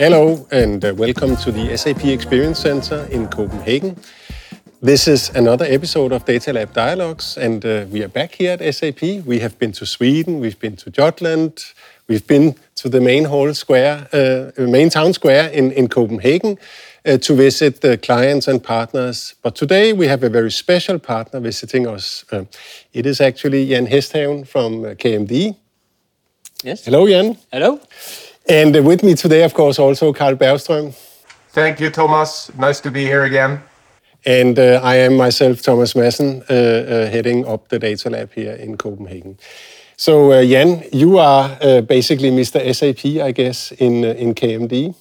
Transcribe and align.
Hello, 0.00 0.46
and 0.50 0.82
uh, 0.82 0.94
welcome 0.96 1.36
to 1.36 1.52
the 1.52 1.76
SAP 1.76 2.06
Experience 2.06 2.60
Center 2.60 3.06
in 3.10 3.28
Copenhagen. 3.28 3.98
This 4.80 5.06
is 5.06 5.28
another 5.36 5.66
episode 5.66 6.12
of 6.12 6.24
Data 6.24 6.54
Lab 6.54 6.72
Dialogues, 6.72 7.36
and 7.36 7.62
uh, 7.66 7.84
we 7.90 8.02
are 8.02 8.08
back 8.08 8.34
here 8.34 8.56
at 8.58 8.74
SAP. 8.74 9.02
We 9.26 9.40
have 9.40 9.58
been 9.58 9.72
to 9.72 9.84
Sweden, 9.84 10.40
we've 10.40 10.58
been 10.58 10.76
to 10.76 10.90
Jutland, 10.90 11.74
we've 12.08 12.26
been 12.26 12.54
to 12.76 12.88
the 12.88 12.98
main 12.98 13.26
hall 13.26 13.52
square, 13.52 14.08
uh, 14.14 14.52
main 14.62 14.88
town 14.88 15.12
square 15.12 15.50
in, 15.50 15.70
in 15.72 15.86
Copenhagen 15.86 16.56
uh, 17.04 17.18
to 17.18 17.34
visit 17.34 17.82
the 17.82 17.98
clients 17.98 18.48
and 18.48 18.64
partners. 18.64 19.34
But 19.42 19.54
today 19.54 19.92
we 19.92 20.06
have 20.06 20.24
a 20.24 20.30
very 20.30 20.50
special 20.50 20.98
partner 20.98 21.40
visiting 21.40 21.86
us. 21.86 22.24
Uh, 22.32 22.44
it 22.94 23.04
is 23.04 23.20
actually 23.20 23.68
Jan 23.68 23.84
Hesthaven 23.84 24.46
from 24.46 24.82
uh, 24.82 24.88
KMD. 24.94 25.56
Yes. 26.62 26.86
Hello, 26.86 27.06
Jan. 27.06 27.36
Hello. 27.52 27.80
And 28.50 28.84
with 28.84 29.04
me 29.04 29.14
today, 29.14 29.44
of 29.44 29.54
course, 29.54 29.78
also 29.78 30.12
Karl 30.12 30.34
Bergström. 30.34 30.92
Thank 31.50 31.78
you, 31.78 31.88
Thomas. 31.88 32.50
Nice 32.58 32.80
to 32.80 32.90
be 32.90 33.04
here 33.04 33.22
again. 33.22 33.62
And 34.26 34.58
uh, 34.58 34.80
I 34.82 34.96
am 34.96 35.16
myself, 35.16 35.62
Thomas 35.62 35.94
Madsen, 35.94 36.42
uh, 36.50 36.54
uh, 36.54 37.10
heading 37.10 37.46
up 37.46 37.68
the 37.68 37.78
data 37.78 38.10
lab 38.10 38.32
here 38.32 38.54
in 38.54 38.76
Copenhagen. 38.76 39.38
So, 39.96 40.32
uh, 40.32 40.44
Jan, 40.44 40.82
you 40.92 41.18
are 41.18 41.56
uh, 41.62 41.80
basically 41.82 42.32
Mr. 42.32 42.58
SAP, 42.74 43.22
I 43.22 43.30
guess, 43.30 43.70
in, 43.70 44.04
uh, 44.04 44.14
in 44.18 44.34
KMD. 44.34 44.96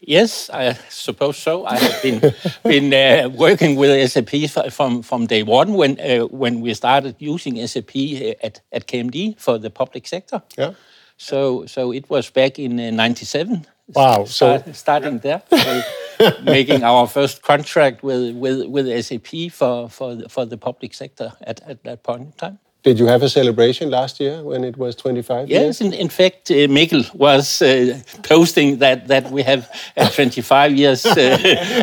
Yes, 0.00 0.50
I 0.52 0.72
suppose 0.88 1.36
so. 1.36 1.66
I 1.66 1.76
have 1.76 2.02
been 2.02 2.34
been 2.64 2.92
uh, 2.92 3.28
working 3.28 3.76
with 3.76 4.10
SAP 4.10 4.50
from 4.72 5.02
from 5.02 5.26
day 5.26 5.42
one 5.42 5.74
when 5.74 5.98
uh, 6.00 6.26
when 6.26 6.60
we 6.60 6.74
started 6.74 7.14
using 7.18 7.66
SAP 7.66 7.96
at 8.42 8.60
at 8.72 8.86
KMD 8.86 9.34
for 9.38 9.58
the 9.58 9.70
public 9.70 10.06
sector. 10.06 10.42
Yeah. 10.58 10.74
So 11.16 11.66
so 11.66 11.92
it 11.92 12.08
was 12.10 12.30
back 12.30 12.58
in 12.58 12.76
'97. 12.76 13.66
Wow. 13.94 14.24
Start, 14.24 14.64
so 14.64 14.72
starting 14.72 15.18
there, 15.20 15.42
making 16.42 16.82
our 16.82 17.06
first 17.06 17.42
contract 17.42 18.02
with 18.02 18.34
with 18.34 18.66
with 18.66 19.04
SAP 19.04 19.52
for 19.52 19.88
for 19.88 20.14
the, 20.14 20.28
for 20.28 20.44
the 20.44 20.58
public 20.58 20.94
sector 20.94 21.32
at 21.40 21.60
at 21.68 21.82
that 21.84 22.02
point 22.02 22.22
in 22.22 22.32
time. 22.32 22.58
Did 22.86 23.00
you 23.00 23.06
have 23.08 23.24
a 23.24 23.28
celebration 23.28 23.90
last 23.90 24.20
year 24.20 24.44
when 24.44 24.62
it 24.62 24.76
was 24.76 24.94
25 24.94 25.48
yes, 25.48 25.50
years? 25.50 25.80
Yes, 25.80 25.80
in, 25.80 25.92
in, 25.92 26.08
fact, 26.08 26.52
uh, 26.52 26.68
Mikkel 26.68 27.12
was 27.14 27.60
uh, 27.60 27.98
posting 28.22 28.78
that, 28.78 29.08
that 29.08 29.32
we 29.32 29.42
have 29.42 29.68
a 29.96 30.06
25 30.08 30.72
years 30.76 31.04
uh, 31.04 31.18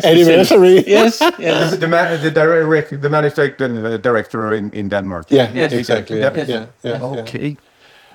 anniversary. 0.02 0.82
yes, 0.86 1.20
yes. 1.38 1.72
The, 1.72 1.76
the, 1.76 1.88
man, 1.88 2.22
the, 2.22 2.30
direct, 2.30 3.02
the 3.02 3.10
manufacturing 3.10 4.00
director 4.00 4.54
in, 4.54 4.70
in 4.70 4.88
Denmark. 4.88 5.26
Yeah, 5.28 5.52
yes, 5.52 5.74
exactly. 5.74 6.20
Yeah, 6.20 6.32
yeah, 6.34 6.44
yeah, 6.46 6.66
yeah, 6.82 7.02
okay. 7.02 7.58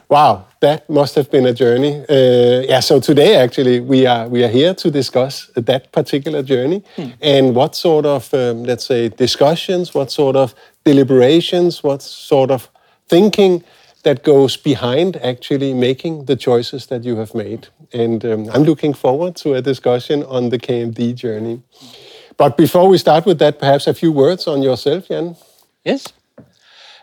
Wow, 0.09 0.47
that 0.61 0.89
must 0.89 1.13
have 1.15 1.29
been 1.29 1.45
a 1.45 1.53
journey. 1.53 2.03
Uh, 2.09 2.65
yeah, 2.67 2.79
so 2.79 2.99
today 2.99 3.35
actually 3.35 3.79
we 3.79 4.07
are 4.07 4.27
we 4.27 4.43
are 4.43 4.47
here 4.47 4.73
to 4.73 4.89
discuss 4.89 5.51
that 5.55 5.91
particular 5.91 6.41
journey 6.41 6.83
hmm. 6.95 7.09
and 7.21 7.55
what 7.55 7.75
sort 7.75 8.07
of 8.07 8.33
um, 8.33 8.63
let's 8.63 8.85
say 8.85 9.09
discussions, 9.09 9.93
what 9.93 10.11
sort 10.11 10.35
of 10.35 10.55
deliberations, 10.83 11.83
what 11.83 12.01
sort 12.01 12.49
of 12.49 12.69
thinking 13.07 13.63
that 14.03 14.23
goes 14.23 14.57
behind 14.57 15.15
actually 15.17 15.73
making 15.73 16.25
the 16.25 16.35
choices 16.35 16.87
that 16.87 17.03
you 17.03 17.17
have 17.17 17.35
made. 17.35 17.67
And 17.93 18.25
um, 18.25 18.49
I'm 18.51 18.63
looking 18.63 18.95
forward 18.95 19.35
to 19.37 19.53
a 19.53 19.61
discussion 19.61 20.23
on 20.23 20.49
the 20.49 20.57
KMD 20.57 21.13
journey. 21.15 21.61
But 22.37 22.57
before 22.57 22.87
we 22.87 22.97
start 22.97 23.25
with 23.25 23.37
that, 23.39 23.59
perhaps 23.59 23.85
a 23.85 23.93
few 23.93 24.11
words 24.11 24.47
on 24.47 24.63
yourself, 24.63 25.09
Jan. 25.09 25.35
Yes. 25.83 26.13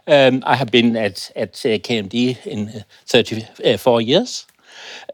Um, 0.07 0.43
I 0.47 0.55
have 0.55 0.71
been 0.71 0.97
at, 0.97 1.31
at 1.35 1.51
uh, 1.65 1.79
KMD 1.79 2.47
in 2.47 2.69
uh, 2.69 2.81
34 3.07 4.01
years. 4.03 4.47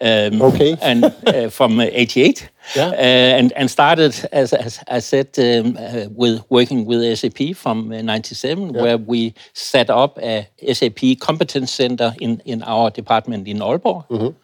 Um, 0.00 0.42
okay. 0.42 0.76
and 0.82 1.04
uh, 1.04 1.48
from 1.48 1.78
uh, 1.80 1.84
88. 1.84 2.50
Yeah. 2.76 2.88
Uh, 2.88 2.92
and, 2.92 3.52
and 3.52 3.70
started, 3.70 4.28
as, 4.32 4.52
as 4.52 4.80
I 4.88 4.98
said, 4.98 5.28
um, 5.38 5.76
uh, 5.78 6.06
with 6.10 6.44
working 6.50 6.84
with 6.84 7.18
SAP 7.18 7.56
from 7.56 7.88
97, 7.88 8.74
yeah. 8.74 8.82
where 8.82 8.98
we 8.98 9.34
set 9.52 9.90
up 9.90 10.18
a 10.18 10.48
SAP 10.72 11.18
competence 11.20 11.72
center 11.72 12.14
in, 12.20 12.42
in 12.44 12.62
our 12.62 12.90
department 12.90 13.48
in 13.48 13.62
Aalborg. 13.62 14.04
Mm 14.08 14.18
-hmm. 14.18 14.34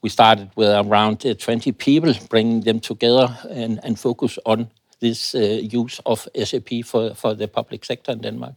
We 0.00 0.10
started 0.10 0.48
with 0.54 0.68
around 0.68 1.20
20 1.38 1.72
people, 1.72 2.14
bringing 2.28 2.64
them 2.64 2.80
together 2.80 3.28
and, 3.50 3.84
and 3.84 3.98
focus 3.98 4.38
on 4.44 4.70
this 5.00 5.34
uh, 5.34 5.60
use 5.72 6.00
of 6.04 6.28
SAP 6.44 6.84
for, 6.84 7.14
for 7.14 7.34
the 7.36 7.48
public 7.48 7.84
sector 7.84 8.12
in 8.12 8.20
Denmark. 8.20 8.54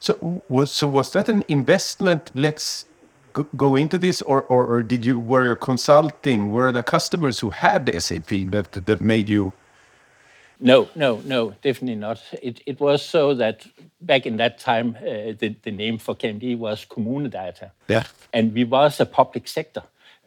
So 0.00 0.42
was, 0.48 0.70
so 0.70 0.88
was 0.88 1.12
that 1.12 1.28
an 1.28 1.44
investment? 1.48 2.30
Let's 2.34 2.86
go 3.56 3.76
into 3.76 3.98
this, 3.98 4.22
or, 4.22 4.42
or, 4.42 4.66
or 4.66 4.82
did 4.82 5.04
you 5.04 5.18
were 5.18 5.46
you 5.46 5.56
consulting? 5.56 6.52
Were 6.52 6.72
the 6.72 6.82
customers 6.82 7.40
who 7.40 7.50
had 7.50 7.86
the 7.86 8.00
SAP 8.00 8.50
that 8.50 8.72
that 8.72 9.00
made 9.00 9.28
you? 9.28 9.52
No, 10.60 10.88
no, 10.94 11.20
no, 11.24 11.50
definitely 11.62 11.96
not. 11.96 12.22
It 12.40 12.60
it 12.66 12.80
was 12.80 13.02
so 13.02 13.34
that 13.34 13.66
back 14.00 14.26
in 14.26 14.36
that 14.36 14.58
time, 14.58 14.96
uh, 15.00 15.34
the 15.38 15.56
the 15.62 15.72
name 15.72 15.98
for 15.98 16.14
KMD 16.14 16.56
was 16.56 16.84
Kommunedata. 16.84 17.70
Yeah, 17.88 18.04
and 18.32 18.54
we 18.54 18.64
was 18.64 19.00
a 19.00 19.06
public 19.06 19.48
sector 19.48 19.82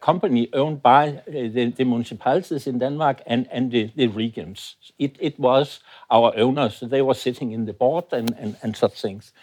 company 0.05 0.47
owned 0.53 0.81
by 0.83 1.07
uh, 1.09 1.21
the, 1.55 1.73
the, 1.77 1.83
municipalities 1.83 2.67
in 2.67 2.77
Denmark 2.79 3.21
and, 3.25 3.47
and 3.51 3.71
the, 3.71 3.91
the, 3.95 4.07
regions. 4.07 4.75
It, 4.99 5.17
it 5.19 5.39
was 5.39 5.79
our 6.11 6.31
owners. 6.37 6.79
They 6.79 7.01
were 7.01 7.15
sitting 7.15 7.51
in 7.51 7.65
the 7.65 7.73
board 7.73 8.05
and, 8.11 8.35
and, 8.37 8.55
and 8.61 8.77
such 8.77 9.01
things. 9.01 9.33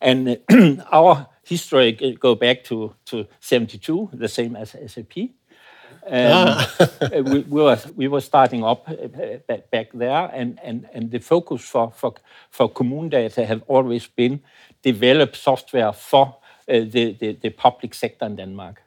And 0.00 0.28
uh, 0.28 0.82
our 0.92 1.26
history 1.44 1.92
go 2.20 2.34
back 2.34 2.64
to, 2.64 2.94
to 3.06 3.26
72, 3.40 4.10
the 4.12 4.28
same 4.28 4.56
as 4.56 4.74
SAP. 4.86 5.16
Um, 6.08 6.32
ah. 6.32 6.88
we, 7.12 7.40
we, 7.40 7.62
were 7.62 7.78
we 7.96 8.08
were 8.08 8.20
starting 8.20 8.62
up 8.64 8.88
uh, 8.88 9.56
back 9.72 9.88
there, 9.92 10.30
and, 10.32 10.58
and, 10.62 10.88
and 10.94 11.10
the 11.10 11.18
focus 11.18 11.62
for 11.62 11.90
for 11.90 12.14
for 12.50 12.72
Kommunedata 12.72 13.44
have 13.44 13.62
always 13.66 14.06
been 14.06 14.40
develop 14.82 15.34
software 15.34 15.92
for 15.92 16.36
uh, 16.68 16.80
the, 16.90 17.16
the, 17.20 17.38
the 17.42 17.50
public 17.50 17.94
sector 17.94 18.26
in 18.26 18.36
Denmark, 18.36 18.82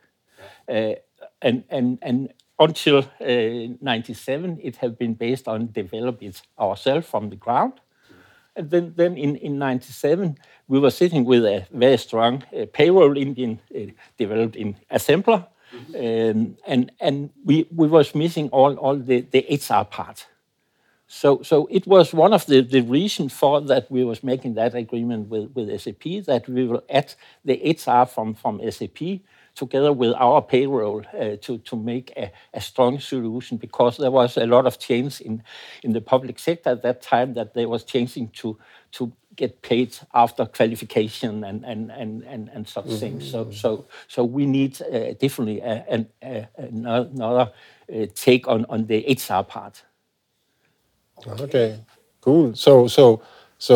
uh, 0.69 0.93
and 1.41 1.63
and 1.69 1.99
and 2.01 2.33
until 2.59 2.97
uh, 2.97 3.73
97, 3.81 4.59
it 4.61 4.75
had 4.75 4.97
been 4.97 5.13
based 5.13 5.47
on 5.47 5.71
develop 5.71 6.21
it 6.21 6.41
ourselves 6.59 7.07
from 7.07 7.29
the 7.29 7.35
ground, 7.35 7.73
and 8.55 8.69
then 8.69 8.93
then 8.97 9.17
in 9.17 9.35
in 9.37 9.57
97 9.57 10.37
we 10.67 10.79
were 10.79 10.91
sitting 10.91 11.25
with 11.25 11.45
a 11.45 11.65
very 11.71 11.97
strong 11.97 12.43
uh, 12.55 12.65
payroll 12.73 13.17
engine 13.17 13.59
uh, 13.75 13.91
developed 14.17 14.55
in 14.55 14.75
assembler, 14.91 15.47
um, 15.95 16.57
and 16.67 16.91
and 16.99 17.29
we 17.45 17.67
we 17.75 17.87
was 17.87 18.13
missing 18.13 18.49
all 18.49 18.75
all 18.75 18.97
the 18.97 19.21
the 19.21 19.45
HR 19.49 19.85
part. 19.85 20.27
So 21.07 21.41
so 21.41 21.67
it 21.71 21.87
was 21.87 22.13
one 22.13 22.33
of 22.33 22.45
the 22.45 22.61
the 22.61 22.81
reasons 22.81 23.33
for 23.33 23.61
that 23.61 23.89
we 23.89 24.03
was 24.03 24.23
making 24.23 24.55
that 24.55 24.75
agreement 24.75 25.29
with 25.29 25.49
with 25.55 25.81
SAP 25.81 26.25
that 26.25 26.47
we 26.47 26.67
will 26.67 26.83
add 26.89 27.13
the 27.45 27.55
HR 27.65 28.05
from 28.05 28.35
from 28.35 28.61
SAP 28.69 29.21
together 29.59 29.91
with 29.91 30.13
our 30.15 30.41
payroll 30.41 31.03
uh, 31.13 31.35
to, 31.41 31.57
to 31.59 31.75
make 31.75 32.13
a, 32.15 32.31
a, 32.53 32.61
strong 32.61 32.97
solution 32.97 33.57
because 33.57 33.97
there 33.97 34.09
was 34.09 34.37
a 34.37 34.45
lot 34.45 34.65
of 34.65 34.79
change 34.79 35.19
in, 35.19 35.43
in 35.83 35.91
the 35.91 35.99
public 35.99 36.39
sector 36.39 36.69
at 36.69 36.81
that 36.81 37.01
time 37.01 37.33
that 37.33 37.53
they 37.53 37.65
was 37.65 37.83
changing 37.83 38.29
to, 38.29 38.57
to 38.93 39.11
get 39.35 39.61
paid 39.61 39.95
after 40.13 40.45
qualification 40.45 41.43
and, 41.43 41.65
and, 41.65 41.91
and, 41.91 42.23
and, 42.23 42.49
and 42.53 42.67
such 42.67 42.85
mm 42.85 42.91
-hmm. 42.91 42.99
things. 42.99 43.31
So, 43.31 43.51
so, 43.51 43.85
so 44.07 44.23
we 44.23 44.45
need 44.45 44.81
uh, 44.81 45.13
definitely 45.19 45.61
another 46.57 47.51
uh, 47.93 48.05
take 48.25 48.43
on, 48.47 48.65
on 48.69 48.87
the 48.87 48.99
HR 49.27 49.43
part. 49.43 49.85
Okay, 51.39 51.75
cool. 52.21 52.55
So, 52.55 52.87
so, 52.87 53.21
so 53.57 53.73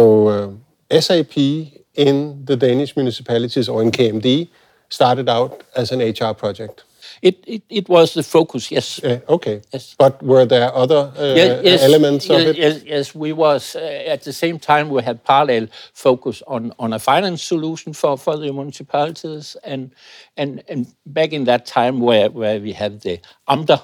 SAP 0.99 1.37
in 1.93 2.45
the 2.45 2.55
Danish 2.55 2.95
municipalities 2.95 3.69
or 3.69 3.81
in 3.81 3.91
KMD 3.91 4.47
started 4.93 5.27
out 5.27 5.63
as 5.75 5.91
an 5.91 5.99
HR 5.99 6.33
project? 6.33 6.83
It, 7.21 7.43
it, 7.47 7.63
it 7.69 7.89
was 7.89 8.13
the 8.13 8.23
focus, 8.23 8.69
yes. 8.69 9.03
Uh, 9.03 9.19
okay. 9.29 9.61
Yes. 9.71 9.95
But 9.97 10.21
were 10.21 10.45
there 10.45 10.73
other 10.73 11.11
uh, 11.17 11.33
yes, 11.35 11.81
elements 11.81 12.27
yes, 12.27 12.41
of 12.41 12.47
it? 12.47 12.57
Yes, 12.57 12.83
yes. 12.83 13.15
We 13.15 13.33
was 13.33 13.75
uh, 13.75 13.79
at 14.13 14.23
the 14.23 14.33
same 14.33 14.59
time 14.59 14.89
we 14.89 15.01
had 15.03 15.23
parallel 15.23 15.67
focus 15.93 16.43
on, 16.47 16.73
on 16.79 16.93
a 16.93 16.99
finance 16.99 17.41
solution 17.43 17.93
for, 17.93 18.17
for 18.17 18.37
the 18.37 18.51
municipalities, 18.51 19.55
and 19.63 19.91
and 20.35 20.63
and 20.67 20.93
back 21.05 21.31
in 21.33 21.45
that 21.45 21.65
time 21.65 21.99
where 21.99 22.29
where 22.29 22.59
we 22.59 22.73
had 22.73 23.01
the 23.01 23.19
AMDA 23.47 23.81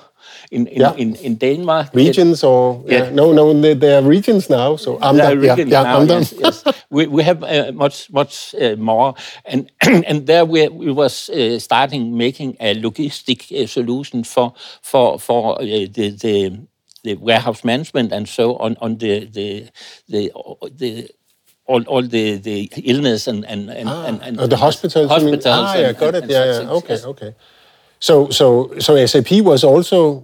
in 0.52 0.68
in, 0.68 0.82
yeah. 0.82 0.94
in, 0.96 1.16
in 1.16 1.36
Denmark. 1.36 1.94
Regions 1.94 2.44
or 2.44 2.84
yeah. 2.86 3.04
yeah. 3.04 3.10
no 3.12 3.32
no 3.34 3.54
they, 3.54 3.74
they 3.74 3.96
are 3.96 4.02
regions 4.02 4.50
now. 4.50 4.76
So 4.76 4.98
AMDA, 4.98 5.44
yeah, 5.44 5.56
yeah, 5.56 5.96
AMDA. 5.96 6.20
Yes, 6.20 6.34
yes. 6.38 6.64
we 6.90 7.08
we 7.08 7.24
have 7.24 7.44
uh, 7.44 7.72
much 7.74 8.10
much 8.12 8.56
uh, 8.56 8.76
more, 8.78 9.14
and 9.46 9.72
and 10.08 10.28
there 10.28 10.46
we 10.46 10.68
we 10.68 10.92
was 10.92 11.30
uh, 11.30 11.60
starting 11.60 12.18
making 12.18 12.58
a 12.60 12.76
logistic 12.76 13.52
uh, 13.52 13.68
solution 13.68 14.24
for 14.24 14.54
for 14.82 15.20
for 15.20 15.62
uh, 15.62 15.64
the 15.64 16.10
the 16.10 16.60
the 17.04 17.16
warehouse 17.16 17.64
management 17.64 18.12
and 18.12 18.28
so 18.28 18.56
on 18.58 18.76
on 18.82 18.98
the 18.98 19.26
the 19.26 19.70
the 20.08 20.32
the 20.78 21.10
all, 21.70 21.84
all 21.84 22.02
the, 22.02 22.38
the 22.38 22.66
illness 22.84 23.28
and 23.28 23.46
and 23.46 23.70
and, 23.70 23.88
ah, 23.88 24.06
and, 24.06 24.22
and 24.24 24.40
uh, 24.40 24.48
the 24.48 24.58
hospitals. 24.58 25.08
hospitals 25.08 25.46
ah, 25.46 25.76
yeah, 25.76 25.94
got 25.94 26.16
it. 26.16 26.26
Yeah, 26.28 26.46
yeah. 26.46 26.78
Okay, 26.78 26.98
okay. 27.06 27.36
So, 28.00 28.30
so, 28.30 28.74
so 28.80 29.06
SAP 29.06 29.32
was 29.42 29.64
also 29.64 30.24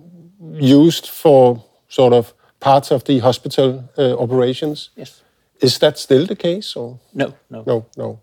used 0.53 1.07
for 1.07 1.63
sort 1.87 2.13
of 2.13 2.33
parts 2.59 2.91
of 2.91 3.03
the 3.03 3.19
hospital 3.19 3.89
uh, 3.97 4.17
operations. 4.17 4.89
Yes. 4.95 5.21
Is 5.61 5.79
that 5.79 5.97
still 5.97 6.25
the 6.25 6.35
case? 6.35 6.75
Or? 6.75 6.99
No, 7.13 7.33
no. 7.49 7.63
No, 7.65 7.85
no. 7.97 8.19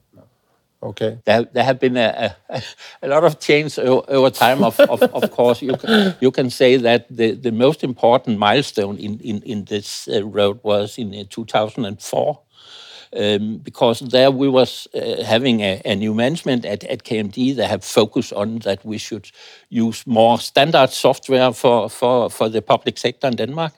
Okay. 0.82 1.18
There, 1.24 1.44
there 1.44 1.62
have 1.62 1.78
been 1.78 1.96
a, 1.96 2.34
a, 2.48 2.62
a 3.02 3.08
lot 3.08 3.22
of 3.24 3.38
change 3.38 3.78
over 3.78 4.30
time. 4.30 4.64
Of, 4.64 4.80
of, 4.80 5.02
of 5.02 5.30
course, 5.30 5.62
you 5.62 5.76
can, 5.76 6.16
you 6.20 6.32
can 6.32 6.50
say 6.50 6.76
that 6.76 7.06
the, 7.08 7.32
the 7.32 7.52
most 7.52 7.84
important 7.84 8.38
milestone 8.38 8.98
in, 8.98 9.20
in, 9.20 9.42
in 9.42 9.64
this 9.66 10.08
uh, 10.08 10.24
road 10.24 10.58
was 10.64 10.98
in 10.98 11.14
uh, 11.14 11.24
2004. 11.30 12.40
Um, 13.14 13.58
because 13.58 14.00
there 14.00 14.30
we 14.30 14.48
was 14.48 14.88
uh, 14.94 15.22
having 15.22 15.60
a, 15.60 15.82
a, 15.84 15.94
new 15.94 16.14
management 16.14 16.64
at, 16.64 16.82
at 16.84 17.04
KMD 17.04 17.54
that 17.56 17.68
have 17.68 17.84
focused 17.84 18.32
on 18.32 18.60
that 18.60 18.82
we 18.86 18.96
should 18.96 19.30
use 19.68 20.06
more 20.06 20.38
standard 20.38 20.88
software 20.88 21.52
for, 21.52 21.90
for, 21.90 22.30
for 22.30 22.48
the 22.48 22.62
public 22.62 22.96
sector 22.96 23.26
in 23.26 23.36
Denmark. 23.36 23.74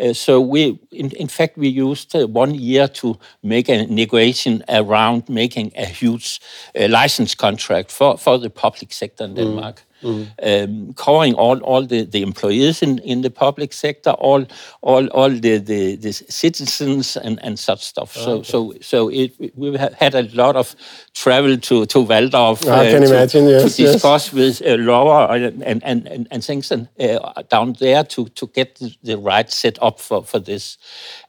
Uh, 0.00 0.12
so 0.12 0.40
we, 0.40 0.78
in, 0.92 1.10
in, 1.10 1.26
fact, 1.26 1.58
we 1.58 1.66
used 1.66 2.14
uh, 2.14 2.28
one 2.28 2.54
year 2.54 2.86
to 2.86 3.18
make 3.42 3.68
a 3.68 3.84
negotiation 3.86 4.62
around 4.68 5.28
making 5.28 5.72
a 5.76 5.84
huge 5.84 6.40
uh, 6.78 6.86
license 6.88 7.34
contract 7.34 7.90
for, 7.90 8.16
for 8.16 8.38
the 8.38 8.48
public 8.48 8.92
sector 8.92 9.24
in 9.24 9.32
mm. 9.32 9.36
Denmark. 9.36 9.76
Mm 9.76 9.91
mm. 10.02 10.28
um, 10.42 10.92
covering 10.94 11.34
all, 11.34 11.58
all 11.60 11.86
the, 11.86 12.04
the 12.04 12.22
employees 12.22 12.82
in, 12.82 12.98
in 13.00 13.22
the 13.22 13.30
public 13.30 13.72
sector, 13.72 14.10
all 14.10 14.44
all 14.80 15.06
all 15.08 15.30
the, 15.30 15.58
the, 15.58 15.96
the 15.96 16.12
citizens 16.12 17.16
and, 17.16 17.38
and 17.42 17.58
such 17.58 17.84
stuff. 17.84 18.12
So 18.14 18.32
okay. 18.32 18.48
so 18.50 18.74
so 18.80 19.08
it, 19.08 19.32
we 19.56 19.76
had 19.76 20.14
a 20.14 20.22
lot 20.34 20.56
of 20.56 20.74
travel 21.14 21.56
to 21.56 21.86
to 21.86 21.98
Walldorf 21.98 22.66
uh, 22.66 22.72
I 22.72 22.90
can 22.90 23.02
to, 23.02 23.08
imagine, 23.08 23.48
yes, 23.48 23.76
to 23.76 23.82
discuss 23.82 24.32
yes. 24.32 24.60
with 24.60 24.62
uh, 24.68 24.76
Laura 24.82 25.32
and, 25.32 25.62
and, 25.62 26.06
and, 26.08 26.28
and 26.30 26.44
things 26.44 26.70
and, 26.70 26.88
uh, 26.98 27.42
down 27.48 27.74
there 27.78 28.04
to, 28.04 28.26
to 28.28 28.46
get 28.48 28.76
the, 28.76 28.94
the 29.02 29.18
right 29.18 29.50
setup 29.50 30.00
for, 30.00 30.24
for 30.24 30.38
this. 30.38 30.78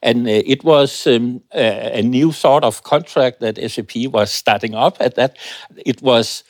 And 0.02 0.26
uh, 0.26 0.42
it 0.44 0.64
was 0.64 1.06
um, 1.06 1.42
a, 1.52 1.98
a 1.98 2.02
new 2.02 2.32
sort 2.32 2.64
of 2.64 2.82
contract 2.82 3.40
that 3.40 3.58
SAP 3.70 4.12
was 4.12 4.30
starting 4.30 4.74
up 4.74 4.96
at 5.00 5.14
that. 5.16 5.36
It 5.76 6.02
was 6.02 6.44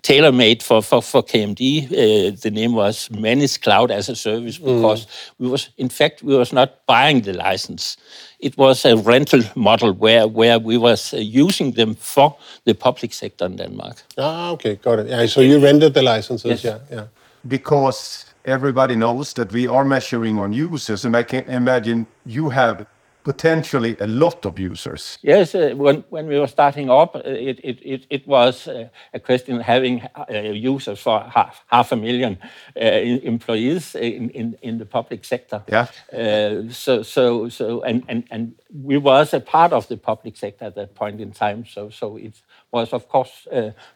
tailor-made 0.00 0.62
for, 0.62 0.82
for, 0.82 1.02
for 1.02 1.22
KMD. 1.22 1.86
Uh, 1.86 2.36
the 2.40 2.50
name 2.50 2.74
was 2.74 3.10
Managed 3.10 3.62
Cloud 3.62 3.90
as 3.90 4.08
a 4.08 4.16
Service 4.16 4.58
mm. 4.58 4.64
because 4.64 5.06
mm. 5.06 5.30
we 5.38 5.48
was, 5.48 5.68
in 5.76 5.88
fact, 5.88 6.22
we 6.22 6.36
was 6.36 6.52
not 6.52 6.86
buying 6.86 7.20
the 7.20 7.34
license. 7.34 7.96
It 8.40 8.56
was 8.56 8.84
a 8.84 8.96
rental 8.96 9.42
model 9.54 9.92
where, 9.92 10.26
where 10.26 10.58
we 10.58 10.78
was 10.78 11.12
uh, 11.12 11.18
using 11.18 11.72
them 11.72 11.94
for 11.94 12.36
the 12.64 12.74
public 12.74 13.12
sector 13.12 13.44
in 13.44 13.56
Denmark. 13.56 14.02
Ah, 14.18 14.50
okay, 14.50 14.76
got 14.76 14.98
it. 15.00 15.08
Yeah, 15.08 15.26
so 15.26 15.40
you 15.40 15.58
rented 15.58 15.94
the 15.94 16.02
licenses, 16.02 16.64
yes. 16.64 16.64
yeah, 16.64 16.96
yeah. 16.96 17.06
Because 17.46 18.26
everybody 18.44 18.96
knows 18.96 19.32
that 19.34 19.52
we 19.52 19.68
are 19.68 19.84
measuring 19.84 20.38
on 20.38 20.52
users, 20.52 21.04
and 21.04 21.16
I 21.16 21.22
can 21.22 21.44
imagine 21.44 22.06
you 22.24 22.50
have 22.50 22.86
potentially 23.24 23.96
a 24.00 24.06
lot 24.06 24.44
of 24.46 24.58
users. 24.58 25.18
Yes, 25.22 25.54
uh, 25.54 25.72
when, 25.76 26.04
when 26.10 26.26
we 26.26 26.38
were 26.38 26.46
starting 26.46 26.90
up, 26.90 27.16
uh, 27.16 27.20
it, 27.24 27.60
it, 27.62 27.78
it, 27.82 28.06
it 28.10 28.26
was 28.26 28.68
uh, 28.68 28.88
a 29.14 29.20
question 29.20 29.56
of 29.56 29.62
having 29.62 30.02
uh, 30.14 30.38
users 30.38 31.00
for 31.00 31.20
half, 31.20 31.64
half 31.66 31.92
a 31.92 31.96
million 31.96 32.38
uh, 32.76 32.80
employees 32.80 33.94
in, 33.94 34.30
in, 34.30 34.56
in 34.62 34.78
the 34.78 34.86
public 34.86 35.24
sector. 35.24 35.62
Yeah. 35.68 35.86
Uh, 36.12 36.70
so, 36.70 37.02
so, 37.02 37.48
so 37.48 37.82
and, 37.82 38.04
and, 38.08 38.24
and 38.30 38.54
we 38.72 38.98
was 38.98 39.34
a 39.34 39.40
part 39.40 39.72
of 39.72 39.88
the 39.88 39.96
public 39.96 40.36
sector 40.36 40.66
at 40.66 40.74
that 40.74 40.94
point 40.94 41.20
in 41.20 41.32
time. 41.32 41.64
So, 41.66 41.90
so 41.90 42.16
it 42.16 42.42
was, 42.72 42.92
of 42.92 43.08
course, 43.08 43.46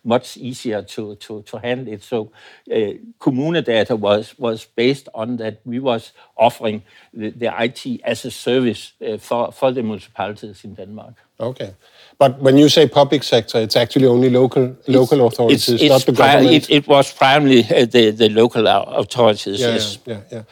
much 0.04 0.36
easier 0.36 0.82
to, 0.82 1.16
to, 1.16 1.42
to 1.42 1.58
handle 1.58 1.94
it. 1.94 2.02
So 2.02 2.30
uh, 2.70 3.60
data 3.60 3.96
was, 3.96 4.38
was 4.38 4.66
based 4.66 5.08
on 5.14 5.38
that 5.38 5.60
we 5.64 5.80
was 5.80 6.12
offering 6.36 6.82
the, 7.12 7.30
the 7.30 7.52
IT 7.58 8.00
as 8.04 8.24
a 8.24 8.30
service 8.30 8.92
for, 9.18 9.50
for 9.52 9.72
the 9.72 9.82
municipalities 9.82 10.64
in 10.64 10.74
Denmark. 10.74 11.14
Okay. 11.38 11.74
But 12.18 12.40
when 12.40 12.56
you 12.56 12.68
say 12.68 12.88
public 12.88 13.22
sector, 13.22 13.58
it's 13.58 13.76
actually 13.76 14.06
only 14.06 14.30
local 14.30 14.74
local 14.86 15.26
authorities, 15.26 15.82
not 15.82 16.06
the 16.06 16.12
government. 16.12 16.50
It, 16.50 16.70
it, 16.70 16.88
was 16.88 17.12
primarily 17.12 17.60
uh, 17.64 17.84
the, 17.84 18.10
the 18.10 18.28
local 18.30 18.66
authorities. 18.66 19.60
Yeah, 19.60 19.74
yes. 19.74 19.98
yeah, 20.06 20.14
yeah, 20.14 20.20
yeah. 20.32 20.42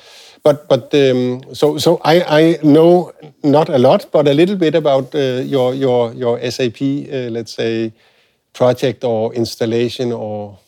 But 0.43 0.69
but 0.69 0.95
um, 0.95 1.41
so 1.55 1.79
so 1.79 2.01
I, 2.05 2.21
I 2.41 2.59
know 2.63 3.13
not 3.43 3.71
a 3.71 3.79
lot, 3.79 4.13
but 4.13 4.29
a 4.29 4.35
little 4.35 4.57
bit 4.57 4.75
about 4.75 5.15
uh, 5.15 5.41
your 5.43 5.75
your 5.75 6.13
your 6.13 6.51
SAP, 6.51 6.83
uh, 6.83 7.31
let's 7.31 7.55
say, 7.55 7.95
project 8.55 9.05
or 9.05 9.35
installation 9.35 10.13
or 10.13 10.59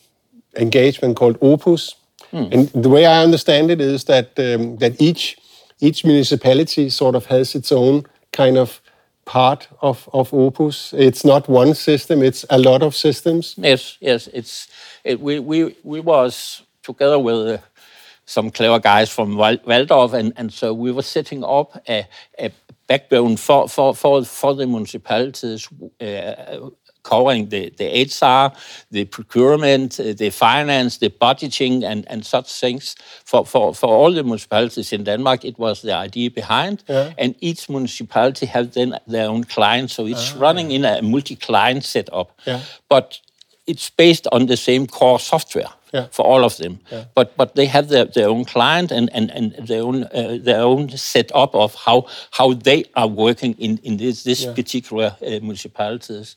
engagement 0.55 1.15
called 1.17 1.37
Opus. 1.41 1.95
Hmm. 2.31 2.47
And 2.51 2.67
the 2.69 2.89
way 2.89 3.05
I 3.05 3.23
understand 3.23 3.71
it 3.71 3.81
is 3.81 4.03
that 4.03 4.37
um, 4.37 4.77
that 4.77 5.01
each 5.01 5.37
each 5.79 6.05
municipality 6.05 6.89
sort 6.89 7.15
of 7.15 7.25
has 7.27 7.55
its 7.55 7.71
own 7.71 8.03
kind 8.31 8.57
of 8.57 8.81
part 9.25 9.67
of, 9.81 10.09
of 10.13 10.33
Opus. 10.33 10.93
It's 10.93 11.23
not 11.23 11.47
one 11.49 11.73
system; 11.73 12.21
it's 12.21 12.45
a 12.49 12.57
lot 12.57 12.83
of 12.83 12.95
systems. 12.95 13.55
Yes, 13.57 13.97
yes. 14.01 14.27
It's 14.33 14.67
it, 15.03 15.19
we 15.19 15.39
we 15.39 15.75
we 15.83 15.99
was 15.99 16.63
together 16.83 17.19
with. 17.19 17.47
Uh, 17.47 17.57
some 18.29 18.51
clever 18.51 18.77
guys 18.77 19.09
from 19.09 19.35
Walldorf, 19.35 20.13
and, 20.13 20.33
and 20.35 20.51
so 20.51 20.73
we 20.73 20.91
were 20.91 21.01
setting 21.01 21.45
up 21.45 21.81
a, 21.87 22.05
a 22.37 22.51
backbone 22.85 23.37
for, 23.37 23.69
for, 23.69 23.95
for, 23.95 24.25
for 24.25 24.53
the 24.53 24.67
municipalities 24.67 25.69
uh, 26.01 26.69
covering 27.07 27.49
the, 27.49 27.69
the 27.77 27.87
HR, 28.03 28.55
the 28.91 29.05
procurement, 29.05 29.99
uh, 29.99 30.13
the 30.13 30.29
finance, 30.29 30.97
the 30.97 31.09
budgeting, 31.09 31.83
and, 31.83 32.05
and 32.11 32.25
such 32.25 32.51
things. 32.59 32.95
For, 33.25 33.45
for, 33.45 33.73
for 33.73 33.87
all 33.87 34.11
the 34.13 34.23
municipalities 34.23 34.91
in 34.93 35.03
Denmark, 35.03 35.45
it 35.45 35.57
was 35.57 35.81
the 35.81 35.93
idea 35.93 36.29
behind. 36.29 36.83
Yeah. 36.87 37.13
And 37.17 37.35
each 37.39 37.69
municipality 37.69 38.45
has 38.47 38.69
then 38.71 38.99
their 39.07 39.29
own 39.29 39.45
client, 39.45 39.91
so 39.91 40.05
it's 40.05 40.33
ah. 40.35 40.39
running 40.39 40.71
in 40.71 40.85
a 40.85 41.01
multi-client 41.01 41.83
setup. 41.83 42.31
Yeah. 42.45 42.61
But 42.89 43.19
it's 43.67 43.89
based 43.89 44.27
on 44.31 44.47
the 44.47 44.57
same 44.57 44.87
core 44.87 45.19
software 45.19 45.71
yeah. 45.93 46.07
for 46.11 46.25
all 46.25 46.43
of 46.43 46.57
them. 46.57 46.79
Yeah. 46.91 47.05
But 47.13 47.35
but 47.37 47.55
they 47.55 47.65
have 47.65 47.87
their, 47.89 48.05
their 48.05 48.29
own 48.29 48.45
client 48.45 48.91
and 48.91 49.09
and, 49.13 49.31
and 49.31 49.67
their 49.67 49.83
own 49.83 50.03
uh, 50.03 50.37
their 50.41 50.61
own 50.61 50.89
setup 50.89 51.55
of 51.55 51.75
how 51.75 52.05
how 52.31 52.53
they 52.53 52.85
are 52.93 53.07
working 53.07 53.55
in 53.57 53.79
in 53.83 53.97
this 53.97 54.23
this 54.23 54.43
yeah. 54.43 54.53
particular 54.53 55.15
uh, 55.21 55.39
municipalities. 55.41 56.35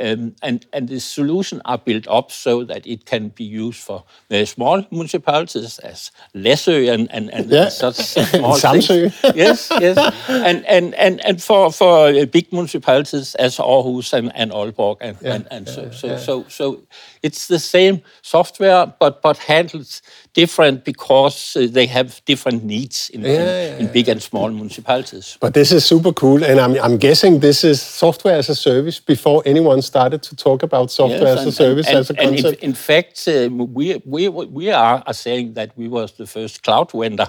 Um, 0.00 0.34
and 0.42 0.66
and 0.72 0.88
the 0.88 1.00
solution 1.00 1.60
are 1.64 1.78
built 1.78 2.08
up 2.08 2.32
so 2.32 2.64
that 2.64 2.86
it 2.86 3.04
can 3.04 3.28
be 3.28 3.44
used 3.44 3.80
for 3.80 4.04
very 4.30 4.46
small 4.46 4.86
municipalities 4.90 5.78
as 5.78 6.10
Læsø 6.34 6.92
and 6.92 7.08
and, 7.10 7.30
and 7.32 7.50
yeah. 7.50 7.68
such 7.68 7.94
small 8.30 8.56
things. 8.56 8.88
yes, 9.34 9.70
yes, 9.80 9.98
and 10.28 10.64
and 10.66 10.94
and 10.94 11.20
and 11.24 11.42
for 11.42 11.72
for 11.72 12.08
uh, 12.08 12.24
big 12.26 12.52
municipalities 12.52 13.34
as 13.34 13.58
Aarhus 13.58 14.12
and, 14.12 14.32
and 14.34 14.52
Aalborg 14.52 14.96
and 15.00 15.16
and, 15.22 15.46
and 15.50 15.68
so 15.68 15.90
so 15.90 16.16
so 16.16 16.44
so 16.48 16.82
it's 17.22 17.46
the 17.46 17.58
same 17.58 18.00
software 18.22 18.86
but 18.98 19.22
but 19.22 19.38
handled 19.38 20.00
different 20.32 20.84
because 20.84 21.56
uh, 21.56 21.66
they 21.70 21.86
have 21.86 22.20
different 22.24 22.64
needs 22.64 23.10
in, 23.10 23.22
yeah, 23.22 23.74
in, 23.74 23.86
in, 23.86 23.92
big 23.92 24.08
and 24.08 24.22
small 24.22 24.50
municipalities. 24.50 25.36
But 25.40 25.54
this 25.54 25.72
is 25.72 25.84
super 25.84 26.12
cool, 26.12 26.44
and 26.44 26.60
I'm, 26.60 26.74
I'm 26.80 26.98
guessing 26.98 27.40
this 27.40 27.64
is 27.64 27.82
software 27.82 28.36
as 28.36 28.48
a 28.48 28.54
service 28.54 29.00
before 29.00 29.42
anyone 29.44 29.82
started 29.92 30.20
to 30.28 30.32
talk 30.36 30.62
about 30.62 30.90
software 30.90 31.34
yes, 31.34 31.40
as 31.40 31.46
a 31.46 31.52
service 31.52 31.88
and, 31.88 31.98
as 31.98 32.10
a 32.10 32.14
concept. 32.14 32.44
And 32.44 32.54
in, 32.62 32.70
in 32.70 32.74
fact, 32.74 33.16
uh, 33.28 33.48
we 33.76 33.86
we 34.14 34.28
we 34.28 34.66
are, 34.70 35.02
are 35.08 35.18
saying 35.26 35.54
that 35.54 35.68
we 35.76 35.86
was 35.88 36.08
the 36.12 36.26
first 36.26 36.62
cloud 36.62 36.88
vendor. 36.92 37.28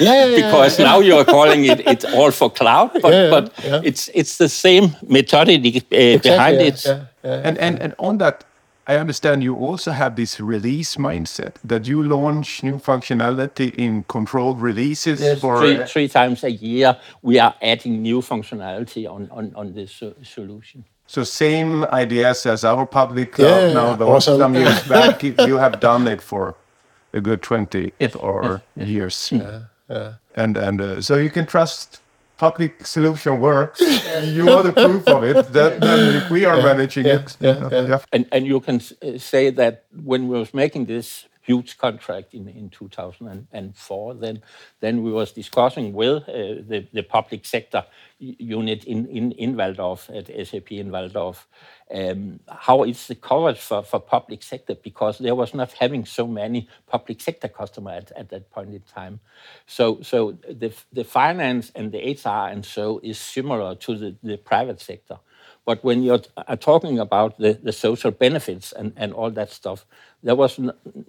Yeah, 0.00 0.26
yeah 0.26 0.36
because 0.40 0.78
now 0.78 0.98
you 1.00 1.14
are 1.20 1.24
calling 1.36 1.62
it 1.72 1.80
it's 1.92 2.06
all 2.16 2.32
for 2.40 2.50
cloud, 2.50 2.90
but 3.02 3.30
but 3.34 3.44
it's 3.88 4.10
it's 4.20 4.34
the 4.38 4.48
same 4.48 4.86
methodology 5.16 5.72
uh, 5.78 5.96
exactly, 5.96 6.30
behind 6.30 6.56
it. 6.70 6.80
And 7.22 7.58
and 7.58 7.74
and 7.82 7.94
on 7.98 8.18
that 8.18 8.44
I 8.88 8.96
understand 8.98 9.42
you 9.42 9.56
also 9.56 9.90
have 9.90 10.14
this 10.14 10.38
release 10.38 10.96
mindset 10.96 11.54
that 11.64 11.88
you 11.88 12.02
launch 12.04 12.62
new 12.62 12.78
functionality 12.78 13.74
in 13.74 14.04
controlled 14.04 14.60
releases 14.60 15.20
yes, 15.20 15.40
for 15.40 15.58
three, 15.58 15.84
three, 15.86 16.08
times 16.08 16.44
a 16.44 16.52
year. 16.52 16.96
We 17.20 17.40
are 17.40 17.54
adding 17.60 18.00
new 18.00 18.20
functionality 18.20 19.10
on 19.10 19.28
on, 19.32 19.52
on 19.56 19.72
this 19.72 20.02
uh, 20.02 20.12
solution. 20.22 20.84
So 21.06 21.24
same 21.24 21.84
ideas 21.84 22.46
as 22.46 22.64
our 22.64 22.86
public 22.86 23.32
cloud 23.32 23.68
yeah, 23.68 23.72
now. 23.72 23.96
But 23.96 24.08
awesome. 24.08 24.38
some 24.38 24.54
years 24.62 24.82
back, 24.88 25.22
you 25.22 25.56
have 25.56 25.80
done 25.80 26.08
it 26.08 26.20
for 26.20 26.54
a 27.12 27.20
good 27.20 27.42
twenty 27.42 27.92
or 28.18 28.62
years. 28.76 29.30
Yeah, 29.32 29.60
yeah. 29.88 30.14
And 30.34 30.56
and 30.56 30.80
uh, 30.80 31.00
so 31.00 31.16
you 31.16 31.30
can 31.30 31.46
trust 31.46 32.00
public 32.36 32.86
solution 32.86 33.40
works, 33.40 33.80
you 34.22 34.48
are 34.50 34.62
the 34.62 34.72
proof 34.72 35.06
of 35.08 35.24
it. 35.24 35.52
That, 35.52 35.80
then 35.80 36.30
we 36.30 36.44
are 36.44 36.58
yeah, 36.58 36.64
managing 36.64 37.06
yeah, 37.06 37.14
it, 37.14 37.36
yeah, 37.40 37.70
yeah. 37.70 37.98
And 38.12 38.26
and 38.32 38.46
you 38.46 38.60
can 38.60 38.80
say 39.18 39.50
that 39.50 39.84
when 40.04 40.28
we 40.28 40.38
was 40.38 40.52
making 40.52 40.86
this 40.86 41.26
huge 41.46 41.78
contract 41.78 42.34
in, 42.34 42.48
in 42.48 42.68
2004. 42.70 44.14
Then, 44.14 44.42
then 44.80 45.02
we 45.02 45.12
was 45.12 45.32
discussing 45.32 45.92
with 45.92 46.28
uh, 46.28 46.32
the, 46.68 46.86
the 46.92 47.02
public 47.02 47.46
sector 47.46 47.84
unit 48.18 48.84
in, 48.84 49.06
in, 49.06 49.32
in 49.32 49.54
Walldorf, 49.54 50.10
at 50.16 50.26
SAP 50.46 50.72
in 50.72 50.90
Walldorf, 50.90 51.44
um, 51.94 52.40
how 52.48 52.82
it's 52.82 53.06
the 53.06 53.14
coverage 53.14 53.60
for, 53.60 53.82
for 53.82 54.00
public 54.00 54.42
sector 54.42 54.74
because 54.74 55.18
there 55.18 55.36
was 55.36 55.54
not 55.54 55.72
having 55.72 56.04
so 56.04 56.26
many 56.26 56.68
public 56.86 57.20
sector 57.20 57.48
customers 57.48 58.04
at, 58.10 58.18
at 58.18 58.28
that 58.30 58.50
point 58.50 58.74
in 58.74 58.80
time. 58.80 59.20
So, 59.66 60.00
so 60.02 60.32
the, 60.32 60.74
the 60.92 61.04
finance 61.04 61.70
and 61.76 61.92
the 61.92 62.18
HR 62.24 62.50
and 62.50 62.64
so 62.64 63.00
is 63.04 63.18
similar 63.18 63.76
to 63.76 63.96
the, 63.96 64.16
the 64.22 64.36
private 64.36 64.80
sector. 64.80 65.18
But 65.66 65.84
when 65.84 66.04
you're 66.04 66.22
are 66.48 66.56
talking 66.56 67.00
about 67.00 67.38
the, 67.38 67.54
the 67.54 67.72
social 67.72 68.12
benefits 68.12 68.72
and, 68.72 68.94
and 68.96 69.12
all 69.12 69.32
that 69.32 69.50
stuff, 69.52 69.86
there 70.22 70.36
was 70.36 70.60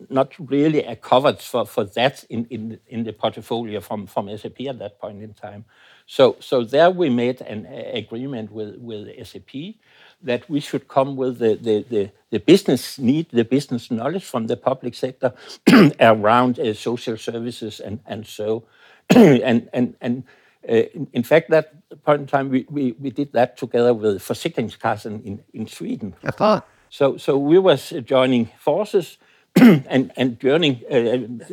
not 0.09 0.33
really 0.39 0.83
a 0.83 0.97
coverage 0.97 1.43
for, 1.43 1.65
for 1.67 1.85
that 1.85 2.25
in, 2.31 2.45
in, 2.49 2.79
in 2.87 3.05
the 3.05 3.13
portfolio 3.13 3.81
from, 3.81 4.07
from 4.07 4.35
SAP 4.37 4.61
at 4.61 4.79
that 4.79 4.99
point 4.99 5.23
in 5.23 5.33
time. 5.35 5.65
So, 6.07 6.37
so 6.41 6.63
there 6.65 6.91
we 6.91 7.09
made 7.09 7.41
an 7.41 7.67
agreement 7.67 8.51
with, 8.51 8.77
with 8.79 9.09
SAP 9.27 9.75
that 10.23 10.49
we 10.49 10.59
should 10.59 10.89
come 10.89 11.15
with 11.15 11.39
the, 11.39 11.55
the, 11.55 11.85
the, 11.89 12.11
the 12.31 12.39
business 12.39 12.99
need, 12.99 13.29
the 13.31 13.45
business 13.45 13.91
knowledge 13.91 14.25
from 14.25 14.47
the 14.47 14.57
public 14.57 14.95
sector 14.95 15.33
around 16.01 16.59
uh, 16.59 16.73
social 16.73 17.17
services 17.17 17.79
and, 17.79 17.99
and 18.07 18.27
so. 18.27 18.65
and 19.15 19.69
and, 19.73 19.95
and 20.01 20.23
uh, 20.25 20.46
in, 20.63 21.07
in, 21.13 21.23
fact, 21.23 21.49
that 21.49 21.73
point 22.03 22.21
in 22.21 22.27
time, 22.27 22.49
we, 22.49 22.65
we, 22.69 22.93
we 22.99 23.09
did 23.09 23.33
that 23.33 23.57
together 23.57 23.93
with 23.93 24.21
Försäkringskassan 24.21 25.23
in, 25.25 25.43
in 25.53 25.67
Sweden. 25.67 26.15
I 26.23 26.31
thought. 26.31 26.67
So, 26.89 27.17
so 27.17 27.37
we 27.37 27.59
was 27.59 27.93
joining 28.05 28.49
forces 28.57 29.17
and 29.55 30.11
and 30.15 30.39
journeying, 30.39 30.83
uh, 30.89 31.45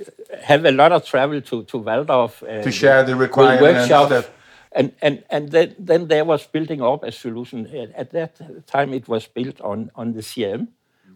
have 0.43 0.65
a 0.65 0.73
lot 0.73 0.93
of 0.93 1.05
travel 1.07 1.41
to 1.41 1.65
to 1.65 1.79
Walldorf 1.79 2.43
uh, 2.43 2.63
to 2.63 2.71
share 2.71 3.03
the 3.03 3.17
requirements 3.17 3.63
workshops 3.63 4.29
and 4.75 4.93
and 5.01 5.25
and 5.31 5.51
then 5.51 5.75
then 5.79 6.09
there 6.09 6.25
was 6.25 6.47
building 6.47 6.83
up 6.83 7.03
a 7.05 7.13
solution. 7.13 7.67
At 7.97 8.11
that 8.11 8.67
time, 8.67 8.93
it 8.93 9.09
was 9.09 9.27
built 9.27 9.61
on 9.61 9.91
on 9.95 10.13
the 10.13 10.21
CRM 10.21 10.69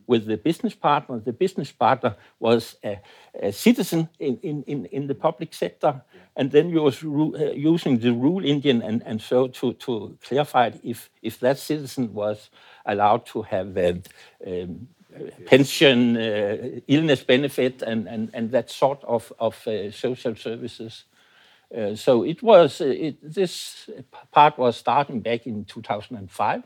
with 0.08 0.26
the 0.26 0.36
business 0.36 0.74
partner. 0.74 1.20
The 1.20 1.32
business 1.32 1.70
partner 1.70 2.16
was 2.40 2.76
a, 2.82 2.98
a 3.40 3.52
citizen 3.52 4.08
in, 4.18 4.64
in, 4.64 4.86
in 4.86 5.06
the 5.06 5.14
public 5.14 5.54
sector, 5.54 6.02
and 6.34 6.50
then 6.50 6.72
we 6.72 6.80
was 6.80 7.04
uh, 7.04 7.52
using 7.52 7.98
the 7.98 8.12
rule 8.12 8.44
engine 8.44 8.82
and, 8.82 9.02
and 9.06 9.22
so 9.22 9.46
to, 9.48 9.74
to 9.74 10.16
clarify 10.22 10.70
if 10.82 11.10
if 11.22 11.38
that 11.40 11.58
citizen 11.58 12.14
was 12.14 12.50
allowed 12.86 13.26
to 13.26 13.42
have 13.42 13.76
um, 13.76 14.02
um, 14.46 14.88
pension, 15.46 16.16
uh, 16.16 16.80
illness 16.86 17.22
benefit, 17.24 17.82
and, 17.82 18.06
and, 18.08 18.30
and 18.32 18.50
that 18.50 18.70
sort 18.70 19.02
of, 19.04 19.32
of 19.38 19.66
uh, 19.66 19.90
social 19.90 20.34
services. 20.34 21.04
Uh, 21.76 21.94
so 21.94 22.22
it 22.22 22.42
was 22.42 22.80
uh, 22.80 22.86
it, 22.86 23.16
this 23.22 23.90
part 24.30 24.56
was 24.58 24.76
starting 24.76 25.20
back 25.20 25.46
in 25.46 25.64
2005 25.64 26.60
uh, 26.60 26.62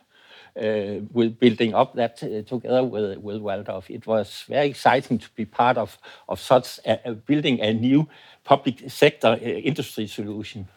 with 0.55 1.39
building 1.39 1.75
up 1.75 1.95
that 1.95 2.23
uh, 2.23 2.43
together 2.43 2.85
with 2.85 3.19
with 3.19 3.41
Walldorf. 3.41 3.89
It 3.89 4.07
was 4.07 4.45
very 4.49 4.69
exciting 4.69 5.19
to 5.19 5.29
be 5.35 5.45
part 5.45 5.79
of 5.79 5.99
of 6.29 6.41
such 6.41 6.79
a, 6.87 7.01
a 7.11 7.13
building 7.15 7.61
a 7.61 7.73
new 7.73 8.07
public 8.45 8.91
sector 8.91 9.29
uh, 9.29 9.37
industry 9.37 10.07
solution. 10.07 10.69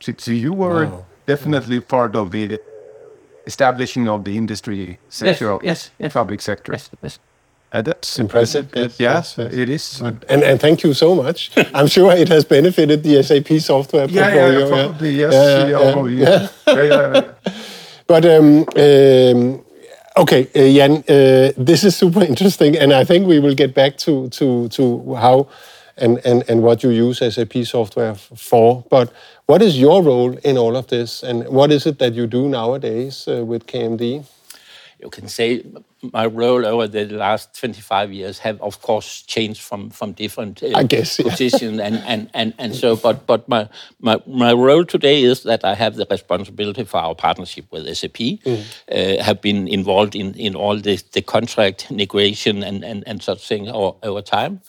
So, 0.00 0.12
so 0.16 0.30
you 0.30 0.52
were 0.52 0.86
wow. 0.86 1.04
definitely 1.26 1.80
part 1.80 2.14
of 2.14 2.30
the 2.30 2.60
establishing 3.46 4.08
of 4.08 4.24
the 4.24 4.36
industry 4.36 4.98
sector, 5.08 5.58
yes, 5.62 5.90
yes, 5.98 6.12
public 6.12 6.40
sector. 6.40 6.72
Yes, 6.72 6.90
yes. 7.02 7.18
Uh, 7.70 7.82
that's 7.82 8.18
impressive. 8.18 8.70
Yes, 8.74 8.98
yes, 8.98 9.34
yes, 9.36 9.52
it 9.52 9.68
is. 9.68 10.00
And, 10.00 10.42
and 10.42 10.58
thank 10.58 10.82
you 10.82 10.94
so 10.94 11.14
much. 11.14 11.50
I'm 11.74 11.86
sure 11.86 12.12
it 12.12 12.28
has 12.28 12.46
benefited 12.46 13.02
the 13.02 13.22
SAP 13.22 13.60
software 13.60 14.08
yeah, 14.08 14.30
portfolio. 14.30 14.58
Yeah, 14.58 14.84
probably, 14.84 15.14
yes. 15.14 15.32
Yeah, 16.66 16.82
yeah, 16.82 17.12
yeah. 17.12 17.32
But 18.08 18.24
um, 18.24 18.64
um, 18.76 19.64
okay, 20.16 20.48
uh, 20.54 20.74
Jan, 20.76 20.96
uh, 21.08 21.52
this 21.58 21.84
is 21.84 21.96
super 21.96 22.22
interesting, 22.22 22.76
and 22.76 22.92
I 22.92 23.04
think 23.04 23.26
we 23.26 23.38
will 23.38 23.54
get 23.54 23.74
back 23.74 23.98
to 23.98 24.28
to 24.30 24.68
to 24.70 25.14
how 25.14 25.48
and 25.98 26.18
and 26.24 26.42
and 26.48 26.62
what 26.62 26.82
you 26.82 26.90
use 26.90 27.18
SAP 27.18 27.64
software 27.64 28.14
for. 28.14 28.84
But 28.90 29.12
what 29.46 29.62
is 29.62 29.78
your 29.78 30.02
role 30.02 30.36
in 30.44 30.56
all 30.58 30.76
of 30.76 30.86
this, 30.88 31.22
and 31.22 31.46
what 31.48 31.70
is 31.70 31.86
it 31.86 31.98
that 31.98 32.14
you 32.14 32.26
do 32.26 32.48
nowadays 32.48 33.28
uh, 33.28 33.44
with 33.44 33.66
KMD? 33.66 34.24
You 35.00 35.10
can 35.10 35.28
say 35.28 35.64
my 36.12 36.26
role 36.26 36.66
over 36.66 36.88
the 36.88 37.06
last 37.06 37.58
25 37.58 38.12
years 38.12 38.38
have 38.40 38.60
of 38.60 38.82
course 38.82 39.22
changed 39.22 39.60
from 39.60 39.90
from 39.90 40.12
different 40.12 40.62
uh, 40.62 40.72
I 40.74 40.82
guess, 40.82 41.18
yeah. 41.18 41.30
positions 41.30 41.78
and, 41.80 41.96
and, 42.06 42.30
and, 42.34 42.54
and 42.58 42.74
so 42.74 42.96
but 42.96 43.26
but 43.26 43.48
my, 43.48 43.68
my 44.00 44.20
my 44.26 44.52
role 44.52 44.84
today 44.84 45.22
is 45.22 45.42
that 45.44 45.64
I 45.64 45.74
have 45.74 45.96
the 45.96 46.06
responsibility 46.10 46.84
for 46.84 46.98
our 46.98 47.14
partnership 47.14 47.66
with 47.70 47.96
SAP 47.96 48.16
mm. 48.16 48.64
uh, 48.90 49.22
have 49.22 49.40
been 49.40 49.68
involved 49.68 50.14
in 50.14 50.34
in 50.34 50.54
all 50.54 50.76
the, 50.76 51.02
the 51.12 51.22
contract 51.22 51.90
negotiation 51.90 52.62
and, 52.62 52.84
and, 52.84 53.04
and 53.06 53.22
such 53.22 53.46
thing 53.46 53.68
over, 53.68 53.96
over 54.02 54.22
time 54.22 54.60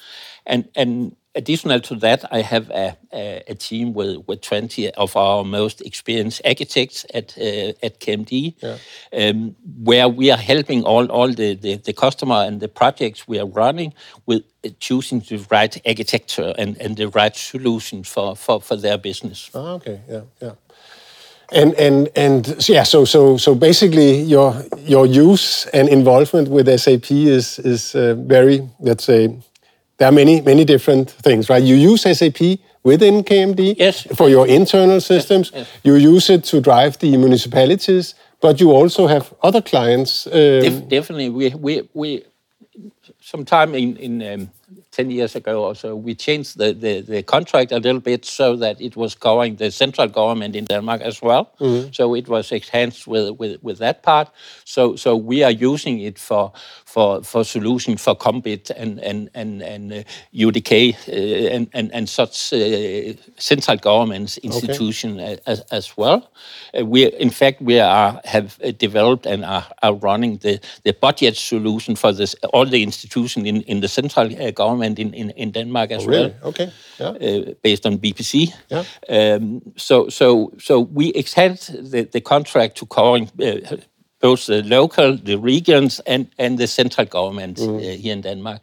and 0.46 0.68
and 0.76 1.16
additional 1.36 1.80
to 1.80 1.96
that, 1.96 2.26
I 2.32 2.42
have 2.42 2.70
a, 2.70 2.98
a, 3.14 3.44
a, 3.48 3.56
team 3.56 3.94
with, 3.94 4.28
with 4.28 4.42
20 4.42 4.92
of 4.92 5.16
our 5.16 5.44
most 5.44 5.82
experienced 5.82 6.42
architects 6.46 7.06
at 7.14 7.38
uh, 7.38 7.74
at 7.84 8.00
KMD, 8.00 8.56
yeah. 8.62 8.78
um, 9.14 9.56
where 9.84 10.10
we 10.10 10.32
are 10.32 10.38
helping 10.38 10.84
all, 10.84 11.06
all 11.12 11.28
the, 11.28 11.56
the, 11.56 11.78
the, 11.78 11.94
customer 11.94 12.44
and 12.48 12.60
the 12.60 12.68
projects 12.68 13.28
we 13.28 13.40
are 13.40 13.46
running 13.46 13.94
with 14.26 14.44
choosing 14.80 15.20
the 15.20 15.38
right 15.52 15.80
architecture 15.86 16.54
and, 16.58 16.78
and 16.82 16.98
the 16.98 17.08
right 17.10 17.36
solution 17.36 18.04
for, 18.04 18.36
for, 18.36 18.62
for 18.62 18.76
their 18.76 18.98
business. 18.98 19.50
Oh, 19.54 19.76
okay, 19.76 20.02
yeah, 20.10 20.22
yeah. 20.42 20.54
And 21.52 21.74
and 21.80 22.10
and 22.16 22.70
yeah, 22.70 22.84
so 22.84 23.06
so 23.06 23.38
so 23.38 23.56
basically, 23.56 24.22
your 24.22 24.54
your 24.86 25.08
use 25.08 25.66
and 25.74 25.90
involvement 25.90 26.48
with 26.48 26.68
SAP 26.80 27.10
is 27.10 27.58
is 27.58 27.96
uh, 27.96 28.14
very 28.14 28.70
let's 28.80 29.04
say 29.04 29.36
there 30.00 30.08
are 30.08 30.14
many, 30.14 30.42
many 30.42 30.66
different 30.66 31.12
things, 31.12 31.50
right? 31.50 31.62
You 31.62 31.76
use 31.76 32.02
SAP 32.02 32.60
within 32.84 33.24
KMD 33.24 33.76
yes. 33.78 34.08
for 34.16 34.30
your 34.30 34.48
internal 34.48 35.02
systems. 35.02 35.52
Yes, 35.54 35.68
yes. 35.68 35.80
You 35.84 35.96
use 35.96 36.30
it 36.30 36.46
to 36.46 36.62
drive 36.62 36.98
the 37.00 37.16
municipalities, 37.18 38.16
but 38.40 38.62
you 38.62 38.72
also 38.72 39.08
have 39.08 39.34
other 39.44 39.62
clients. 39.62 40.26
Um, 40.28 40.32
Def 40.34 40.88
definitely, 40.88 41.30
we 41.30 41.50
we 41.50 41.90
we 41.94 42.24
sometime 43.20 43.76
in 43.76 43.98
in 43.98 44.24
um, 44.34 44.50
10 44.92 45.12
years 45.12 45.36
ago 45.36 45.64
or 45.64 45.76
so, 45.76 45.96
we 45.96 46.16
changed 46.16 46.58
the, 46.58 46.74
the, 46.74 47.02
the, 47.02 47.24
contract 47.24 47.72
a 47.72 47.78
little 47.78 48.02
bit 48.02 48.26
so 48.26 48.56
that 48.56 48.82
it 48.82 48.96
was 48.96 49.16
covering 49.16 49.56
the 49.56 49.72
central 49.72 50.08
government 50.08 50.56
in 50.56 50.66
Denmark 50.66 51.02
as 51.02 51.22
well. 51.22 51.52
Mm-hmm. 51.60 51.92
So 51.94 52.16
it 52.16 52.28
was 52.28 52.52
enhanced 52.52 53.08
with, 53.08 53.38
with, 53.40 53.64
with 53.64 53.78
that 53.78 54.04
part. 54.04 54.30
So 54.66 54.96
so 54.96 55.16
we 55.16 55.44
are 55.44 55.52
using 55.52 56.00
it 56.00 56.18
for 56.18 56.52
for, 56.90 57.24
for 57.24 57.44
solution 57.44 57.98
for 57.98 58.16
KOMBIT 58.16 58.72
and 58.76 59.00
and 59.00 59.30
and, 59.36 59.62
and 59.62 59.94
uh, 59.94 60.04
UDK 60.34 60.72
uh, 61.08 61.56
and, 61.56 61.70
and 61.74 61.94
and 61.94 62.10
such 62.10 62.54
uh, 62.54 63.14
central 63.38 63.78
government 63.78 64.38
institution 64.38 65.20
as, 65.46 65.60
as 65.72 65.98
well. 65.98 66.32
Uh, 66.74 66.86
we 66.86 67.06
in 67.20 67.30
fact 67.30 67.62
we 67.62 67.80
are 67.80 68.20
have 68.26 68.58
developed 68.78 69.26
and 69.28 69.46
are, 69.46 69.66
are 69.84 69.94
running 69.94 70.38
the, 70.38 70.60
the 70.84 70.94
budget 70.94 71.36
solution 71.36 71.96
for 71.96 72.12
this 72.12 72.36
all 72.54 72.66
the 72.66 72.82
institution 72.82 73.46
in, 73.46 73.62
in 73.62 73.82
the 73.82 73.88
central 73.88 74.28
uh, 74.42 74.52
government 74.52 75.00
in, 75.00 75.14
in, 75.14 75.30
in 75.32 75.52
Denmark 75.52 75.92
as 75.92 76.04
oh, 76.04 76.08
really? 76.08 76.34
well. 76.42 76.50
Okay. 76.50 76.72
Yeah. 77.00 77.10
Uh, 77.10 77.54
based 77.62 77.86
on 77.86 78.00
BPC. 78.00 78.52
Yeah. 78.70 78.84
Um, 79.10 79.62
so 79.76 80.10
so 80.10 80.52
so 80.60 80.80
we 80.80 81.10
extend 81.10 81.58
the, 81.92 82.10
the 82.12 82.22
contract 82.22 82.78
to 82.78 82.86
covering 82.86 83.30
both 84.20 84.48
the 84.48 84.62
local, 84.64 85.18
the 85.18 85.38
regions, 85.38 86.00
and, 86.02 86.28
and 86.38 86.58
the 86.58 86.68
central 86.68 87.06
government 87.06 87.58
mm. 87.58 87.78
uh, 87.78 87.98
here 87.98 88.14
in 88.14 88.22
Denmark. 88.22 88.62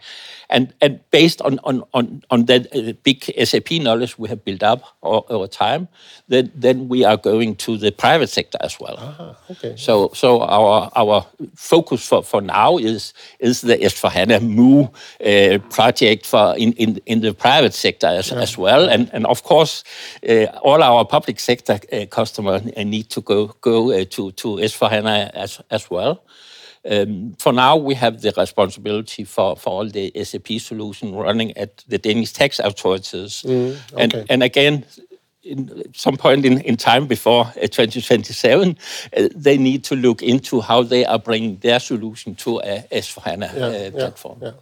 And, 0.49 0.73
and 0.81 1.01
based 1.11 1.43
on, 1.43 1.59
on, 1.65 1.83
on, 1.93 2.23
on 2.31 2.45
that 2.45 2.75
uh, 2.75 2.93
big 3.03 3.25
SAP 3.45 3.73
knowledge 3.73 4.17
we 4.19 4.29
have 4.29 4.45
built 4.45 4.63
up 4.63 4.85
over, 5.03 5.23
over, 5.29 5.47
time, 5.47 5.89
then, 6.29 6.53
then 6.55 6.89
we 6.89 7.05
are 7.05 7.17
going 7.17 7.57
to 7.57 7.77
the 7.77 7.91
private 7.91 8.29
sector 8.29 8.59
as 8.61 8.79
well. 8.79 8.97
Aha, 8.97 9.37
okay. 9.51 9.75
So, 9.77 10.11
so 10.15 10.43
our, 10.43 10.91
our 10.95 11.27
focus 11.57 12.07
for, 12.07 12.23
for 12.23 12.41
now 12.41 12.79
is, 12.79 13.13
is 13.41 13.61
the 13.61 13.77
S4HANA 13.77 14.43
MOVE 14.43 14.91
uh, 15.25 15.59
project 15.71 16.27
for 16.27 16.55
in, 16.57 16.73
in, 16.75 17.01
in 17.07 17.21
the 17.21 17.35
private 17.35 17.75
sector 17.75 18.07
as, 18.07 18.31
yeah. 18.31 18.39
as 18.39 18.57
well. 18.57 18.89
And, 18.89 19.11
and 19.13 19.27
of 19.27 19.43
course, 19.43 19.83
uh, 20.29 20.45
all 20.63 20.83
our 20.83 21.05
public 21.05 21.41
sector 21.41 21.81
uh, 21.93 22.07
customers 22.07 22.63
need 22.77 23.11
to 23.11 23.21
go, 23.21 23.47
go 23.61 23.91
uh, 23.91 24.05
to, 24.11 24.31
to 24.33 24.49
S4HANA 24.57 25.46
as, 25.47 25.61
as 25.71 25.91
well. 25.91 26.25
Um, 26.91 27.35
for 27.39 27.53
now, 27.53 27.77
we 27.77 27.95
have 27.95 28.21
the 28.23 28.33
responsibility 28.37 29.25
for, 29.25 29.57
for 29.57 29.71
all 29.71 29.89
the 29.89 30.13
SAP 30.23 30.49
solution 30.61 31.15
running 31.15 31.57
at 31.57 31.85
the 31.89 31.99
Danish 31.99 32.33
tax 32.33 32.61
authorities. 32.61 33.45
Mm, 33.47 33.71
okay. 33.93 34.03
and, 34.03 34.27
and 34.31 34.43
again, 34.43 34.85
in 35.43 35.83
some 35.95 36.17
point 36.17 36.45
in, 36.45 36.61
in 36.61 36.77
time 36.77 37.07
before 37.07 37.45
uh, 37.63 37.67
2027, 37.67 38.77
uh, 39.17 39.29
they 39.35 39.57
need 39.57 39.85
to 39.85 39.97
look 39.97 40.23
into 40.23 40.61
how 40.61 40.83
they 40.83 41.05
are 41.05 41.19
bringing 41.19 41.57
their 41.59 41.81
solution 41.81 42.35
to 42.35 42.59
a 42.61 42.85
S4HANA 42.93 43.55
yeah, 43.55 43.67
uh, 43.67 43.91
platform. 43.91 44.39
Yeah, 44.43 44.53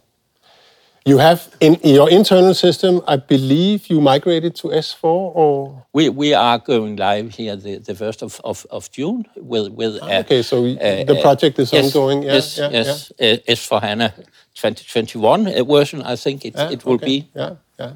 You 1.07 1.19
have 1.19 1.55
in 1.59 1.77
your 1.83 2.09
internal 2.09 2.55
system, 2.55 2.99
I 3.07 3.17
believe 3.17 3.91
you 3.91 4.01
migrated 4.01 4.55
to 4.55 4.69
S4 4.69 5.03
or 5.03 5.85
we 5.93 6.09
we 6.09 6.33
are 6.33 6.57
going 6.57 6.95
live 6.95 7.29
here 7.29 7.55
the, 7.55 7.77
the 7.77 7.93
first 7.93 8.23
of, 8.23 8.41
of, 8.43 8.65
of 8.71 8.89
June 8.91 9.27
with 9.35 9.71
with 9.71 9.99
ah, 10.01 10.21
okay. 10.21 10.41
So 10.41 10.63
the 10.63 11.19
project 11.21 11.59
is 11.59 11.71
yes, 11.71 11.85
ongoing. 11.85 12.23
Yeah, 12.23 12.33
yes, 12.33 12.57
yeah, 12.57 12.69
yes. 12.71 13.11
Yeah. 13.19 13.35
S4 13.53 13.81
HANA 13.81 14.13
2021 14.55 15.67
version. 15.67 16.01
I 16.01 16.15
think 16.15 16.43
it 16.43 16.55
it 16.57 16.83
will 16.83 16.95
okay. 16.95 17.05
be. 17.05 17.29
Yeah, 17.35 17.55
yeah. 17.77 17.93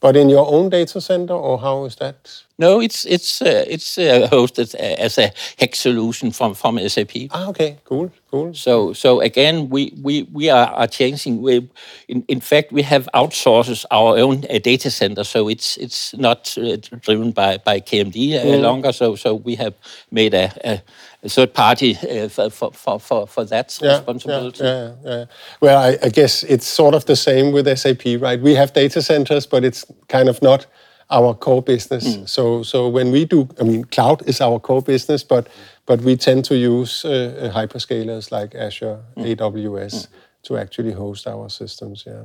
But 0.00 0.16
in 0.16 0.28
your 0.28 0.46
own 0.46 0.68
data 0.68 1.00
center, 1.00 1.34
or 1.34 1.58
how 1.58 1.84
is 1.86 1.96
that? 1.96 2.44
No, 2.58 2.80
it's 2.80 3.04
it's 3.04 3.42
uh, 3.42 3.64
it's 3.68 3.98
uh, 3.98 4.28
hosted 4.30 4.74
as 4.74 5.18
a 5.18 5.32
HEC 5.58 5.74
solution 5.74 6.32
from 6.32 6.54
from 6.54 6.78
SAP. 6.88 7.28
Ah, 7.30 7.48
okay, 7.48 7.76
cool, 7.84 8.10
cool. 8.30 8.54
So 8.54 8.92
so 8.94 9.20
again, 9.20 9.68
we 9.68 9.92
we 10.02 10.22
we 10.32 10.50
are, 10.50 10.68
are 10.68 10.86
changing. 10.86 11.42
We, 11.42 11.68
in 12.08 12.24
in 12.28 12.40
fact, 12.40 12.72
we 12.72 12.82
have 12.82 13.08
outsourced 13.14 13.84
our 13.90 14.18
own 14.18 14.44
uh, 14.50 14.58
data 14.58 14.90
center, 14.90 15.24
so 15.24 15.48
it's 15.48 15.76
it's 15.76 16.14
not 16.14 16.56
uh, 16.58 16.76
driven 17.00 17.32
by 17.32 17.58
by 17.58 17.80
KMD 17.80 18.16
uh, 18.16 18.44
mm. 18.44 18.62
longer. 18.62 18.92
So 18.92 19.16
so 19.16 19.34
we 19.34 19.56
have 19.56 19.74
made 20.10 20.34
a 20.34 20.50
a 20.64 20.82
third 21.28 21.54
party 21.54 21.96
uh, 21.96 22.28
for, 22.28 22.72
for, 22.72 23.00
for, 23.00 23.26
for 23.26 23.44
that 23.44 23.78
yeah, 23.80 23.96
responsibility. 23.96 24.64
Yeah, 24.64 24.92
yeah, 25.04 25.10
yeah. 25.10 25.24
Well, 25.60 25.78
I, 25.78 25.98
I, 26.02 26.08
guess 26.08 26.42
it's 26.44 26.66
sort 26.66 26.94
of 26.94 27.04
the 27.04 27.16
same 27.16 27.52
with 27.52 27.66
SAP, 27.78 28.20
right? 28.20 28.40
We 28.40 28.54
have 28.54 28.72
data 28.72 29.02
centers, 29.02 29.46
but 29.46 29.64
it's 29.64 29.84
kind 30.08 30.28
of 30.28 30.40
not 30.42 30.66
our 31.10 31.34
core 31.34 31.62
business. 31.62 32.16
Mm. 32.16 32.28
So, 32.28 32.62
so 32.62 32.88
when 32.88 33.12
we 33.12 33.24
do, 33.24 33.48
I 33.60 33.64
mean, 33.64 33.84
cloud 33.84 34.26
is 34.28 34.40
our 34.40 34.58
core 34.58 34.82
business, 34.82 35.22
but 35.22 35.48
but 35.86 36.00
we 36.00 36.16
tend 36.16 36.44
to 36.46 36.56
use 36.56 37.04
uh, 37.04 37.10
uh 37.10 37.54
hyperscalers 37.54 38.32
like 38.32 38.54
Azure, 38.54 38.98
mm. 39.16 39.36
AWS 39.36 39.94
mm. 39.94 40.08
to 40.42 40.56
actually 40.56 40.92
host 40.92 41.26
our 41.26 41.48
systems. 41.48 42.04
Yeah. 42.06 42.24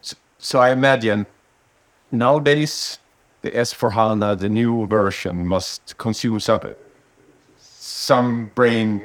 So, 0.00 0.16
so 0.38 0.60
I 0.60 0.70
imagine 0.70 1.26
nowadays 2.12 2.98
the 3.42 3.50
S4 3.50 3.92
HANA, 3.92 4.36
the 4.36 4.48
new 4.48 4.86
version, 4.86 5.46
must 5.46 5.96
consume 5.98 6.40
some 6.40 6.60
some 7.80 8.50
brain 8.54 9.00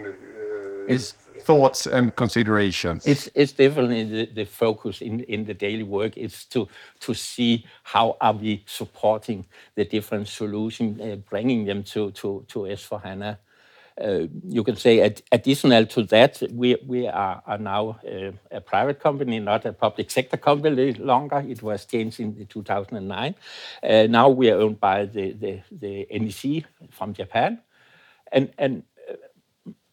is 0.90 1.14
thoughts 1.46 1.88
and 1.88 2.14
considerations. 2.16 3.06
It's 3.06 3.30
it's 3.34 3.54
definitely 3.54 4.04
the, 4.04 4.26
the 4.34 4.46
focus 4.46 5.02
in, 5.02 5.22
in 5.22 5.46
the 5.46 5.54
daily 5.54 5.84
work 5.84 6.18
is 6.18 6.46
to 6.46 6.68
to 7.00 7.14
see 7.14 7.66
how 7.84 8.18
are 8.20 8.34
we 8.34 8.64
supporting 8.66 9.46
the 9.76 9.86
different 9.86 10.28
solutions, 10.28 11.00
uh, 11.00 11.16
bringing 11.30 11.66
them 11.66 11.84
to 11.84 12.12
to 12.12 12.44
to 12.50 12.60
S4 12.60 13.02
HANA. 13.02 13.40
Uh, 14.02 14.28
you 14.50 14.62
can 14.62 14.76
say 14.76 15.00
ad 15.00 15.22
additional 15.32 15.86
to 15.86 16.04
that, 16.04 16.44
we 16.52 16.76
we 16.86 17.08
are, 17.08 17.42
are 17.48 17.58
now 17.58 17.98
uh, 18.06 18.32
a 18.52 18.60
private 18.60 19.00
company, 19.00 19.40
not 19.40 19.66
a 19.66 19.72
public 19.72 20.12
sector 20.12 20.36
company 20.36 20.92
longer. 20.94 21.42
It 21.48 21.64
was 21.64 21.86
changed 21.86 22.20
in 22.20 22.46
2009. 22.48 23.36
Uh, 23.82 24.08
now 24.10 24.28
we 24.28 24.52
are 24.52 24.60
owned 24.60 24.82
by 24.82 25.06
the 25.06 25.32
the, 25.32 25.62
the 25.72 26.08
NEC 26.12 26.66
from 26.92 27.14
Japan, 27.14 27.62
and 28.32 28.52
and 28.58 28.84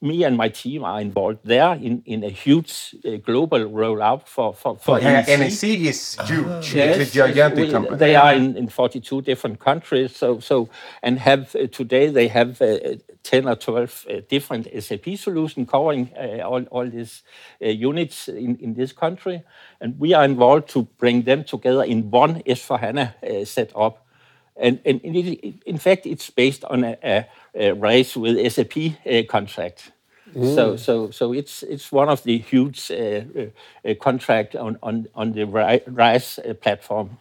me 0.03 0.25
and 0.25 0.37
my 0.37 0.49
team 0.49 0.85
are 0.85 1.01
involved 1.01 1.39
there 1.45 1.75
in, 1.75 2.03
in 2.05 2.25
a 2.25 2.29
huge 2.29 2.95
uh, 3.07 3.17
global 3.19 3.61
rollout 3.61 4.27
for 4.27 4.53
for, 4.53 4.77
for 4.77 5.01
yeah, 5.01 5.23
NEC. 5.23 5.63
is 5.63 6.19
huge. 6.25 6.75
Yes, 6.75 6.99
it's 6.99 7.11
a 7.11 7.15
gigantic 7.15 7.67
we, 7.67 7.71
company. 7.71 7.97
They 7.97 8.17
are 8.17 8.35
in, 8.35 8.57
in 8.57 8.69
42 8.69 9.23
different 9.23 9.61
countries. 9.61 10.17
So 10.17 10.41
so 10.41 10.69
and 11.03 11.21
have 11.21 11.55
uh, 11.55 11.69
today 11.69 12.09
they 12.09 12.29
have 12.29 12.61
uh, 12.61 12.97
10 13.23 13.49
or 13.49 13.55
12 13.55 14.07
uh, 14.11 14.21
different 14.29 14.67
SAP 14.83 15.17
solutions 15.17 15.71
covering 15.71 16.11
uh, 16.19 16.43
all 16.43 16.65
all 16.65 16.91
these 16.91 17.23
uh, 17.65 17.69
units 17.69 18.29
in, 18.29 18.57
in 18.57 18.75
this 18.75 18.93
country, 18.93 19.45
and 19.81 19.99
we 20.01 20.15
are 20.15 20.25
involved 20.25 20.69
to 20.71 20.83
bring 20.99 21.23
them 21.23 21.45
together 21.45 21.85
in 21.85 22.11
one 22.11 22.43
S4 22.43 22.81
HANA 22.81 23.15
setup. 23.47 24.02
And, 24.63 24.79
and 24.85 25.01
it, 25.05 25.55
in 25.67 25.77
fact, 25.77 26.07
it's 26.07 26.31
based 26.31 26.65
on 26.65 26.85
a, 26.85 26.97
a 27.03 27.71
uh, 27.71 27.75
RISE 27.75 28.17
with 28.17 28.53
SAP 28.53 28.77
uh, 29.05 29.23
contract. 29.29 29.91
Mm. 30.35 30.55
So, 30.55 30.77
so, 30.77 31.11
so 31.11 31.33
it's 31.35 31.63
it's 31.63 31.93
one 31.93 32.09
of 32.09 32.23
the 32.23 32.39
huge 32.39 32.91
uh, 32.91 33.25
contract 34.01 34.57
on 34.57 34.79
on 34.83 35.09
on 35.15 35.33
the 35.33 35.45
RISE 35.45 36.39
platform. 36.63 37.19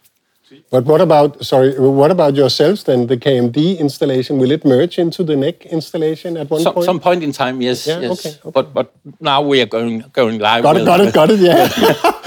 But 0.69 0.85
what 0.85 1.01
about 1.01 1.43
sorry? 1.45 1.77
What 1.79 2.11
about 2.11 2.35
yourselves 2.35 2.83
then? 2.83 3.07
The 3.07 3.17
KMD 3.17 3.79
installation 3.79 4.37
will 4.37 4.51
it 4.51 4.65
merge 4.65 4.99
into 4.99 5.23
the 5.23 5.35
NEC 5.35 5.65
installation 5.65 6.37
at 6.37 6.49
one 6.49 6.61
so, 6.61 6.73
point? 6.73 6.85
Some 6.85 6.99
point 6.99 7.23
in 7.23 7.31
time, 7.31 7.61
yes. 7.61 7.87
Yeah, 7.87 7.99
yes. 7.99 8.25
Okay, 8.25 8.37
okay. 8.45 8.51
But 8.51 8.73
but 8.73 8.93
now 9.19 9.41
we 9.41 9.61
are 9.61 9.65
going 9.65 10.05
going 10.13 10.39
live. 10.39 10.63
Got 10.63 10.77
it, 10.77 10.85
got 10.85 11.01
it, 11.01 11.13
got 11.13 11.29
it. 11.31 11.39
Yeah, 11.39 11.67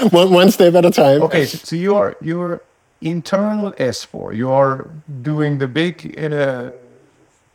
one, 0.09 0.31
one 0.31 0.51
step 0.51 0.73
at 0.75 0.85
a 0.85 0.91
time. 0.91 1.21
Okay, 1.23 1.45
so, 1.45 1.57
so 1.57 1.75
you 1.75 1.95
are 1.95 2.15
you 2.21 2.41
are 2.41 2.61
internal 3.05 3.71
S4. 3.73 4.35
You 4.35 4.51
are 4.51 4.89
doing 5.21 5.59
the 5.59 5.67
big 5.67 6.19
uh, 6.19 6.71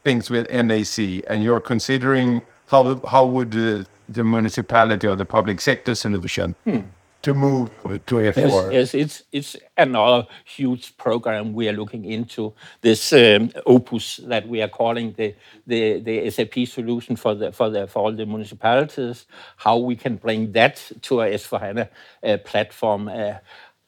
things 0.05 0.31
with 0.31 0.51
NEC, 0.51 1.25
and 1.29 1.43
you're 1.43 1.61
considering 1.61 2.43
how 2.69 3.01
how 3.07 3.27
would 3.27 3.51
the, 3.51 3.87
the 4.09 4.25
municipality 4.25 5.07
or 5.07 5.17
the 5.17 5.25
public 5.25 5.61
sector 5.61 5.95
solution 5.95 6.55
hmm. 6.65 6.81
to 7.23 7.35
move 7.35 7.69
to 8.07 8.15
S4? 8.15 8.37
Yes, 8.37 8.73
yes, 8.73 8.95
it's 8.95 9.23
it's 9.33 9.57
another 9.77 10.29
huge 10.45 10.97
program 10.97 11.53
we 11.53 11.69
are 11.69 11.73
looking 11.73 12.05
into. 12.05 12.55
This 12.81 13.13
um, 13.13 13.51
Opus 13.67 14.19
that 14.19 14.47
we 14.47 14.63
are 14.63 14.69
calling 14.69 15.13
the, 15.17 15.35
the 15.67 16.01
the 16.01 16.31
SAP 16.31 16.67
solution 16.67 17.17
for 17.17 17.35
the 17.35 17.51
for 17.51 17.69
the 17.71 17.89
for 17.89 18.05
all 18.05 18.13
the 18.13 18.25
municipalities. 18.25 19.27
How 19.57 19.79
we 19.79 19.97
can 19.97 20.15
bring 20.17 20.53
that 20.53 20.77
to 21.03 21.23
a 21.23 21.31
S4 21.35 21.61
HANA 21.61 21.89
uh, 22.23 22.37
platform, 22.45 23.09
uh, 23.09 23.35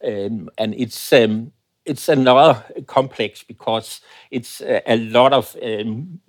and 0.02 0.74
it's. 0.74 1.12
Um, 1.12 1.52
it's 1.84 2.08
another 2.08 2.64
complex 2.86 3.42
because 3.42 4.00
it's 4.30 4.60
a, 4.60 4.82
a 4.86 4.96
lot 4.98 5.32
of 5.32 5.56
um, 5.60 6.20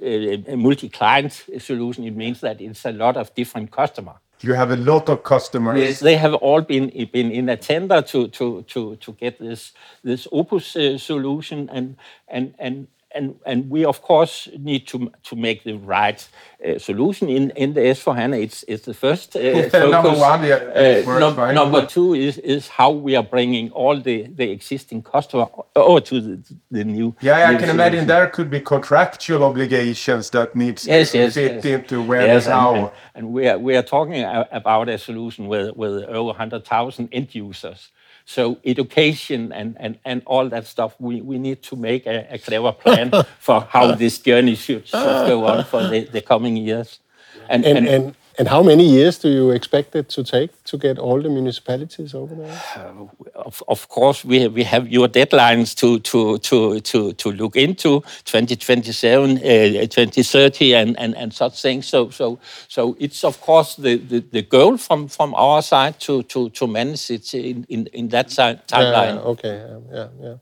a 0.00 0.56
multi-client 0.56 1.44
solution. 1.58 2.04
It 2.04 2.16
means 2.16 2.40
that 2.40 2.60
it's 2.60 2.84
a 2.84 2.92
lot 2.92 3.16
of 3.16 3.34
different 3.34 3.70
customers. 3.70 4.16
You 4.40 4.54
have 4.54 4.70
a 4.70 4.76
lot 4.76 5.08
of 5.08 5.22
customers. 5.22 5.78
Yes, 5.78 6.00
they 6.00 6.16
have 6.16 6.34
all 6.34 6.60
been 6.60 6.90
been 7.12 7.30
in 7.30 7.48
a 7.48 7.56
tender 7.56 8.02
to 8.02 8.28
to 8.28 8.62
to 8.62 8.96
to 8.96 9.12
get 9.12 9.38
this 9.38 9.72
this 10.02 10.28
Opus 10.30 10.76
uh, 10.76 10.98
solution, 10.98 11.70
and 11.72 11.96
and 12.28 12.54
and 12.58 12.88
and 13.14 13.36
and 13.46 13.70
we 13.70 13.84
of 13.84 14.02
course 14.02 14.48
need 14.58 14.86
to 14.88 15.10
to 15.22 15.36
make 15.36 15.62
the 15.64 15.74
right 15.74 16.28
uh, 16.64 16.78
solution 16.78 17.28
in 17.28 17.50
in 17.50 17.74
the 17.74 17.80
S4 17.80 18.16
HANA. 18.16 18.36
It's 18.36 18.64
it's 18.68 18.84
the 18.84 18.94
first 18.94 19.36
uh, 19.36 19.40
focus. 19.40 19.72
number 19.90 20.12
one, 20.12 20.44
yeah, 20.44 21.02
uh, 21.06 21.52
number 21.52 21.86
two 21.86 22.14
is 22.14 22.38
is 22.38 22.68
how 22.68 22.90
we 22.90 23.16
are 23.16 23.22
bringing 23.22 23.70
all 23.70 24.00
the 24.00 24.26
the 24.28 24.50
existing 24.50 25.02
customer 25.02 25.46
over 25.76 26.00
to 26.00 26.20
the, 26.20 26.54
the 26.70 26.84
new. 26.84 27.14
Yeah, 27.20 27.36
new 27.36 27.42
I 27.42 27.46
can 27.46 27.60
solution. 27.60 27.80
imagine 27.80 28.06
there 28.06 28.28
could 28.28 28.50
be 28.50 28.60
contractual 28.60 29.44
obligations 29.44 30.30
that 30.30 30.56
needs 30.56 30.86
yes, 30.86 31.12
to 31.12 31.18
yes, 31.18 31.34
fit 31.34 31.54
yes. 31.54 31.64
into 31.64 32.02
where 32.02 32.26
yes, 32.26 32.46
and, 32.46 32.76
and, 32.76 32.90
and 33.14 33.32
we 33.32 33.48
are 33.48 33.58
we 33.58 33.76
are 33.76 33.82
talking 33.82 34.22
about 34.24 34.88
a 34.88 34.98
solution 34.98 35.46
with 35.46 35.76
with 35.76 36.04
over 36.04 36.32
hundred 36.32 36.64
thousand 36.64 37.08
end 37.12 37.34
users. 37.34 37.90
So 38.26 38.58
education 38.64 39.52
and, 39.52 39.76
and, 39.78 39.98
and 40.04 40.22
all 40.24 40.48
that 40.48 40.66
stuff, 40.66 40.96
we, 40.98 41.20
we 41.20 41.38
need 41.38 41.62
to 41.64 41.76
make 41.76 42.06
a, 42.06 42.26
a 42.30 42.38
clever 42.38 42.72
plan 42.72 43.12
for 43.38 43.60
how 43.60 43.86
uh. 43.86 43.94
this 43.94 44.18
journey 44.18 44.54
should, 44.54 44.86
should 44.86 45.26
go 45.26 45.46
on 45.46 45.64
for 45.64 45.86
the, 45.86 46.04
the 46.04 46.22
coming 46.22 46.56
years. 46.56 47.00
And, 47.48 47.64
and, 47.64 47.78
and, 47.78 47.88
and 47.88 48.16
and 48.38 48.48
how 48.48 48.62
many 48.62 48.84
years 48.84 49.18
do 49.18 49.28
you 49.28 49.50
expect 49.50 49.94
it 49.94 50.08
to 50.08 50.24
take 50.24 50.50
to 50.64 50.76
get 50.76 50.98
all 50.98 51.22
the 51.22 51.28
municipalities 51.28 52.14
over 52.14 52.34
there? 52.34 52.62
Uh, 52.76 53.06
of, 53.34 53.62
of 53.68 53.88
course, 53.88 54.24
we 54.24 54.40
have, 54.40 54.52
we 54.52 54.64
have 54.64 54.88
your 54.88 55.08
deadlines 55.08 55.74
to 55.76 56.00
to 56.00 56.38
to 56.38 56.80
to, 56.80 57.12
to 57.12 57.32
look 57.32 57.56
into 57.56 58.00
2027, 58.24 59.38
uh, 59.38 59.86
2030, 59.86 60.74
and, 60.74 60.98
and, 60.98 61.16
and 61.16 61.32
such 61.32 61.62
things. 61.62 61.86
So 61.86 62.10
so 62.10 62.38
so 62.68 62.96
it's 62.98 63.22
of 63.22 63.40
course 63.40 63.76
the, 63.76 63.96
the, 63.96 64.20
the 64.32 64.42
goal 64.42 64.76
from, 64.78 65.08
from 65.08 65.34
our 65.34 65.62
side 65.62 66.00
to, 66.00 66.22
to, 66.24 66.50
to 66.50 66.66
manage 66.66 67.10
it 67.10 67.34
in, 67.34 67.64
in, 67.68 67.86
in 67.92 68.08
that 68.08 68.28
timeline. 68.28 69.18
Okay, 69.24 69.78
yeah, 69.92 70.08
yeah. 70.20 70.34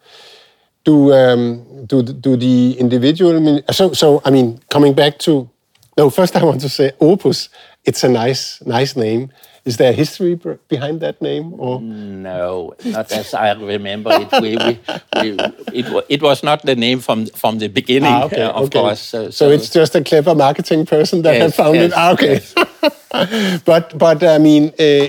Do 0.85 1.13
um, 1.13 1.87
do 1.87 2.03
do 2.03 2.37
the 2.37 2.77
individual 2.79 3.63
so 3.71 3.93
so 3.93 4.21
I 4.25 4.31
mean 4.31 4.59
coming 4.69 4.95
back 4.95 5.19
to 5.21 5.49
no 5.97 6.11
first 6.11 6.35
I 6.35 6.43
want 6.43 6.61
to 6.63 6.69
say 6.69 6.91
Opus 7.01 7.49
it's 7.85 8.05
a 8.05 8.09
nice 8.09 8.65
nice 8.65 8.97
name. 8.97 9.31
Is 9.65 9.77
there 9.77 9.91
a 9.91 9.95
history 9.95 10.35
behind 10.69 11.01
that 11.01 11.23
name? 11.23 11.55
Or 11.57 11.81
no, 11.81 12.75
not 12.85 13.13
as 13.13 13.33
I 13.33 13.53
remember 13.53 14.11
it. 14.13 14.43
We, 14.43 14.57
we, 14.57 14.81
we, 15.21 15.39
it, 15.73 16.05
it 16.09 16.23
was 16.23 16.43
not 16.43 16.63
the 16.63 16.75
name 16.75 16.99
from 16.99 17.27
from 17.27 17.59
the 17.59 17.69
beginning, 17.69 18.13
ah, 18.13 18.25
okay, 18.25 18.43
uh, 18.43 18.51
of 18.51 18.65
okay. 18.65 18.81
course. 18.81 19.01
So, 19.01 19.25
so, 19.27 19.31
so, 19.31 19.51
it's 19.51 19.71
just 19.71 19.95
a 19.95 20.03
clever 20.03 20.35
marketing 20.35 20.87
person 20.87 21.23
that 21.23 21.35
yes, 21.35 21.57
found 21.57 21.77
yes, 21.77 21.93
it. 21.93 21.97
Ah, 21.97 22.13
okay. 22.13 22.35
Yes. 22.35 23.63
but 23.65 23.97
but 23.97 24.23
I 24.25 24.39
mean, 24.39 24.73
uh, 24.79 25.07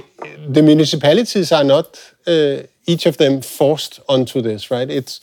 the 0.47 0.61
municipalities 0.61 1.51
are 1.51 1.63
not 1.63 1.99
uh, 2.27 2.63
each 2.85 3.07
of 3.07 3.17
them 3.17 3.41
forced 3.41 4.01
onto 4.07 4.41
this, 4.41 4.69
right? 4.69 4.89
It's 4.89 5.19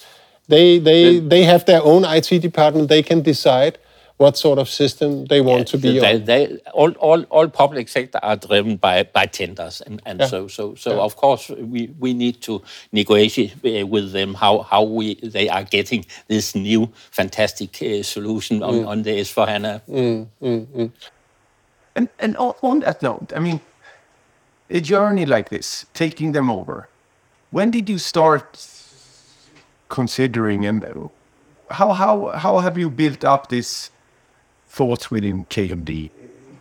they 0.49 0.79
they 0.79 1.21
they 1.21 1.45
have 1.45 1.65
their 1.67 1.83
own 1.83 2.05
IT 2.05 2.43
department. 2.43 2.89
They 2.89 3.03
can 3.03 3.23
decide 3.23 3.79
what 4.21 4.37
sort 4.37 4.59
of 4.59 4.69
system 4.69 5.25
they 5.27 5.41
want 5.41 5.61
yeah, 5.61 5.65
to 5.65 5.79
be 5.79 5.99
they, 5.99 6.15
on. 6.15 6.25
They, 6.27 6.59
all, 6.75 6.91
all, 6.99 7.23
all 7.31 7.49
public 7.49 7.89
sector 7.89 8.21
are 8.23 8.37
driven 8.37 8.77
by, 8.77 9.05
by 9.05 9.25
tenders, 9.25 9.81
and, 9.81 10.03
and 10.05 10.21
yeah. 10.21 10.27
so 10.27 10.47
so 10.47 10.75
so 10.75 10.97
yeah. 10.97 11.01
of 11.01 11.17
course 11.17 11.49
we, 11.49 11.91
we 11.99 12.13
need 12.13 12.43
to 12.43 12.63
negotiate 12.93 13.55
uh, 13.65 13.87
with 13.87 14.13
them 14.13 14.35
how, 14.35 14.59
how 14.59 14.83
we 14.83 15.15
they 15.23 15.49
are 15.49 15.65
getting 15.65 16.05
this 16.29 16.55
new 16.55 16.91
fantastic 17.11 17.83
uh, 17.83 18.03
solution 18.03 18.63
on, 18.63 18.75
mm. 18.75 18.87
on 18.87 19.03
the 19.05 19.11
S4 19.21 19.49
HANA. 19.49 19.83
Mm, 19.89 20.27
mm, 20.43 20.67
mm, 20.67 20.91
and 21.97 22.09
and 22.19 22.37
on 22.37 22.81
that 22.81 23.01
note, 23.03 23.33
I 23.35 23.41
mean, 23.41 23.59
a 24.69 24.83
journey 24.83 25.25
like 25.25 25.49
this, 25.49 25.87
taking 25.95 26.33
them 26.33 26.51
over. 26.51 26.91
When 27.53 27.71
did 27.71 27.89
you 27.89 27.97
start 27.97 28.67
considering 29.89 30.67
and 30.67 30.85
how 31.71 31.93
how 31.95 32.29
how 32.37 32.59
have 32.59 32.77
you 32.77 32.91
built 32.91 33.25
up 33.25 33.49
this 33.49 33.91
thoughts 34.71 35.11
within 35.11 35.45
KMD? 35.47 36.11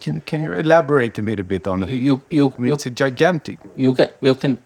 Can 0.01 0.21
can 0.21 0.43
you 0.43 0.53
elaborate 0.53 1.19
a 1.19 1.21
little 1.21 1.45
bit 1.45 1.67
on 1.67 1.83
it? 1.83 1.89
You 1.89 2.21
you 2.29 2.53
I 2.57 2.61
mean, 2.61 2.73
it's 2.73 2.85
a 2.85 2.89
gigantic. 2.89 3.59
You 3.75 3.93
can 3.93 4.09
you 4.21 4.35
can 4.35 4.57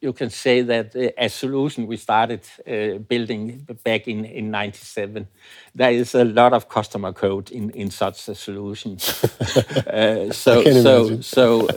you 0.00 0.12
can 0.12 0.30
say 0.30 0.62
that 0.62 0.96
uh, 0.96 1.10
a 1.18 1.28
solution 1.28 1.86
we 1.86 1.96
started 1.96 2.40
uh, 2.66 2.98
building 3.08 3.66
back 3.84 4.06
in 4.08 4.24
in 4.24 4.50
'97. 4.50 5.26
There 5.74 5.90
is 5.92 6.14
a 6.14 6.24
lot 6.24 6.52
of 6.52 6.68
customer 6.68 7.12
code 7.12 7.50
in 7.50 7.70
in 7.70 7.90
such 7.90 8.28
a 8.28 8.34
solution. 8.34 8.92
uh, 9.86 10.30
so 10.32 10.62
so 10.64 11.20
so 11.20 11.68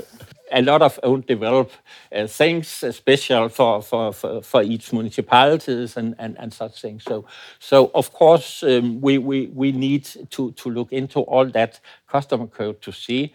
a 0.54 0.62
lot 0.62 0.82
of 0.82 1.00
own 1.02 1.22
developed 1.22 1.80
uh, 2.16 2.28
things 2.28 2.68
special 2.68 3.50
for, 3.50 3.82
for, 3.82 4.14
for, 4.14 4.42
for, 4.42 4.62
each 4.62 4.94
municipalities 4.94 5.98
and, 5.98 6.16
and, 6.20 6.38
and 6.40 6.54
such 6.54 6.80
things. 6.82 7.04
So, 7.04 7.26
so 7.60 7.92
of 7.96 8.14
course, 8.14 8.62
um, 8.64 9.02
we, 9.02 9.18
we, 9.18 9.48
we 9.48 9.72
need 9.72 10.06
to, 10.30 10.52
to 10.52 10.70
look 10.70 10.94
into 10.94 11.20
all 11.22 11.46
that 11.48 11.80
customer 12.08 12.48
code 12.48 12.82
to 12.84 12.92
see 12.92 13.34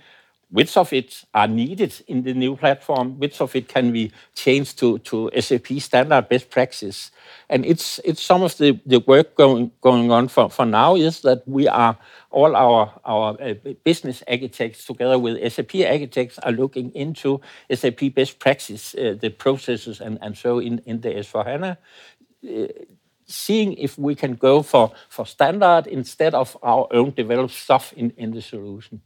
which 0.51 0.77
of 0.77 0.93
it 0.93 1.25
are 1.35 1.47
needed 1.47 1.95
in 2.07 2.23
the 2.23 2.33
new 2.33 2.57
platform, 2.57 3.19
which 3.19 3.41
of 3.41 3.55
it 3.55 3.69
can 3.69 3.93
we 3.93 4.11
change 4.35 4.75
to, 4.77 4.99
to 5.01 5.31
SAP 5.39 5.67
standard 5.79 6.29
best 6.29 6.49
practice. 6.49 7.11
And 7.51 7.67
it's, 7.67 7.99
it's 8.05 8.23
some 8.23 8.43
of 8.43 8.57
the, 8.57 8.81
the 8.87 9.01
work 9.01 9.35
going, 9.35 9.73
going 9.83 10.11
on 10.11 10.29
for, 10.29 10.49
for 10.49 10.65
now 10.65 10.97
is 10.97 11.21
that 11.21 11.47
we 11.47 11.69
are, 11.69 11.99
all 12.31 12.57
our, 12.57 12.93
our 13.05 13.37
uh, 13.41 13.55
business 13.85 14.23
architects 14.29 14.87
together 14.87 15.19
with 15.19 15.53
SAP 15.53 15.75
architects 15.75 16.39
are 16.39 16.53
looking 16.53 16.93
into 16.95 17.41
SAP 17.71 18.15
best 18.15 18.39
practice, 18.39 18.95
uh, 18.95 19.17
the 19.21 19.29
processes 19.29 20.01
and, 20.01 20.19
and 20.23 20.37
so 20.37 20.61
in, 20.61 20.81
in 20.87 21.03
the 21.03 21.11
S4HANA. 21.11 21.77
Uh, 22.49 22.67
seeing 23.27 23.75
if 23.75 23.99
we 23.99 24.15
can 24.15 24.35
go 24.35 24.63
for, 24.63 24.91
for 25.11 25.27
standard 25.27 25.87
instead 25.87 26.35
of 26.35 26.57
our 26.63 26.89
own 26.93 27.11
developed 27.11 27.53
stuff 27.53 27.93
in, 27.95 28.11
in 28.17 28.31
the 28.31 28.41
solution. 28.41 29.03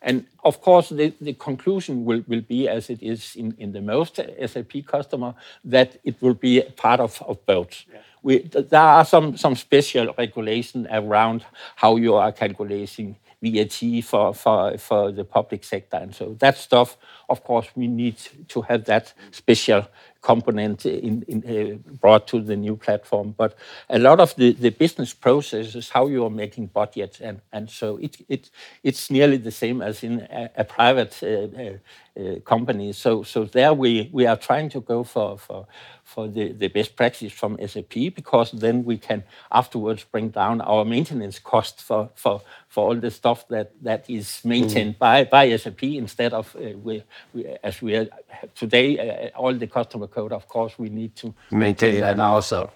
And 0.00 0.26
of 0.44 0.60
course, 0.60 0.90
the, 0.90 1.12
the 1.20 1.34
conclusion 1.34 2.04
will, 2.04 2.22
will 2.28 2.40
be, 2.40 2.68
as 2.68 2.88
it 2.88 3.02
is 3.02 3.34
in, 3.34 3.54
in 3.58 3.72
the 3.72 3.80
most 3.80 4.16
SAP 4.16 4.86
customer, 4.86 5.34
that 5.64 5.98
it 6.04 6.22
will 6.22 6.34
be 6.34 6.62
part 6.76 7.00
of, 7.00 7.20
of 7.26 7.44
both. 7.46 7.84
Yeah. 7.92 8.00
We, 8.22 8.38
there 8.38 8.80
are 8.80 9.04
some, 9.04 9.36
some 9.36 9.56
special 9.56 10.14
regulation 10.16 10.86
around 10.90 11.44
how 11.76 11.96
you 11.96 12.14
are 12.14 12.32
calculating 12.32 13.16
VAT 13.42 14.04
for, 14.04 14.34
for, 14.34 14.76
for 14.78 15.12
the 15.12 15.24
public 15.24 15.64
sector. 15.64 15.96
And 15.96 16.14
so 16.14 16.36
that 16.40 16.56
stuff, 16.56 16.96
of 17.28 17.44
course, 17.44 17.68
we 17.76 17.86
need 17.86 18.16
to 18.48 18.62
have 18.62 18.84
that 18.84 19.12
special 19.30 19.86
component 20.20 20.84
in, 20.84 21.22
in, 21.28 21.44
uh, 21.44 21.92
brought 22.00 22.26
to 22.28 22.40
the 22.40 22.56
new 22.56 22.76
platform. 22.76 23.34
But 23.36 23.56
a 23.88 23.98
lot 23.98 24.20
of 24.20 24.34
the, 24.36 24.52
the 24.52 24.70
business 24.70 25.14
processes, 25.14 25.90
how 25.90 26.06
you 26.06 26.24
are 26.24 26.30
making 26.30 26.66
budgets, 26.66 27.20
and, 27.20 27.40
and 27.52 27.70
so 27.70 27.96
it, 27.98 28.16
it, 28.28 28.50
it's 28.82 29.10
nearly 29.10 29.36
the 29.36 29.50
same 29.50 29.80
as 29.80 30.02
in 30.02 30.20
a, 30.30 30.50
a 30.56 30.64
private 30.64 31.22
uh, 31.22 31.78
uh, 32.16 32.54
uh. 32.54 32.92
So, 32.92 33.22
so 33.22 33.44
there 33.44 33.74
we, 33.74 34.08
we 34.12 34.26
are 34.26 34.36
trying 34.36 34.68
to 34.70 34.80
go 34.80 35.04
for, 35.04 35.38
for 35.38 35.66
for 36.08 36.26
the, 36.26 36.52
the 36.52 36.68
best 36.68 36.96
practice 36.96 37.30
from 37.30 37.58
SAP 37.66 38.14
because 38.16 38.50
then 38.52 38.82
we 38.82 38.96
can 38.96 39.22
afterwards 39.52 40.04
bring 40.04 40.30
down 40.30 40.62
our 40.62 40.82
maintenance 40.82 41.38
cost 41.38 41.82
for, 41.82 42.08
for, 42.14 42.40
for 42.66 42.88
all 42.88 42.94
the 42.94 43.10
stuff 43.10 43.46
that, 43.48 43.72
that 43.82 44.08
is 44.08 44.40
maintained 44.42 44.94
mm. 44.94 44.98
by, 44.98 45.24
by 45.24 45.54
SAP 45.54 45.82
instead 45.82 46.32
of 46.32 46.56
uh, 46.56 46.70
we, 46.82 47.04
we, 47.34 47.44
as 47.62 47.82
we 47.82 47.94
are 47.94 48.08
today 48.54 48.98
uh, 48.98 49.38
all 49.38 49.52
the 49.52 49.66
customer 49.66 50.06
code 50.06 50.32
of 50.32 50.48
course 50.48 50.78
we 50.78 50.88
need 50.88 51.14
to 51.14 51.34
maintain 51.50 52.00
that 52.00 52.18
ourselves. 52.18 52.72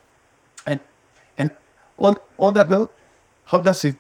And 0.67 0.81
and 1.39 1.51
on 1.99 2.17
on 2.39 2.53
that 2.53 2.69
note, 2.69 2.93
how 3.47 3.59
does 3.59 3.83
it 3.87 3.97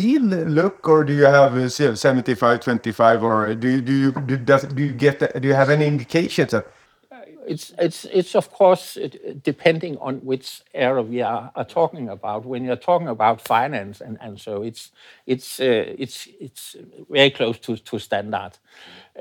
feel 0.00 0.22
look 0.22 0.88
or 0.88 1.04
do 1.04 1.12
you 1.12 1.24
have 1.24 1.56
a 1.56 1.70
75 1.70 2.60
25 2.60 3.22
or 3.22 3.54
do 3.54 3.68
you 3.68 3.80
do 3.80 3.92
you 3.92 4.12
do, 4.12 4.36
does, 4.36 4.64
do 4.64 4.82
you 4.82 4.92
get 4.92 5.40
do 5.40 5.48
you 5.48 5.54
have 5.54 5.70
any 5.70 5.86
indications 5.86 6.52
that 6.52 6.66
it's 7.46 7.74
it's 7.78 8.04
it's 8.06 8.34
of 8.34 8.50
course 8.50 8.98
depending 9.42 9.96
on 9.98 10.16
which 10.18 10.62
area 10.74 11.02
we 11.02 11.22
are, 11.22 11.50
are 11.54 11.64
talking 11.64 12.08
about. 12.08 12.44
When 12.44 12.64
you're 12.64 12.76
talking 12.76 13.08
about 13.08 13.40
finance 13.40 14.00
and, 14.00 14.18
and 14.20 14.40
so 14.40 14.62
it's 14.62 14.90
it's 15.26 15.60
uh, 15.60 15.94
it's 15.98 16.28
it's 16.40 16.76
very 17.10 17.30
close 17.30 17.58
to 17.60 17.76
to 17.76 17.98
standard. 17.98 18.52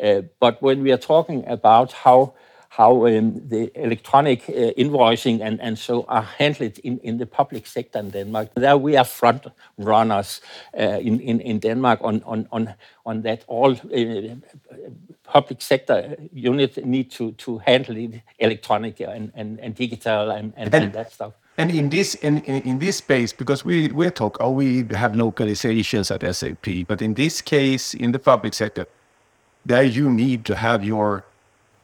Uh, 0.01 0.21
but 0.39 0.61
when 0.61 0.83
we 0.83 0.91
are 0.91 0.97
talking 0.97 1.43
about 1.47 1.91
how 1.91 2.33
how 2.71 3.05
um, 3.05 3.41
the 3.49 3.69
electronic 3.75 4.47
uh, 4.47 4.71
invoicing 4.77 5.41
and, 5.41 5.59
and 5.59 5.77
so 5.77 6.05
are 6.07 6.21
handled 6.21 6.79
in, 6.79 6.99
in 6.99 7.17
the 7.17 7.25
public 7.25 7.67
sector 7.67 7.99
in 7.99 8.11
Denmark. 8.11 8.47
There 8.55 8.77
we 8.77 8.95
are 8.95 9.03
front 9.03 9.47
runners 9.77 10.39
uh, 10.79 10.99
in, 11.01 11.19
in, 11.19 11.41
in 11.41 11.59
Denmark 11.59 11.99
on, 12.01 12.23
on, 12.23 12.47
on, 12.49 12.73
on 13.05 13.23
that 13.23 13.43
all 13.47 13.73
uh, 13.73 14.35
public 15.25 15.61
sector 15.61 16.15
units 16.31 16.77
need 16.77 17.11
to, 17.11 17.33
to 17.33 17.57
handle 17.57 17.97
it 17.97 18.21
electronic 18.39 19.01
and, 19.01 19.33
and, 19.35 19.59
and 19.59 19.75
digital 19.75 20.31
and, 20.31 20.53
and, 20.55 20.73
and, 20.73 20.83
and 20.85 20.93
that 20.93 21.11
stuff. 21.11 21.33
And 21.57 21.71
in 21.71 21.89
this 21.89 22.15
in, 22.15 22.37
in, 22.43 22.61
in, 22.61 22.79
this 22.79 22.97
space, 22.97 23.33
because 23.33 23.65
we 23.65 23.89
we 23.89 24.09
talk, 24.09 24.37
oh, 24.39 24.51
we 24.51 24.85
have 24.95 25.11
localizations 25.11 26.09
at 26.09 26.35
SAP, 26.35 26.87
but 26.87 27.01
in 27.01 27.15
this 27.15 27.41
case, 27.41 27.93
in 27.93 28.13
the 28.13 28.19
public 28.19 28.53
sector, 28.53 28.85
there 29.65 29.83
you 29.83 30.09
need 30.09 30.45
to 30.45 30.55
have 30.55 30.85
your 30.85 31.25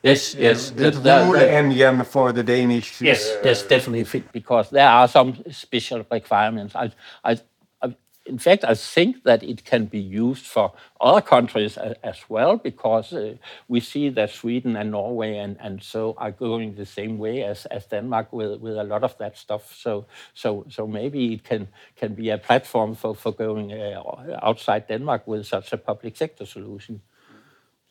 Yes, 0.08 0.36
yes. 0.36 0.72
The 0.72 1.26
rule 1.26 1.36
engine 1.36 2.04
for 2.04 2.32
the 2.32 2.44
Danish. 2.44 3.02
Yes, 3.02 3.32
uh, 3.32 3.42
yes, 3.44 3.64
definitely 3.64 4.06
fit 4.06 4.32
because 4.32 4.70
there 4.70 4.90
are 4.90 5.08
some 5.08 5.36
special 5.52 6.06
requirements. 6.12 6.76
I, 6.76 6.92
I, 7.24 7.38
I, 7.82 7.96
in 8.26 8.38
fact, 8.38 8.64
I 8.64 8.76
think 8.76 9.24
that 9.24 9.44
it 9.44 9.66
can 9.66 9.86
be 9.86 10.00
used 10.00 10.46
for 10.46 10.72
other 11.02 11.22
countries 11.22 11.78
as, 11.78 11.96
as 12.04 12.18
well 12.30 12.58
because 12.58 13.14
uh, 13.14 13.36
we 13.68 13.80
see 13.80 14.10
that 14.10 14.30
Sweden 14.30 14.76
and 14.78 14.92
Norway 14.92 15.38
and, 15.38 15.58
and 15.60 15.84
so 15.84 16.14
are 16.18 16.32
going 16.32 16.76
the 16.76 16.86
same 16.86 17.18
way 17.18 17.44
as, 17.44 17.66
as 17.66 17.86
Denmark 17.88 18.32
with, 18.32 18.62
with 18.62 18.78
a 18.78 18.84
lot 18.84 19.04
of 19.04 19.18
that 19.18 19.38
stuff. 19.38 19.76
So 19.76 20.06
so 20.34 20.66
so 20.70 20.88
maybe 20.88 21.34
it 21.34 21.44
can 21.44 21.68
can 21.96 22.14
be 22.14 22.30
a 22.30 22.38
platform 22.38 22.96
for 22.96 23.16
for 23.16 23.34
going 23.34 23.74
uh, 23.74 24.02
outside 24.42 24.88
Denmark 24.88 25.28
with 25.28 25.46
such 25.46 25.74
a 25.74 25.78
public 25.78 26.18
sector 26.18 26.46
solution 26.46 27.02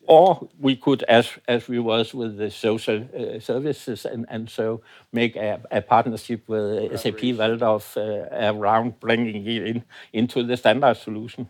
or 0.07 0.49
we 0.59 0.77
could, 0.77 1.03
as 1.05 1.31
as 1.49 1.69
we 1.69 1.79
was 1.79 2.15
with 2.15 2.37
the 2.37 2.51
social 2.51 3.07
uh, 3.17 3.41
services, 3.41 4.05
and, 4.05 4.27
and 4.29 4.51
so 4.51 4.81
make 5.13 5.37
a, 5.37 5.61
a 5.71 5.81
partnership 5.81 6.49
with 6.49 6.99
SAP 7.01 7.21
Walldorf 7.37 7.97
uh, 7.97 8.53
around 8.53 8.99
bringing 9.01 9.47
it 9.47 9.63
in 9.67 9.85
into 10.13 10.43
the 10.43 10.57
standard 10.57 10.97
solution. 10.97 11.49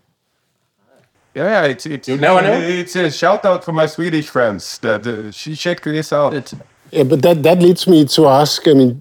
Yeah, 1.34 1.64
it's 1.64 1.84
it's 1.86 2.08
you 2.08 2.16
know, 2.16 2.38
it's 2.38 2.96
a 2.96 3.10
shout 3.10 3.44
out 3.44 3.62
for 3.62 3.72
my 3.72 3.86
Swedish 3.86 4.30
friends 4.30 4.78
that 4.78 5.06
uh, 5.06 5.30
she 5.30 5.54
checked 5.54 5.84
this 5.84 6.12
out. 6.12 6.32
It's, 6.32 6.54
yeah, 6.90 7.02
but 7.02 7.20
that 7.22 7.42
that 7.42 7.58
leads 7.58 7.86
me 7.86 8.06
to 8.06 8.26
ask. 8.26 8.66
I 8.66 8.72
mean, 8.72 9.00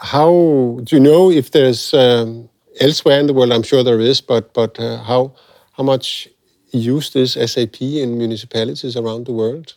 how 0.00 0.80
do 0.82 0.96
you 0.96 1.00
know 1.00 1.30
if 1.30 1.50
there's 1.52 1.94
um, 1.94 2.50
elsewhere 2.80 3.18
in 3.20 3.26
the 3.26 3.32
world? 3.32 3.52
I'm 3.52 3.62
sure 3.62 3.82
there 3.82 4.00
is, 4.00 4.20
but 4.20 4.52
but 4.52 4.78
uh, 4.78 5.02
how 5.04 5.32
how 5.72 5.84
much 5.84 6.28
use 6.78 7.10
this 7.10 7.32
SAP 7.32 7.80
in 7.80 8.18
municipalities 8.18 8.96
around 8.96 9.26
the 9.26 9.32
world? 9.32 9.74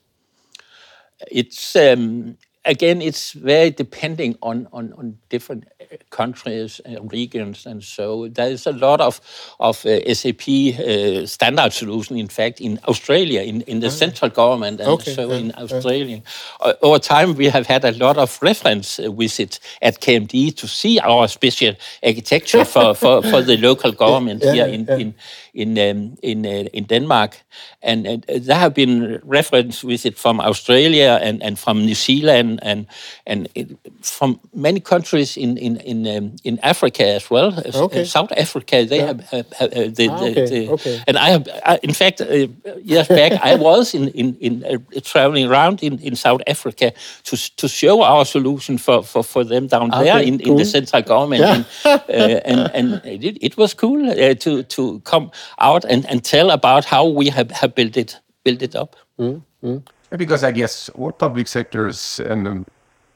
It's 1.32 1.76
um, 1.76 2.38
again, 2.68 3.02
it's 3.02 3.32
very 3.32 3.72
depending 3.72 4.38
on, 4.42 4.68
on, 4.72 4.94
on 4.94 5.18
different 5.30 5.66
uh, 5.80 5.96
countries 6.10 6.80
and 6.86 7.12
regions, 7.12 7.66
and 7.66 7.84
so 7.84 8.28
there 8.28 8.50
is 8.52 8.68
a 8.68 8.72
lot 8.72 9.02
of 9.02 9.20
of 9.60 9.86
uh, 9.86 10.14
SAP 10.14 10.48
uh, 10.48 11.26
standard 11.26 11.74
solution. 11.74 12.18
In 12.18 12.28
fact, 12.28 12.62
in 12.62 12.80
Australia, 12.88 13.42
in, 13.42 13.62
in 13.62 13.80
the 13.80 13.88
ah. 13.88 14.02
central 14.04 14.30
government, 14.30 14.80
and 14.82 14.90
okay. 14.90 15.14
so 15.14 15.30
yeah. 15.30 15.38
in 15.38 15.52
Australia, 15.56 16.22
yeah. 16.66 16.74
over 16.82 17.00
time 17.00 17.36
we 17.36 17.46
have 17.46 17.66
had 17.66 17.86
a 17.86 17.92
lot 17.94 18.18
of 18.18 18.38
reference 18.42 19.00
uh, 19.00 19.10
visits 19.12 19.60
at 19.82 20.00
KMD 20.02 20.56
to 20.58 20.68
see 20.68 21.00
our 21.00 21.28
special 21.28 21.74
architecture 22.04 22.66
for, 22.74 22.94
for, 22.94 23.22
for 23.24 23.42
the 23.42 23.58
local 23.58 23.92
government 23.92 24.44
yeah, 24.44 24.54
here 24.54 24.68
in, 24.68 24.90
in 24.90 25.16
in 25.58 25.78
um, 25.78 26.16
in 26.22 26.46
uh, 26.46 26.70
in 26.72 26.86
Denmark, 26.86 27.38
and, 27.82 28.06
and 28.06 28.24
there 28.28 28.60
have 28.60 28.74
been 28.74 29.20
reference 29.24 29.84
with 29.84 30.06
it 30.06 30.18
from 30.18 30.40
Australia 30.40 31.20
and, 31.22 31.42
and 31.44 31.58
from 31.58 31.86
New 31.86 31.96
Zealand 31.96 32.60
and 32.62 32.86
and 33.26 33.48
it, 33.56 33.68
from 34.02 34.40
many 34.54 34.80
countries 34.80 35.36
in 35.36 35.58
in 35.58 35.78
in, 35.78 36.08
um, 36.08 36.36
in 36.44 36.60
Africa 36.62 37.04
as 37.04 37.30
well. 37.30 37.54
Okay. 37.76 38.06
South 38.06 38.32
Africa, 38.38 38.86
they 38.86 38.98
yeah. 38.98 39.08
have, 39.08 39.22
have, 39.30 39.54
have 39.54 39.74
uh, 39.74 39.90
the, 39.96 40.10
ah, 40.10 40.24
okay. 40.24 40.46
The, 40.46 40.70
okay. 40.70 41.04
and 41.08 41.18
I 41.18 41.30
have 41.30 41.48
I, 41.66 41.80
in 41.82 41.94
fact 41.94 42.22
uh, 42.22 42.48
years 42.84 43.08
back 43.08 43.32
I 43.44 43.56
was 43.68 43.94
in 43.94 44.10
in, 44.10 44.36
in 44.40 44.64
uh, 44.64 45.00
traveling 45.02 45.50
around 45.50 45.82
in, 45.82 46.00
in 46.00 46.16
South 46.16 46.42
Africa 46.46 46.94
to 47.24 47.36
to 47.58 47.68
show 47.68 48.04
our 48.04 48.26
solution 48.26 48.78
for 48.78 49.04
for, 49.04 49.24
for 49.24 49.44
them 49.44 49.68
down 49.68 49.92
okay, 49.92 50.04
there 50.04 50.22
in, 50.22 50.38
cool. 50.38 50.52
in 50.52 50.58
the 50.58 50.66
central 50.66 51.02
government. 51.02 51.42
Yeah. 51.42 51.64
and, 51.86 52.02
uh, 52.10 52.40
and, 52.46 52.60
and 52.74 53.24
it, 53.24 53.38
it 53.42 53.58
was 53.58 53.74
cool 53.74 54.10
uh, 54.10 54.36
to 54.36 54.64
to 54.64 55.00
come 55.00 55.32
out 55.60 55.86
and, 55.86 56.06
and 56.06 56.24
tell 56.24 56.52
about 56.52 56.86
how 56.86 57.08
we 57.08 57.30
have, 57.30 57.52
have 57.52 57.76
built 57.76 57.98
it 57.98 58.20
built 58.44 58.62
it 58.62 58.76
up. 58.76 58.96
Mm, 59.20 59.42
mm. 59.64 59.82
Because 60.18 60.44
I 60.44 60.52
guess 60.52 60.90
all 60.90 61.12
public 61.12 61.48
sectors 61.48 62.20
and 62.20 62.48
um, 62.48 62.66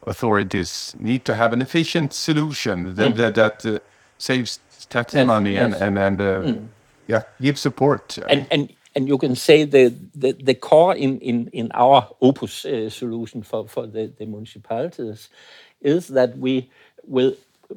authorities 0.06 0.96
need 1.00 1.24
to 1.26 1.36
have 1.36 1.54
an 1.54 1.62
efficient 1.62 2.13
solution 2.13 2.96
that, 2.96 3.13
mm. 3.13 3.17
that, 3.17 3.36
that 3.36 3.65
uh, 3.65 3.80
saves 4.17 4.60
tax 4.89 5.13
yes, 5.13 5.28
money 5.28 5.54
yes. 5.54 5.63
and 5.63 5.76
and, 5.84 5.98
and 5.98 6.22
uh, 6.22 6.41
mm. 6.41 6.67
yeah 7.08 7.24
give 7.39 7.58
support. 7.58 8.17
And 8.28 8.48
and 8.52 8.74
and 8.96 9.08
you 9.08 9.17
can 9.17 9.36
say 9.36 9.63
the 9.63 9.94
the, 10.15 10.34
the 10.34 10.54
core 10.54 10.96
in 10.96 11.20
in 11.20 11.48
in 11.54 11.72
our 11.74 12.08
Opus 12.22 12.65
uh, 12.65 12.89
solution 12.89 13.44
for 13.44 13.67
for 13.67 13.88
the, 13.88 14.12
the 14.17 14.26
municipalities 14.26 15.30
is 15.82 16.08
that 16.08 16.38
we 16.38 16.70
will 17.08 17.34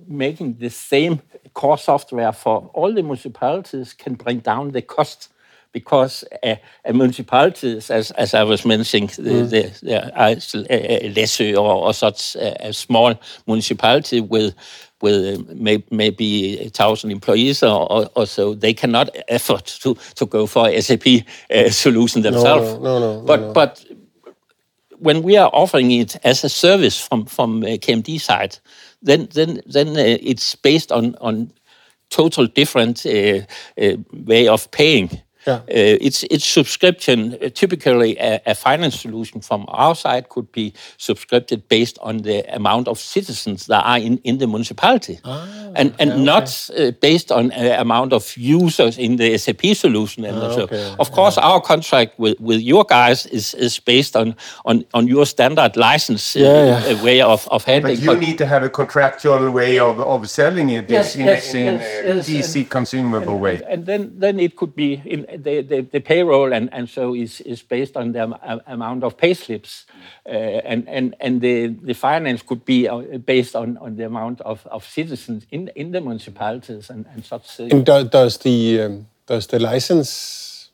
making 0.06 0.58
the 0.58 0.70
same 0.70 1.20
core 1.52 1.78
software 1.78 2.32
for 2.32 2.70
all 2.74 2.92
the 2.92 3.02
municipalities 3.02 3.92
can 3.92 4.14
bring 4.14 4.38
down 4.38 4.72
the 4.72 4.82
cost 4.82 5.28
because 5.74 6.24
a, 6.42 6.58
a 6.84 6.92
municipalities, 6.92 7.90
as, 7.90 8.12
as 8.12 8.32
I 8.32 8.44
was 8.44 8.64
mentioning, 8.64 9.08
mm. 9.08 9.16
the, 9.16 9.68
the, 9.82 10.68
the 10.68 11.10
Læsø 11.14 11.58
or, 11.58 11.86
or 11.86 11.92
such 11.92 12.36
a, 12.36 12.68
a, 12.68 12.72
small 12.72 13.14
municipality 13.46 14.20
with 14.20 14.54
with 15.02 15.40
uh, 15.40 15.54
may, 15.54 15.84
maybe 15.90 16.60
a 16.60 16.70
thousand 16.70 17.10
employees 17.10 17.62
or, 17.62 17.92
or, 17.92 18.08
or, 18.14 18.26
so, 18.26 18.54
they 18.54 18.72
cannot 18.72 19.10
afford 19.28 19.66
to, 19.66 19.94
to 20.14 20.24
go 20.24 20.46
for 20.46 20.68
a 20.68 20.80
SAP 20.80 21.06
uh, 21.50 21.68
solution 21.68 22.22
themselves. 22.22 22.72
No, 22.80 22.98
no, 22.98 23.18
no, 23.18 23.20
but 23.26 23.40
no. 23.40 23.52
but 23.52 23.84
when 24.98 25.22
we 25.22 25.36
are 25.36 25.50
offering 25.52 25.90
it 25.90 26.16
as 26.24 26.44
a 26.44 26.48
service 26.48 26.98
from 26.98 27.26
from 27.26 27.62
uh, 27.62 27.76
KMD 27.84 28.20
side, 28.20 28.58
then 29.04 29.28
then 29.32 29.60
then 29.66 29.88
uh, 29.90 30.18
it's 30.20 30.56
based 30.56 30.90
on 30.90 31.14
on 31.20 31.52
total 32.10 32.46
different 32.46 33.06
uh, 33.06 33.40
uh, 33.80 33.96
way 34.12 34.48
of 34.48 34.70
paying. 34.70 35.10
Yeah. 35.46 35.56
Uh, 35.56 35.98
it's 36.00 36.22
it's 36.30 36.44
subscription. 36.44 37.34
Uh, 37.34 37.48
typically, 37.48 38.16
a, 38.18 38.40
a, 38.46 38.54
finance 38.54 39.00
solution 39.00 39.40
from 39.40 39.66
our 39.68 39.94
side 39.94 40.28
could 40.28 40.50
be 40.52 40.72
subscribed 40.96 41.68
based 41.68 41.98
on 42.00 42.18
the 42.18 42.44
amount 42.54 42.88
of 42.88 42.98
citizens 42.98 43.66
that 43.66 43.84
are 43.84 43.98
in, 43.98 44.18
in 44.24 44.38
the 44.38 44.46
municipality, 44.46 45.18
ah, 45.24 45.46
and 45.76 45.94
and 45.98 46.12
okay. 46.12 46.24
not 46.24 46.70
uh, 46.78 46.90
based 47.00 47.30
on 47.30 47.48
the 47.48 47.80
amount 47.80 48.12
of 48.12 48.36
users 48.36 48.98
in 48.98 49.16
the 49.16 49.36
SAP 49.36 49.74
solution. 49.74 50.24
And 50.24 50.38
ah, 50.38 50.54
so, 50.54 50.62
okay. 50.62 50.94
of 50.98 51.10
course, 51.12 51.36
yeah. 51.36 51.46
our 51.46 51.60
contract 51.60 52.18
with, 52.18 52.40
with 52.40 52.60
your 52.60 52.84
guys 52.84 53.26
is, 53.26 53.54
is 53.54 53.78
based 53.80 54.16
on 54.16 54.34
on, 54.64 54.84
on 54.94 55.08
your 55.08 55.26
standard 55.26 55.76
license 55.76 56.36
uh, 56.36 56.40
yeah, 56.40 57.02
way 57.02 57.20
of, 57.20 57.46
of 57.48 57.64
handling. 57.64 57.96
But 57.96 58.02
you 58.02 58.10
but, 58.10 58.20
need 58.20 58.38
to 58.38 58.46
have 58.46 58.62
a 58.62 58.70
contractual 58.70 59.50
way 59.50 59.78
of, 59.78 60.00
of 60.00 60.30
selling 60.30 60.70
it 60.70 60.88
yes, 60.88 61.16
in, 61.16 61.26
yes, 61.26 61.54
in 61.54 61.74
yes, 61.74 62.28
a 62.28 62.32
DC 62.32 62.56
and, 62.56 62.70
consumable 62.70 63.34
and, 63.34 63.40
way. 63.40 63.62
And 63.68 63.86
then 63.86 64.12
then 64.16 64.40
it 64.40 64.56
could 64.56 64.74
be 64.74 65.02
in 65.04 65.33
the, 65.36 65.62
the, 65.62 65.80
the 65.80 66.00
payroll 66.00 66.52
and, 66.52 66.68
and 66.72 66.88
so 66.88 67.14
is, 67.14 67.40
is 67.42 67.62
based 67.62 67.96
on 67.96 68.12
the 68.12 68.22
amount 68.66 69.04
of 69.04 69.16
pay 69.16 69.34
slips. 69.34 69.86
Uh, 70.26 70.30
and 70.30 70.88
and, 70.88 71.14
and 71.20 71.40
the, 71.40 71.66
the 71.66 71.94
finance 71.94 72.42
could 72.42 72.64
be 72.64 72.88
uh, 72.88 73.18
based 73.18 73.54
on, 73.54 73.76
on 73.78 73.96
the 73.96 74.06
amount 74.06 74.40
of, 74.40 74.66
of 74.66 74.84
citizens 74.86 75.46
in, 75.50 75.68
in 75.74 75.92
the 75.92 76.00
municipalities 76.00 76.90
and, 76.90 77.06
and 77.12 77.24
such. 77.24 77.60
And 77.60 77.84
do, 77.84 78.04
does, 78.04 78.38
the, 78.38 78.80
um, 78.80 79.06
does 79.26 79.46
the 79.46 79.58
license, 79.58 80.70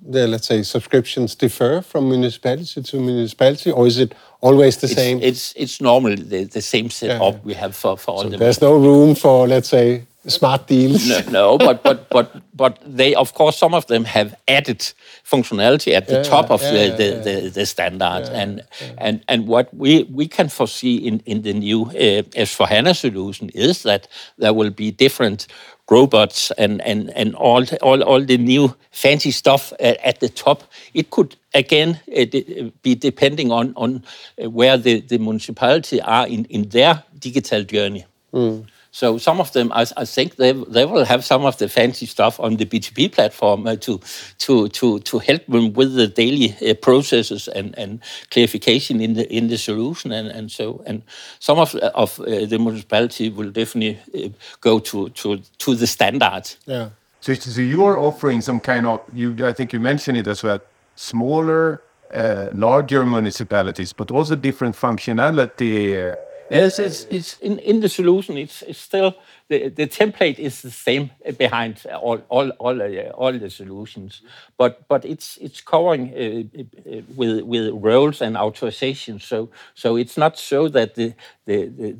the, 0.00 0.26
let's 0.26 0.46
say, 0.46 0.62
subscriptions 0.62 1.34
differ 1.34 1.82
from 1.82 2.08
municipality 2.08 2.82
to 2.82 3.00
municipality, 3.00 3.70
or 3.70 3.86
is 3.86 3.98
it 3.98 4.14
always 4.40 4.76
the 4.78 4.86
it's, 4.86 4.94
same? 4.94 5.20
It's, 5.22 5.52
it's 5.56 5.80
normally 5.80 6.22
the, 6.22 6.44
the 6.44 6.62
same 6.62 6.90
setup 6.90 7.34
yeah. 7.34 7.40
we 7.44 7.54
have 7.54 7.76
for, 7.76 7.96
for 7.96 8.12
all 8.12 8.22
so 8.22 8.28
the... 8.30 8.36
There's 8.38 8.60
no 8.60 8.76
room 8.76 9.14
for, 9.14 9.46
let's 9.46 9.68
say, 9.68 10.06
smart 10.26 10.66
deals. 10.66 11.08
No, 11.08 11.20
no, 11.30 11.58
but 11.58 11.82
but 11.82 12.08
but 12.10 12.42
but 12.54 12.78
they 12.84 13.14
of 13.14 13.34
course 13.34 13.56
some 13.56 13.74
of 13.74 13.86
them 13.86 14.04
have 14.04 14.34
added 14.48 14.80
functionality 15.24 15.94
at 15.94 16.06
the 16.08 16.16
yeah, 16.16 16.22
top 16.22 16.50
of 16.50 16.62
yeah, 16.62 16.72
the, 16.72 16.96
the, 16.96 17.04
yeah. 17.04 17.20
the, 17.20 17.48
the 17.48 17.66
standard 17.66 18.28
and 18.32 18.62
and 18.98 19.24
and 19.28 19.46
what 19.46 19.72
we 19.74 20.04
we 20.04 20.28
can 20.28 20.48
foresee 20.48 20.96
in 20.96 21.20
in 21.24 21.42
the 21.42 21.52
new 21.52 21.84
uh, 21.84 22.22
S4 22.36 22.68
HANA 22.68 22.94
solution 22.94 23.48
is 23.50 23.82
that 23.82 24.08
there 24.38 24.52
will 24.52 24.70
be 24.70 24.90
different 24.90 25.46
robots 25.90 26.50
and 26.52 26.80
and 26.82 27.10
and 27.16 27.34
all 27.34 27.64
all 27.82 28.02
all 28.02 28.24
the 28.24 28.38
new 28.38 28.74
fancy 28.90 29.30
stuff 29.30 29.72
at, 29.80 29.96
at 30.04 30.20
the 30.20 30.28
top. 30.28 30.62
It 30.94 31.10
could 31.10 31.36
again 31.54 32.00
uh, 32.16 32.70
be 32.82 32.94
depending 32.94 33.52
on 33.52 33.72
on 33.76 34.04
uh, 34.42 34.50
where 34.50 34.76
the 34.76 35.00
the 35.00 35.18
municipality 35.18 36.00
are 36.02 36.26
in 36.26 36.44
in 36.46 36.68
their 36.68 37.02
digital 37.18 37.64
journey. 37.64 38.04
Mm. 38.32 38.66
So 38.92 39.18
some 39.18 39.40
of 39.40 39.52
them, 39.52 39.70
I, 39.72 39.86
I, 39.96 40.04
think 40.04 40.36
they, 40.36 40.52
they 40.52 40.84
will 40.84 41.04
have 41.04 41.24
some 41.24 41.44
of 41.44 41.58
the 41.58 41.68
fancy 41.68 42.06
stuff 42.06 42.40
on 42.40 42.56
the 42.56 42.66
BTP 42.66 43.12
platform 43.12 43.66
uh, 43.66 43.76
to, 43.76 44.00
to, 44.38 44.68
to, 44.68 44.98
to 44.98 45.18
help 45.18 45.46
them 45.46 45.72
with 45.74 45.94
the 45.94 46.08
daily 46.08 46.56
uh, 46.68 46.74
processes 46.74 47.46
and, 47.46 47.78
and 47.78 48.00
clarification 48.30 49.00
in 49.00 49.14
the, 49.14 49.32
in 49.32 49.46
the 49.46 49.58
solution. 49.58 50.10
And, 50.10 50.28
and 50.28 50.50
so, 50.50 50.82
and 50.86 51.02
some 51.38 51.58
of, 51.58 51.74
of 51.76 52.18
uh, 52.20 52.46
the 52.46 52.58
municipality 52.58 53.28
will 53.28 53.50
definitely 53.50 54.00
uh, 54.14 54.28
go 54.60 54.80
to, 54.80 55.08
to, 55.10 55.38
to 55.58 55.74
the 55.76 55.86
standard. 55.86 56.50
Yeah. 56.66 56.90
So, 57.20 57.34
so 57.34 57.60
you're 57.60 57.98
offering 57.98 58.40
some 58.40 58.58
kind 58.58 58.86
of, 58.86 59.02
you, 59.12 59.36
I 59.46 59.52
think 59.52 59.72
you 59.72 59.78
mentioned 59.78 60.18
it 60.18 60.26
as 60.26 60.42
well, 60.42 60.58
smaller, 60.96 61.82
uh, 62.12 62.48
larger 62.54 63.06
municipalities, 63.06 63.92
but 63.92 64.10
also 64.10 64.34
different 64.34 64.74
functionality 64.74 66.12
uh, 66.12 66.16
Yes, 66.50 66.78
it's, 66.80 67.06
it's 67.10 67.38
in, 67.38 67.58
in 67.60 67.80
the 67.80 67.88
solution. 67.88 68.36
It's, 68.36 68.62
it's 68.62 68.80
still 68.80 69.14
the, 69.48 69.68
the 69.68 69.86
template 69.86 70.38
is 70.38 70.62
the 70.62 70.70
same 70.70 71.10
behind 71.38 71.86
all 72.02 72.18
all 72.28 72.50
all, 72.58 72.82
uh, 72.82 73.10
all 73.14 73.32
the 73.32 73.50
solutions, 73.50 74.22
but 74.56 74.88
but 74.88 75.04
it's 75.04 75.36
it's 75.40 75.60
covering 75.60 76.12
uh, 76.12 76.90
uh 76.90 77.02
with 77.14 77.42
with 77.42 77.70
roles 77.74 78.20
and 78.20 78.36
authorizations. 78.36 79.22
So 79.22 79.50
so 79.74 79.96
it's 79.96 80.16
not 80.16 80.38
so 80.38 80.68
that 80.68 80.96
the, 80.96 81.14
the 81.46 81.66
the, 81.66 81.96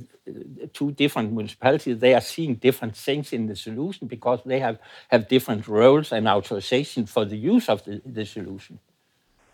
two 0.73 0.93
different 0.93 1.33
municipalities 1.33 1.99
they 1.99 2.15
are 2.15 2.21
seeing 2.21 2.55
different 2.55 2.97
things 2.97 3.33
in 3.33 3.47
the 3.47 3.57
solution 3.57 4.09
because 4.09 4.41
they 4.45 4.61
have 4.61 4.79
have 5.09 5.29
different 5.29 5.69
roles 5.69 6.13
and 6.13 6.27
authorization 6.29 7.07
for 7.07 7.25
the 7.25 7.37
use 7.37 7.69
of 7.69 7.85
the, 7.85 8.01
the 8.05 8.27
solution. 8.27 8.79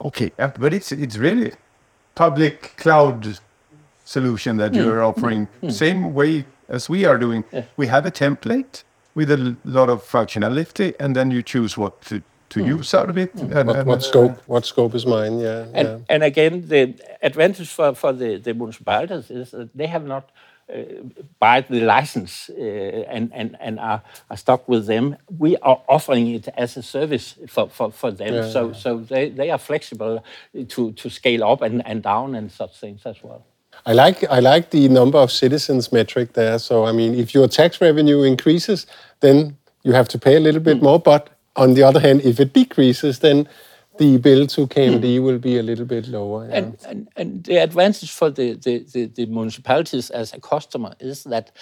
Okay, 0.01 0.33
but 0.37 0.73
it's 0.73 0.93
it's 0.93 1.19
really 1.19 1.53
public 2.15 2.77
cloud 2.77 3.39
solution 4.07 4.57
that 4.57 4.73
mm. 4.73 4.77
you're 4.77 5.05
offering. 5.05 5.49
Mm. 5.63 5.73
Same 5.73 6.15
way 6.15 6.47
as 6.69 6.89
we 6.89 7.05
are 7.05 7.19
doing. 7.19 7.45
Yeah. 7.53 7.65
We 7.77 7.89
have 7.89 8.07
a 8.07 8.11
template 8.11 8.85
with 9.15 9.31
a 9.31 9.57
lot 9.65 9.89
of 9.91 10.03
functionality, 10.03 10.95
and 10.99 11.15
then 11.15 11.31
you 11.31 11.43
choose 11.43 11.77
what 11.77 12.01
to, 12.03 12.23
to 12.51 12.61
mm. 12.61 12.67
use 12.67 12.95
out 12.95 13.11
of 13.11 13.19
it. 13.19 13.33
Hmm. 13.33 13.53
And, 13.53 13.69
what, 13.69 13.77
and, 13.77 13.89
what 13.89 14.03
scope? 14.03 14.41
What 14.47 14.65
scope 14.65 14.95
is 14.95 15.05
mine? 15.05 15.39
Yeah. 15.39 15.67
And, 15.75 15.89
yeah. 15.89 15.99
and 16.09 16.23
again, 16.23 16.69
the 16.69 16.95
advantage 17.23 17.69
for, 17.69 17.95
for 17.95 18.13
the, 18.13 18.37
the 18.37 18.55
municipalities 18.55 19.31
is 19.31 19.51
that 19.51 19.71
they 19.75 19.87
have 19.87 20.05
not 20.05 20.31
uh, 20.73 20.83
buy 21.39 21.63
the 21.63 21.81
license 21.81 22.51
uh, 22.51 22.63
and, 23.09 23.31
and, 23.33 23.57
and 23.61 23.81
are, 23.81 24.03
are 24.31 24.37
stuck 24.37 24.69
with 24.69 24.87
them. 24.87 25.17
We 25.39 25.57
are 25.59 25.81
offering 25.89 26.29
it 26.29 26.49
as 26.57 26.77
a 26.77 26.83
service 26.83 27.39
for, 27.49 27.69
for, 27.69 27.91
for 27.91 28.11
them. 28.11 28.35
Yeah, 28.35 28.51
so, 28.51 28.69
yeah. 28.69 28.75
so 28.75 28.99
they, 28.99 29.31
they 29.31 29.51
are 29.51 29.59
flexible 29.59 30.23
to, 30.69 30.93
to 30.93 31.11
scale 31.11 31.43
up 31.45 31.63
and, 31.63 31.87
and 31.87 32.03
down 32.03 32.35
and 32.35 32.53
such 32.53 32.79
things 32.79 33.07
as 33.07 33.23
well. 33.23 33.45
I 33.85 33.93
like 33.93 34.25
I 34.31 34.41
like 34.41 34.71
the 34.71 34.89
number 34.89 35.19
of 35.19 35.31
citizens 35.31 35.93
metric 35.93 36.33
there. 36.33 36.59
So 36.59 36.87
I 36.87 36.93
mean, 36.93 37.15
if 37.15 37.35
your 37.35 37.49
tax 37.49 37.81
revenue 37.81 38.23
increases, 38.23 38.87
then 39.21 39.57
you 39.83 39.93
have 39.93 40.09
to 40.09 40.19
pay 40.19 40.37
a 40.37 40.41
little 40.41 40.61
bit 40.61 40.79
mm. 40.79 40.83
more. 40.83 40.99
But 40.99 41.31
on 41.55 41.75
the 41.75 41.83
other 41.83 42.01
hand, 42.01 42.23
if 42.23 42.41
it 42.41 42.53
decreases, 42.53 43.19
then 43.21 43.49
the 43.99 44.19
bill 44.19 44.47
to 44.47 44.67
KMD 44.67 45.01
mm. 45.01 45.23
will 45.23 45.39
be 45.39 45.59
a 45.59 45.63
little 45.63 45.87
bit 45.87 46.09
lower. 46.09 46.47
Yeah. 46.47 46.57
And, 46.57 46.79
and, 46.87 47.09
and 47.17 47.45
the 47.45 47.57
advantage 47.57 48.11
for 48.11 48.31
the, 48.31 48.55
the, 48.55 48.85
the, 48.93 49.07
the 49.07 49.27
municipalities 49.27 50.11
as 50.11 50.35
a 50.35 50.41
customer 50.41 50.95
is 51.01 51.25
that 51.25 51.53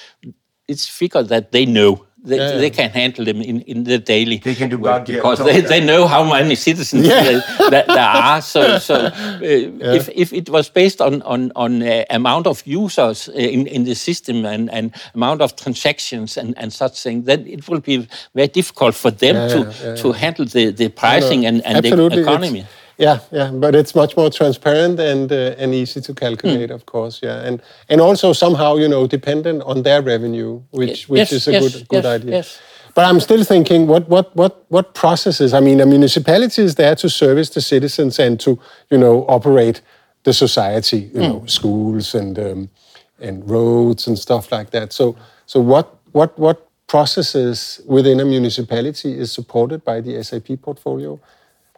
it's 0.67 0.89
figured 0.89 1.29
that 1.29 1.53
they 1.53 1.67
know 1.67 2.07
they, 2.25 2.39
yeah. 2.39 2.57
they 2.57 2.71
can 2.71 2.91
handle 2.91 3.25
them 3.25 3.43
in, 3.43 3.61
in 3.63 3.85
the 3.85 3.99
daily. 3.99 4.39
They 4.39 4.55
can 4.55 4.71
do 4.71 4.79
work 4.79 5.05
because 5.05 5.39
they, 5.45 5.61
they 5.61 5.85
know 5.85 6.07
how 6.07 6.25
many 6.25 6.55
citizens 6.55 7.07
yeah. 7.07 7.41
that 7.71 7.87
there 7.87 7.99
are. 7.99 8.41
So, 8.41 8.79
so 8.79 8.95
uh, 8.95 9.11
yeah. 9.41 9.93
if, 9.93 10.09
if 10.09 10.33
it 10.33 10.49
was 10.49 10.71
based 10.71 11.01
on 11.01 11.23
on 11.23 11.53
on 11.55 11.83
uh, 11.83 12.05
amount 12.11 12.47
of 12.47 12.67
users 12.67 13.29
uh, 13.29 13.33
in 13.33 13.67
in 13.67 13.85
the 13.85 13.95
system 13.95 14.47
and, 14.47 14.71
and 14.73 14.95
amount 15.15 15.43
of 15.43 15.55
transactions 15.55 16.37
and, 16.37 16.57
and 16.57 16.73
such 16.73 17.03
thing, 17.03 17.25
then 17.25 17.47
it 17.47 17.69
will 17.69 17.81
be 17.81 18.09
very 18.35 18.49
difficult 18.49 18.95
for 18.95 19.11
them 19.11 19.49
to 19.51 19.97
to 19.97 20.13
handle 20.13 20.47
the 20.47 20.71
the 20.71 20.89
pricing 20.89 21.45
and, 21.47 21.63
and 21.67 21.85
the 21.85 22.21
economy. 22.21 22.61
It's, 22.61 22.84
yeah, 22.99 23.19
yeah, 23.33 23.51
but 23.51 23.75
it's 23.75 23.95
much 23.95 24.17
more 24.17 24.31
transparent 24.31 25.01
and 25.01 25.31
uh, 25.33 25.55
and 25.59 25.75
easy 25.75 26.01
to 26.01 26.15
calculate, 26.15 26.71
mm. 26.71 26.75
of 26.75 26.87
course. 26.87 27.21
Yeah, 27.23 27.41
and 27.41 27.61
and 27.89 28.01
also 28.01 28.33
somehow 28.33 28.77
you 28.77 28.89
know 28.89 29.07
dependent 29.07 29.63
on 29.63 29.83
their 29.83 30.03
revenue, 30.03 30.63
which 30.71 31.09
which 31.09 31.19
yes, 31.19 31.33
is 31.33 31.49
a 31.49 31.53
yes, 31.53 31.63
good 31.63 31.89
good 31.89 32.05
yes, 32.05 32.21
idea. 32.21 32.31
Yes. 32.31 32.61
But 32.95 33.07
I'm 33.07 33.19
still 33.19 33.43
thinking, 33.43 33.89
what 33.89 34.09
what 34.09 34.35
what 34.37 34.65
what 34.69 34.95
processes? 34.95 35.53
I 35.53 35.61
mean, 35.61 35.81
a 35.81 35.87
municipality 35.87 36.63
is 36.63 36.77
there 36.77 36.95
to 36.97 37.09
service 37.09 37.51
the 37.51 37.61
citizens 37.61 38.19
and 38.19 38.39
to 38.41 38.59
you 38.91 38.99
know 38.99 39.25
operate 39.27 39.81
the 40.23 40.33
society, 40.33 41.11
you 41.15 41.21
mm. 41.21 41.29
know, 41.29 41.47
schools 41.47 42.15
and 42.15 42.39
um, 42.39 42.71
and 43.19 43.49
roads 43.51 44.07
and 44.07 44.19
stuff 44.19 44.53
like 44.53 44.71
that. 44.71 44.93
So 44.93 45.17
so 45.47 45.61
what 45.61 45.97
what 46.13 46.39
what 46.39 46.69
processes 46.87 47.81
within 47.87 48.21
a 48.21 48.25
municipality 48.25 49.19
is 49.19 49.33
supported 49.33 49.85
by 49.85 50.01
the 50.01 50.23
SAP 50.23 50.61
portfolio? 50.63 51.19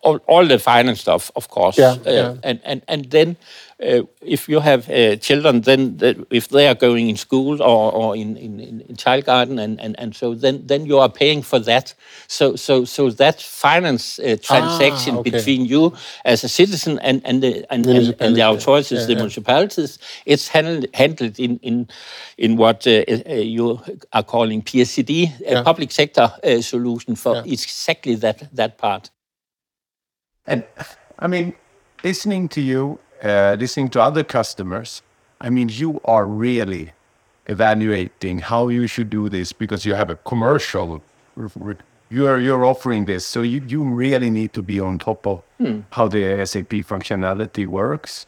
All, 0.02 0.18
all 0.26 0.46
the 0.46 0.58
finance 0.58 1.00
stuff, 1.00 1.30
of 1.34 1.48
course. 1.48 1.78
Yeah, 1.78 1.96
uh, 2.06 2.10
yeah. 2.10 2.34
And, 2.42 2.60
and, 2.64 2.82
and 2.86 3.10
then 3.10 3.36
uh, 3.82 4.02
if 4.22 4.48
you 4.48 4.60
have 4.60 4.88
uh, 4.88 5.16
children, 5.16 5.60
then 5.62 5.98
the, 5.98 6.26
if 6.30 6.48
they 6.48 6.66
are 6.66 6.74
going 6.74 7.10
in 7.10 7.16
school 7.16 7.60
or, 7.60 7.92
or 7.92 8.16
in, 8.16 8.36
in, 8.36 8.60
in 8.60 8.96
child 8.96 9.24
garden, 9.24 9.58
and, 9.58 9.80
and, 9.80 9.98
and 9.98 10.14
so 10.16 10.34
then, 10.34 10.66
then 10.66 10.86
you 10.86 10.98
are 10.98 11.10
paying 11.10 11.42
for 11.42 11.58
that. 11.58 11.92
So 12.26 12.56
so 12.56 12.84
so 12.84 13.10
that 13.10 13.42
finance 13.42 14.18
uh, 14.18 14.36
transaction 14.40 15.16
ah, 15.16 15.18
okay. 15.18 15.30
between 15.30 15.66
you 15.66 15.92
as 16.24 16.44
a 16.44 16.48
citizen 16.48 16.98
and 17.00 17.20
and 17.24 17.42
the 17.42 17.66
and, 17.70 17.86
and, 17.86 18.16
and 18.18 18.36
the 18.36 18.48
authorities, 18.48 19.00
yeah, 19.00 19.06
the 19.06 19.12
yeah. 19.12 19.18
municipalities, 19.18 19.98
it's 20.24 20.48
handled 20.48 20.86
handled 20.94 21.38
in 21.38 21.58
in 21.58 21.88
in 22.38 22.56
what 22.56 22.86
uh, 22.86 23.04
uh, 23.08 23.34
you 23.34 23.80
are 24.12 24.22
calling 24.22 24.62
PSCD, 24.62 25.32
a 25.46 25.62
public 25.62 25.92
sector 25.92 26.32
uh, 26.42 26.60
solution 26.62 27.14
for 27.14 27.42
exactly 27.44 28.14
that 28.14 28.48
that 28.54 28.78
part. 28.78 29.10
And 30.46 30.64
I 31.18 31.26
mean, 31.26 31.54
listening 32.04 32.48
to 32.50 32.60
you, 32.60 32.98
uh, 33.22 33.56
listening 33.58 33.88
to 33.90 34.00
other 34.00 34.24
customers, 34.24 35.02
I 35.40 35.50
mean, 35.50 35.68
you 35.68 36.00
are 36.04 36.26
really 36.26 36.92
evaluating 37.46 38.38
how 38.40 38.68
you 38.68 38.86
should 38.86 39.10
do 39.10 39.28
this 39.28 39.52
because 39.52 39.84
you 39.84 39.94
have 39.94 40.10
a 40.10 40.16
commercial. 40.16 41.02
You're 42.08 42.38
you're 42.38 42.64
offering 42.64 43.06
this, 43.06 43.26
so 43.26 43.42
you, 43.42 43.62
you 43.66 43.82
really 43.82 44.30
need 44.30 44.52
to 44.52 44.62
be 44.62 44.78
on 44.78 44.98
top 44.98 45.26
of 45.26 45.42
hmm. 45.58 45.80
how 45.90 46.06
the 46.08 46.46
SAP 46.46 46.70
functionality 46.86 47.66
works. 47.66 48.26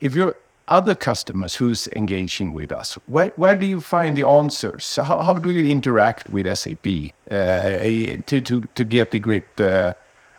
If 0.00 0.14
you're 0.14 0.36
other 0.68 0.94
customers 0.94 1.56
who's 1.56 1.88
engaging 1.88 2.52
with 2.52 2.72
us, 2.72 2.94
where, 3.06 3.32
where 3.36 3.56
do 3.56 3.66
you 3.66 3.80
find 3.80 4.16
the 4.16 4.26
answers? 4.26 4.96
How, 4.96 5.20
how 5.20 5.34
do 5.34 5.50
you 5.50 5.70
interact 5.70 6.30
with 6.30 6.46
SAP 6.56 6.86
uh, 7.30 7.78
to, 8.26 8.40
to, 8.40 8.62
to 8.74 8.84
get 8.84 9.10
the 9.10 9.18
grip 9.18 9.48
uh, 9.58 9.94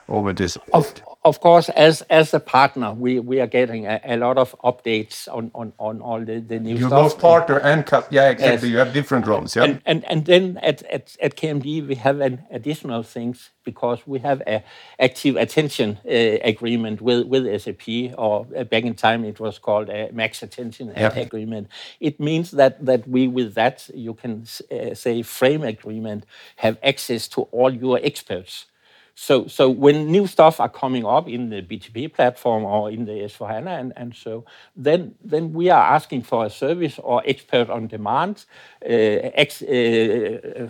over 0.08 0.34
this? 0.34 0.58
Of, 0.74 0.94
of 1.26 1.39
course, 1.39 1.70
as 1.70 2.02
as 2.04 2.34
a 2.36 2.39
partner, 2.39 2.94
we, 2.94 3.20
we 3.20 3.41
are 3.41 3.48
getting 3.48 3.88
a, 3.88 4.00
a 4.06 4.18
lot 4.18 4.38
of 4.38 4.56
updates 4.63 5.28
on, 5.28 5.50
on, 5.56 5.74
on 5.80 6.00
all 6.00 6.24
the, 6.24 6.39
the 6.39 6.60
new 6.60 6.76
You're 6.76 6.89
stuff. 6.89 7.13
both 7.13 7.20
partner 7.20 7.60
and 7.60 7.84
yeah, 8.12 8.30
exactly. 8.30 8.70
Yes. 8.70 8.72
You 8.72 8.78
have 8.78 8.94
different 8.94 9.26
roles, 9.26 9.56
yeah. 9.56 9.63
And 9.63 9.82
and, 9.86 10.06
and 10.06 10.26
then 10.26 10.58
at, 10.58 10.84
at, 10.84 11.18
at 11.20 11.36
KMD 11.36 11.88
we 11.88 11.96
have 11.96 12.20
an 12.22 12.44
additional 12.52 13.02
things 13.02 13.50
because 13.63 14.06
we 14.06 14.20
have 14.20 14.44
a 14.46 14.63
active 15.00 15.36
attention 15.36 15.98
uh, 16.06 16.12
agreement 16.44 17.02
with 17.02 17.26
with 17.26 17.44
SAP, 17.60 18.13
or 18.20 18.46
uh, 18.56 18.63
back 18.63 18.84
in 18.84 18.94
time 18.94 19.26
it 19.26 19.39
was 19.39 19.58
called 19.58 19.89
a 19.89 20.12
max 20.12 20.44
attention 20.44 20.94
yep. 20.96 21.18
agreement. 21.18 21.68
It 22.00 22.20
means 22.20 22.52
that 22.52 22.86
that 22.86 23.08
we 23.08 23.28
with 23.28 23.56
that 23.56 23.89
you 23.96 24.13
can 24.13 24.46
uh, 24.72 24.94
say 24.94 25.24
frame 25.24 25.63
agreement 25.63 26.28
have 26.58 26.78
access 26.84 27.28
to 27.30 27.41
all 27.52 27.74
your 27.74 28.00
experts 28.04 28.68
so, 29.15 29.47
so 29.47 29.69
when 29.69 30.12
new 30.12 30.28
stuff 30.28 30.60
are 30.60 30.67
coming 30.67 31.06
up 31.06 31.30
in 31.30 31.49
the 31.49 31.62
BTP 31.62 32.13
platform 32.13 32.65
or 32.65 32.91
in 32.91 33.06
the 33.06 33.13
S4HANA 33.13 33.80
and, 33.80 33.93
and 33.95 34.13
so, 34.13 34.43
then, 34.75 35.15
then 35.23 35.54
we 35.54 35.69
are 35.69 35.82
asking 35.82 36.23
for 36.23 36.45
a 36.45 36.49
service 36.49 36.99
or 36.99 37.23
expert 37.25 37.69
on 37.69 37.88
demand 37.88 38.43
uh, 38.84 38.89
ex, 38.89 39.62
uh, 39.62 40.67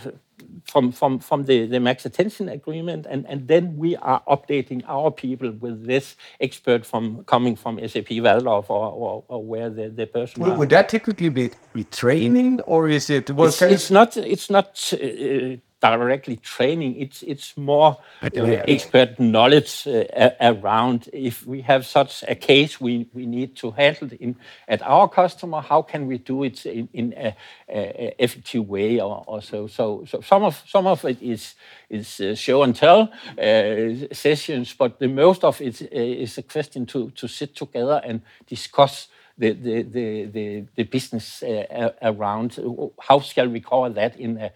from, 0.65 0.91
from, 0.91 1.17
from 1.17 1.45
the, 1.45 1.65
the 1.65 1.79
max 1.79 2.05
attention 2.05 2.47
agreement. 2.47 3.07
And, 3.09 3.25
and 3.27 3.47
then 3.47 3.77
we 3.77 3.95
are 3.95 4.21
updating 4.27 4.83
our 4.87 5.09
people 5.09 5.51
with 5.51 5.87
this 5.87 6.15
expert 6.39 6.85
from 6.85 7.23
coming 7.23 7.55
from 7.55 7.79
SAP 7.79 8.09
Walldorf 8.09 8.69
or, 8.69 8.91
or, 8.91 9.23
or 9.27 9.43
where 9.43 9.71
the, 9.71 9.89
the 9.89 10.05
person 10.05 10.43
would, 10.43 10.57
would 10.59 10.69
that 10.69 10.89
typically 10.89 11.29
be, 11.29 11.49
be 11.73 11.83
training 11.85 12.61
or 12.61 12.89
is 12.89 13.09
it? 13.09 13.31
Well, 13.31 13.47
it's, 13.47 13.61
it's 13.63 13.89
not, 13.89 14.15
it's 14.17 14.51
not 14.51 14.67
uh, 14.93 15.57
directly 15.89 16.37
training. 16.37 16.95
It's 16.97 17.23
it's 17.23 17.57
more 17.57 17.97
uh, 18.21 18.29
expert 18.67 19.19
knowledge 19.19 19.87
uh, 19.87 20.29
around. 20.41 21.09
If 21.13 21.45
we 21.45 21.61
have 21.61 21.85
such 21.85 22.23
a 22.27 22.35
case, 22.35 22.81
we, 22.81 23.07
we 23.13 23.25
need 23.25 23.55
to 23.57 23.71
handle 23.71 24.07
it 24.11 24.19
in, 24.19 24.35
at 24.67 24.81
our 24.81 25.07
customer. 25.09 25.61
How 25.61 25.81
can 25.81 26.07
we 26.07 26.17
do 26.17 26.43
it 26.43 26.65
in, 26.65 26.89
in 26.93 27.13
a, 27.13 27.35
a 27.69 28.23
effective 28.23 28.67
way 28.67 28.99
or, 28.99 29.23
or, 29.27 29.41
so? 29.41 29.67
So 29.67 30.05
so 30.05 30.21
some 30.21 30.43
of 30.43 30.63
some 30.67 30.87
of 30.87 31.05
it 31.05 31.21
is 31.21 31.55
is 31.89 32.19
uh, 32.19 32.35
show 32.35 32.63
and 32.63 32.75
tell 32.75 33.11
uh, 33.37 34.13
sessions, 34.13 34.73
but 34.73 34.99
the 34.99 35.07
most 35.07 35.43
of 35.43 35.61
it 35.61 35.81
uh, 35.81 36.39
a 36.39 36.43
question 36.43 36.85
to 36.85 37.11
to 37.11 37.27
sit 37.27 37.55
together 37.55 38.01
and 38.03 38.21
discuss. 38.47 39.07
The, 39.37 39.51
the, 39.51 39.81
the, 39.81 40.25
the, 40.27 40.65
the 40.75 40.83
business 40.83 41.43
uh, 41.43 41.91
around 42.01 42.57
how 43.01 43.19
shall 43.19 43.49
we 43.49 43.59
cover 43.59 43.89
that 43.89 44.17
in 44.17 44.37
a, 44.37 44.51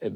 a 0.00 0.10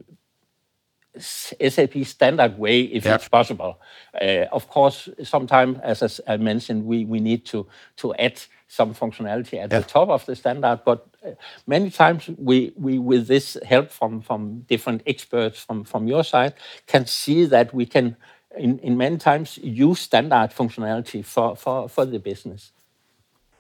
SAP 1.18 2.04
standard 2.04 2.58
way 2.58 2.80
if 2.82 3.04
yeah. 3.04 3.14
it's 3.14 3.28
possible. 3.28 3.80
Uh, 4.20 4.46
of 4.52 4.68
course, 4.68 5.08
sometimes, 5.22 5.78
as 5.82 6.20
I 6.26 6.36
mentioned, 6.36 6.84
we, 6.84 7.04
we 7.04 7.20
need 7.20 7.44
to, 7.46 7.66
to 7.98 8.14
add 8.14 8.40
some 8.68 8.94
functionality 8.94 9.54
at 9.54 9.72
yeah. 9.72 9.80
the 9.80 9.82
top 9.82 10.08
of 10.08 10.26
the 10.26 10.34
standard, 10.34 10.80
but 10.84 11.06
uh, 11.24 11.30
many 11.66 11.90
times 11.90 12.28
we, 12.36 12.72
we, 12.76 12.98
with 12.98 13.26
this 13.26 13.56
help 13.64 13.90
from, 13.90 14.20
from 14.20 14.60
different 14.68 15.02
experts 15.06 15.62
from, 15.62 15.84
from 15.84 16.06
your 16.06 16.24
side, 16.24 16.54
can 16.86 17.06
see 17.06 17.44
that 17.46 17.72
we 17.72 17.86
can, 17.86 18.16
in, 18.56 18.78
in 18.80 18.96
many 18.96 19.18
times, 19.18 19.58
use 19.58 20.00
standard 20.00 20.50
functionality 20.50 21.24
for, 21.24 21.56
for, 21.56 21.88
for 21.88 22.04
the 22.04 22.18
business. 22.18 22.72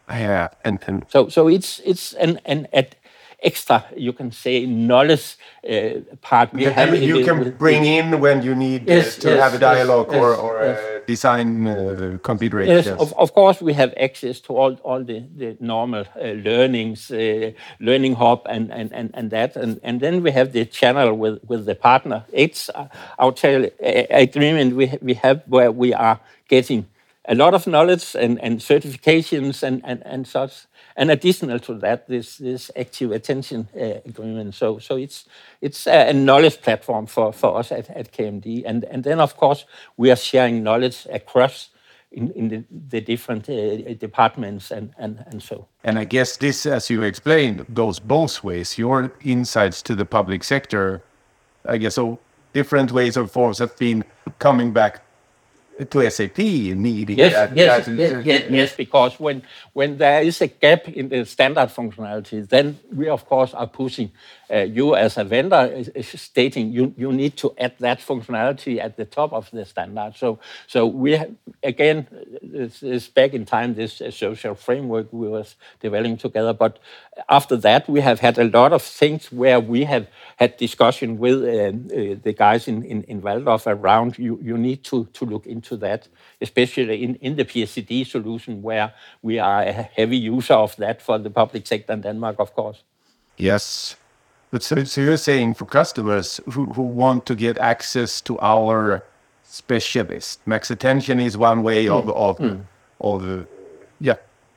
Yeah, 0.08 0.48
and, 0.64 0.78
and 0.86 1.04
so 1.08 1.28
so 1.28 1.48
it's 1.48 1.80
it's 1.84 2.12
an 2.12 2.38
an 2.44 2.68
at 2.72 2.94
extra, 3.42 3.84
you 3.96 4.12
can 4.12 4.32
say, 4.32 4.66
knowledge 4.66 5.36
uh, 5.68 6.00
part 6.22 6.52
we 6.52 6.64
have. 6.64 6.94
You 6.94 7.24
can 7.24 7.50
bring 7.56 7.84
in 7.84 8.20
when 8.20 8.42
you 8.42 8.54
need 8.54 8.88
yes, 8.88 9.16
to 9.18 9.30
yes, 9.30 9.40
have 9.40 9.54
a 9.54 9.58
dialogue 9.58 10.08
yes, 10.10 10.20
or, 10.20 10.34
or 10.34 10.60
a 10.60 11.02
design 11.06 11.66
uh. 11.66 12.18
Yes, 12.52 12.86
of, 12.86 13.12
of, 13.14 13.32
course, 13.32 13.60
we 13.60 13.72
have 13.74 13.92
access 13.98 14.40
to 14.40 14.56
all, 14.56 14.74
all 14.82 15.04
the, 15.04 15.24
the 15.36 15.56
normal 15.60 16.04
uh, 16.16 16.28
learnings, 16.48 17.10
uh, 17.10 17.52
learning 17.80 18.14
hub 18.14 18.42
and, 18.46 18.72
and, 18.72 18.92
and, 18.92 19.10
and 19.14 19.30
that. 19.30 19.56
And, 19.56 19.80
and 19.82 20.00
then 20.00 20.22
we 20.22 20.30
have 20.32 20.52
the 20.52 20.64
channel 20.64 21.14
with, 21.14 21.40
with 21.46 21.66
the 21.66 21.74
partner. 21.74 22.24
It's 22.32 22.68
uh, 22.70 22.88
our 23.18 23.34
agreement 24.10 24.76
we, 24.76 24.98
we 25.00 25.14
have 25.14 25.42
where 25.46 25.70
we 25.70 25.92
are 25.94 26.18
getting 26.48 26.86
a 27.28 27.34
lot 27.34 27.54
of 27.54 27.66
knowledge 27.66 28.14
and, 28.14 28.40
and 28.40 28.60
certifications 28.60 29.62
and, 29.62 29.82
and, 29.84 30.02
and 30.06 30.26
such 30.26 30.66
and 30.96 31.10
additional 31.10 31.58
to 31.60 31.74
that, 31.74 32.08
this 32.08 32.38
this 32.38 32.70
active 32.74 33.12
attention 33.12 33.68
uh, 33.76 34.00
agreement. 34.06 34.54
So 34.54 34.78
so 34.78 34.96
it's 34.96 35.26
it's 35.60 35.86
a 35.86 36.12
knowledge 36.12 36.60
platform 36.62 37.06
for, 37.06 37.32
for 37.32 37.58
us 37.58 37.70
at, 37.70 37.90
at 37.90 38.12
KMD, 38.12 38.62
and 38.64 38.84
and 38.84 39.04
then 39.04 39.20
of 39.20 39.36
course 39.36 39.66
we 39.96 40.10
are 40.10 40.16
sharing 40.16 40.62
knowledge 40.62 41.06
across. 41.10 41.70
In, 42.12 42.30
in 42.30 42.48
the, 42.48 42.64
the 42.88 43.00
different 43.00 43.46
uh, 43.50 43.92
departments 43.94 44.70
and, 44.70 44.94
and, 44.96 45.22
and 45.26 45.42
so. 45.42 45.66
And 45.84 45.98
I 45.98 46.04
guess 46.04 46.36
this, 46.36 46.64
as 46.64 46.88
you 46.88 47.02
explained, 47.02 47.66
goes 47.74 47.98
both 47.98 48.42
ways. 48.42 48.78
Your 48.78 49.12
insights 49.22 49.82
to 49.82 49.94
the 49.94 50.06
public 50.06 50.44
sector, 50.44 51.02
I 51.66 51.76
guess, 51.76 51.96
so 51.96 52.18
different 52.54 52.92
ways 52.92 53.18
or 53.18 53.26
forms 53.26 53.58
have 53.58 53.76
been 53.76 54.04
coming 54.38 54.72
back 54.72 55.02
to 55.84 56.10
SAP 56.10 56.38
needing 56.38 57.18
yes, 57.18 57.32
that. 57.32 57.56
Yes, 57.56 57.88
yes, 57.88 58.24
yes, 58.24 58.50
yes, 58.50 58.76
because 58.76 59.20
when 59.20 59.42
when 59.74 59.98
there 59.98 60.22
is 60.22 60.40
a 60.40 60.46
gap 60.46 60.88
in 60.88 61.08
the 61.08 61.24
standard 61.26 61.68
functionality, 61.68 62.48
then 62.48 62.78
we 62.94 63.08
of 63.08 63.26
course 63.26 63.52
are 63.52 63.66
pushing 63.66 64.10
uh, 64.50 64.58
you 64.58 64.94
as 64.94 65.18
a 65.18 65.24
vendor 65.24 65.66
is, 65.66 65.88
is 65.88 66.20
stating 66.20 66.72
you 66.72 66.94
you 66.96 67.12
need 67.12 67.36
to 67.36 67.52
add 67.58 67.74
that 67.78 67.98
functionality 67.98 68.78
at 68.78 68.96
the 68.96 69.04
top 69.04 69.32
of 69.32 69.50
the 69.50 69.64
standard. 69.64 70.14
So 70.16 70.38
so 70.66 70.86
we 70.86 71.12
have, 71.12 71.30
again 71.62 72.06
this 72.42 72.82
is 72.82 73.08
back 73.08 73.34
in 73.34 73.44
time 73.44 73.74
this 73.74 74.00
uh, 74.00 74.10
social 74.10 74.54
framework 74.54 75.12
we 75.12 75.28
was 75.28 75.56
developing 75.80 76.16
together. 76.16 76.52
But 76.52 76.78
after 77.28 77.56
that 77.56 77.88
we 77.88 78.00
have 78.00 78.20
had 78.20 78.38
a 78.38 78.44
lot 78.44 78.72
of 78.72 78.82
things 78.82 79.32
where 79.32 79.60
we 79.60 79.84
have 79.84 80.06
had 80.36 80.56
discussion 80.56 81.18
with 81.18 81.42
uh, 81.42 81.48
uh 81.48 82.16
the 82.22 82.34
guys 82.36 82.68
in 82.68 82.82
in, 82.84 83.02
in 83.04 83.20
Walldorf 83.20 83.66
around 83.66 84.18
you 84.18 84.38
you 84.42 84.56
need 84.56 84.84
to 84.84 85.06
to 85.12 85.24
look 85.24 85.46
into 85.46 85.65
into 85.66 85.76
that, 85.78 86.08
especially 86.40 87.02
in, 87.02 87.16
in 87.16 87.36
the 87.36 87.44
PSCD 87.44 88.06
solution, 88.06 88.62
where 88.62 88.92
we 89.22 89.38
are 89.38 89.62
a 89.62 89.72
heavy 89.72 90.16
user 90.16 90.54
of 90.54 90.76
that 90.76 91.02
for 91.02 91.18
the 91.18 91.30
public 91.30 91.66
sector 91.66 91.92
in 91.92 92.00
Denmark, 92.00 92.36
of 92.38 92.54
course. 92.54 92.82
Yes. 93.36 93.96
But 94.50 94.62
so, 94.62 94.84
so 94.84 95.00
you're 95.00 95.16
saying 95.16 95.54
for 95.54 95.66
customers 95.66 96.40
who, 96.52 96.66
who 96.66 96.82
want 96.82 97.26
to 97.26 97.34
get 97.34 97.58
access 97.58 98.20
to 98.22 98.38
our 98.40 99.02
specialist, 99.44 100.40
max 100.46 100.70
attention 100.70 101.20
is 101.20 101.36
one 101.36 101.62
way 101.62 101.88
of, 101.88 102.04
mm. 102.04 102.14
of, 102.14 102.38
mm. 102.38 102.60
of 103.00 103.46
yeah, 104.00 104.16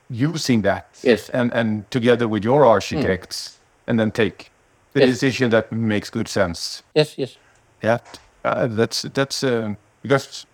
using 0.10 0.62
that. 0.62 0.88
Yes. 1.01 1.30
And, 1.30 1.51
and 1.53 1.89
together 1.91 2.28
with 2.28 2.43
your 2.43 2.66
architects, 2.66 3.49
mm. 3.49 3.89
and 3.89 3.99
then 3.99 4.12
take 4.12 4.51
the 4.93 5.01
yes. 5.01 5.10
decision 5.10 5.49
that 5.51 5.72
makes 5.72 6.10
good 6.10 6.28
sense. 6.28 6.84
Yes, 6.95 7.18
yes. 7.18 7.38
Yeah, 7.82 7.99
uh, 8.43 8.68
that's 8.68 9.03
that's 9.03 9.41
uh, 9.43 9.76
because 10.01 10.45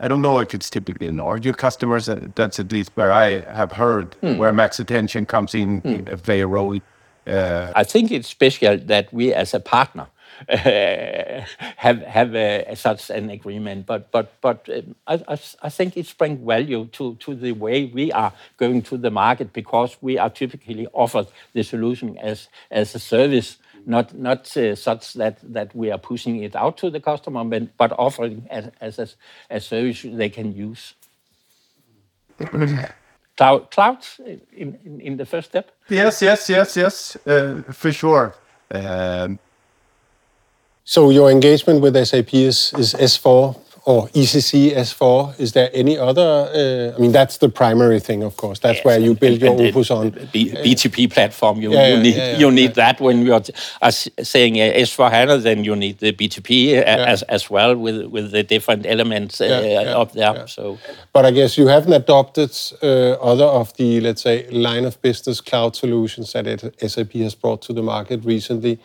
I 0.00 0.08
don't 0.08 0.22
know 0.22 0.38
if 0.38 0.54
it's 0.54 0.70
typically 0.70 1.10
larger 1.10 1.52
customers. 1.52 2.08
Uh, 2.08 2.28
that's 2.34 2.60
at 2.60 2.72
least 2.72 2.92
where 2.94 3.12
I 3.12 3.40
have 3.40 3.72
heard 3.72 4.16
mm. 4.22 4.36
where 4.38 4.52
max 4.52 4.78
attention 4.78 5.26
comes 5.26 5.54
in, 5.54 5.82
mm. 5.82 6.08
a 6.08 6.16
very 6.16 6.44
role. 6.44 6.78
Uh, 7.26 7.72
I 7.74 7.84
think 7.84 8.10
it's 8.10 8.28
special 8.28 8.78
that 8.78 9.12
we, 9.12 9.34
as 9.34 9.54
a 9.54 9.60
partner, 9.60 10.06
uh, 10.48 11.44
have 11.76 12.00
have 12.02 12.34
a, 12.34 12.74
such 12.74 13.10
an 13.10 13.30
agreement. 13.30 13.86
But 13.86 14.10
but 14.12 14.40
but 14.40 14.68
um, 14.68 14.94
I, 15.06 15.14
I, 15.28 15.38
I 15.62 15.68
think 15.68 15.96
it 15.96 16.14
brings 16.16 16.46
value 16.46 16.86
to 16.92 17.16
to 17.16 17.34
the 17.34 17.52
way 17.52 17.86
we 17.86 18.12
are 18.12 18.32
going 18.56 18.82
to 18.82 18.96
the 18.96 19.10
market 19.10 19.52
because 19.52 19.96
we 20.00 20.16
are 20.18 20.30
typically 20.30 20.86
offered 20.92 21.26
the 21.54 21.64
solution 21.64 22.16
as 22.18 22.48
as 22.70 22.94
a 22.94 22.98
service 22.98 23.58
not 23.88 24.14
not 24.14 24.56
uh, 24.56 24.74
such 24.74 25.14
that 25.14 25.38
that 25.54 25.74
we 25.74 25.90
are 25.90 25.98
pushing 25.98 26.42
it 26.42 26.54
out 26.54 26.76
to 26.78 26.90
the 26.90 27.00
customer, 27.00 27.42
but, 27.44 27.76
but 27.76 27.92
offering 27.98 28.46
as, 28.50 28.70
as 28.80 28.98
a, 28.98 29.08
a 29.50 29.60
service 29.60 30.04
they 30.04 30.28
can 30.28 30.54
use. 30.54 30.94
Cloud, 33.36 33.70
cloud 33.70 33.98
in, 34.52 34.76
in, 34.84 35.00
in 35.00 35.16
the 35.16 35.24
first 35.24 35.48
step? 35.50 35.70
Yes, 35.88 36.20
yes, 36.22 36.48
yes, 36.48 36.76
yes, 36.76 37.16
uh, 37.24 37.62
for 37.70 37.92
sure. 37.92 38.34
Um, 38.70 39.38
so 40.84 41.10
your 41.10 41.30
engagement 41.30 41.80
with 41.80 41.94
SAP 42.04 42.34
is, 42.34 42.72
is 42.76 42.94
S4 42.94 43.56
or 43.88 44.06
ECC 44.08 44.74
S4? 44.76 45.40
Is 45.40 45.52
there 45.52 45.70
any 45.72 45.96
other? 45.96 46.20
Uh, 46.20 46.94
I 46.94 47.00
mean, 47.00 47.10
that's 47.10 47.38
the 47.38 47.48
primary 47.48 48.00
thing, 48.00 48.22
of 48.22 48.36
course. 48.36 48.58
That's 48.58 48.80
yes, 48.80 48.84
where 48.84 48.98
you 48.98 49.14
build 49.14 49.40
your 49.40 49.58
Opus 49.58 49.90
on. 49.90 50.10
B, 50.30 50.50
BTP 50.50 51.10
platform. 51.10 51.62
You, 51.62 51.72
yeah, 51.72 51.94
you 51.94 52.02
need 52.02 52.16
yeah, 52.16 52.32
yeah, 52.32 52.38
you 52.38 52.50
need 52.50 52.74
that 52.74 53.00
when 53.00 53.24
you're 53.24 53.40
saying 53.88 54.60
uh, 54.60 54.84
S4 54.88 55.10
HANA, 55.10 55.38
then 55.38 55.64
you 55.64 55.74
need 55.74 56.00
the 56.00 56.12
BTP 56.12 56.76
uh, 56.76 56.82
as 56.84 57.22
as 57.22 57.48
well 57.48 57.74
with 57.76 58.04
with 58.08 58.30
the 58.30 58.42
different 58.42 58.84
elements 58.84 59.40
uh, 59.40 59.94
up 59.96 60.12
there. 60.12 60.46
So, 60.46 60.78
but 61.14 61.24
I 61.24 61.30
guess 61.30 61.56
you 61.56 61.68
haven't 61.68 61.94
adopted 61.94 62.54
uh, 62.82 63.12
other 63.32 63.46
of 63.46 63.74
the 63.78 64.00
let's 64.02 64.20
say 64.20 64.46
line 64.50 64.84
of 64.84 65.00
business 65.00 65.40
cloud 65.40 65.76
solutions 65.76 66.34
that 66.34 66.46
SAP 66.86 67.12
has 67.12 67.34
brought 67.34 67.62
to 67.62 67.72
the 67.72 67.82
market 67.82 68.22
recently. 68.22 68.78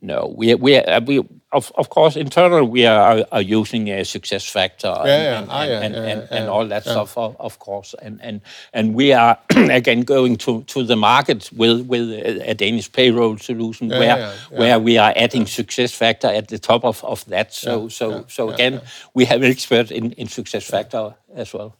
No, 0.00 0.34
we 0.36 0.54
we 0.54 0.76
uh, 0.76 1.00
we 1.00 1.18
of 1.52 1.72
of 1.76 1.88
course 1.90 2.16
internal 2.16 2.64
we 2.64 2.86
are, 2.86 3.24
are 3.30 3.42
using 3.42 3.88
a 3.88 4.04
success 4.04 4.44
factor 4.48 4.88
and, 4.88 5.08
yeah, 5.08 5.38
and, 5.40 5.50
ah, 5.50 5.62
yeah, 5.64 5.80
and, 5.80 5.94
and, 5.94 6.06
and, 6.06 6.28
and, 6.30 6.48
all 6.48 6.66
that 6.66 6.84
stuff 6.84 7.16
of, 7.18 7.36
of 7.38 7.58
course. 7.58 7.94
And 8.00 8.20
and 8.22 8.40
and 8.72 8.94
we 8.94 9.12
are 9.12 9.38
again 9.56 10.02
going 10.02 10.36
to 10.38 10.62
to 10.62 10.82
the 10.82 10.96
market 10.96 11.50
with 11.52 11.86
with 11.86 12.10
a, 12.10 12.54
Danish 12.54 12.90
payroll 12.90 13.36
solution 13.38 13.88
where 13.88 14.32
where 14.50 14.78
we 14.78 14.98
are 14.98 15.12
adding 15.16 15.46
success 15.46 15.92
factor 15.92 16.28
at 16.28 16.48
the 16.48 16.58
top 16.58 16.84
of, 16.84 17.04
of 17.04 17.24
that. 17.26 17.52
So 17.52 17.88
so 17.88 18.24
so 18.28 18.50
again 18.50 18.80
we 19.14 19.24
have 19.26 19.42
experts 19.42 19.90
in 19.90 20.12
in 20.12 20.28
success 20.28 20.64
factor 20.64 21.14
as 21.34 21.52
well. 21.52 21.76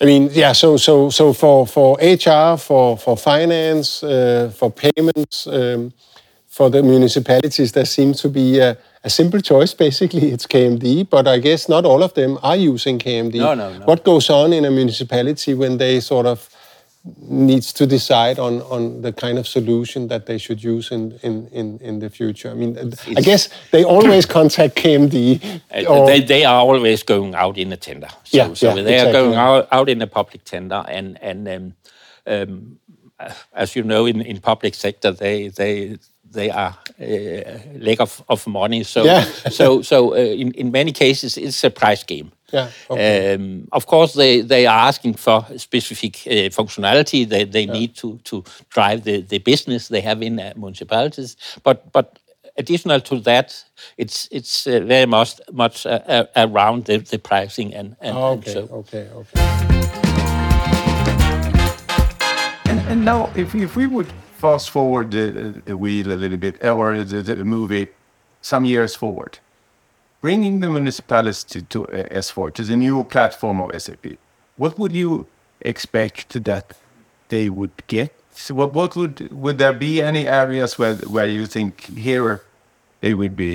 I 0.00 0.04
mean, 0.04 0.28
yeah. 0.32 0.52
So, 0.52 0.76
so, 0.76 1.08
so 1.10 1.32
for 1.32 1.66
for 1.66 1.96
HR, 1.96 2.58
for 2.58 2.98
for 2.98 3.16
finance, 3.16 4.02
uh, 4.02 4.52
for 4.54 4.70
payments, 4.70 5.46
um, 5.46 5.92
for 6.56 6.70
the 6.70 6.82
municipalities, 6.82 7.72
there 7.72 7.84
seems 7.84 8.18
to 8.22 8.30
be 8.30 8.58
a, 8.60 8.78
a, 9.04 9.10
simple 9.10 9.40
choice. 9.40 9.74
Basically, 9.74 10.32
it's 10.34 10.46
KMD, 10.46 11.10
but 11.10 11.28
I 11.28 11.38
guess 11.38 11.68
not 11.68 11.84
all 11.84 12.02
of 12.02 12.14
them 12.14 12.38
are 12.42 12.56
using 12.56 12.98
KMD. 12.98 13.34
No, 13.34 13.52
no, 13.52 13.76
no. 13.76 13.84
What 13.84 14.04
goes 14.04 14.30
on 14.30 14.54
in 14.54 14.64
a 14.64 14.70
municipality 14.70 15.52
when 15.52 15.76
they 15.76 16.00
sort 16.00 16.24
of 16.24 16.48
needs 17.20 17.74
to 17.74 17.86
decide 17.86 18.38
on, 18.38 18.62
on 18.62 19.02
the 19.02 19.12
kind 19.12 19.36
of 19.38 19.46
solution 19.46 20.08
that 20.08 20.24
they 20.24 20.38
should 20.38 20.64
use 20.64 20.90
in, 20.90 21.18
in, 21.22 21.46
in, 21.48 21.78
in 21.80 21.98
the 21.98 22.08
future? 22.08 22.50
I 22.50 22.54
mean, 22.54 22.74
it's, 22.78 23.06
I 23.06 23.20
guess 23.20 23.50
they 23.70 23.84
always 23.84 24.24
contact 24.38 24.76
KMD. 24.76 25.60
Uh, 25.70 26.06
they, 26.06 26.22
they 26.22 26.46
are 26.46 26.62
always 26.62 27.02
going 27.02 27.34
out 27.34 27.58
in 27.58 27.70
a 27.70 27.76
tender. 27.76 28.08
So, 28.24 28.36
yeah, 28.38 28.54
so 28.54 28.68
yeah, 28.68 28.82
they 28.82 28.94
exactly. 28.94 29.08
are 29.10 29.12
going 29.12 29.34
out, 29.34 29.68
out 29.70 29.88
in 29.90 30.00
a 30.00 30.06
public 30.06 30.42
tender 30.44 30.82
and, 30.88 31.18
and 31.20 31.46
um, 31.46 31.74
um, 32.26 32.78
as 33.52 33.76
you 33.76 33.82
know, 33.82 34.06
in, 34.06 34.22
in 34.22 34.40
public 34.40 34.74
sector, 34.74 35.12
they, 35.12 35.48
they 35.48 35.98
they 36.36 36.50
are 36.50 36.74
uh, 37.00 37.58
lack 37.78 38.00
of, 38.00 38.22
of 38.28 38.46
money. 38.46 38.84
So 38.84 39.04
yeah. 39.04 39.24
so 39.50 39.82
so 39.82 40.14
uh, 40.14 40.18
in 40.18 40.52
in 40.52 40.70
many 40.70 40.92
cases 40.92 41.36
it's 41.36 41.64
a 41.64 41.70
price 41.70 42.04
game. 42.04 42.30
Yeah. 42.52 42.70
Okay. 42.88 43.34
Um, 43.34 43.68
of 43.72 43.86
course, 43.86 44.12
they, 44.12 44.40
they 44.42 44.66
are 44.66 44.88
asking 44.88 45.14
for 45.18 45.44
specific 45.56 46.14
uh, 46.26 46.50
functionality. 46.50 47.26
They, 47.28 47.44
they 47.44 47.64
yeah. 47.64 47.72
need 47.72 47.96
to, 47.96 48.18
to 48.22 48.44
drive 48.70 49.02
the, 49.02 49.20
the 49.22 49.38
business 49.38 49.88
they 49.88 50.00
have 50.00 50.22
in 50.22 50.38
uh, 50.38 50.52
municipalities. 50.56 51.36
But 51.64 51.90
but 51.92 52.18
additional 52.56 53.00
to 53.00 53.20
that, 53.20 53.64
it's 53.96 54.28
it's 54.30 54.66
uh, 54.66 54.80
very 54.86 55.06
much 55.06 55.40
much 55.52 55.86
uh, 55.86 56.26
around 56.36 56.84
the, 56.84 56.98
the 56.98 57.18
pricing 57.18 57.74
and, 57.74 57.96
and, 58.00 58.16
oh, 58.16 58.34
okay, 58.34 58.58
and 58.58 58.68
so. 58.68 58.74
Okay. 58.76 59.08
Okay. 59.12 59.40
And, 62.70 62.80
and 62.88 63.04
now, 63.04 63.30
if 63.34 63.54
if 63.54 63.76
we 63.76 63.86
would 63.86 64.06
fast 64.46 64.70
forward 64.70 65.10
the, 65.10 65.62
the 65.64 65.76
wheel 65.76 66.12
a 66.12 66.18
little 66.22 66.40
bit, 66.46 66.64
or 66.64 67.02
the, 67.02 67.44
movie 67.44 67.88
some 68.40 68.64
years 68.64 68.94
forward, 68.94 69.38
bringing 70.20 70.60
the 70.60 70.70
municipalities 70.70 71.42
to, 71.44 71.62
to 71.62 71.78
uh, 71.88 72.22
S4, 72.24 72.54
to 72.54 72.62
the 72.62 72.76
new 72.76 73.02
platform 73.04 73.60
of 73.60 73.68
SAP, 73.82 74.06
what 74.56 74.78
would 74.78 74.92
you 74.92 75.26
expect 75.60 76.44
that 76.44 76.66
they 77.28 77.50
would 77.50 77.76
get? 77.88 78.12
So 78.32 78.54
what, 78.54 78.72
what 78.74 78.94
would 78.96 79.16
would 79.32 79.58
there 79.58 79.72
be 79.72 80.02
any 80.02 80.28
areas 80.28 80.78
where 80.78 80.96
where 81.14 81.26
you 81.26 81.46
think 81.46 81.72
here 82.08 82.42
they 83.00 83.14
would 83.14 83.34
be 83.34 83.52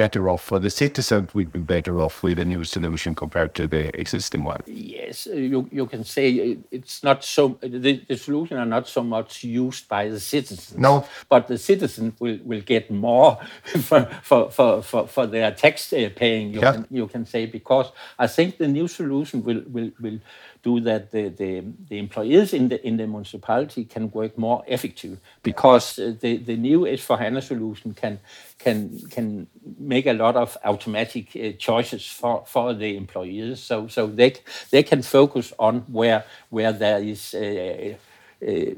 better 0.00 0.30
off 0.30 0.42
for 0.42 0.58
the 0.58 0.70
citizen 0.70 1.28
would 1.34 1.52
be 1.52 1.58
better 1.58 2.00
off 2.00 2.22
with 2.22 2.38
a 2.38 2.44
new 2.54 2.64
solution 2.64 3.14
compared 3.14 3.54
to 3.54 3.66
the 3.74 3.82
existing 4.00 4.42
one. 4.44 4.62
Yes, 4.66 5.26
you, 5.26 5.68
you 5.70 5.84
can 5.92 6.04
say 6.04 6.56
it's 6.70 7.02
not 7.02 7.22
so, 7.22 7.58
the, 7.60 7.92
the 8.08 8.16
solution 8.16 8.56
are 8.56 8.70
not 8.76 8.88
so 8.88 9.02
much 9.02 9.44
used 9.44 9.88
by 9.88 10.08
the 10.08 10.18
citizens. 10.18 10.78
No. 10.78 11.06
But 11.28 11.48
the 11.48 11.58
citizen 11.58 12.14
will, 12.18 12.38
will 12.50 12.62
get 12.62 12.90
more 12.90 13.38
for, 13.88 14.08
for, 14.22 14.50
for, 14.50 14.82
for, 14.82 15.06
for 15.06 15.26
their 15.26 15.50
tax 15.52 15.92
uh, 15.92 16.08
paying, 16.16 16.54
you, 16.54 16.60
yeah. 16.60 16.72
can, 16.72 16.86
you 16.90 17.06
can 17.06 17.26
say, 17.26 17.44
because 17.44 17.92
I 18.18 18.26
think 18.26 18.56
the 18.56 18.68
new 18.68 18.88
solution 18.88 19.44
will, 19.44 19.62
will, 19.66 19.90
will 20.00 20.18
do 20.62 20.80
that 20.80 21.10
the, 21.10 21.28
the, 21.28 21.62
the 21.88 21.98
employees 21.98 22.52
in 22.52 22.68
the 22.68 22.86
in 22.86 22.96
the 22.96 23.06
municipality 23.06 23.84
can 23.84 24.10
work 24.10 24.36
more 24.36 24.62
effective 24.66 25.18
because 25.42 25.98
uh, 25.98 26.14
the, 26.20 26.36
the 26.36 26.56
new 26.56 26.80
S4HANA 26.80 27.42
solution 27.42 27.94
can 27.94 28.20
can 28.58 28.98
can 29.10 29.46
make 29.78 30.06
a 30.06 30.12
lot 30.12 30.36
of 30.36 30.56
automatic 30.64 31.34
uh, 31.36 31.52
choices 31.58 32.06
for, 32.06 32.44
for 32.46 32.74
the 32.74 32.96
employees. 32.96 33.60
So 33.60 33.88
so 33.88 34.06
they 34.06 34.34
they 34.70 34.82
can 34.82 35.02
focus 35.02 35.52
on 35.58 35.80
where 35.88 36.24
where 36.50 36.72
there 36.72 37.02
is 37.02 37.34
uh, 37.34 37.94
uh, 38.46 38.74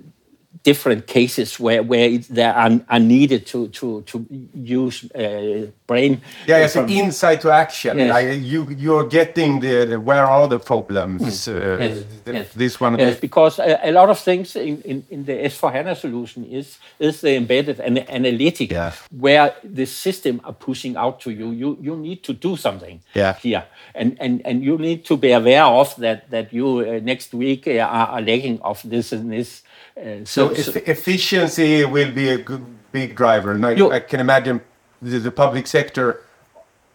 different 0.62 1.06
cases 1.06 1.58
where 1.58 1.82
where 1.82 2.18
there 2.30 2.54
are, 2.54 2.80
are 2.88 3.00
needed 3.00 3.46
to 3.46 3.68
to 3.68 4.02
to 4.02 4.26
use 4.54 5.04
uh, 5.12 5.66
brain. 5.86 6.20
Yeah, 6.46 6.64
it's 6.64 6.76
an 6.76 6.88
insight 6.88 7.40
to 7.40 7.50
action. 7.50 7.98
Yes. 7.98 8.10
Like 8.10 8.42
you 8.42 8.68
you're 8.78 9.08
getting 9.08 9.60
the, 9.60 9.86
the, 9.86 10.00
where 10.00 10.24
are 10.24 10.48
the 10.48 10.58
problems. 10.58 11.22
Mm. 11.22 11.48
Uh, 11.48 11.82
yes. 11.82 12.04
yes. 12.26 12.52
This 12.54 12.80
one. 12.80 12.98
Yes, 12.98 13.18
because 13.18 13.58
a, 13.58 13.80
a, 13.82 13.92
lot 13.92 14.08
of 14.10 14.18
things 14.18 14.56
in, 14.56 14.80
in, 14.82 15.04
in 15.10 15.24
the 15.24 15.32
S4 15.32 15.72
HANA 15.72 15.96
solution 15.96 16.44
is 16.44 16.78
is 16.98 17.20
the 17.20 17.34
embedded 17.34 17.80
and 17.80 17.96
the 17.96 18.10
analytic 18.10 18.70
yeah. 18.70 18.92
where 19.10 19.54
the 19.64 19.86
system 19.86 20.40
are 20.44 20.52
pushing 20.54 20.96
out 20.96 21.20
to 21.20 21.30
you. 21.30 21.50
You 21.50 21.78
you 21.80 21.96
need 21.96 22.22
to 22.24 22.32
do 22.32 22.56
something 22.56 23.00
yeah. 23.14 23.34
here, 23.34 23.64
and 23.94 24.16
and 24.20 24.42
and 24.44 24.62
you 24.62 24.78
need 24.78 25.04
to 25.06 25.16
be 25.16 25.32
aware 25.32 25.64
of 25.64 25.96
that 25.96 26.30
that 26.30 26.52
you 26.52 26.80
uh, 26.80 27.00
next 27.02 27.34
week 27.34 27.66
uh, 27.66 27.80
are, 27.80 28.08
are 28.08 28.22
lacking 28.22 28.60
of 28.62 28.80
this 28.84 29.12
and 29.12 29.32
this 29.32 29.62
uh, 29.96 30.24
so, 30.24 30.54
so, 30.54 30.72
efficiency 30.86 31.84
will 31.84 32.12
be 32.12 32.28
a 32.30 32.38
good, 32.38 32.64
big 32.92 33.14
driver. 33.14 33.52
And 33.52 33.64
I, 33.66 33.74
I 33.88 34.00
can 34.00 34.20
imagine 34.20 34.60
the, 35.00 35.18
the, 35.18 35.30
public 35.30 35.66
sector 35.66 36.22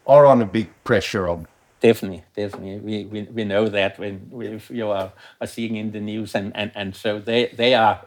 are 0.05 0.25
on 0.25 0.41
a 0.41 0.45
big 0.45 0.69
pressure 0.83 1.27
of. 1.27 1.45
Definitely, 1.79 2.23
definitely. 2.35 2.79
We, 2.79 3.05
we, 3.05 3.21
we 3.23 3.43
know 3.43 3.67
that 3.67 3.99
when 3.99 4.27
we, 4.31 4.59
you 4.69 4.89
are, 4.89 5.11
are 5.39 5.47
seeing 5.47 5.75
in 5.75 5.91
the 5.91 5.99
news, 5.99 6.33
and, 6.33 6.51
and, 6.55 6.71
and 6.73 6.95
so 6.95 7.19
they, 7.19 7.47
they 7.55 7.75
are 7.75 8.03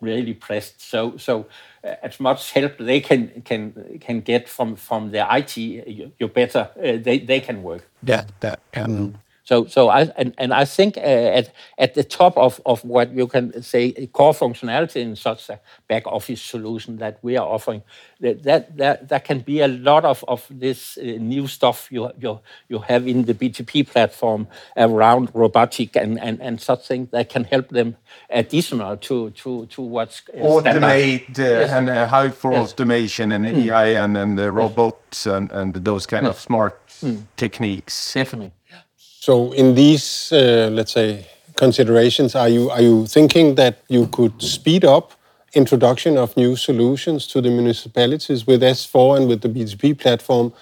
really 0.00 0.34
pressed. 0.34 0.80
So 0.80 1.16
so 1.16 1.46
uh, 1.82 1.94
as 2.02 2.20
much 2.20 2.52
help 2.52 2.78
they 2.78 3.00
can 3.00 3.42
can 3.44 3.98
can 4.00 4.20
get 4.20 4.48
from 4.48 4.76
from 4.76 5.10
their 5.10 5.26
IT, 5.30 5.56
you, 5.56 6.12
you 6.18 6.28
better 6.28 6.70
uh, 6.76 6.98
they 7.02 7.18
they 7.18 7.40
can 7.40 7.64
work. 7.64 7.88
Yeah, 8.04 8.24
that. 8.38 8.60
Um, 8.76 9.16
so, 9.48 9.64
so 9.64 9.88
I 9.88 10.02
and, 10.18 10.34
and 10.36 10.52
I 10.52 10.66
think 10.66 10.98
uh, 10.98 11.00
at 11.00 11.54
at 11.78 11.94
the 11.94 12.04
top 12.04 12.36
of, 12.36 12.60
of 12.66 12.84
what 12.84 13.14
you 13.14 13.26
can 13.26 13.62
say 13.62 13.92
core 14.12 14.34
functionality 14.34 14.96
in 14.96 15.16
such 15.16 15.48
a 15.48 15.58
back 15.88 16.06
office 16.06 16.42
solution 16.42 16.98
that 16.98 17.18
we 17.22 17.38
are 17.38 17.48
offering, 17.48 17.82
that 18.20 18.42
that 18.42 18.76
that, 18.76 19.08
that 19.08 19.24
can 19.24 19.38
be 19.38 19.60
a 19.60 19.68
lot 19.68 20.04
of 20.04 20.22
of 20.28 20.46
this 20.50 20.98
uh, 20.98 21.02
new 21.18 21.46
stuff 21.46 21.88
you 21.90 22.10
you 22.18 22.40
you 22.68 22.80
have 22.80 23.08
in 23.08 23.24
the 23.24 23.32
BTP 23.32 23.88
platform 23.88 24.48
around 24.76 25.30
robotic 25.32 25.96
and 25.96 26.20
and 26.20 26.42
and 26.42 26.60
such 26.60 26.86
things 26.86 27.08
that 27.12 27.30
can 27.30 27.44
help 27.44 27.70
them 27.70 27.96
additional 28.28 28.98
to 28.98 29.30
to 29.30 29.64
to 29.66 29.80
what's 29.80 30.20
uh, 30.28 30.40
automate 30.40 31.38
uh, 31.38 31.42
yes. 31.42 31.70
and 31.70 31.88
uh, 31.88 32.06
how 32.06 32.28
for 32.28 32.52
yes. 32.52 32.72
automation 32.72 33.32
and 33.32 33.46
mm. 33.46 33.64
AI 33.64 34.04
and 34.04 34.14
and 34.14 34.38
the 34.38 34.52
robots 34.52 35.24
and 35.24 35.50
and 35.52 35.72
those 35.72 36.04
kind 36.04 36.26
of 36.26 36.38
smart 36.38 36.86
mm. 37.00 37.22
techniques. 37.36 38.12
Definitely. 38.12 38.52
So 39.28 39.52
in 39.52 39.74
these, 39.74 40.32
uh, 40.32 40.70
let's 40.72 40.92
say, 40.92 41.26
considerations, 41.54 42.34
are 42.34 42.48
you 42.48 42.70
are 42.70 42.80
you 42.80 43.04
thinking 43.04 43.56
that 43.56 43.74
you 43.86 44.06
could 44.06 44.40
speed 44.40 44.86
up 44.86 45.12
introduction 45.52 46.16
of 46.16 46.34
new 46.34 46.56
solutions 46.56 47.26
to 47.32 47.42
the 47.42 47.50
municipalities 47.50 48.46
with 48.46 48.62
S4 48.62 49.18
and 49.18 49.28
with 49.28 49.42
the 49.42 49.50
BTP 49.50 49.98
platform? 49.98 50.54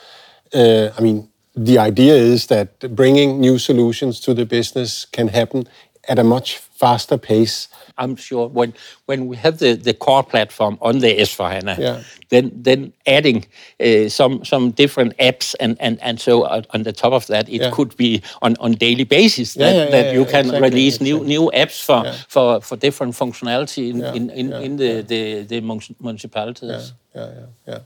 Uh, 0.53 0.89
I 0.99 1.01
mean, 1.01 1.29
the 1.55 1.79
idea 1.79 2.15
is 2.17 2.49
that 2.49 2.69
bringing 2.97 3.41
new 3.41 3.57
solutions 3.59 4.19
to 4.23 4.35
the 4.35 4.45
business 4.45 5.07
can 5.13 5.29
happen 5.29 5.69
at 6.09 6.19
a 6.19 6.25
much 6.25 6.61
faster 6.79 7.19
pace. 7.19 7.69
I'm 7.99 8.17
sure 8.17 8.49
when 8.49 8.75
when 9.07 9.27
we 9.27 9.37
have 9.37 9.59
the, 9.59 9.75
the 9.75 9.95
core 9.95 10.23
platform 10.23 10.77
on 10.81 10.99
the 10.99 11.17
S4HANA, 11.17 11.79
yeah. 11.79 12.03
then 12.29 12.53
then 12.55 12.93
adding 13.07 13.47
uh, 13.81 14.09
some 14.09 14.45
some 14.45 14.71
different 14.73 15.17
apps 15.19 15.55
and, 15.61 15.77
and, 15.81 15.99
and 16.03 16.21
so 16.21 16.45
on 16.75 16.83
the 16.83 16.93
top 16.93 17.13
of 17.13 17.27
that, 17.27 17.49
it 17.49 17.61
yeah. 17.61 17.71
could 17.71 17.97
be 17.97 18.23
on, 18.43 18.57
on 18.61 18.73
daily 18.73 19.05
basis 19.05 19.55
that, 19.55 19.75
yeah, 19.75 19.91
that 19.91 20.15
you 20.15 20.25
can 20.25 20.47
exactly, 20.47 20.61
release 20.61 20.97
exactly. 20.97 21.13
new 21.13 21.25
new 21.25 21.51
apps 21.55 21.83
for, 21.83 22.05
for, 22.29 22.61
for 22.61 22.77
different 22.77 23.15
functionality 23.15 23.91
in, 23.91 24.05
in, 24.05 24.31
in, 24.31 24.53
in 24.53 24.77
the, 24.77 25.03
the, 25.03 25.43
the 25.43 25.61
municipalities. 26.01 26.93
Yeah, 27.15 27.31
yeah, 27.35 27.47
yeah. 27.67 27.79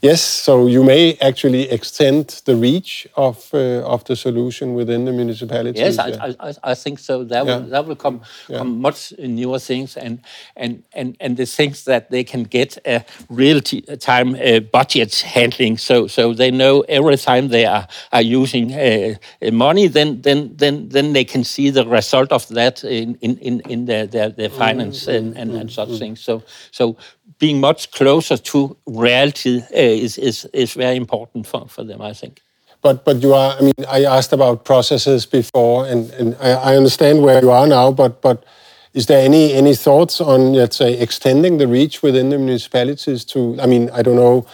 Yes, 0.00 0.22
so 0.22 0.66
you 0.66 0.82
may 0.82 1.18
actually 1.20 1.70
extend 1.70 2.42
the 2.46 2.56
reach 2.56 3.06
of 3.14 3.50
uh, 3.52 3.84
of 3.84 4.04
the 4.04 4.16
solution 4.16 4.74
within 4.74 5.04
the 5.04 5.12
municipalities. 5.12 5.78
Yes, 5.78 5.98
I, 5.98 6.34
I, 6.40 6.54
I 6.72 6.74
think 6.74 6.98
so. 6.98 7.22
That 7.24 7.44
will 7.44 7.60
that 7.68 7.86
will 7.86 7.96
come 7.96 8.21
come 8.48 8.80
much 8.80 9.12
newer 9.18 9.58
things 9.58 9.96
and 9.96 10.18
and 10.56 10.82
and 10.92 11.16
and 11.20 11.36
the 11.36 11.46
things 11.46 11.84
that 11.84 12.10
they 12.10 12.24
can 12.24 12.44
get 12.44 12.78
a 12.86 13.04
real 13.28 13.60
time 13.60 14.34
uh, 14.34 14.60
budget 14.60 15.14
handling. 15.20 15.78
So 15.78 16.06
so 16.06 16.34
they 16.34 16.50
know 16.50 16.80
every 16.88 17.16
time 17.16 17.48
they 17.48 17.66
are 17.66 17.86
are 18.12 18.22
using 18.22 18.72
uh, 18.72 19.14
money, 19.52 19.88
then 19.88 20.22
then 20.22 20.56
then 20.56 20.88
then 20.88 21.12
they 21.12 21.24
can 21.24 21.44
see 21.44 21.70
the 21.70 21.86
result 21.86 22.32
of 22.32 22.48
that 22.48 22.84
in 22.84 23.16
in 23.20 23.38
in, 23.38 23.60
in 23.68 23.84
their, 23.86 24.06
their 24.06 24.30
their 24.30 24.50
finance 24.50 25.06
mm, 25.06 25.16
and, 25.16 25.38
and, 25.38 25.54
and 25.54 25.70
such 25.70 25.88
mm, 25.88 25.98
things. 25.98 26.20
So 26.20 26.42
so 26.70 26.96
being 27.42 27.60
much 27.60 27.90
closer 27.90 28.36
to 28.36 28.76
reality 28.86 29.62
uh, 29.62 30.04
is, 30.04 30.16
is, 30.16 30.44
is 30.52 30.74
very 30.74 30.96
important 30.96 31.44
for, 31.44 31.66
for 31.66 31.82
them, 31.82 32.00
I 32.00 32.12
think. 32.12 32.40
But 32.82 33.04
but 33.04 33.22
you 33.22 33.32
are. 33.34 33.56
I 33.56 33.60
mean, 33.60 33.84
I 33.88 34.04
asked 34.04 34.32
about 34.32 34.64
processes 34.64 35.24
before, 35.26 35.86
and, 35.86 36.10
and 36.10 36.36
I, 36.40 36.50
I 36.50 36.76
understand 36.76 37.22
where 37.22 37.40
you 37.40 37.50
are 37.50 37.66
now. 37.66 37.92
But 37.92 38.20
but 38.20 38.44
is 38.92 39.06
there 39.06 39.24
any 39.24 39.52
any 39.52 39.74
thoughts 39.74 40.20
on 40.20 40.52
let's 40.52 40.76
say 40.76 40.98
extending 40.98 41.58
the 41.58 41.66
reach 41.66 42.02
within 42.02 42.30
the 42.30 42.38
municipalities 42.38 43.24
to? 43.26 43.56
I 43.60 43.66
mean, 43.66 43.88
I 43.90 44.02
don't 44.02 44.16
know. 44.16 44.46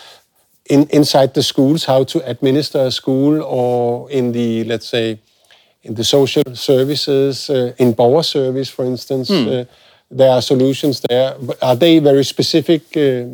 In, 0.70 0.86
inside 0.90 1.32
the 1.32 1.42
schools, 1.42 1.86
how 1.86 2.04
to 2.04 2.18
administer 2.28 2.80
a 2.80 2.90
school, 2.90 3.42
or 3.42 4.10
in 4.10 4.32
the 4.32 4.64
let's 4.64 4.86
say, 4.86 5.18
in 5.82 5.94
the 5.94 6.04
social 6.04 6.54
services, 6.54 7.48
uh, 7.48 7.72
in 7.78 7.94
borger 7.94 8.24
service, 8.24 8.68
for 8.68 8.84
instance. 8.84 9.28
Hmm. 9.28 9.48
Uh, 9.48 9.64
there 10.10 10.30
are 10.30 10.42
solutions 10.42 11.00
there. 11.08 11.34
But 11.40 11.62
are 11.62 11.76
they 11.76 11.98
very 11.98 12.24
specific, 12.24 12.96
uh, 12.96 13.24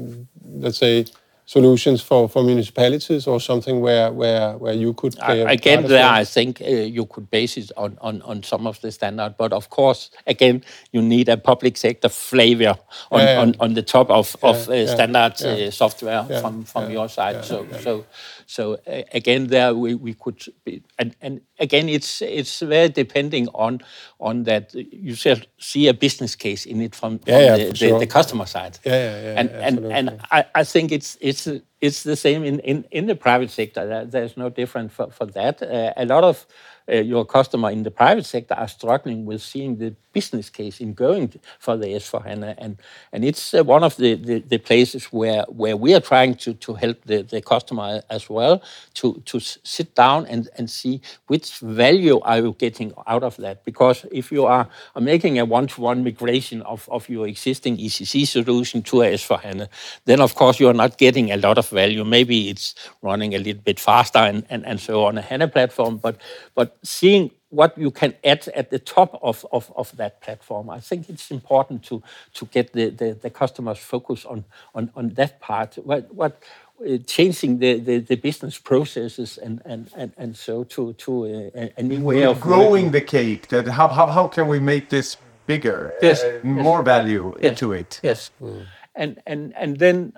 let's 0.58 0.78
say, 0.78 1.06
solutions 1.46 2.00
for, 2.00 2.28
for 2.28 2.42
municipalities 2.42 3.26
or 3.26 3.38
something 3.40 3.80
where, 3.80 4.10
where, 4.12 4.56
where 4.56 4.72
you 4.72 4.94
could 4.94 5.14
play 5.16 5.42
Again, 5.42 5.86
there 5.86 6.08
I 6.08 6.24
think 6.24 6.60
uh, 6.62 6.64
you 6.66 7.04
could 7.06 7.30
base 7.30 7.56
it 7.58 7.70
on, 7.76 7.98
on, 8.00 8.22
on 8.22 8.42
some 8.42 8.66
of 8.66 8.80
the 8.80 8.90
standard. 8.90 9.34
But 9.36 9.52
of 9.52 9.68
course, 9.68 10.10
again, 10.26 10.64
you 10.92 11.02
need 11.02 11.28
a 11.28 11.36
public 11.36 11.76
sector 11.76 12.08
flavor 12.08 12.78
on, 13.10 13.20
yeah, 13.20 13.34
yeah. 13.34 13.40
on, 13.40 13.54
on 13.60 13.74
the 13.74 13.82
top 13.82 14.10
of, 14.10 14.36
of 14.42 14.68
uh, 14.68 14.86
standard 14.86 15.42
uh, 15.42 15.70
software 15.70 16.24
from, 16.40 16.64
from 16.64 16.90
your 16.90 17.08
side. 17.08 17.44
so, 17.44 17.66
so 17.80 18.06
so 18.46 18.78
again, 19.12 19.48
there 19.48 19.74
we, 19.74 19.94
we 19.94 20.14
could 20.14 20.44
be, 20.64 20.82
and, 20.98 21.14
and 21.20 21.40
again, 21.58 21.88
it's 21.88 22.22
it's 22.22 22.60
very 22.60 22.88
depending 22.88 23.48
on 23.48 23.80
on 24.20 24.44
that 24.44 24.74
you 24.74 25.14
see 25.14 25.88
a 25.88 25.94
business 25.94 26.34
case 26.34 26.66
in 26.66 26.80
it 26.80 26.94
from, 26.94 27.20
yeah, 27.26 27.38
yeah, 27.38 27.56
the, 27.56 27.74
sure. 27.74 27.92
the, 27.92 27.98
the, 28.00 28.06
customer 28.06 28.46
side. 28.46 28.78
Yeah, 28.84 28.92
yeah, 28.92 29.22
yeah 29.22 29.40
and 29.40 29.50
and 29.50 29.92
and 29.92 30.20
I, 30.30 30.44
I 30.54 30.64
think 30.64 30.92
it's 30.92 31.16
it's 31.20 31.48
it's 31.80 32.02
the 32.02 32.16
same 32.16 32.44
in, 32.44 32.60
in, 32.60 32.84
in 32.90 33.06
the 33.06 33.14
private 33.14 33.50
sector. 33.50 34.06
There's 34.06 34.36
no 34.36 34.48
different 34.48 34.90
for, 34.90 35.10
for 35.10 35.26
that. 35.26 35.62
Uh, 35.62 35.92
a 35.96 36.06
lot 36.06 36.24
of 36.24 36.46
uh, 36.88 36.96
your 36.96 37.24
customer 37.24 37.70
in 37.70 37.82
the 37.82 37.90
private 37.90 38.26
sector 38.26 38.54
are 38.54 38.68
struggling 38.68 39.24
with 39.24 39.40
seeing 39.42 39.76
the 39.76 39.94
business 40.14 40.48
case 40.48 40.80
in 40.80 40.94
going 40.94 41.32
for 41.58 41.76
the 41.76 41.88
S4HANA. 41.88 42.54
And, 42.58 42.78
and 43.12 43.24
it's 43.24 43.52
uh, 43.52 43.64
one 43.64 43.82
of 43.82 43.96
the, 43.96 44.14
the, 44.14 44.38
the, 44.38 44.58
places 44.58 45.06
where, 45.06 45.44
where 45.48 45.76
we 45.76 45.92
are 45.94 46.00
trying 46.00 46.36
to, 46.36 46.54
to 46.54 46.74
help 46.74 47.02
the, 47.04 47.22
the 47.22 47.42
customer 47.42 48.02
as 48.08 48.30
well 48.30 48.62
to, 48.94 49.20
to 49.26 49.40
sit 49.40 49.94
down 49.94 50.26
and, 50.26 50.48
and 50.56 50.70
see 50.70 51.02
which 51.26 51.58
value 51.58 52.20
are 52.20 52.38
you 52.38 52.54
getting 52.58 52.92
out 53.06 53.24
of 53.24 53.36
that. 53.38 53.64
Because 53.64 54.06
if 54.12 54.30
you 54.30 54.46
are, 54.46 54.68
making 55.00 55.38
a 55.38 55.44
one-to-one 55.44 56.02
migration 56.02 56.62
of, 56.62 56.88
of 56.90 57.08
your 57.10 57.26
existing 57.26 57.76
ECC 57.76 58.26
solution 58.26 58.80
to 58.80 59.02
a 59.02 59.12
S4HANA, 59.12 59.68
then 60.06 60.20
of 60.20 60.34
course 60.34 60.58
you 60.58 60.68
are 60.68 60.74
not 60.74 60.96
getting 60.96 61.30
a 61.30 61.36
lot 61.36 61.58
of 61.58 61.68
value. 61.68 62.04
Maybe 62.04 62.48
it's 62.48 62.74
running 63.02 63.34
a 63.34 63.38
little 63.38 63.60
bit 63.62 63.78
faster 63.78 64.20
and, 64.20 64.46
and, 64.48 64.64
and 64.64 64.80
so 64.80 65.04
on 65.04 65.18
a 65.18 65.22
HANA 65.22 65.48
platform, 65.48 65.98
but, 65.98 66.16
but 66.54 66.73
seeing 66.84 67.30
what 67.48 67.76
you 67.78 67.90
can 67.90 68.14
add 68.24 68.48
at 68.54 68.70
the 68.70 68.78
top 68.78 69.18
of, 69.22 69.46
of, 69.52 69.72
of 69.76 69.96
that 69.96 70.20
platform. 70.20 70.68
I 70.68 70.80
think 70.80 71.08
it's 71.08 71.30
important 71.30 71.84
to, 71.84 72.02
to 72.34 72.46
get 72.46 72.72
the, 72.72 72.90
the, 72.90 73.14
the 73.14 73.30
customers 73.30 73.78
focus 73.78 74.24
on, 74.24 74.44
on, 74.74 74.90
on 74.94 75.10
that 75.10 75.40
part. 75.40 75.76
What, 75.76 76.12
what 76.12 76.42
uh, 76.84 76.98
changing 77.06 77.58
the, 77.58 77.78
the, 77.78 77.98
the, 77.98 78.16
business 78.16 78.58
processes 78.58 79.38
and, 79.38 79.62
and, 79.64 79.90
and, 79.96 80.12
and 80.16 80.36
so 80.36 80.64
to, 80.64 80.92
to 80.94 81.24
a, 81.54 81.72
a 81.76 81.82
new 81.82 82.00
way 82.00 82.24
of 82.24 82.40
growing 82.40 82.86
working. 82.86 82.90
the 82.90 83.00
cake. 83.00 83.48
That 83.48 83.68
how, 83.68 83.86
how, 83.86 84.08
how 84.08 84.26
can 84.26 84.48
we 84.48 84.58
make 84.58 84.88
this 84.90 85.16
bigger? 85.46 85.94
Yes, 86.02 86.22
uh, 86.24 86.40
more 86.42 86.78
yes. 86.78 86.84
value 86.84 87.34
yes. 87.40 87.50
into 87.50 87.72
it. 87.72 88.00
Yes, 88.02 88.32
mm. 88.42 88.66
and 88.96 89.22
and 89.26 89.54
and 89.54 89.78
then 89.78 90.14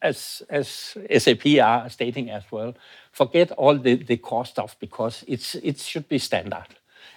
as 0.00 0.42
as 0.48 0.96
SAP 1.18 1.46
are 1.60 1.90
stating 1.90 2.30
as 2.30 2.44
well, 2.52 2.74
forget 3.16 3.50
all 3.52 3.78
the, 3.78 3.94
the 3.94 4.18
core 4.18 4.44
stuff 4.44 4.76
because 4.78 5.24
it's 5.26 5.54
it 5.54 5.78
should 5.78 6.08
be 6.08 6.18
standard. 6.18 6.66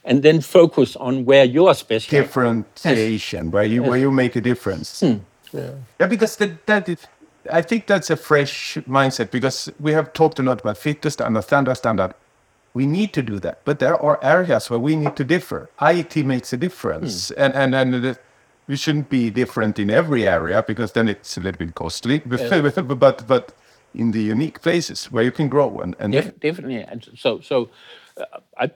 And 0.06 0.24
then 0.24 0.42
focus 0.42 0.96
on 0.96 1.26
where 1.26 1.44
you 1.44 1.68
are 1.68 1.76
special. 1.76 2.22
Differentiation, 2.22 3.46
yes. 3.46 3.54
where 3.54 3.66
you 3.66 3.82
yes. 3.82 3.90
where 3.90 4.00
you 4.00 4.12
make 4.12 4.36
a 4.38 4.42
difference. 4.42 5.02
Hmm. 5.02 5.18
Yeah. 5.52 5.72
yeah, 6.00 6.08
because 6.08 6.38
that, 6.38 6.66
that 6.68 6.88
is, 6.88 7.08
I 7.52 7.62
think 7.62 7.88
that's 7.88 8.10
a 8.10 8.16
fresh 8.16 8.78
mindset 8.88 9.32
because 9.32 9.70
we 9.80 9.92
have 9.92 10.14
talked 10.14 10.40
a 10.40 10.44
lot 10.44 10.62
about 10.62 10.78
fit 10.78 11.02
to 11.02 11.12
standard, 11.12 11.42
standard, 11.42 11.76
standard. 11.76 12.14
We 12.74 12.86
need 12.86 13.14
to 13.14 13.24
do 13.24 13.40
that, 13.40 13.66
but 13.66 13.80
there 13.80 13.98
are 14.02 14.20
areas 14.22 14.70
where 14.70 14.80
we 14.80 14.96
need 14.96 15.16
to 15.16 15.24
differ. 15.24 15.70
IT 15.82 16.16
makes 16.18 16.54
a 16.54 16.58
difference, 16.58 17.30
hmm. 17.30 17.42
and 17.42 17.54
and 17.56 17.76
and 17.76 18.18
we 18.68 18.76
shouldn't 18.78 19.10
be 19.10 19.32
different 19.32 19.80
in 19.80 19.90
every 19.90 20.28
area 20.28 20.64
because 20.66 20.94
then 20.94 21.10
it's 21.10 21.36
a 21.38 21.42
little 21.42 21.60
bit 21.66 21.76
costly. 21.76 22.20
but 22.26 23.28
but 23.28 23.54
in 23.94 24.12
the 24.12 24.22
unique 24.22 24.62
places 24.62 25.12
where 25.12 25.24
you 25.24 25.32
can 25.32 25.50
grow 25.50 25.80
and, 25.80 25.96
and 26.00 26.14
Def 26.14 26.40
definitely. 26.40 26.84
And 26.84 27.08
so 27.16 27.40
so 27.42 27.70
uh, 28.18 28.40
I, 28.58 28.72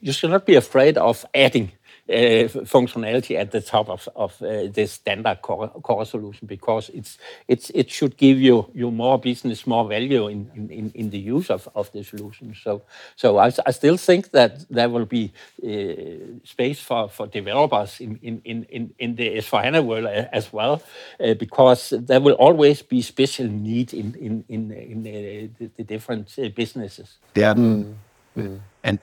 you 0.00 0.12
should 0.12 0.30
not 0.30 0.46
be 0.46 0.56
afraid 0.56 0.96
of 0.98 1.24
adding 1.34 1.72
functionality 2.08 3.36
at 3.38 3.50
the 3.50 3.60
top 3.60 3.88
of, 3.88 4.08
of 4.16 4.40
uh, 4.42 4.66
this 4.72 4.92
standard 4.92 5.42
core, 5.42 5.68
core 5.68 6.06
solution 6.06 6.46
because 6.46 6.88
it's, 6.90 7.18
it's, 7.48 7.70
it 7.70 7.90
should 7.90 8.16
give 8.16 8.40
you, 8.40 8.70
you 8.74 8.90
more 8.90 9.18
business, 9.18 9.66
more 9.66 9.86
value 9.86 10.28
in, 10.28 10.50
in, 10.70 10.90
in 10.94 11.10
the 11.10 11.18
use 11.18 11.50
of, 11.50 11.68
of 11.74 11.92
the 11.92 12.02
solution. 12.02 12.54
So, 12.62 12.82
so 13.16 13.38
I, 13.38 13.52
I 13.66 13.70
still 13.72 13.96
think 13.96 14.30
that 14.30 14.64
there 14.70 14.88
will 14.88 15.04
be 15.04 15.32
uh, 15.62 16.38
space 16.44 16.80
for, 16.80 17.08
for 17.08 17.26
developers 17.26 18.00
in, 18.00 18.18
in, 18.22 18.40
in, 18.44 18.94
in 18.98 19.14
the 19.16 19.36
S4HANA 19.36 19.84
world 19.84 20.06
as 20.06 20.52
well 20.52 20.82
uh, 21.20 21.34
because 21.34 21.92
there 21.96 22.20
will 22.20 22.34
always 22.34 22.80
be 22.80 23.02
special 23.02 23.46
need 23.46 23.92
in, 23.92 24.14
in, 24.14 24.44
in, 24.48 24.70
in 24.72 24.98
uh, 25.00 25.48
the, 25.58 25.70
the, 25.76 25.84
different 25.84 26.34
uh, 26.38 26.48
businesses. 26.48 27.18
Yeah. 27.34 27.54
Mm. 27.54 27.94
Mm. 28.36 28.60
And, 28.84 28.98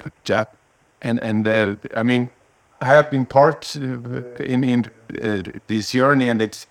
and, 1.02 1.20
and 1.20 1.78
I 1.96 2.04
mean, 2.04 2.30
have 2.86 3.12
been 3.12 3.26
part 3.26 3.76
uh, 3.76 4.44
in 4.44 4.64
in 4.64 4.86
uh, 5.22 5.44
this 5.68 5.92
journey, 5.92 6.30
and 6.30 6.42
it's 6.42 6.68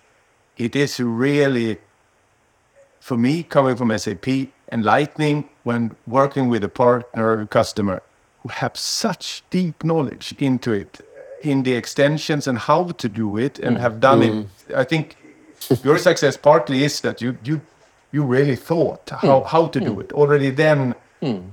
it 0.57 0.75
is 0.75 0.99
really 0.99 1.77
for 2.99 3.17
me 3.17 3.43
coming 3.43 3.75
from 3.75 3.97
SAP 3.97 4.27
enlightening 4.71 5.47
when 5.63 5.95
working 6.07 6.49
with 6.49 6.63
a 6.63 6.69
partner 6.69 7.39
or 7.39 7.45
customer 7.45 8.01
who 8.41 8.49
have 8.49 8.75
such 8.75 9.43
deep 9.49 9.83
knowledge 9.83 10.33
into 10.39 10.71
it 10.71 11.01
in 11.41 11.63
the 11.63 11.73
extensions 11.73 12.47
and 12.47 12.57
how 12.57 12.85
to 12.85 13.07
do 13.07 13.37
it 13.37 13.59
and 13.59 13.77
mm. 13.77 13.79
have 13.79 13.99
done 13.99 14.21
mm. 14.21 14.47
it. 14.69 14.75
I 14.75 14.83
think 14.83 15.15
your 15.83 15.97
success 15.99 16.37
partly 16.37 16.83
is 16.83 17.01
that 17.01 17.21
you 17.21 17.37
you 17.43 17.61
you 18.11 18.23
really 18.23 18.55
thought 18.55 19.09
how, 19.09 19.41
mm. 19.41 19.45
how 19.47 19.67
to 19.67 19.79
do 19.79 19.93
mm. 19.95 20.01
it 20.01 20.13
already 20.13 20.49
then 20.49 20.95
mm 21.21 21.43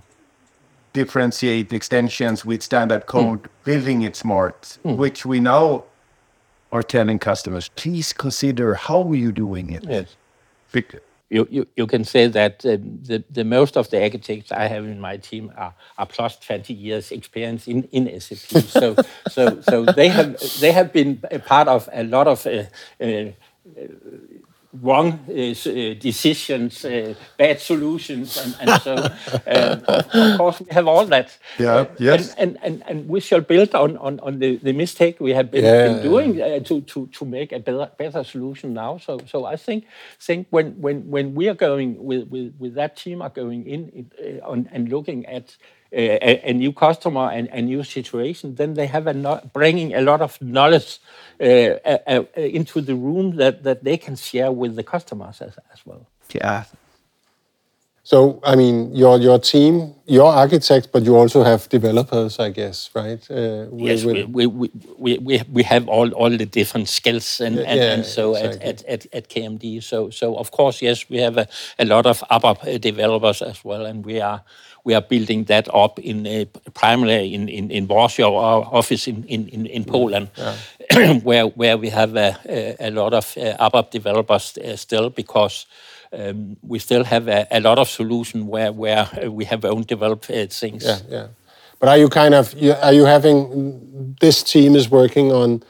differentiate 0.92 1.72
extensions 1.72 2.44
with 2.44 2.62
standard 2.62 3.06
code, 3.06 3.42
mm. 3.42 3.48
building 3.64 4.02
it 4.02 4.16
smart, 4.16 4.78
mm. 4.84 4.96
which 4.96 5.24
we 5.24 5.40
now 5.40 5.84
are 6.70 6.82
telling 6.82 7.18
customers, 7.18 7.68
please 7.76 8.12
consider 8.12 8.74
how 8.74 9.04
you're 9.04 9.14
you 9.14 9.32
doing 9.32 9.70
it. 9.70 9.84
Yes. 9.86 10.16
you, 11.32 11.48
you, 11.50 11.66
you 11.76 11.86
can 11.86 12.04
say 12.04 12.26
that 12.26 12.64
uh, 12.66 12.76
the, 12.78 13.24
the 13.30 13.42
most 13.42 13.78
of 13.78 13.88
the 13.88 14.02
architects 14.02 14.52
I 14.52 14.66
have 14.66 14.84
in 14.84 15.00
my 15.00 15.16
team 15.16 15.50
are, 15.56 15.74
are 15.96 16.06
plus 16.06 16.38
20 16.38 16.74
years 16.74 17.10
experience 17.10 17.66
in, 17.66 17.84
in 17.84 18.20
SAP. 18.20 18.62
so, 18.64 18.96
so, 19.28 19.60
so 19.62 19.84
they 19.86 20.08
have 20.08 20.38
they 20.60 20.72
have 20.72 20.92
been 20.92 21.22
a 21.30 21.38
part 21.38 21.68
of 21.68 21.88
a 21.92 22.04
lot 22.04 22.26
of 22.26 22.46
uh, 22.46 22.64
uh, 23.00 23.32
wrong 24.80 25.20
uh, 25.28 25.32
uh, 25.32 25.94
decisions, 26.00 26.84
uh, 26.84 27.14
bad 27.36 27.60
solutions, 27.60 28.38
and, 28.38 28.70
and 28.70 28.82
so 28.82 28.94
of 29.46 30.38
course 30.38 30.60
we 30.60 30.66
have 30.70 30.88
all 30.88 31.04
that. 31.06 31.36
Yeah. 31.58 31.86
yes. 31.98 32.34
And, 32.34 32.56
and, 32.56 32.58
and, 32.62 32.82
and 32.86 33.08
we 33.08 33.20
shall 33.20 33.40
build 33.42 33.74
on, 33.74 33.96
on, 33.98 34.18
on 34.20 34.38
the, 34.38 34.56
the 34.56 34.72
mistake 34.72 35.20
we 35.20 35.32
have 35.32 35.50
been, 35.50 35.64
yeah, 35.64 35.88
been 35.88 36.02
doing 36.02 36.64
to, 36.64 36.80
to, 36.80 37.06
to 37.06 37.24
make 37.24 37.52
a 37.52 37.58
better 37.58 37.90
better 37.98 38.24
solution 38.24 38.72
now. 38.72 38.98
So 38.98 39.18
so 39.26 39.44
I 39.44 39.56
think 39.56 39.86
think 40.18 40.46
when 40.50 40.80
when 40.80 41.10
when 41.10 41.34
we 41.34 41.48
are 41.48 41.54
going 41.54 42.02
with 42.02 42.28
with, 42.28 42.54
with 42.58 42.74
that 42.74 42.96
team 42.96 43.20
are 43.20 43.30
going 43.30 43.66
in 43.66 44.10
uh, 44.18 44.48
on, 44.48 44.68
and 44.72 44.88
looking 44.88 45.26
at 45.26 45.56
a, 45.92 46.50
a, 46.50 46.52
new 46.52 46.72
customer 46.72 47.30
and 47.30 47.48
a 47.48 47.60
new 47.60 47.84
situation, 47.84 48.54
then 48.54 48.74
they 48.74 48.86
have 48.86 49.06
a 49.06 49.12
no, 49.12 49.40
bringing 49.52 49.94
a 49.94 50.00
lot 50.00 50.20
of 50.20 50.40
knowledge 50.40 50.98
uh, 51.40 51.44
uh, 51.44 52.24
into 52.36 52.80
the 52.80 52.94
room 52.94 53.36
that, 53.36 53.62
that 53.62 53.84
they 53.84 53.96
can 53.96 54.16
share 54.16 54.50
with 54.50 54.76
the 54.76 54.82
customers 54.82 55.40
as, 55.42 55.58
as 55.72 55.84
well. 55.84 56.06
Yeah. 56.34 56.64
So, 58.04 58.40
I 58.42 58.56
mean, 58.56 58.92
your 58.96 59.18
your 59.20 59.38
team, 59.38 59.94
your 60.06 60.32
architects, 60.32 60.88
but 60.88 61.04
you 61.04 61.14
also 61.14 61.44
have 61.44 61.68
developers, 61.68 62.40
I 62.40 62.50
guess, 62.50 62.90
right? 62.94 63.30
Uh, 63.30 63.66
yes, 63.76 64.04
we, 64.04 64.24
we, 64.24 64.46
we, 64.46 65.18
we, 65.18 65.42
we 65.48 65.62
have 65.62 65.88
all, 65.88 66.10
all 66.10 66.30
the 66.30 66.44
different 66.44 66.88
skills 66.88 67.40
and, 67.40 67.54
yeah, 67.54 67.62
and, 67.62 67.80
and 67.80 68.04
so 68.04 68.34
exactly. 68.34 68.68
at, 68.68 68.84
at, 68.86 69.06
at 69.12 69.28
KMD. 69.28 69.84
So, 69.84 70.10
so 70.10 70.36
of 70.36 70.50
course, 70.50 70.82
yes, 70.82 71.08
we 71.08 71.18
have 71.18 71.38
a, 71.38 71.46
a 71.78 71.84
lot 71.84 72.06
of 72.06 72.24
ABAP 72.28 72.80
developers 72.80 73.40
as 73.40 73.64
well, 73.64 73.86
and 73.86 74.04
we 74.04 74.20
are 74.20 74.42
we 74.84 74.94
are 74.94 75.00
building 75.00 75.44
that 75.44 75.68
up 75.72 75.98
in 75.98 76.26
uh, 76.26 76.44
primarily 76.74 77.34
in, 77.34 77.48
in, 77.48 77.70
in 77.70 77.86
Warsaw, 77.86 78.36
our 78.36 78.62
office 78.72 79.06
in, 79.06 79.24
in, 79.24 79.66
in 79.66 79.84
Poland, 79.84 80.28
yeah. 80.36 81.18
where 81.22 81.46
where 81.46 81.76
we 81.76 81.90
have 81.90 82.16
a, 82.16 82.90
lot 82.90 83.14
of 83.14 83.36
uh, 83.36 83.56
ABAP 83.70 83.90
developers 83.90 84.58
uh, 84.58 84.76
still 84.76 85.10
because 85.10 85.66
um, 86.12 86.56
we 86.62 86.78
still 86.78 87.04
have 87.04 87.28
a, 87.28 87.46
a, 87.50 87.60
lot 87.60 87.78
of 87.78 87.88
solution 87.88 88.46
where 88.46 88.72
where 88.72 89.08
we 89.30 89.44
have 89.44 89.64
own 89.64 89.84
developed 89.84 90.30
uh, 90.30 90.46
things. 90.46 90.84
Yeah, 90.84 90.98
yeah. 91.08 91.26
But 91.78 91.88
are 91.88 91.98
you 91.98 92.08
kind 92.08 92.34
of 92.34 92.54
are 92.82 92.92
you 92.92 93.04
having 93.04 94.16
this 94.20 94.42
team 94.42 94.76
is 94.76 94.90
working 94.90 95.32
on 95.32 95.62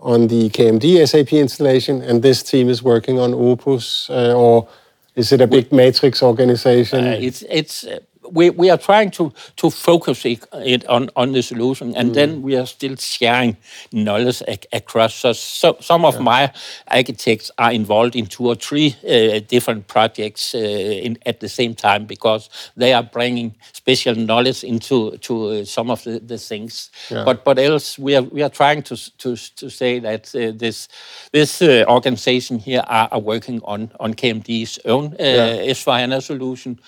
on 0.00 0.28
the 0.28 0.50
KMD 0.50 1.06
SAP 1.08 1.32
installation, 1.32 2.02
and 2.02 2.22
this 2.22 2.42
team 2.42 2.68
is 2.68 2.82
working 2.82 3.18
on 3.18 3.34
Opus, 3.34 4.08
uh, 4.10 4.34
or 4.36 4.68
is 5.14 5.32
it 5.32 5.40
a 5.40 5.46
big 5.46 5.72
matrix 5.72 6.22
organization? 6.22 7.04
It's 7.04 7.42
it's 7.48 7.84
we, 8.30 8.50
we 8.50 8.70
are 8.70 8.78
trying 8.78 9.10
to, 9.12 9.32
to 9.56 9.70
focus 9.70 10.24
it, 10.24 10.86
on, 10.86 11.10
on 11.16 11.32
the 11.32 11.42
solution, 11.42 11.94
and 11.96 12.10
mm. 12.10 12.14
then 12.14 12.42
we 12.42 12.56
are 12.56 12.66
still 12.66 12.96
sharing 12.96 13.56
knowledge 13.92 14.42
ac 14.46 14.60
across. 14.72 15.14
So, 15.14 15.32
so 15.32 15.76
some 15.80 16.04
of 16.04 16.14
yeah. 16.14 16.20
my 16.20 16.52
architects 16.90 17.50
are 17.58 17.72
involved 17.72 18.16
in 18.16 18.26
two 18.26 18.46
or 18.46 18.54
three 18.54 18.96
uh, 19.04 19.40
different 19.48 19.86
projects 19.88 20.54
uh, 20.54 20.58
in, 20.58 21.18
at 21.26 21.40
the 21.40 21.48
same 21.48 21.74
time 21.74 22.06
because 22.06 22.48
they 22.76 22.92
are 22.92 23.02
bringing 23.02 23.54
special 23.72 24.14
knowledge 24.14 24.64
into 24.64 25.16
to 25.18 25.48
uh, 25.48 25.64
some 25.64 25.90
of 25.90 26.02
the, 26.04 26.18
the 26.20 26.38
things. 26.38 26.90
Yeah. 27.10 27.24
But 27.24 27.44
but 27.44 27.58
else 27.58 27.98
we 27.98 28.16
are 28.16 28.22
we 28.22 28.42
are 28.42 28.50
trying 28.50 28.82
to 28.82 28.96
to, 29.18 29.36
to 29.56 29.70
say 29.70 30.00
that 30.00 30.34
uh, 30.34 30.52
this 30.56 30.88
this 31.32 31.62
uh, 31.62 31.84
organization 31.88 32.58
here 32.58 32.84
are, 32.86 33.08
are, 33.10 33.20
working 33.20 33.60
on 33.64 33.90
on 34.00 34.14
KMD's 34.14 34.78
own 34.84 35.14
uh, 35.14 35.16
yeah. 35.18 35.72
S4HANA 35.72 36.22
solution 36.22 36.78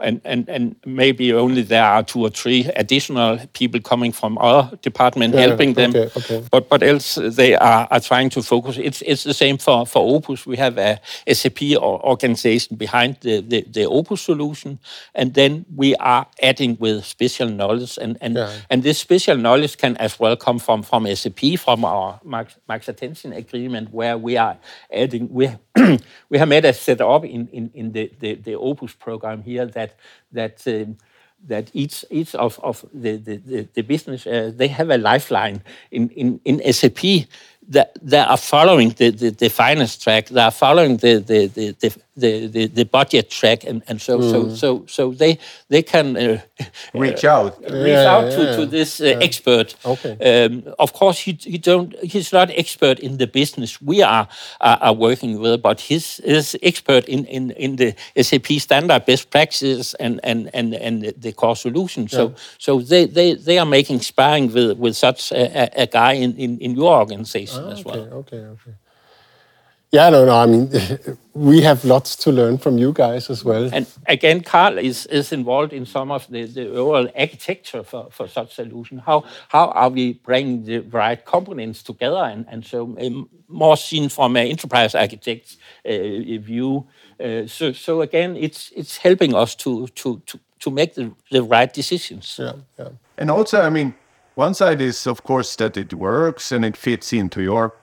and, 0.00 0.20
and, 0.24 0.48
and 0.48 0.76
maybe 0.84 1.32
only 1.32 1.62
there 1.62 1.84
are 1.84 2.02
two 2.02 2.20
or 2.20 2.30
three 2.30 2.70
additional 2.76 3.38
people 3.52 3.80
coming 3.80 4.12
from 4.12 4.38
other 4.38 4.76
department 4.76 5.34
yeah, 5.34 5.40
helping 5.40 5.74
them. 5.74 5.94
Okay. 5.94 6.44
But 6.50 6.68
but 6.68 6.82
else 6.82 7.18
they 7.20 7.54
are, 7.54 7.86
are 7.90 8.00
trying 8.00 8.30
to 8.30 8.42
focus. 8.42 8.78
It's 8.78 9.02
it's 9.02 9.24
the 9.24 9.34
same 9.34 9.58
for, 9.58 9.86
for 9.86 10.16
Opus. 10.16 10.46
We 10.46 10.56
have 10.56 10.78
a 10.78 11.00
SAP 11.32 11.62
organization 11.76 12.76
behind 12.76 13.18
the, 13.20 13.40
the, 13.40 13.64
the 13.70 13.84
Opus 13.86 14.22
solution, 14.22 14.78
and 15.14 15.34
then 15.34 15.64
we 15.74 15.94
are 15.96 16.26
adding 16.42 16.76
with 16.80 17.04
special 17.04 17.48
knowledge, 17.48 17.98
and 17.98 18.16
and, 18.20 18.34
yeah. 18.36 18.52
and 18.70 18.82
this 18.82 18.98
special 18.98 19.36
knowledge 19.36 19.76
can 19.78 19.96
as 19.96 20.18
well 20.18 20.36
come 20.36 20.58
from 20.58 20.82
from 20.82 21.06
SAP 21.14 21.58
from 21.58 21.84
our 21.84 22.20
max, 22.24 22.56
max 22.68 22.88
attention 22.88 23.32
agreement, 23.32 23.92
where 23.92 24.16
we 24.16 24.36
are 24.36 24.56
adding 24.92 25.28
we 25.32 25.50
we 26.28 26.38
have 26.38 26.48
made 26.48 26.64
a 26.64 26.72
setup 26.72 27.24
in 27.24 27.48
in, 27.48 27.70
in 27.74 27.92
the, 27.92 28.10
the 28.20 28.34
the 28.34 28.54
Opus 28.54 28.92
program 28.94 29.42
here 29.42 29.66
that 29.66 29.89
that 30.32 30.58
that 30.64 30.82
um, 30.88 30.96
that 31.46 31.70
each 31.72 32.04
each 32.10 32.34
of 32.34 32.58
of 32.62 32.84
the 32.92 33.16
the, 33.16 33.68
the 33.74 33.82
business 33.82 34.26
uh, 34.26 34.52
they 34.54 34.68
have 34.68 34.90
a 34.90 34.98
lifeline 34.98 35.62
in 35.90 36.08
in 36.10 36.40
in 36.44 36.72
SAP 36.72 37.26
that 37.70 37.96
they 38.02 38.18
are 38.18 38.36
following 38.36 38.90
the, 38.90 39.10
the, 39.10 39.30
the 39.30 39.48
finance 39.48 39.96
track. 39.96 40.26
They 40.26 40.40
are 40.40 40.50
following 40.50 40.96
the 40.98 41.18
the, 41.18 41.46
the, 41.46 41.70
the 41.80 41.96
the, 42.20 42.66
the, 42.66 42.84
budget 42.84 43.30
track 43.30 43.64
and, 43.64 43.82
and 43.88 44.00
so 44.00 44.18
mm. 44.18 44.30
so 44.30 44.54
so 44.54 44.84
so 44.86 45.12
they 45.12 45.38
they 45.68 45.82
can 45.82 46.16
uh, 46.16 46.40
reach 46.94 47.24
out 47.24 47.58
reach 47.62 47.88
yeah, 47.88 48.14
out 48.14 48.24
yeah, 48.24 48.36
to, 48.36 48.56
to 48.56 48.66
this 48.66 49.00
uh, 49.00 49.04
yeah. 49.04 49.18
expert 49.20 49.74
okay 49.84 50.44
um, 50.44 50.62
of 50.78 50.92
course 50.92 51.18
he, 51.20 51.32
he 51.40 51.58
don't 51.58 51.94
he's 52.02 52.32
not 52.32 52.50
expert 52.50 52.98
in 52.98 53.16
the 53.18 53.26
business 53.26 53.80
we 53.80 54.02
are 54.02 54.28
are, 54.60 54.78
are 54.80 54.92
working 54.92 55.40
with 55.40 55.62
but 55.62 55.80
he's 55.80 56.20
is 56.20 56.56
expert 56.62 57.04
in, 57.06 57.24
in 57.26 57.50
in 57.52 57.76
the 57.76 57.94
SAP 58.20 58.46
standard 58.58 59.04
best 59.06 59.30
practices 59.30 59.94
and 59.94 60.20
and 60.22 60.50
and, 60.54 60.74
and 60.74 61.14
the 61.16 61.32
core 61.32 61.56
solution 61.56 62.08
so 62.08 62.34
so 62.58 62.80
they, 62.80 63.06
they 63.06 63.34
they 63.34 63.58
are 63.58 63.66
making 63.66 64.00
sparring 64.00 64.52
with 64.52 64.76
with 64.78 64.96
such 64.96 65.32
a, 65.32 65.82
a 65.82 65.86
guy 65.86 66.12
in, 66.12 66.36
in 66.36 66.58
in 66.58 66.74
your 66.74 66.98
organization 66.98 67.59
ah, 67.66 67.72
as 67.72 67.80
okay, 67.80 67.90
well 67.90 68.12
okay 68.20 68.36
okay 68.38 68.74
yeah, 69.92 70.08
no, 70.08 70.24
no. 70.24 70.36
I 70.36 70.46
mean, 70.46 70.70
we 71.34 71.62
have 71.62 71.84
lots 71.84 72.14
to 72.16 72.30
learn 72.30 72.58
from 72.58 72.78
you 72.78 72.92
guys 72.92 73.28
as 73.28 73.44
well. 73.44 73.68
And 73.72 73.86
again, 74.06 74.40
Karl 74.40 74.78
is, 74.78 75.06
is 75.06 75.32
involved 75.32 75.72
in 75.72 75.84
some 75.84 76.12
of 76.12 76.28
the, 76.30 76.44
the 76.44 76.68
overall 76.70 77.08
architecture 77.18 77.82
for, 77.82 78.08
for 78.12 78.28
such 78.28 78.54
solution. 78.54 78.98
How 78.98 79.24
how 79.48 79.68
are 79.70 79.88
we 79.88 80.12
bringing 80.12 80.64
the 80.64 80.78
right 80.78 81.24
components 81.24 81.82
together? 81.82 82.22
And, 82.22 82.46
and 82.48 82.64
so 82.64 82.96
um, 83.00 83.28
more 83.48 83.76
seen 83.76 84.08
from 84.08 84.36
an 84.36 84.46
enterprise 84.46 84.94
architect's 84.94 85.56
uh, 85.84 85.90
view. 85.90 86.86
Uh, 87.18 87.48
so 87.48 87.72
so 87.72 88.00
again, 88.00 88.36
it's 88.36 88.70
it's 88.76 88.98
helping 88.98 89.34
us 89.34 89.56
to 89.56 89.88
to 89.88 90.22
to, 90.26 90.38
to 90.60 90.70
make 90.70 90.94
the, 90.94 91.10
the 91.32 91.42
right 91.42 91.72
decisions. 91.72 92.36
Yeah, 92.38 92.52
yeah. 92.78 92.90
And 93.18 93.28
also, 93.28 93.60
I 93.60 93.70
mean, 93.70 93.94
one 94.34 94.54
side 94.54 94.80
is 94.80 95.06
of 95.06 95.22
course 95.24 95.56
that 95.56 95.76
it 95.76 95.94
works 95.94 96.52
and 96.52 96.64
it 96.64 96.76
fits 96.76 97.12
into 97.12 97.42
your 97.42 97.74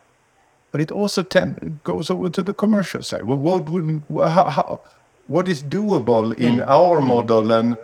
but 0.72 0.82
it 0.82 0.92
also 0.92 1.24
ten, 1.24 1.80
goes 1.84 2.10
over 2.10 2.30
to 2.30 2.44
the 2.44 2.54
commercial 2.54 3.02
side. 3.02 3.24
Well, 3.24 3.38
what 3.38 3.70
would, 3.70 4.04
how, 4.10 4.50
how, 4.50 4.82
what 5.28 5.48
is 5.48 5.64
doable 5.64 6.38
in 6.38 6.58
mm. 6.58 6.68
our 6.68 7.02
model, 7.02 7.52
and 7.52 7.78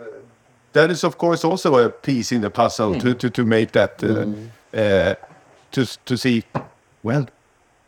that 0.74 0.90
is 0.90 1.04
of 1.04 1.18
course 1.18 1.44
also 1.44 1.76
a 1.78 1.88
piece 1.90 2.30
in 2.30 2.42
the 2.42 2.50
puzzle 2.50 2.94
mm. 2.94 3.00
to, 3.00 3.14
to 3.14 3.30
to 3.30 3.44
make 3.44 3.72
that 3.72 4.02
uh, 4.04 4.26
mm. 4.26 4.48
uh, 4.74 5.14
to 5.72 5.86
to 6.04 6.16
see, 6.16 6.44
well, 7.02 7.26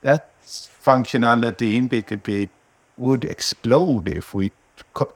that 0.01 0.31
functionality 0.43 1.75
in 1.75 1.89
BTP 1.89 2.49
would 2.97 3.25
explode 3.25 4.09
if 4.09 4.35
we 4.35 4.51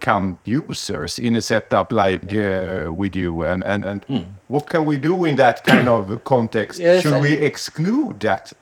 count 0.01 0.39
users 0.45 1.19
in 1.19 1.37
a 1.37 1.41
setup 1.41 1.93
like 1.93 2.33
uh, 2.35 2.93
with 2.93 3.17
you 3.17 3.43
and 3.43 3.65
and, 3.65 3.85
and 3.85 4.07
mm. 4.07 4.25
what 4.49 4.69
can 4.69 4.85
we 4.85 4.97
do 4.97 5.25
in 5.25 5.37
that 5.37 5.65
kind 5.65 5.89
of 5.89 6.23
context 6.25 6.81
yes, 6.81 7.03
should 7.03 7.21
we 7.23 7.33
exclude 7.33 8.21
that 8.21 8.53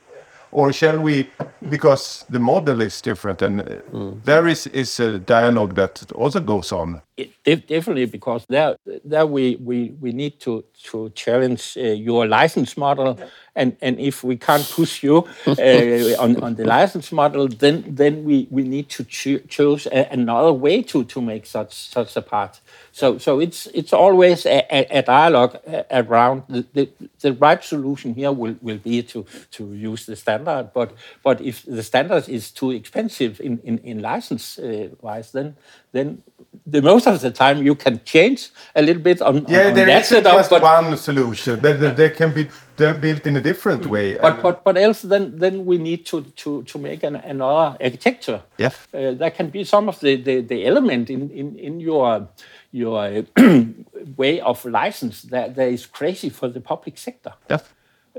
or 0.51 0.73
shall 0.73 0.99
we 0.99 1.29
because 1.69 2.25
the 2.29 2.39
model 2.39 2.81
is 2.81 3.01
different 3.01 3.41
and 3.41 3.61
mm. 3.61 4.23
there 4.23 4.47
is 4.47 4.67
is 4.67 4.99
a 4.99 5.19
dialogue 5.19 5.75
that 5.75 6.11
also 6.13 6.39
goes 6.39 6.71
on 6.71 7.01
it, 7.45 7.67
definitely 7.67 8.05
because 8.05 8.45
there 8.47 8.77
there 9.03 9.25
we 9.25 9.57
we 9.57 9.91
we 9.99 10.11
need 10.11 10.39
to 10.41 10.63
to 10.91 11.09
challenge 11.11 11.77
uh, 11.77 11.81
your 11.81 12.27
license 12.27 12.77
model. 12.77 13.19
And 13.55 13.75
and 13.81 13.99
if 13.99 14.23
we 14.23 14.37
can't 14.37 14.67
push 14.69 15.03
you 15.03 15.27
uh, 15.47 16.23
on 16.23 16.41
on 16.41 16.55
the 16.55 16.65
license 16.65 17.11
model 17.11 17.47
then 17.47 17.83
then 17.87 18.23
we 18.23 18.47
we 18.49 18.63
need 18.63 18.89
to 18.89 19.03
cho 19.03 19.39
choose 19.47 19.87
a, 19.87 20.07
another 20.11 20.53
way 20.53 20.81
to 20.83 21.03
to 21.03 21.21
make 21.21 21.45
such 21.45 21.73
such 21.73 22.15
a 22.15 22.21
part. 22.21 22.61
So, 22.91 23.17
so 23.17 23.39
it's 23.39 23.67
it's 23.67 23.93
always 23.93 24.45
a, 24.45 24.65
a, 24.69 24.99
a 24.99 25.01
dialogue 25.01 25.57
around 25.89 26.43
the, 26.49 26.65
the, 26.73 26.89
the, 27.19 27.33
right 27.33 27.63
solution 27.63 28.13
here 28.13 28.31
will, 28.31 28.55
will 28.61 28.77
be 28.77 29.03
to, 29.03 29.25
to 29.51 29.73
use 29.73 30.05
the 30.05 30.15
standard. 30.15 30.71
But 30.73 30.93
but 31.23 31.39
if 31.39 31.65
the 31.65 31.83
standard 31.83 32.27
is 32.27 32.51
too 32.51 32.71
expensive 32.71 33.39
in, 33.39 33.59
in, 33.63 33.77
in 33.79 34.01
license 34.01 34.59
uh, 34.59 34.89
wise, 35.01 35.31
then 35.31 35.55
then 35.91 36.21
the 36.65 36.81
most 36.81 37.07
of 37.07 37.19
the 37.21 37.31
time 37.31 37.63
you 37.63 37.75
can 37.75 38.01
change 38.03 38.49
a 38.75 38.81
little 38.81 39.01
bit 39.01 39.21
on, 39.21 39.45
yeah, 39.47 39.67
on 39.67 39.73
there 39.73 39.89
isn't 39.89 40.23
just 40.23 40.51
one 40.51 40.97
solution. 40.97 41.59
There, 41.59 41.73
there 41.73 42.09
can 42.09 42.33
be 42.33 42.47
they're 42.77 42.93
built 42.93 43.25
in 43.27 43.35
a 43.35 43.41
different 43.41 43.85
way. 43.87 44.17
But 44.17 44.41
but 44.41 44.63
but 44.63 44.77
else 44.77 45.01
then 45.01 45.37
then 45.37 45.65
we 45.65 45.77
need 45.77 46.05
to 46.07 46.21
to 46.21 46.63
to 46.63 46.79
make 46.79 47.03
an, 47.03 47.15
another 47.15 47.77
architecture. 47.81 48.41
Yeah, 48.57 48.71
uh, 48.93 49.13
there 49.13 49.31
can 49.31 49.49
be 49.49 49.63
some 49.63 49.89
of 49.89 49.99
the 49.99 50.15
the, 50.15 50.41
the 50.41 50.65
element 50.65 51.09
in 51.09 51.29
in 51.31 51.57
in 51.57 51.79
your 51.79 52.27
your 52.71 53.23
way 54.17 54.39
of 54.41 54.63
license 54.65 55.23
that, 55.23 55.55
that 55.55 55.67
is 55.69 55.85
crazy 55.85 56.29
for 56.29 56.47
the 56.47 56.61
public 56.61 56.97
sector. 56.97 57.33
Yeah. 57.49 57.59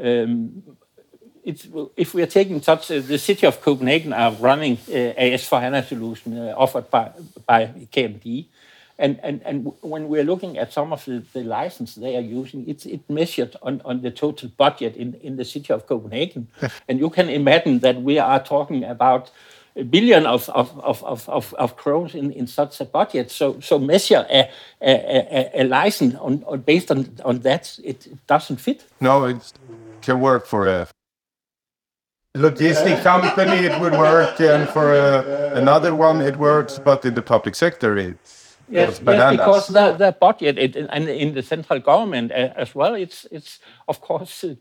Um, 0.01 0.63
it's, 1.45 1.67
if 1.97 2.15
we 2.15 2.23
are 2.23 2.27
taking 2.27 2.61
such, 2.63 2.91
uh, 2.91 3.01
the 3.01 3.19
city 3.19 3.47
of 3.47 3.61
Copenhagen 3.61 4.13
are 4.13 4.33
running 4.33 4.79
uh, 4.89 5.15
a 5.17 5.35
S4HANA 5.35 5.87
solution 5.87 6.39
uh, 6.39 6.55
offered 6.57 6.91
by, 6.91 7.13
by 7.47 7.67
KMD. 7.93 8.47
And, 8.99 9.19
and, 9.23 9.41
and 9.47 9.73
when 9.81 10.09
we're 10.09 10.25
looking 10.25 10.59
at 10.59 10.73
some 10.73 10.93
of 10.93 11.05
the, 11.07 11.25
the 11.33 11.43
license 11.43 11.95
they 11.95 12.17
are 12.17 12.21
using, 12.21 12.69
it's 12.69 12.85
it 12.85 13.09
measured 13.09 13.57
on, 13.63 13.81
on 13.85 14.03
the 14.03 14.11
total 14.11 14.51
budget 14.57 14.95
in, 14.95 15.15
in 15.23 15.37
the 15.37 15.45
city 15.45 15.73
of 15.73 15.87
Copenhagen. 15.87 16.49
and 16.89 16.99
you 16.99 17.09
can 17.09 17.31
imagine 17.31 17.79
that 17.79 18.03
we 18.03 18.19
are 18.19 18.43
talking 18.43 18.85
about 18.85 19.31
a 19.77 19.85
billion 19.85 20.27
of, 20.27 20.51
of, 20.51 20.79
of, 20.81 21.03
of, 21.05 21.29
of, 21.29 21.55
of 21.55 21.77
crowns 21.77 22.15
in, 22.15 22.31
in 22.33 22.47
such 22.47 22.79
a 22.81 22.85
budget. 22.85 23.31
So, 23.31 23.59
so 23.61 23.79
measure 23.79 24.27
a, 24.29 24.51
a, 24.83 24.91
a, 24.91 25.63
a 25.63 25.65
license 25.65 26.17
on, 26.17 26.45
on, 26.47 26.61
based 26.61 26.91
on, 26.91 27.17
on 27.25 27.39
that, 27.39 27.79
it, 27.83 28.07
it 28.07 28.27
doesn't 28.27 28.59
fit. 28.59 28.85
No, 29.01 29.25
it 29.25 29.53
can 30.03 30.21
work 30.21 30.47
for 30.47 30.67
a 30.67 30.89
logistic 32.37 33.03
company, 33.03 33.67
it 33.67 33.81
would 33.81 33.93
work, 33.93 34.41
and 34.41 34.69
for 34.69 34.95
a, 34.95 35.55
another 35.55 35.95
one, 35.95 36.21
it 36.21 36.37
works, 36.37 36.79
but 36.79 37.05
in 37.05 37.15
the 37.15 37.23
public 37.23 37.55
sector, 37.55 37.97
it's 37.97 38.41
Yes, 38.71 39.01
yes, 39.05 39.37
because 39.37 39.67
the, 39.67 39.93
the 39.93 40.13
budget 40.13 40.57
it, 40.57 40.77
and 40.77 41.09
in 41.09 41.35
the 41.35 41.43
central 41.43 41.81
government 41.81 42.31
uh, 42.31 42.53
as 42.55 42.73
well, 42.73 42.95
it's 42.95 43.27
it's 43.33 43.59
of 43.89 44.01
course 44.01 44.45
uh, 44.45 44.55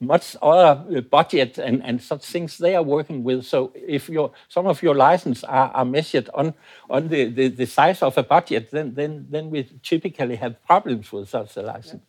much 0.00 0.36
other 0.42 0.84
uh, 0.96 1.00
budget 1.02 1.58
and, 1.58 1.80
and 1.84 2.02
such 2.02 2.24
things 2.24 2.58
they 2.58 2.74
are 2.74 2.82
working 2.82 3.22
with. 3.22 3.44
So 3.44 3.72
if 3.74 4.08
your 4.08 4.32
some 4.48 4.66
of 4.66 4.82
your 4.82 4.96
license 4.96 5.44
are, 5.44 5.70
are 5.70 5.84
measured 5.84 6.28
on 6.34 6.54
on 6.90 7.06
the, 7.06 7.26
the, 7.26 7.48
the 7.48 7.66
size 7.66 8.02
of 8.02 8.18
a 8.18 8.24
budget, 8.24 8.72
then 8.72 8.94
then 8.94 9.26
then 9.30 9.48
we 9.48 9.68
typically 9.82 10.36
have 10.36 10.60
problems 10.66 11.12
with 11.12 11.28
such 11.28 11.56
a 11.56 11.62
license. 11.62 12.02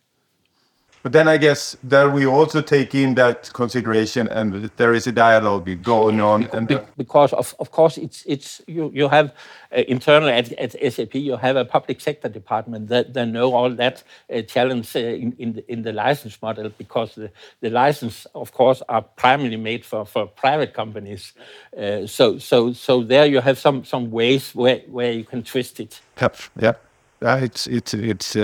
But 1.04 1.12
then 1.12 1.28
I 1.28 1.36
guess 1.36 1.76
that 1.84 2.14
we 2.14 2.24
also 2.24 2.62
take 2.62 2.94
in 2.94 3.14
that 3.16 3.52
consideration, 3.52 4.26
and 4.26 4.70
there 4.78 4.94
is 4.94 5.06
a 5.06 5.12
dialogue 5.12 5.82
going 5.82 6.22
on. 6.22 6.48
And 6.54 6.66
because 6.96 7.34
of, 7.34 7.54
of 7.58 7.70
course 7.70 7.98
it's 7.98 8.24
it's 8.24 8.62
you 8.66 8.90
you 8.94 9.10
have 9.10 9.34
uh, 9.70 9.82
internal 9.86 10.30
at, 10.30 10.50
at 10.52 10.72
SAP 10.72 11.14
you 11.16 11.36
have 11.36 11.56
a 11.56 11.64
public 11.66 12.00
sector 12.00 12.30
department 12.30 12.88
that, 12.88 13.12
that 13.12 13.28
know 13.28 13.52
all 13.52 13.68
that 13.74 14.02
uh, 14.32 14.40
challenge 14.40 14.96
uh, 14.96 15.00
in 15.00 15.34
in 15.38 15.52
the, 15.52 15.70
in 15.70 15.82
the 15.82 15.92
license 15.92 16.40
model 16.40 16.70
because 16.78 17.14
the, 17.16 17.30
the 17.60 17.68
license 17.68 18.26
of 18.34 18.52
course 18.52 18.82
are 18.88 19.02
primarily 19.02 19.58
made 19.58 19.84
for, 19.84 20.06
for 20.06 20.26
private 20.26 20.72
companies. 20.72 21.34
Uh, 21.76 22.06
so 22.06 22.38
so 22.38 22.72
so 22.72 23.02
there 23.04 23.26
you 23.26 23.42
have 23.42 23.58
some 23.58 23.84
some 23.84 24.10
ways 24.10 24.54
where 24.54 24.80
where 24.88 25.12
you 25.12 25.24
can 25.24 25.42
twist 25.42 25.80
it. 25.80 26.00
Yep. 26.22 26.36
Yeah. 26.58 26.74
It's 27.20 27.66
it's 27.66 27.92
it's. 27.92 28.36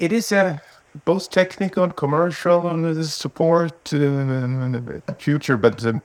Uh, 0.00 0.04
it 0.04 0.12
is 0.12 0.32
a 0.32 0.60
both 1.04 1.30
technical, 1.30 1.84
and 1.84 1.96
commercial, 1.96 2.68
and 2.68 3.04
support 3.04 3.92
uh, 3.92 5.00
future. 5.18 5.56
But 5.56 5.84
um, 5.84 6.02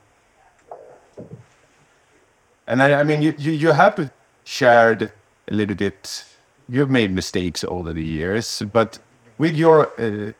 and 2.68 2.82
I, 2.82 3.00
I 3.00 3.04
mean, 3.04 3.22
you, 3.22 3.34
you 3.38 3.52
you 3.52 3.72
have 3.72 4.12
shared 4.44 5.12
a 5.48 5.54
little 5.54 5.76
bit. 5.76 6.26
You've 6.68 6.90
made 6.90 7.12
mistakes 7.12 7.64
over 7.64 7.94
the 7.94 8.04
years, 8.04 8.64
but 8.72 9.00
with 9.38 9.56
your 9.56 9.92
uh, 10.00 10.34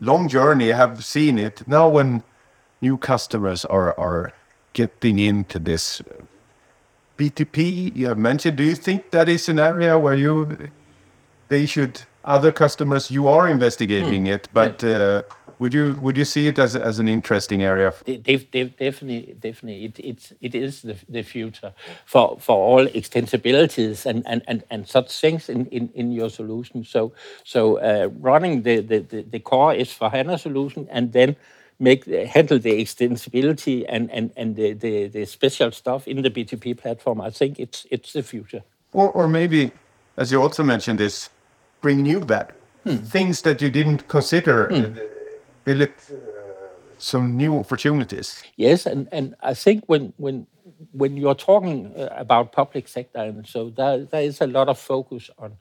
long 0.00 0.28
journey, 0.28 0.72
I 0.72 0.76
have 0.76 1.04
seen 1.04 1.38
it 1.38 1.66
now 1.66 1.88
when 1.88 2.22
new 2.80 2.96
customers 2.96 3.64
are 3.64 3.98
are 3.98 4.32
getting 4.72 5.18
into 5.18 5.58
this 5.58 6.02
BTP 7.18 7.94
you 7.96 8.08
have 8.08 8.18
mentioned. 8.18 8.56
Do 8.56 8.64
you 8.64 8.74
think 8.74 9.10
that 9.10 9.28
is 9.28 9.48
an 9.48 9.58
area 9.58 9.98
where 9.98 10.14
you 10.14 10.70
they 11.48 11.66
should 11.66 12.02
other 12.24 12.52
customers 12.52 13.10
you 13.10 13.28
are 13.28 13.48
investigating 13.48 14.24
mm. 14.24 14.34
it 14.34 14.48
but 14.52 14.82
uh, 14.82 15.22
would 15.58 15.72
you 15.72 15.96
would 16.00 16.16
you 16.16 16.24
see 16.24 16.46
it 16.46 16.58
as, 16.58 16.76
as 16.76 16.98
an 16.98 17.08
interesting 17.08 17.62
area? 17.62 17.92
Definitely 18.04 19.34
definitely. 19.40 19.84
It, 19.84 19.98
it's 19.98 20.32
it 20.40 20.54
is 20.54 20.82
the, 20.82 20.96
the 21.08 21.22
future 21.22 21.72
for 22.04 22.36
for 22.40 22.56
all 22.56 22.86
extensibilities 22.86 24.06
and 24.06 24.22
and 24.26 24.42
and, 24.48 24.64
and 24.70 24.88
such 24.88 25.10
things 25.20 25.48
in, 25.48 25.66
in 25.66 25.90
in 25.94 26.12
your 26.12 26.30
solution. 26.30 26.84
So 26.84 27.12
so 27.44 27.78
uh, 27.78 28.08
running 28.20 28.62
the, 28.62 28.80
the 28.80 28.98
the 29.00 29.22
the 29.22 29.38
core 29.38 29.74
S4HANA 29.74 30.38
solution 30.38 30.88
and 30.90 31.12
then 31.12 31.36
make 31.78 32.04
handle 32.06 32.58
the 32.58 32.82
extensibility 32.82 33.84
and 33.88 34.10
and 34.10 34.32
and 34.36 34.56
the, 34.56 34.72
the 34.72 35.08
the 35.08 35.24
special 35.24 35.70
stuff 35.72 36.08
in 36.08 36.22
the 36.22 36.30
btp 36.30 36.76
platform. 36.76 37.20
I 37.20 37.30
think 37.30 37.58
it's 37.58 37.86
it's 37.90 38.12
the 38.12 38.22
future. 38.22 38.62
Or 38.92 39.10
or 39.10 39.28
maybe 39.28 39.72
as 40.16 40.32
you 40.32 40.42
also 40.42 40.62
mentioned 40.62 40.98
this 40.98 41.30
bring 41.84 42.06
you 42.06 42.20
back. 42.20 42.54
Hmm. 42.84 42.96
Things 43.16 43.42
that 43.42 43.60
you 43.62 43.70
didn't 43.70 44.08
consider. 44.08 44.68
Hmm. 44.68 44.96
It 45.66 45.80
uh, 45.82 46.14
some 46.98 47.36
new 47.36 47.58
opportunities? 47.58 48.42
Yes, 48.56 48.86
and, 48.86 49.08
and 49.12 49.34
I 49.40 49.54
think 49.54 49.84
when 49.86 50.12
when 50.16 50.46
when 50.92 51.16
you're 51.16 51.40
talking 51.50 51.78
uh, 51.96 52.08
about 52.24 52.52
public 52.52 52.88
sector, 52.88 53.20
and 53.20 53.46
so 53.46 53.70
there, 53.70 54.04
there 54.10 54.22
is 54.22 54.40
a 54.40 54.46
lot 54.46 54.68
of 54.68 54.78
focus 54.78 55.30
on 55.38 55.56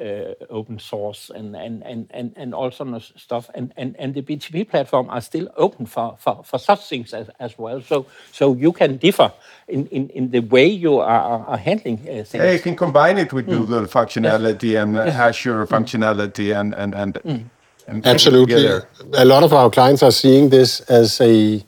uh, 0.00 0.34
open 0.50 0.78
source 0.78 1.30
and 1.34 1.54
and 1.56 1.82
and 1.82 2.06
and 2.10 2.32
and 2.36 2.54
all 2.54 2.70
sort 2.70 2.94
of 2.94 3.04
stuff. 3.16 3.50
And 3.54 3.72
and 3.76 3.96
and 3.98 4.14
the 4.14 4.22
BTP 4.22 4.68
platform 4.68 5.10
are 5.10 5.20
still 5.20 5.48
open 5.56 5.86
for 5.86 6.16
for, 6.18 6.42
for 6.44 6.58
such 6.58 6.88
things 6.88 7.12
as, 7.12 7.28
as 7.38 7.58
well. 7.58 7.80
So 7.82 8.06
so 8.32 8.54
you 8.54 8.72
can 8.72 8.96
differ 8.96 9.32
in, 9.68 9.86
in, 9.88 10.08
in 10.10 10.30
the 10.30 10.40
way 10.40 10.66
you 10.66 10.98
are, 10.98 11.46
are 11.46 11.56
handling 11.56 11.98
uh, 12.00 12.24
things. 12.24 12.34
Yeah, 12.34 12.52
you 12.52 12.60
can 12.60 12.76
combine 12.76 13.18
it 13.18 13.32
with 13.32 13.46
mm. 13.46 13.58
Google 13.58 13.84
functionality 13.86 14.72
yes. 14.72 14.82
and 14.82 14.94
yes. 14.94 15.14
Azure 15.14 15.66
mm. 15.66 15.68
functionality 15.68 16.58
and 16.58 16.74
and 16.74 16.94
and. 16.94 17.14
Mm. 17.14 17.44
and 17.86 18.06
Absolutely, 18.06 18.66
a 19.14 19.24
lot 19.24 19.42
of 19.42 19.52
our 19.52 19.70
clients 19.70 20.02
are 20.02 20.12
seeing 20.12 20.50
this 20.50 20.80
as 20.82 21.20
a 21.20 21.64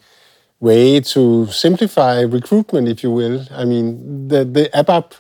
way 0.61 1.01
to 1.01 1.47
simplify 1.47 2.21
recruitment, 2.21 2.89
if 2.89 3.03
you 3.03 3.11
will. 3.11 3.45
I 3.51 3.65
mean, 3.65 4.29
the 4.29 4.45
the 4.45 4.71
ABAP 4.75 5.13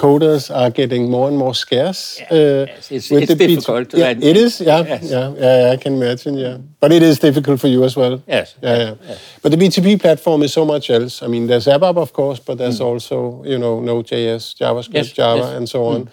coders 0.00 0.50
are 0.60 0.70
getting 0.70 1.10
more 1.10 1.28
and 1.28 1.36
more 1.36 1.54
scarce. 1.54 2.00
Yeah. 2.18 2.26
Uh, 2.30 2.66
yes, 2.66 2.90
it's, 2.90 3.10
it's 3.12 3.34
difficult. 3.34 3.94
yeah, 3.94 4.10
it 4.30 4.36
is. 4.36 4.60
Yeah, 4.60 4.80
yes. 4.80 5.02
yeah, 5.14 5.34
yeah, 5.36 5.72
I 5.74 5.76
can 5.76 5.92
imagine. 6.00 6.34
Yeah, 6.38 6.56
but 6.80 6.90
it 6.92 7.02
is 7.02 7.18
difficult 7.18 7.60
for 7.60 7.68
you 7.68 7.84
as 7.84 7.96
well. 7.96 8.22
Yes. 8.26 8.54
Yeah, 8.62 8.76
yeah. 8.76 8.94
Yes. 9.08 9.18
But 9.42 9.52
the 9.52 9.58
BTP 9.58 10.00
platform 10.00 10.42
is 10.42 10.52
so 10.52 10.64
much 10.64 10.90
else. 10.90 11.22
I 11.22 11.26
mean, 11.26 11.46
there's 11.46 11.66
ABAP, 11.66 11.96
of 11.96 12.12
course, 12.12 12.40
but 12.40 12.56
there's 12.58 12.80
mm. 12.80 12.86
also 12.86 13.44
you 13.44 13.58
know 13.58 13.80
Node.js, 13.80 14.56
JavaScript. 14.60 15.14
Java, 15.14 15.56
and 15.56 15.68
so 15.68 15.86
on. 15.86 16.04
Mm. 16.04 16.08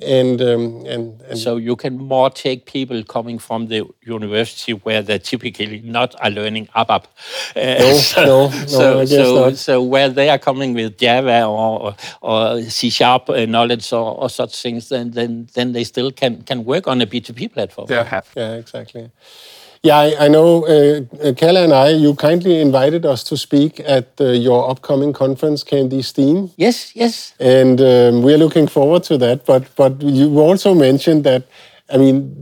And, 0.00 0.40
um, 0.40 0.86
and, 0.86 1.20
and 1.22 1.36
so 1.36 1.56
you 1.56 1.74
can 1.74 1.98
more 1.98 2.30
take 2.30 2.66
people 2.66 3.02
coming 3.02 3.40
from 3.40 3.66
the 3.66 3.84
university 4.02 4.72
where 4.72 5.02
they 5.02 5.18
typically 5.18 5.80
not 5.80 6.14
are 6.22 6.30
learning 6.30 6.68
ABAP. 6.76 7.04
Uh, 7.56 7.78
no, 7.80 7.94
so, 7.98 8.24
no, 8.24 8.48
no, 8.48 8.66
so, 8.66 9.04
so, 9.04 9.52
so, 9.54 9.82
where 9.82 10.08
they 10.08 10.30
are 10.30 10.38
coming 10.38 10.72
with 10.72 10.98
Java 10.98 11.46
or, 11.46 11.96
or 12.22 12.62
C 12.62 12.90
Sharp 12.90 13.28
uh, 13.28 13.44
knowledge 13.46 13.92
or, 13.92 14.16
or, 14.22 14.30
such 14.30 14.62
things, 14.62 14.88
then, 14.88 15.10
then 15.10 15.48
then 15.54 15.72
they 15.72 15.82
still 15.82 16.12
can 16.12 16.42
can 16.42 16.64
work 16.64 16.86
on 16.86 17.00
a 17.00 17.06
BTP 17.06 17.52
platform. 17.52 17.88
Yeah, 17.90 18.20
yeah, 18.36 18.52
exactly. 18.54 19.10
Yeah, 19.82 19.96
I, 19.98 20.24
I 20.24 20.28
know, 20.28 20.64
uh, 20.66 21.32
Kalle 21.34 21.56
and 21.56 21.72
I, 21.72 21.90
you 21.90 22.14
kindly 22.14 22.60
invited 22.60 23.06
us 23.06 23.22
to 23.24 23.36
speak 23.36 23.80
at 23.80 24.08
uh, 24.20 24.26
your 24.30 24.68
upcoming 24.68 25.12
conference, 25.12 25.62
KMD 25.62 26.04
Steam. 26.04 26.50
Yes, 26.56 26.94
yes. 26.96 27.34
And 27.38 27.80
um, 27.80 28.22
we're 28.22 28.38
looking 28.38 28.66
forward 28.66 29.04
to 29.04 29.18
that. 29.18 29.46
But 29.46 29.74
but 29.76 30.02
you 30.02 30.38
also 30.40 30.74
mentioned 30.74 31.24
that, 31.24 31.46
I 31.90 31.96
mean, 31.96 32.34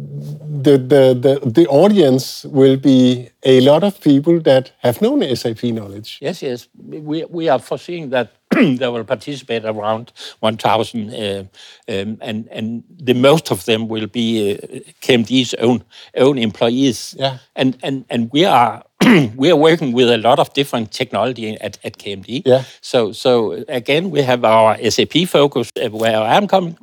the, 0.62 0.78
the, 0.78 1.40
the, 1.42 1.50
the 1.50 1.66
audience 1.68 2.44
will 2.44 2.76
be 2.76 3.28
a 3.44 3.60
lot 3.60 3.84
of 3.84 4.00
people 4.00 4.40
that 4.40 4.72
have 4.78 5.00
known 5.02 5.22
SAP 5.36 5.64
knowledge. 5.64 6.18
Yes, 6.20 6.42
yes. 6.42 6.68
We, 6.76 7.24
we 7.24 7.48
are 7.48 7.58
foreseeing 7.58 8.10
that 8.10 8.32
there 8.78 8.90
will 8.90 9.04
participate 9.04 9.64
around 9.64 10.12
1,000, 10.40 11.14
uh, 11.14 11.44
um, 11.88 12.18
and 12.20 12.48
and 12.50 12.84
the 12.98 13.14
most 13.14 13.50
of 13.50 13.64
them 13.64 13.88
will 13.88 14.06
be 14.06 14.54
uh, 14.54 14.56
KMD's 15.02 15.54
own 15.54 15.84
own 16.16 16.38
employees. 16.38 17.14
Yeah. 17.18 17.38
And 17.54 17.76
and 17.82 18.04
and 18.08 18.30
we 18.32 18.44
are 18.44 18.82
we 19.36 19.50
are 19.50 19.56
working 19.56 19.92
with 19.92 20.10
a 20.10 20.18
lot 20.18 20.38
of 20.38 20.52
different 20.54 20.90
technology 20.90 21.60
at, 21.60 21.78
at 21.84 21.98
KMD. 21.98 22.42
Yeah. 22.44 22.64
So 22.80 23.12
so 23.12 23.64
again, 23.68 24.10
we 24.10 24.22
have 24.22 24.44
our 24.44 24.76
SAP 24.90 25.28
focus 25.28 25.70
uh, 25.82 25.90
where 25.90 26.20
I'm 26.20 26.46
coming 26.46 26.78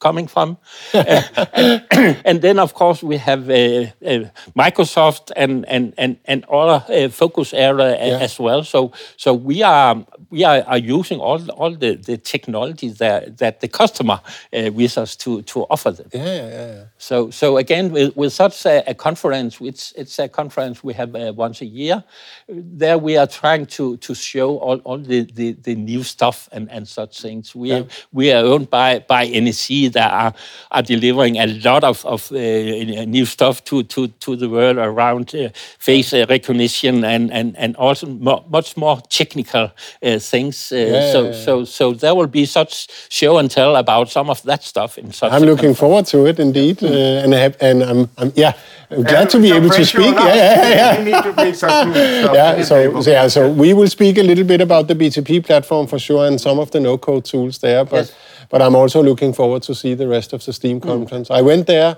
coming 0.00 0.26
from. 0.26 0.58
and, 0.92 1.84
and, 2.24 2.42
then, 2.42 2.58
of 2.58 2.74
course, 2.74 3.02
we 3.02 3.18
have 3.18 3.48
uh, 3.48 3.86
uh, 4.04 4.24
Microsoft 4.56 5.30
and 5.36 5.64
and 5.68 5.94
and 5.96 6.16
and 6.24 6.44
other 6.46 6.84
uh, 6.88 7.08
focus 7.08 7.54
area 7.54 7.90
yeah. 7.90 8.18
as 8.18 8.38
well. 8.40 8.64
So 8.64 8.92
so 9.16 9.34
we 9.34 9.62
are 9.62 10.04
we 10.30 10.44
are, 10.44 10.62
are 10.66 10.78
using 10.78 11.20
all 11.20 11.40
all 11.52 11.74
the, 11.76 11.96
the 11.96 12.16
technology 12.16 12.88
that 12.88 13.38
that 13.38 13.60
the 13.60 13.68
customer 13.68 14.20
uh, 14.52 14.70
wishes 14.72 15.16
to 15.16 15.42
to 15.42 15.66
offer 15.70 15.92
them. 15.92 16.08
Yeah, 16.12 16.24
yeah, 16.24 16.48
yeah. 16.48 16.84
So 16.98 17.30
so 17.30 17.56
again, 17.56 17.92
with, 17.92 18.16
with 18.16 18.32
such 18.32 18.66
a, 18.66 18.82
a 18.90 18.94
conference, 18.94 19.60
it's 19.60 19.92
it's 19.96 20.18
a 20.18 20.28
conference 20.28 20.82
we 20.82 20.94
have 20.94 21.14
uh, 21.14 21.32
once 21.36 21.60
a 21.60 21.66
year. 21.66 22.02
There 22.48 22.98
we 22.98 23.16
are 23.16 23.26
trying 23.26 23.66
to 23.66 23.96
to 23.98 24.14
show 24.14 24.58
all, 24.58 24.78
all 24.78 24.98
the, 24.98 25.22
the, 25.32 25.52
the 25.52 25.74
new 25.74 26.02
stuff 26.02 26.48
and, 26.52 26.70
and 26.70 26.86
such 26.88 27.20
things. 27.20 27.54
We 27.54 27.70
yeah. 27.70 27.78
are 27.78 27.86
we 28.12 28.32
are 28.32 28.44
owned 28.44 28.70
by 28.70 29.00
by 29.00 29.26
NEC 29.26 29.89
that 29.90 30.12
are, 30.12 30.34
are 30.70 30.82
delivering 30.82 31.36
a 31.38 31.46
lot 31.64 31.84
of, 31.84 32.04
of 32.06 32.30
uh, 32.32 32.36
new 32.36 33.24
stuff 33.26 33.64
to, 33.64 33.82
to, 33.84 34.08
to 34.08 34.36
the 34.36 34.48
world 34.48 34.78
around 34.78 35.34
uh, 35.34 35.48
face 35.78 36.12
uh, 36.12 36.26
recognition 36.28 37.04
and, 37.04 37.32
and, 37.32 37.56
and 37.56 37.76
also 37.76 38.06
more, 38.06 38.44
much 38.50 38.76
more 38.76 39.00
technical 39.08 39.70
uh, 40.02 40.18
things. 40.18 40.72
Uh, 40.72 40.76
yeah, 40.76 41.12
so, 41.12 41.22
yeah, 41.22 41.30
yeah. 41.30 41.44
so 41.44 41.64
so 41.64 41.92
there 41.92 42.14
will 42.14 42.26
be 42.26 42.44
such 42.44 42.88
show 43.10 43.38
and 43.38 43.50
tell 43.50 43.76
about 43.76 44.10
some 44.10 44.28
of 44.30 44.42
that 44.42 44.62
stuff 44.62 44.98
in 44.98 45.12
such. 45.12 45.32
I'm 45.32 45.42
looking 45.42 45.74
forward 45.74 46.06
to 46.06 46.26
it 46.26 46.38
indeed, 46.38 46.78
mm. 46.78 47.24
and 47.24 47.34
I 47.34 47.38
have, 47.38 47.56
and 47.60 47.82
I'm, 47.82 48.10
I'm 48.18 48.32
yeah. 48.36 48.52
I'm 48.90 49.04
glad 49.04 49.30
to 49.30 49.38
be 49.38 49.52
able 49.52 49.70
to 49.70 49.86
speak. 49.86 50.14
Yeah, 50.16 50.68
yeah, 50.68 50.98
yeah. 50.98 51.44
yeah, 51.44 52.62
so, 52.62 53.00
so, 53.00 53.10
yeah, 53.10 53.28
so 53.28 53.48
we 53.48 53.72
will 53.72 53.86
speak 53.86 54.18
a 54.18 54.22
little 54.22 54.44
bit 54.44 54.60
about 54.60 54.88
the 54.88 54.94
BTP 54.96 55.44
platform 55.46 55.86
for 55.86 55.98
sure 55.98 56.26
and 56.26 56.40
some 56.40 56.58
of 56.58 56.72
the 56.72 56.80
no-code 56.80 57.24
tools 57.24 57.58
there. 57.58 57.84
But 57.84 58.06
yes. 58.06 58.12
But 58.50 58.60
I'm 58.60 58.74
also 58.74 59.02
looking 59.02 59.32
forward 59.32 59.62
to 59.62 59.74
see 59.74 59.94
the 59.94 60.08
rest 60.08 60.32
of 60.32 60.44
the 60.44 60.52
Steam 60.52 60.80
mm. 60.80 60.82
conference. 60.82 61.28
Mm. 61.28 61.38
I 61.38 61.42
went 61.42 61.66
there. 61.66 61.96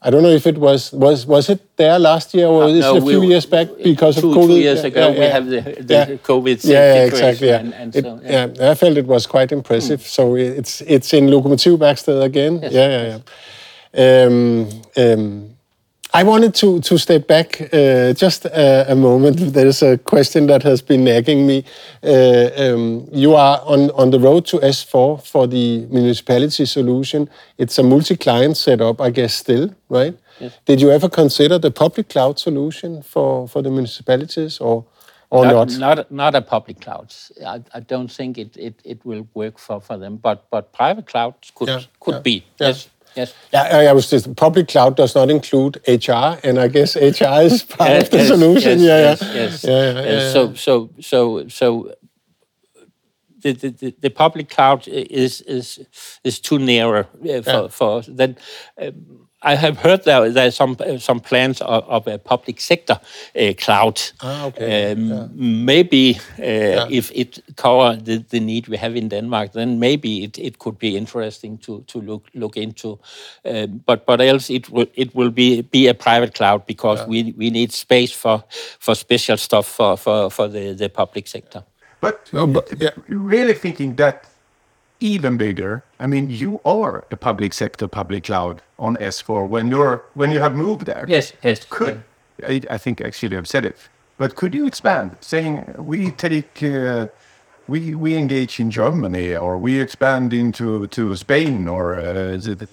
I 0.00 0.10
don't 0.10 0.22
know 0.22 0.30
if 0.30 0.46
it 0.46 0.58
was 0.58 0.92
was 0.92 1.26
was 1.26 1.48
it 1.48 1.76
there 1.76 1.98
last 1.98 2.32
year 2.32 2.46
or 2.46 2.62
uh, 2.62 2.66
was 2.66 2.80
no, 2.80 2.96
it 2.96 3.02
a 3.02 3.06
few 3.06 3.20
we, 3.20 3.26
years 3.26 3.46
back 3.46 3.66
because 3.82 4.20
two, 4.20 4.30
of 4.30 4.36
COVID? 4.36 4.46
Two 4.46 4.60
years 4.60 4.84
ago, 4.84 5.08
yeah, 5.08 5.18
we 5.18 5.24
have 5.24 5.46
the, 5.46 5.60
the 5.82 5.94
yeah. 5.94 6.06
COVID 6.22 6.64
yeah, 6.64 6.94
yeah 6.94 7.04
exactly. 7.04 7.48
Yeah. 7.48 7.58
And, 7.58 7.74
and 7.74 7.96
it, 7.96 8.04
so, 8.04 8.20
yeah. 8.22 8.70
I 8.70 8.74
felt 8.76 8.96
it 8.96 9.06
was 9.06 9.26
quite 9.26 9.50
impressive. 9.50 10.00
Mm. 10.00 10.06
So 10.06 10.36
it's 10.36 10.82
it's 10.86 11.12
in 11.12 11.28
Lokomotivværkstedet 11.28 12.22
again. 12.22 12.60
Yes. 12.62 12.72
Yeah, 12.72 12.88
yeah, 12.90 13.06
yeah. 13.10 14.26
Um, 14.26 14.68
um, 14.96 15.57
I 16.18 16.24
wanted 16.24 16.52
to, 16.56 16.80
to 16.80 16.98
step 16.98 17.28
back 17.28 17.60
uh, 17.72 18.12
just 18.12 18.44
a, 18.46 18.90
a, 18.90 18.96
moment. 18.96 19.36
There's 19.52 19.82
a 19.82 19.98
question 19.98 20.48
that 20.48 20.64
has 20.64 20.82
been 20.82 21.04
nagging 21.04 21.46
me. 21.46 21.64
Uh, 22.02 22.50
um, 22.56 23.08
you 23.12 23.36
are 23.36 23.60
on, 23.64 23.92
on 23.92 24.10
the 24.10 24.18
road 24.18 24.44
to 24.46 24.56
S4 24.58 25.24
for 25.24 25.46
the 25.46 25.86
municipality 25.86 26.66
solution. 26.66 27.30
It's 27.56 27.78
a 27.78 27.84
multi 27.84 28.16
client 28.16 28.56
setup, 28.56 29.00
I 29.00 29.10
guess, 29.10 29.32
still, 29.32 29.72
right? 29.88 30.18
Yes. 30.40 30.58
Did 30.64 30.80
you 30.80 30.90
ever 30.90 31.08
consider 31.08 31.56
the 31.56 31.70
public 31.70 32.08
cloud 32.08 32.40
solution 32.40 33.00
for, 33.02 33.46
for 33.46 33.62
the 33.62 33.70
municipalities 33.70 34.58
or, 34.58 34.86
or 35.30 35.44
not? 35.46 35.68
Not, 35.68 35.78
not, 35.78 36.10
not 36.10 36.34
a 36.34 36.42
public 36.42 36.80
cloud. 36.80 37.14
I, 37.46 37.62
I 37.72 37.78
don't 37.78 38.10
think 38.10 38.38
it, 38.38 38.56
it, 38.56 38.74
it 38.84 39.04
will 39.04 39.28
work 39.34 39.56
for, 39.56 39.80
for 39.80 39.96
them, 39.96 40.16
but, 40.16 40.50
but 40.50 40.72
private 40.72 41.06
clouds 41.06 41.52
could, 41.54 41.68
yeah, 41.68 41.82
could 42.00 42.14
yeah, 42.14 42.20
be. 42.22 42.44
Yeah. 42.58 42.66
Yes. 42.66 42.88
Yes. 43.18 43.34
Yeah, 43.52 43.90
I 43.90 43.92
was 43.92 44.08
just 44.08 44.34
public 44.36 44.68
cloud 44.68 44.96
does 44.96 45.14
not 45.14 45.28
include 45.30 45.80
HR, 45.88 46.38
and 46.44 46.58
I 46.58 46.68
guess 46.68 46.96
HR 46.96 47.42
is 47.42 47.62
part 47.78 47.90
yes, 47.90 48.02
of 48.04 48.10
the 48.10 48.16
yes, 48.18 48.28
solution. 48.28 48.78
Yes, 48.80 49.22
yeah, 49.22 49.32
yes, 49.34 49.34
yeah. 49.34 49.34
Yes. 49.34 49.64
Yeah, 49.64 50.02
yeah, 50.02 50.32
So, 50.32 50.54
so, 50.54 50.90
so, 51.00 51.48
so. 51.48 51.94
The, 53.40 53.52
the, 53.52 53.94
the 54.00 54.10
public 54.10 54.50
cloud 54.50 54.88
is 54.88 55.42
is 55.42 55.86
is 56.24 56.40
too 56.40 56.58
narrow 56.58 57.06
uh, 57.30 57.42
for 57.42 57.68
for 57.68 58.02
then. 58.02 58.36
Um, 58.76 59.27
I 59.42 59.54
have 59.54 59.78
heard 59.78 60.04
there 60.04 60.30
there 60.30 60.48
are 60.48 60.50
some 60.50 60.76
uh, 60.80 60.98
some 60.98 61.20
plans 61.20 61.60
of, 61.60 61.84
of 61.88 62.08
a 62.08 62.18
public 62.18 62.60
sector 62.60 62.98
uh, 63.36 63.52
cloud. 63.56 64.00
Ah, 64.20 64.46
okay. 64.46 64.92
Um, 64.92 65.10
yeah. 65.10 65.26
Maybe 65.32 66.18
uh, 66.38 66.42
yeah. 66.42 66.86
if 66.90 67.12
it 67.14 67.38
cover 67.56 67.96
the, 67.96 68.24
the 68.28 68.40
need 68.40 68.66
we 68.66 68.76
have 68.76 68.96
in 68.96 69.08
Denmark, 69.08 69.52
then 69.52 69.78
maybe 69.78 70.24
it, 70.24 70.38
it 70.38 70.58
could 70.58 70.78
be 70.78 70.96
interesting 70.96 71.58
to 71.58 71.84
to 71.86 72.00
look 72.00 72.26
look 72.34 72.56
into. 72.56 72.98
Um, 73.44 73.80
but 73.86 74.06
but 74.06 74.20
else 74.20 74.50
it 74.50 74.70
will 74.70 74.88
it 74.94 75.14
will 75.14 75.30
be 75.30 75.62
be 75.62 75.86
a 75.86 75.94
private 75.94 76.34
cloud 76.34 76.66
because 76.66 76.98
yeah. 77.00 77.06
we 77.06 77.34
we 77.36 77.50
need 77.50 77.72
space 77.72 78.12
for 78.12 78.42
for 78.80 78.96
special 78.96 79.36
stuff 79.36 79.66
for 79.66 79.96
for 79.96 80.30
for 80.30 80.48
the 80.48 80.74
the 80.74 80.88
public 80.88 81.28
sector. 81.28 81.62
But, 82.00 82.30
oh, 82.32 82.46
but 82.46 82.72
yeah. 82.80 82.90
really 83.08 83.54
thinking 83.54 83.96
that 83.96 84.24
even 85.00 85.36
bigger. 85.36 85.84
I 85.98 86.06
mean, 86.06 86.30
you 86.30 86.60
are 86.64 87.04
a 87.10 87.16
public 87.16 87.52
sector 87.52 87.88
public 87.88 88.24
cloud 88.24 88.62
on 88.78 88.96
S4 88.96 89.48
when 89.48 89.68
you're 89.68 90.04
when 90.14 90.30
you 90.30 90.40
have 90.40 90.54
moved 90.54 90.86
there. 90.86 91.04
Yes, 91.08 91.32
yes. 91.42 91.64
Could 91.68 92.02
I, 92.46 92.60
I 92.70 92.78
think 92.78 93.00
actually 93.00 93.36
I've 93.36 93.48
said 93.48 93.64
it, 93.64 93.76
but 94.16 94.34
could 94.34 94.54
you 94.54 94.66
expand, 94.66 95.16
saying 95.20 95.74
we 95.78 96.10
take 96.10 96.62
uh, 96.62 97.08
we 97.66 97.94
we 97.94 98.16
engage 98.16 98.60
in 98.60 98.70
Germany 98.70 99.36
or 99.36 99.58
we 99.58 99.80
expand 99.80 100.32
into 100.32 100.86
to 100.88 101.16
Spain 101.16 101.68
or 101.68 101.94
uh, 101.94 102.36
is 102.36 102.46
it? 102.46 102.68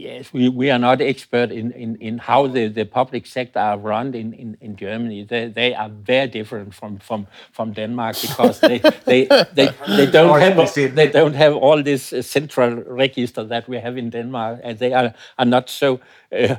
Yes, 0.00 0.32
we, 0.32 0.48
we 0.48 0.70
are 0.70 0.78
not 0.78 1.02
expert 1.02 1.50
in, 1.50 1.72
in, 1.72 1.96
in 1.96 2.16
how 2.16 2.46
the, 2.46 2.68
the 2.68 2.86
public 2.86 3.26
sector 3.26 3.58
are 3.58 3.76
run 3.76 4.14
in, 4.14 4.32
in, 4.32 4.56
in 4.62 4.74
Germany. 4.74 5.24
They, 5.24 5.48
they 5.48 5.74
are 5.74 5.90
very 5.90 6.26
different 6.26 6.72
from, 6.74 7.00
from, 7.00 7.26
from 7.52 7.74
Denmark 7.74 8.16
because 8.18 8.60
they, 8.60 8.78
they, 9.04 9.26
they, 9.52 9.68
they, 9.86 10.10
don't 10.10 10.40
have, 10.40 10.74
they 10.94 11.10
don't 11.10 11.34
have 11.34 11.54
all 11.54 11.82
this 11.82 12.14
central 12.22 12.76
register 12.86 13.44
that 13.44 13.68
we 13.68 13.76
have 13.76 13.98
in 13.98 14.08
Denmark, 14.08 14.60
and 14.64 14.78
they 14.78 14.94
are, 14.94 15.12
are 15.38 15.44
not 15.44 15.68
so 15.68 16.00
uh, 16.32 16.56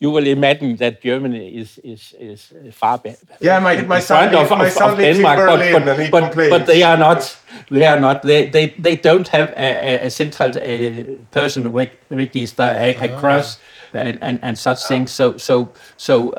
you 0.00 0.10
will 0.10 0.26
imagine 0.26 0.76
that 0.76 1.02
Germany 1.02 1.48
is 1.60 1.78
is 1.84 2.14
is 2.18 2.52
far 2.72 2.98
better. 2.98 3.26
Yeah, 3.40 3.60
my 3.60 3.82
my 3.82 4.00
son, 4.00 4.34
of, 4.34 4.50
my 4.50 4.66
of, 4.66 4.72
son 4.72 4.92
of 4.92 4.98
Denmark, 4.98 5.38
Berlin, 5.38 5.72
but 5.72 6.10
but, 6.10 6.34
but, 6.34 6.50
but, 6.50 6.66
they 6.66 6.82
are 6.82 6.96
not. 6.96 7.36
They 7.70 7.86
are 7.86 8.00
not. 8.00 8.22
They 8.22 8.48
they, 8.48 8.74
they 8.78 8.96
don't 8.96 9.28
have 9.28 9.52
a, 9.56 10.06
a 10.06 10.10
central 10.10 10.50
uh, 10.50 11.16
person 11.30 11.70
register 12.10 12.96
across. 13.00 13.58
And, 13.92 14.18
and, 14.22 14.38
and 14.42 14.56
such 14.56 14.86
things. 14.86 15.10
So 15.10 15.36
so 15.36 15.72
so 15.96 16.32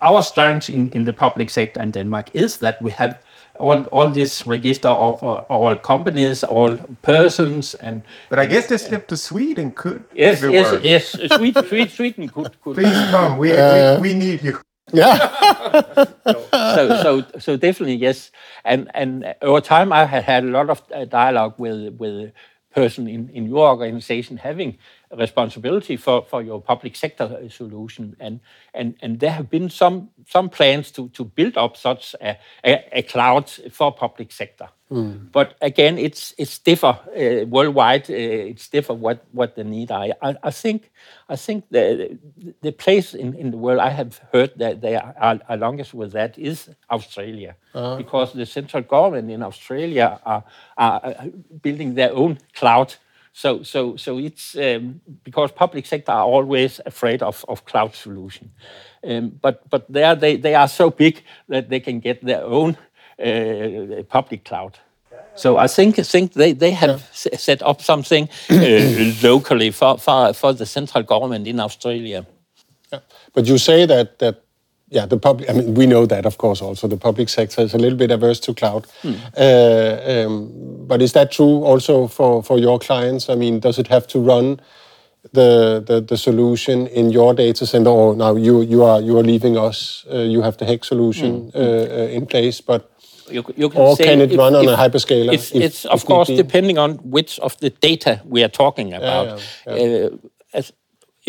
our 0.00 0.20
strength 0.20 0.68
in, 0.68 0.90
in 0.90 1.04
the 1.04 1.12
public 1.12 1.48
sector 1.48 1.80
in 1.80 1.92
Denmark 1.92 2.30
is 2.34 2.58
that 2.58 2.82
we 2.82 2.90
have 2.90 3.14
all, 3.58 3.82
all 3.84 4.08
this 4.08 4.46
register 4.46 4.88
of 4.88 5.22
uh, 5.22 5.44
all 5.48 5.76
companies, 5.76 6.44
all 6.44 6.76
persons, 7.02 7.74
and. 7.74 8.02
But 8.30 8.38
I 8.38 8.46
guess 8.46 8.68
they 8.68 8.78
step 8.78 9.06
to 9.08 9.16
Sweden 9.16 9.72
could. 9.72 10.04
Yes, 10.14 10.42
yes, 10.42 10.82
yes. 10.82 11.36
Sweden, 11.36 11.64
Sweden, 11.68 11.88
Sweden 11.88 12.28
could, 12.28 12.60
could. 12.60 12.76
Please 12.76 13.10
come. 13.10 13.38
We, 13.38 13.52
uh, 13.52 14.00
we, 14.00 14.12
we 14.12 14.14
need 14.14 14.42
you. 14.42 14.60
Yeah. 14.92 15.18
so, 16.24 17.02
so, 17.02 17.24
so 17.38 17.56
definitely 17.56 17.96
yes, 17.96 18.30
and 18.64 18.90
and 18.94 19.34
over 19.42 19.60
time 19.60 19.92
I 19.92 20.04
had 20.04 20.24
had 20.24 20.44
a 20.44 20.48
lot 20.48 20.70
of 20.70 20.82
uh, 20.94 21.04
dialogue 21.04 21.54
with 21.58 21.94
with 21.98 22.32
person 22.74 23.08
in 23.08 23.28
in 23.30 23.46
your 23.46 23.68
organization 23.68 24.36
having 24.36 24.78
responsibility 25.16 25.96
for, 25.96 26.24
for 26.24 26.42
your 26.42 26.60
public 26.60 26.96
sector 26.96 27.48
solution. 27.48 28.16
And, 28.20 28.40
and, 28.74 28.94
and 29.02 29.20
there 29.20 29.32
have 29.32 29.50
been 29.50 29.70
some, 29.70 30.10
some 30.26 30.48
plans 30.48 30.90
to, 30.92 31.08
to 31.10 31.24
build 31.24 31.56
up 31.56 31.76
such 31.76 32.14
a, 32.20 32.38
a, 32.64 32.98
a 32.98 33.02
cloud 33.02 33.50
for 33.70 33.92
public 33.92 34.32
sector. 34.32 34.68
Mm. 34.90 35.30
But 35.32 35.54
again, 35.60 35.98
it's 35.98 36.32
it's 36.38 36.58
differ 36.58 36.98
uh, 37.14 37.44
worldwide. 37.46 38.08
Uh, 38.08 38.48
it's 38.50 38.68
differ 38.68 38.94
what 38.94 39.22
what 39.32 39.54
the 39.54 39.64
need 39.64 39.90
are. 39.90 40.06
I, 40.22 40.36
I 40.42 40.50
think 40.50 40.90
I 41.28 41.36
think 41.36 41.64
the 41.70 42.18
the 42.62 42.72
place 42.72 43.12
in, 43.12 43.34
in 43.34 43.50
the 43.50 43.58
world 43.58 43.80
I 43.80 43.90
have 43.90 44.18
heard 44.32 44.58
that 44.58 44.80
they 44.80 44.96
are, 44.96 45.40
are 45.46 45.56
longest 45.58 45.92
with 45.92 46.12
that 46.12 46.38
is 46.38 46.70
Australia, 46.90 47.56
uh-huh. 47.74 47.96
because 47.96 48.32
the 48.32 48.46
central 48.46 48.82
government 48.82 49.30
in 49.30 49.42
Australia 49.42 50.20
are, 50.24 50.44
are 50.78 51.26
building 51.60 51.94
their 51.94 52.14
own 52.14 52.38
cloud. 52.54 52.94
So 53.32 53.62
so 53.62 53.96
so 53.96 54.18
it's 54.18 54.56
um, 54.56 55.00
because 55.24 55.52
public 55.52 55.86
sector 55.86 56.12
are 56.12 56.24
always 56.24 56.80
afraid 56.86 57.22
of, 57.22 57.44
of 57.48 57.64
cloud 57.64 57.94
solution, 57.94 58.50
um, 59.04 59.38
but 59.40 59.68
but 59.70 59.84
there 59.92 60.14
they 60.16 60.36
they 60.36 60.54
are 60.54 60.68
so 60.68 60.90
big 60.90 61.22
that 61.48 61.68
they 61.68 61.80
can 61.80 62.00
get 62.00 62.24
their 62.24 62.42
own 62.42 62.76
uh, 63.24 64.02
public 64.08 64.44
cloud. 64.44 64.78
So 65.34 65.56
I 65.56 65.68
think 65.68 65.96
think 65.96 66.32
they, 66.32 66.52
they 66.52 66.72
have 66.72 67.00
yeah. 67.24 67.38
set 67.38 67.62
up 67.62 67.80
something 67.80 68.28
uh, 68.50 69.12
locally 69.22 69.70
for, 69.70 69.98
for 69.98 70.32
for 70.34 70.52
the 70.52 70.66
central 70.66 71.04
government 71.04 71.46
in 71.46 71.60
Australia. 71.60 72.26
Yeah. 72.92 73.00
But 73.32 73.46
you 73.46 73.58
say 73.58 73.86
that 73.86 74.18
that 74.18 74.42
yeah 74.90 75.06
the 75.06 75.18
public 75.18 75.50
I 75.50 75.52
mean 75.52 75.74
we 75.74 75.86
know 75.86 76.06
that 76.06 76.26
of 76.26 76.38
course 76.38 76.62
also 76.62 76.88
the 76.88 76.96
public 76.96 77.28
sector 77.28 77.62
is 77.62 77.74
a 77.74 77.78
little 77.78 77.98
bit 77.98 78.10
averse 78.10 78.40
to 78.40 78.54
cloud. 78.54 78.86
Hmm. 79.02 79.14
Uh, 79.36 80.00
um, 80.06 80.86
but 80.86 81.02
is 81.02 81.12
that 81.12 81.30
true 81.30 81.64
also 81.64 82.08
for 82.08 82.42
for 82.42 82.58
your 82.58 82.78
clients? 82.78 83.28
I 83.28 83.34
mean, 83.34 83.60
does 83.60 83.78
it 83.78 83.88
have 83.88 84.06
to 84.08 84.18
run? 84.18 84.60
The, 85.32 85.84
the, 85.84 86.00
the 86.00 86.16
solution 86.16 86.86
in 86.86 87.10
your 87.10 87.34
data 87.34 87.66
center, 87.66 87.90
or 87.90 88.14
now 88.14 88.36
you 88.36 88.62
you 88.62 88.82
are 88.84 89.00
you 89.00 89.18
are 89.18 89.22
leaving 89.22 89.58
us. 89.58 90.06
Uh, 90.10 90.18
you 90.18 90.42
have 90.42 90.56
the 90.56 90.64
Hex 90.64 90.88
solution 90.88 91.50
mm. 91.50 91.56
uh, 91.56 92.08
in 92.16 92.24
place, 92.24 92.62
but 92.62 92.90
you, 93.30 93.44
you 93.56 93.68
can 93.68 93.80
or 93.80 93.96
say 93.96 94.04
can 94.04 94.20
it 94.20 94.32
if, 94.32 94.38
run 94.38 94.54
on 94.54 94.64
if, 94.64 94.70
a 94.70 94.76
hyperscaler? 94.76 95.32
It's, 95.34 95.50
if, 95.52 95.62
it's 95.62 95.84
of 95.84 96.04
course 96.04 96.28
depending 96.28 96.78
on 96.78 96.94
which 97.10 97.38
of 97.40 97.58
the 97.58 97.70
data 97.70 98.22
we 98.24 98.42
are 98.42 98.48
talking 98.48 98.94
about. 98.94 99.42
Yeah, 99.66 99.74
yeah, 99.74 100.06
uh, 100.06 100.10
as, 100.54 100.72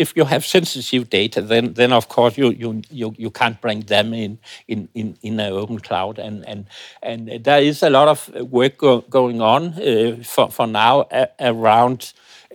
if 0.00 0.16
you 0.16 0.24
have 0.24 0.44
sensitive 0.44 1.10
data, 1.10 1.42
then 1.42 1.74
then 1.74 1.92
of 1.92 2.08
course 2.08 2.38
you 2.38 2.50
you 2.50 2.82
you, 2.90 3.14
you 3.18 3.30
can't 3.30 3.60
bring 3.60 3.80
them 3.80 4.14
in 4.14 4.38
in 4.66 4.88
in, 4.94 5.16
in 5.22 5.40
an 5.40 5.52
open 5.52 5.78
cloud, 5.78 6.18
and 6.18 6.44
and 6.48 6.64
and 7.02 7.44
there 7.44 7.62
is 7.62 7.82
a 7.82 7.90
lot 7.90 8.08
of 8.08 8.28
work 8.50 8.78
go, 8.78 9.02
going 9.10 9.40
on 9.42 9.74
uh, 9.74 10.16
for 10.24 10.50
for 10.50 10.66
now 10.66 11.06
around. 11.38 12.12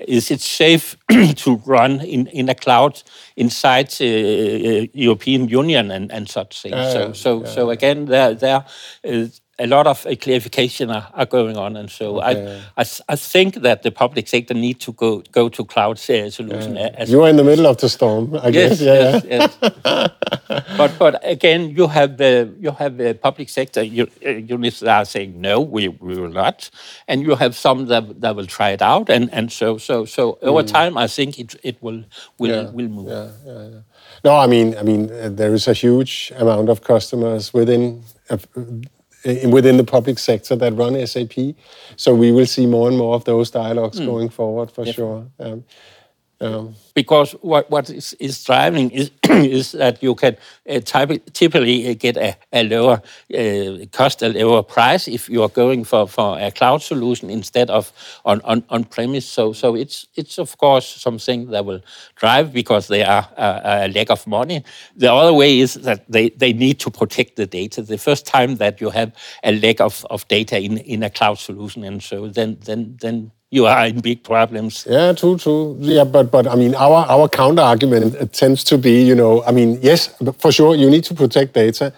Is 0.08 0.30
it 0.30 0.42
safe 0.42 0.98
to 1.36 1.56
run 1.66 2.02
in, 2.02 2.28
in 2.28 2.50
a 2.50 2.56
cloud 2.56 3.02
inside 3.38 3.92
the 3.92 4.10
uh 4.68 4.88
European 4.94 5.48
Union 5.48 5.92
and, 5.92 6.12
and 6.12 6.28
such 6.28 6.62
things? 6.62 6.76
Uh, 6.76 6.92
so 6.92 7.14
so 7.14 7.46
so 7.46 7.70
again, 7.70 8.06
there 8.06 8.34
there 8.34 8.66
is 9.04 9.40
a 9.58 9.68
lot 9.68 9.88
of 9.88 10.06
uh, 10.06 10.16
clarification 10.16 10.92
are, 10.92 11.08
are, 11.14 11.26
going 11.26 11.56
on, 11.56 11.78
and 11.78 11.90
so 11.90 12.22
okay. 12.22 12.62
I, 12.76 12.82
I, 12.82 12.86
I 13.10 13.16
think 13.16 13.56
that 13.56 13.84
the 13.84 13.92
public 13.92 14.28
sector 14.28 14.54
need 14.54 14.82
to 14.82 14.92
go 14.92 15.22
go 15.32 15.50
to 15.50 15.64
cloud 15.64 15.98
uh, 16.10 16.30
solution. 16.30 16.76
Yeah. 16.76 16.90
As 16.96 17.10
you 17.10 17.24
are 17.24 17.30
in 17.30 17.38
the 17.38 17.44
middle 17.44 17.66
of 17.66 17.78
the 17.78 17.88
storm, 17.88 18.36
I 18.36 18.50
yes, 18.50 18.80
guess. 18.80 18.82
Yeah. 18.82 19.22
Yes, 19.26 19.58
yes. 19.62 20.12
but 20.78 20.92
but 21.00 21.22
again, 21.24 21.70
you 21.70 21.88
have 21.88 22.18
the 22.18 22.54
you 22.60 22.72
have 22.72 22.98
the 22.98 23.14
public 23.14 23.50
sector 23.50 23.80
uh, 23.82 24.30
units 24.30 24.82
that 24.82 24.98
are 24.98 25.06
saying 25.06 25.40
no, 25.40 25.62
we, 25.62 25.88
we 25.88 26.20
will 26.20 26.30
not, 26.30 26.70
and 27.08 27.22
you 27.22 27.36
have 27.36 27.56
some 27.56 27.86
that, 27.88 28.22
that 28.22 28.36
will 28.36 28.48
try 28.48 28.72
it 28.72 28.82
out, 28.82 29.10
and, 29.10 29.34
and 29.34 29.52
so 29.52 29.78
so 29.78 30.06
so 30.06 30.38
over 30.42 30.64
mm. 30.64 30.68
time, 30.68 30.98
I 30.98 31.08
think 31.08 31.40
it 31.40 31.56
it 31.64 31.82
will 31.82 32.04
will 32.38 32.64
yeah. 32.64 32.70
will 32.72 32.90
move. 32.90 33.08
Yeah, 33.08 33.32
yeah, 33.46 33.68
yeah. 33.70 33.80
No, 34.26 34.36
I 34.36 34.48
mean 34.48 34.76
I 34.78 34.84
mean 34.84 35.10
uh, 35.12 35.30
there 35.30 35.54
is 35.54 35.68
a 35.68 35.74
huge 35.74 36.34
amount 36.36 36.70
of 36.70 36.82
customers 36.82 37.54
within. 37.54 38.04
Within 39.26 39.78
the 39.78 39.84
public 39.84 40.20
sector 40.20 40.56
that 40.56 40.74
run 40.74 41.08
SAP. 41.08 41.56
So 41.96 42.14
we 42.14 42.32
will 42.32 42.46
see 42.46 42.66
more 42.66 42.88
and 42.88 42.98
more 42.98 43.16
of 43.16 43.26
those 43.26 43.50
dialogues 43.50 44.00
mm. 44.00 44.06
going 44.06 44.30
forward 44.30 44.72
for 44.72 44.86
sure. 44.86 45.26
Um, 45.40 45.64
um, 46.42 46.76
because 46.94 47.32
what, 47.42 47.70
what 47.72 47.90
is, 47.90 48.14
is 48.20 48.44
driving 48.44 48.92
is, 48.92 49.12
is 49.30 49.72
that 49.72 50.04
you 50.04 50.16
can 50.16 50.36
uh, 50.70 50.80
typically 50.82 51.90
uh, 51.90 51.94
get 51.94 52.18
a, 52.18 52.36
a 52.52 52.64
lower 52.64 53.02
uh, 53.34 53.86
cost, 53.92 54.22
a 54.22 54.30
lower 54.30 54.62
price 54.62 55.08
if 55.08 55.30
you 55.30 55.44
are 55.44 55.50
going 55.50 55.86
for, 55.86 56.08
for 56.08 56.38
a 56.38 56.52
cloud 56.52 56.82
solution 56.82 57.30
instead 57.30 57.70
of 57.70 57.92
on, 58.26 58.42
on, 58.42 58.64
on 58.70 58.84
premise. 58.84 59.26
So, 59.26 59.54
so 59.54 59.76
it's, 59.76 60.08
it's 60.16 60.38
of 60.38 60.58
course 60.58 60.86
something 60.86 61.52
that 61.52 61.64
will 61.64 61.82
drive 62.16 62.52
because 62.52 62.90
they 62.90 63.04
are 63.04 63.28
a, 63.38 63.86
a 63.86 63.88
lack 63.88 64.10
of 64.10 64.28
money. 64.28 64.64
The 64.96 65.12
other 65.12 65.34
way 65.34 65.60
is 65.60 65.76
that 65.76 66.10
they, 66.12 66.30
they 66.32 66.52
need 66.52 66.80
to 66.82 66.92
protect 66.92 67.38
the 67.38 67.46
data. 67.46 67.82
The 67.82 67.98
first 67.98 68.26
time 68.26 68.58
that 68.58 68.82
you 68.82 68.90
have 68.90 69.16
a 69.44 69.58
lack 69.58 69.80
of, 69.80 70.06
of 70.10 70.28
data 70.28 70.60
in, 70.60 70.80
in 70.80 71.04
a 71.04 71.10
cloud 71.10 71.40
solution, 71.40 71.86
and 71.86 72.04
so 72.04 72.28
then, 72.28 72.58
then, 72.66 72.98
then 73.00 73.32
you 73.56 73.66
are 73.66 73.88
in 73.88 74.02
big 74.02 74.24
problems. 74.24 74.86
Yeah, 74.90 75.14
true, 75.14 75.38
true. 75.38 75.78
Yeah, 75.80 76.04
but 76.04 76.30
but 76.30 76.46
I 76.48 76.56
mean, 76.56 76.76
our 76.76 77.06
our 77.08 77.30
counter 77.30 77.62
argument 77.62 78.34
tends 78.34 78.64
to 78.66 78.78
be, 78.78 79.02
you 79.04 79.16
know, 79.16 79.44
I 79.48 79.52
mean, 79.52 79.80
yes, 79.82 80.10
for 80.40 80.52
sure, 80.52 80.76
you 80.76 80.90
need 80.90 81.06
to 81.06 81.14
protect 81.14 81.54
data. 81.54 81.94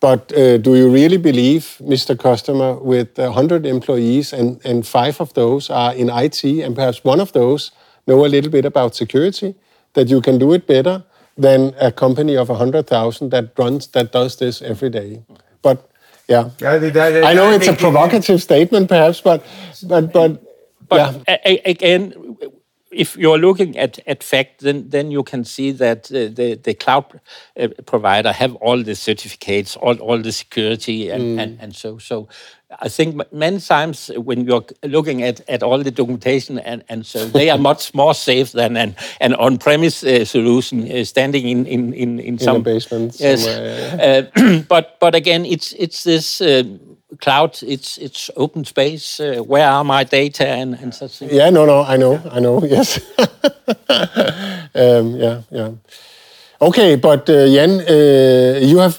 But 0.00 0.32
uh, 0.32 0.58
do 0.58 0.74
you 0.74 0.90
really 0.90 1.16
believe, 1.16 1.76
Mr. 1.80 2.18
Customer, 2.18 2.74
with 2.74 3.16
100 3.18 3.64
employees 3.64 4.32
and, 4.32 4.60
and 4.64 4.84
five 4.84 5.20
of 5.20 5.32
those 5.34 5.70
are 5.70 5.94
in 5.94 6.10
IT 6.10 6.42
and 6.42 6.74
perhaps 6.74 7.04
one 7.04 7.20
of 7.20 7.32
those 7.32 7.70
know 8.08 8.26
a 8.26 8.26
little 8.26 8.50
bit 8.50 8.64
about 8.64 8.96
security, 8.96 9.54
that 9.92 10.08
you 10.08 10.20
can 10.20 10.38
do 10.38 10.52
it 10.54 10.66
better 10.66 11.04
than 11.38 11.72
a 11.78 11.92
company 11.92 12.36
of 12.36 12.48
100,000 12.48 13.30
that 13.30 13.52
runs, 13.56 13.86
that 13.92 14.10
does 14.10 14.36
this 14.38 14.60
every 14.60 14.90
day? 14.90 15.22
But 15.62 15.88
yeah, 16.28 16.50
I 16.62 17.34
know 17.34 17.52
it's 17.52 17.68
a 17.68 17.72
provocative 17.72 18.42
statement 18.42 18.88
perhaps, 18.88 19.20
but, 19.20 19.44
but, 19.84 20.12
but 20.12 20.51
but 20.92 21.24
yeah. 21.28 21.58
again, 21.64 22.36
if 22.92 23.16
you're 23.16 23.38
looking 23.38 23.78
at, 23.78 23.98
at 24.06 24.22
fact, 24.22 24.60
then, 24.60 24.88
then 24.90 25.10
you 25.10 25.22
can 25.22 25.44
see 25.44 25.72
that 25.72 26.10
uh, 26.12 26.28
the, 26.32 26.58
the 26.62 26.74
cloud 26.74 27.20
uh, 27.58 27.68
provider 27.86 28.32
have 28.32 28.54
all 28.56 28.82
the 28.82 28.94
certificates, 28.94 29.76
all, 29.76 29.96
all 29.96 30.18
the 30.18 30.32
security, 30.32 31.10
and, 31.10 31.22
mm. 31.22 31.42
and, 31.42 31.60
and 31.60 31.74
so 31.74 31.98
so. 31.98 32.28
I 32.80 32.88
think 32.88 33.20
many 33.30 33.60
times 33.60 34.10
when 34.16 34.46
you're 34.46 34.64
looking 34.82 35.22
at, 35.22 35.46
at 35.46 35.62
all 35.62 35.82
the 35.82 35.90
documentation 35.90 36.58
and, 36.58 36.82
and 36.88 37.04
so 37.04 37.26
they 37.26 37.50
are 37.50 37.58
much 37.70 37.92
more 37.92 38.14
safe 38.14 38.52
than 38.52 38.78
an, 38.78 38.96
an 39.20 39.34
on-premise 39.34 40.02
uh, 40.02 40.24
solution 40.24 40.90
uh, 40.90 41.04
standing 41.04 41.46
in 41.46 41.66
in 41.66 41.92
in, 41.92 42.18
in, 42.18 42.20
in 42.20 42.38
some 42.38 42.62
basement. 42.62 43.20
Yes, 43.20 43.44
yeah. 43.44 44.28
uh, 44.38 44.62
but 44.68 44.98
but 45.00 45.14
again, 45.14 45.44
it's 45.44 45.74
it's 45.74 46.02
this 46.04 46.40
um, 46.40 46.91
cloud, 47.20 47.62
it's 47.62 47.98
it's 47.98 48.30
open 48.36 48.64
space. 48.64 49.20
Uh, 49.20 49.42
where 49.42 49.68
are 49.68 49.84
my 49.84 50.04
data 50.04 50.46
and, 50.46 50.74
and 50.74 50.94
such 50.94 51.18
things? 51.18 51.32
Yeah, 51.32 51.50
no, 51.50 51.66
no, 51.66 51.82
I 51.82 51.96
know, 51.96 52.20
I 52.30 52.40
know. 52.40 52.60
Yes. 52.72 53.00
um, 54.74 55.16
yeah, 55.16 55.42
yeah. 55.50 55.70
Okay, 56.60 56.96
but 56.96 57.28
uh, 57.28 57.46
Jan, 57.46 57.80
uh, 57.80 58.58
you 58.60 58.78
have 58.78 58.98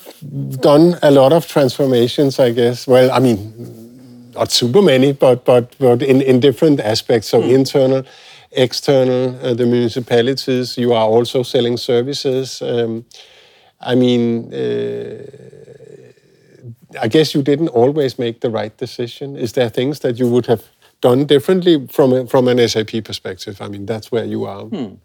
done 0.62 0.98
a 1.02 1.12
lot 1.12 1.32
of 1.34 1.48
transformations, 1.48 2.40
I 2.40 2.52
guess. 2.52 2.88
Well, 2.88 3.10
I 3.12 3.20
mean, 3.20 4.32
not 4.36 4.52
super 4.52 4.82
many, 4.82 5.14
but 5.14 5.46
but 5.46 5.76
but 5.80 6.02
in 6.02 6.22
in 6.22 6.40
different 6.40 6.80
aspects. 6.80 7.30
So 7.30 7.42
mm. 7.42 7.54
internal, 7.54 8.04
external, 8.52 9.36
uh, 9.42 9.54
the 9.54 9.66
municipalities. 9.66 10.78
You 10.78 10.94
are 10.94 11.08
also 11.08 11.44
selling 11.44 11.78
services. 11.78 12.62
Um, 12.62 13.06
I 13.86 13.96
mean 13.96 14.54
uh, 14.54 15.63
I 17.00 17.08
guess 17.08 17.34
you 17.34 17.42
didn't 17.42 17.70
always 17.70 18.20
make 18.20 18.42
the 18.42 18.50
right 18.50 18.76
decision. 18.78 19.36
Is 19.36 19.54
there 19.54 19.70
things 19.70 20.00
that 20.00 20.20
you 20.20 20.28
would 20.28 20.46
have 20.48 20.64
done 21.02 21.26
differently 21.26 21.88
from 21.88 22.14
a, 22.14 22.28
from 22.28 22.48
an 22.48 22.68
SAP 22.68 23.04
perspective? 23.04 23.62
I 23.62 23.68
mean, 23.68 23.86
that's 23.86 24.12
where 24.12 24.26
you 24.26 24.46
are. 24.46 24.64
Hmm. 24.66 24.96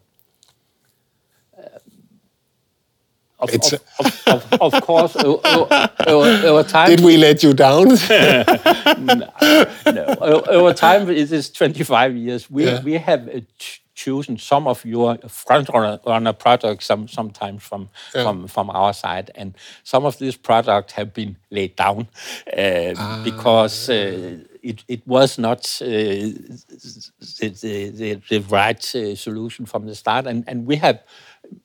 Of, 3.41 3.51
of, 3.51 3.73
of, 4.01 4.53
of, 4.53 4.75
of, 4.75 4.83
course, 4.83 5.15
over, 5.15 6.65
time. 6.65 6.89
Did 6.89 7.03
we 7.03 7.17
let 7.17 7.45
you 7.45 7.53
down? 7.53 7.87
no, 8.99 9.31
no. 9.87 10.17
Over 10.21 10.75
time, 10.75 11.09
it 11.09 11.31
is 11.31 11.49
25 11.51 12.17
years. 12.17 12.51
We, 12.51 12.65
yeah. 12.65 12.83
we 12.83 12.95
have 12.95 13.29
chosen 13.99 14.39
some 14.39 14.69
of 14.69 14.85
your 14.85 15.19
front 15.29 15.69
runner 16.07 16.33
products 16.33 16.87
some, 16.87 17.09
sometimes 17.09 17.63
from, 17.63 17.89
yeah. 18.15 18.23
from, 18.23 18.47
from 18.47 18.71
our 18.71 18.95
side. 18.95 19.31
And 19.35 19.55
some 19.83 20.07
of 20.07 20.19
these 20.19 20.37
products 20.37 20.93
have 20.93 21.13
been 21.13 21.37
laid 21.51 21.75
down 21.75 22.07
uh, 22.57 22.95
ah. 22.97 23.21
because 23.25 23.91
uh, 23.91 24.39
it, 24.63 24.85
it 24.87 25.05
was 25.07 25.37
not 25.37 25.61
uh, 25.83 25.87
the, 27.41 27.91
the, 27.93 28.21
the, 28.29 28.39
right 28.49 28.95
uh, 28.95 29.17
solution 29.17 29.67
from 29.67 29.87
the 29.87 29.97
start. 29.97 30.27
And, 30.29 30.45
and 30.47 30.65
we 30.65 30.77
have 30.77 31.03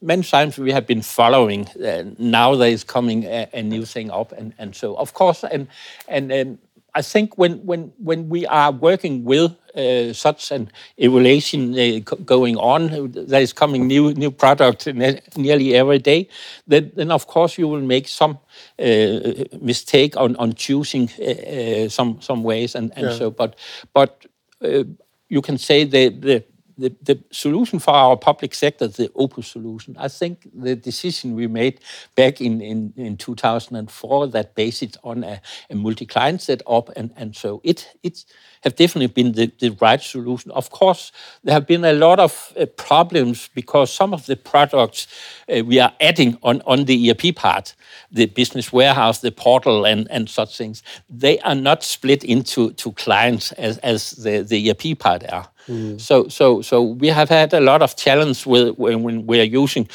many 0.02 0.24
times 0.24 0.58
we 0.58 0.72
have 0.72 0.88
been 0.88 1.04
following. 1.04 1.68
Uh, 1.68 2.06
now 2.18 2.56
there 2.56 2.72
is 2.72 2.84
coming 2.84 3.26
a, 3.26 3.48
a, 3.54 3.62
new 3.62 3.86
thing 3.86 4.10
up, 4.10 4.32
and, 4.32 4.54
and 4.58 4.76
so 4.76 4.96
of 4.96 5.14
course, 5.14 5.44
and 5.44 5.68
and 6.08 6.32
um, 6.32 6.58
I 6.96 7.02
think 7.02 7.38
when 7.38 7.66
when 7.66 7.92
when 7.98 8.30
we 8.30 8.46
are 8.46 8.72
working 8.72 9.24
with 9.24 9.52
uh, 9.76 10.14
such 10.14 10.52
an 10.52 10.70
evaluation 10.98 11.74
uh, 11.74 12.00
going 12.26 12.58
on, 12.58 13.12
there 13.12 13.42
is 13.42 13.54
coming 13.54 13.88
new 13.88 14.14
new 14.14 14.32
product 14.32 14.88
nearly 15.36 15.76
every 15.76 16.00
day. 16.00 16.28
Then, 16.68 16.92
then 16.96 17.12
of 17.12 17.26
course 17.26 17.58
you 17.58 17.68
will 17.68 17.82
make 17.82 18.08
some 18.08 18.38
uh, 18.80 19.46
mistake 19.60 20.16
on 20.18 20.36
on 20.36 20.54
choosing 20.54 21.10
uh, 21.20 21.24
uh, 21.24 21.90
some 21.90 22.22
some 22.22 22.44
ways 22.44 22.76
and 22.76 22.92
and 22.96 23.08
yeah. 23.08 23.18
so. 23.18 23.32
But 23.32 23.56
but 23.94 24.26
uh, 24.62 24.84
you 25.30 25.42
can 25.42 25.58
say 25.58 25.86
the 25.86 26.10
the 26.10 26.44
the, 26.78 26.96
the 27.02 27.24
solution 27.32 27.80
for 27.80 27.92
our 27.92 28.18
public 28.18 28.54
sector, 28.54 28.88
the 28.88 29.12
Opus 29.16 29.48
solution, 29.48 29.96
I 30.00 30.08
think 30.08 30.50
the 30.54 30.76
decision 30.76 31.36
we 31.36 31.48
made 31.48 31.80
back 32.16 32.42
in, 32.42 32.62
in, 32.62 32.94
in 32.96 33.18
2004 33.18 34.28
that 34.28 34.56
based 34.56 34.84
it 34.84 34.98
on 35.04 35.24
a, 35.24 35.42
a 35.70 35.76
multi-client 35.76 36.42
setup 36.42 36.90
and, 36.96 37.12
and 37.16 37.36
so 37.36 37.62
it 37.64 37.90
it's 38.04 38.26
have 38.64 38.76
definitely 38.76 39.08
been 39.08 39.34
the, 39.34 39.52
the 39.60 39.76
right 39.82 40.02
solution. 40.02 40.52
Of 40.52 40.70
course, 40.70 41.12
there 41.44 41.54
have 41.54 41.68
been 41.68 41.84
a 41.84 41.94
lot 41.94 42.20
of 42.20 42.54
uh, 42.58 42.66
problems 42.66 43.50
because 43.54 43.92
some 43.92 44.14
of 44.14 44.26
the 44.26 44.38
products 44.38 45.08
uh, 45.50 45.64
we 45.66 45.80
are 45.80 45.94
adding 46.00 46.38
on, 46.44 46.62
on 46.66 46.86
the 46.86 47.12
ERP 47.12 47.36
part, 47.36 47.76
the 48.12 48.26
business 48.26 48.72
warehouse, 48.72 49.20
the 49.20 49.32
portal, 49.32 49.86
and, 49.86 50.10
and 50.10 50.30
such 50.30 50.58
things, 50.58 50.82
they 51.10 51.40
are 51.40 51.56
not 51.56 51.84
split 51.84 52.24
into 52.24 52.72
to 52.74 52.92
clients 52.94 53.52
as, 53.54 53.78
as 53.80 54.12
the, 54.12 54.42
the 54.42 54.70
ERP 54.70 54.98
part 54.98 55.30
are. 55.30 55.50
Mm. 55.68 56.00
So, 56.00 56.28
so, 56.28 56.62
so 56.62 56.82
we 56.82 57.08
have 57.08 57.30
had 57.30 57.54
a 57.54 57.62
lot 57.62 57.82
of 57.82 57.96
challenge 57.96 58.46
with 58.46 58.78
when, 58.78 59.04
when 59.04 59.26
we 59.26 59.40
are 59.40 59.44
using 59.46 59.88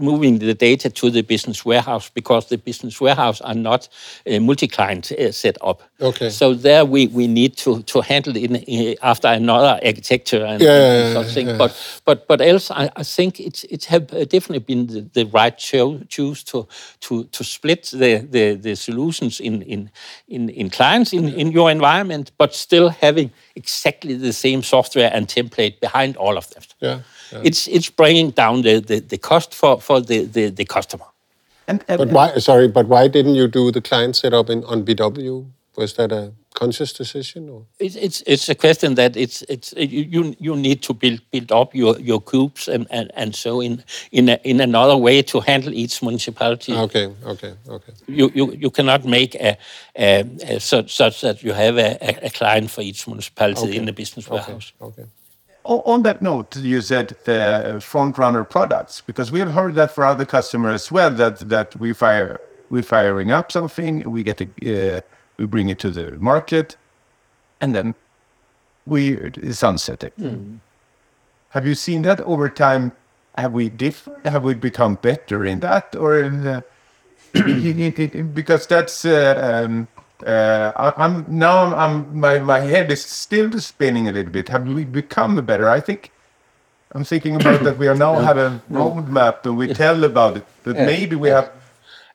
moving 0.00 0.38
the 0.38 0.54
data 0.54 0.90
to 0.90 1.10
the 1.10 1.22
business 1.22 1.64
warehouse 1.64 2.10
because 2.10 2.46
the 2.46 2.58
business 2.58 3.00
warehouse 3.00 3.40
are 3.40 3.54
not 3.54 3.88
a 4.26 4.38
multi-client 4.38 5.12
uh, 5.12 5.32
set 5.32 5.56
up. 5.62 5.82
Okay. 6.00 6.30
So 6.30 6.54
there 6.54 6.84
we, 6.84 7.06
we 7.08 7.26
need 7.26 7.56
to, 7.58 7.82
to 7.82 8.00
handle 8.00 8.36
it 8.36 8.44
in, 8.44 8.56
in, 8.56 8.96
after 9.02 9.28
another 9.28 9.78
architecture 9.84 10.44
and, 10.44 10.62
yeah, 10.62 11.16
and 11.16 11.26
such 11.26 11.36
yeah, 11.36 11.56
But 11.56 12.00
but 12.04 12.26
but 12.26 12.40
else 12.40 12.70
I, 12.70 12.90
I 12.96 13.02
think 13.02 13.40
it's 13.40 13.64
it 13.64 13.84
have 13.86 14.12
uh, 14.12 14.24
definitely 14.24 14.60
been 14.60 14.86
the, 14.86 15.00
the 15.12 15.24
right 15.26 15.56
cho- 15.56 16.00
choose 16.08 16.42
to 16.44 16.66
to 17.00 17.24
to 17.24 17.44
split 17.44 17.90
the, 17.92 18.18
the, 18.18 18.54
the 18.54 18.76
solutions 18.76 19.40
in 19.40 19.62
in 19.62 19.90
in, 20.28 20.48
in 20.48 20.70
clients 20.70 21.12
in, 21.12 21.28
in 21.28 21.52
your 21.52 21.70
environment, 21.70 22.32
but 22.38 22.54
still 22.54 22.88
having 22.88 23.30
exactly 23.54 24.14
the 24.14 24.32
same 24.32 24.62
software 24.62 25.10
and 25.12 25.28
template 25.28 25.80
behind 25.80 26.16
all 26.16 26.36
of 26.36 26.48
them. 26.50 26.62
Yeah. 26.80 27.00
It's 27.32 27.68
it's 27.68 27.90
bringing 27.90 28.30
down 28.30 28.62
the, 28.62 28.80
the, 28.80 29.00
the 29.00 29.18
cost 29.18 29.54
for, 29.54 29.80
for 29.80 30.00
the, 30.00 30.24
the, 30.24 30.50
the 30.50 30.64
customer. 30.64 31.06
And, 31.66 31.84
and, 31.88 31.98
but 31.98 32.08
why? 32.08 32.38
Sorry, 32.38 32.68
but 32.68 32.86
why 32.88 33.08
didn't 33.08 33.36
you 33.36 33.46
do 33.46 33.70
the 33.70 33.80
client 33.80 34.16
setup 34.16 34.50
in 34.50 34.64
on 34.64 34.84
BW? 34.84 35.46
Was 35.76 35.94
that 35.94 36.10
a 36.10 36.32
conscious 36.52 36.92
decision? 36.92 37.48
Or? 37.48 37.62
It's, 37.78 37.94
it's 37.94 38.22
it's 38.26 38.48
a 38.48 38.54
question 38.54 38.96
that 38.96 39.16
it's 39.16 39.42
it's 39.42 39.72
uh, 39.74 39.80
you 39.80 40.34
you 40.40 40.56
need 40.56 40.82
to 40.82 40.92
build 40.94 41.20
build 41.30 41.52
up 41.52 41.74
your, 41.74 41.98
your 42.00 42.20
cubes 42.20 42.68
and, 42.68 42.86
and, 42.90 43.10
and 43.14 43.36
so 43.36 43.60
in 43.60 43.84
in 44.10 44.28
a, 44.28 44.38
in 44.42 44.60
another 44.60 44.96
way 44.96 45.22
to 45.22 45.40
handle 45.40 45.72
each 45.72 46.02
municipality. 46.02 46.72
Okay, 46.74 47.06
okay, 47.24 47.54
okay. 47.68 47.92
You 48.08 48.32
you, 48.34 48.52
you 48.52 48.70
cannot 48.70 49.04
make 49.04 49.36
a, 49.36 49.56
a, 49.96 50.24
a 50.42 50.60
such, 50.60 50.92
such 50.92 51.20
that 51.20 51.42
you 51.44 51.52
have 51.52 51.78
a, 51.78 51.96
a 52.26 52.30
client 52.30 52.70
for 52.70 52.82
each 52.82 53.06
municipality 53.06 53.68
okay. 53.68 53.76
in 53.76 53.84
the 53.84 53.92
business 53.92 54.28
warehouse. 54.28 54.72
Okay. 54.80 55.02
okay 55.02 55.10
on 55.64 56.02
that 56.02 56.22
note, 56.22 56.56
you 56.56 56.80
said 56.80 57.16
the 57.24 57.78
front 57.82 58.18
runner 58.18 58.44
products 58.44 59.00
because 59.00 59.30
we 59.30 59.40
have 59.40 59.52
heard 59.52 59.74
that 59.74 59.90
for 59.90 60.04
other 60.04 60.24
customers 60.24 60.82
as 60.82 60.92
well 60.92 61.10
that 61.10 61.48
that 61.48 61.76
we 61.78 61.92
fire 61.92 62.40
we're 62.70 62.82
firing 62.82 63.30
up 63.30 63.50
something, 63.52 64.08
we 64.08 64.22
get 64.22 64.40
a, 64.40 64.98
uh, 64.98 65.00
we 65.36 65.44
bring 65.46 65.68
it 65.68 65.78
to 65.80 65.90
the 65.90 66.12
market, 66.12 66.76
and 67.60 67.74
then 67.74 67.94
we 68.86 69.32
sunset 69.52 70.04
it. 70.04 70.16
Mm. 70.18 70.60
Have 71.50 71.66
you 71.66 71.74
seen 71.74 72.02
that 72.02 72.20
over 72.20 72.48
time? 72.48 72.92
Have 73.36 73.52
we 73.52 73.68
diff- 73.68 74.08
Have 74.24 74.44
we 74.44 74.54
become 74.54 74.94
better 74.94 75.44
in 75.44 75.60
that, 75.60 75.96
or 75.96 76.20
in 76.20 76.44
the, 76.44 76.64
because 78.34 78.66
that's 78.66 79.04
uh, 79.04 79.64
um, 79.64 79.88
uh, 80.26 80.72
I, 80.76 81.04
am 81.04 81.24
now. 81.28 81.74
I'm, 81.74 82.18
my 82.18 82.38
my 82.38 82.60
head 82.60 82.90
is 82.90 83.04
still 83.04 83.52
spinning 83.60 84.08
a 84.08 84.12
little 84.12 84.32
bit. 84.32 84.48
Have 84.48 84.66
we 84.66 84.84
become 84.84 85.36
better? 85.44 85.68
I 85.68 85.80
think 85.80 86.12
I'm 86.92 87.04
thinking 87.04 87.36
about 87.36 87.62
that. 87.64 87.78
We 87.78 87.88
are 87.88 87.94
now 87.94 88.14
have 88.30 88.38
a 88.38 88.60
roadmap 88.70 89.44
and 89.44 89.56
we 89.56 89.72
tell 89.72 90.04
about 90.04 90.38
it. 90.38 90.46
That 90.64 90.76
yeah. 90.76 90.86
maybe 90.86 91.16
we 91.16 91.28
have. 91.28 91.52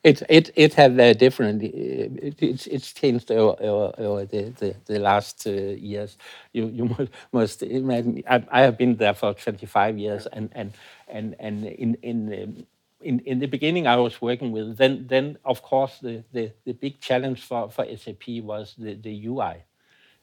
It 0.04 0.22
it 0.28 0.50
it 0.54 0.74
have 0.74 0.98
uh, 0.98 1.14
different. 1.14 1.62
It, 1.62 2.36
it's 2.38 2.66
it's 2.66 2.92
changed 2.92 3.32
over, 3.32 3.56
over, 3.60 3.94
over 3.98 4.24
the, 4.24 4.50
the, 4.50 4.76
the 4.84 4.98
last 4.98 5.46
uh, 5.46 5.50
years. 5.50 6.16
You 6.52 6.66
you 6.68 7.08
must 7.32 7.62
imagine. 7.62 8.22
I, 8.28 8.44
I 8.50 8.60
have 8.60 8.78
been 8.78 8.96
there 8.96 9.14
for 9.14 9.34
25 9.34 9.98
years, 9.98 10.26
and 10.26 10.50
and 10.52 10.72
and 11.08 11.34
and 11.40 11.64
in 11.64 11.96
in. 12.02 12.42
Um, 12.42 12.66
in, 13.00 13.20
in 13.20 13.38
the 13.38 13.46
beginning 13.46 13.86
I 13.86 13.96
was 13.96 14.20
working 14.20 14.52
with, 14.52 14.76
then 14.76 15.06
then 15.06 15.38
of 15.44 15.62
course 15.62 15.98
the, 16.00 16.24
the, 16.32 16.52
the 16.64 16.72
big 16.72 17.00
challenge 17.00 17.42
for, 17.42 17.70
for 17.70 17.84
SAP 17.96 18.28
was 18.42 18.74
the, 18.78 18.94
the 18.94 19.26
UI, 19.26 19.64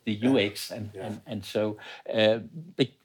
the 0.05 0.19
UX, 0.27 0.71
and, 0.71 0.89
yeah. 0.93 1.05
and, 1.05 1.21
and 1.25 1.45
so 1.45 1.77
uh, 2.13 2.39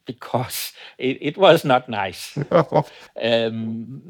because 0.09 0.73
it, 0.97 1.19
it 1.21 1.37
was 1.37 1.65
not 1.65 1.89
nice. 1.89 2.37
um, 3.23 4.03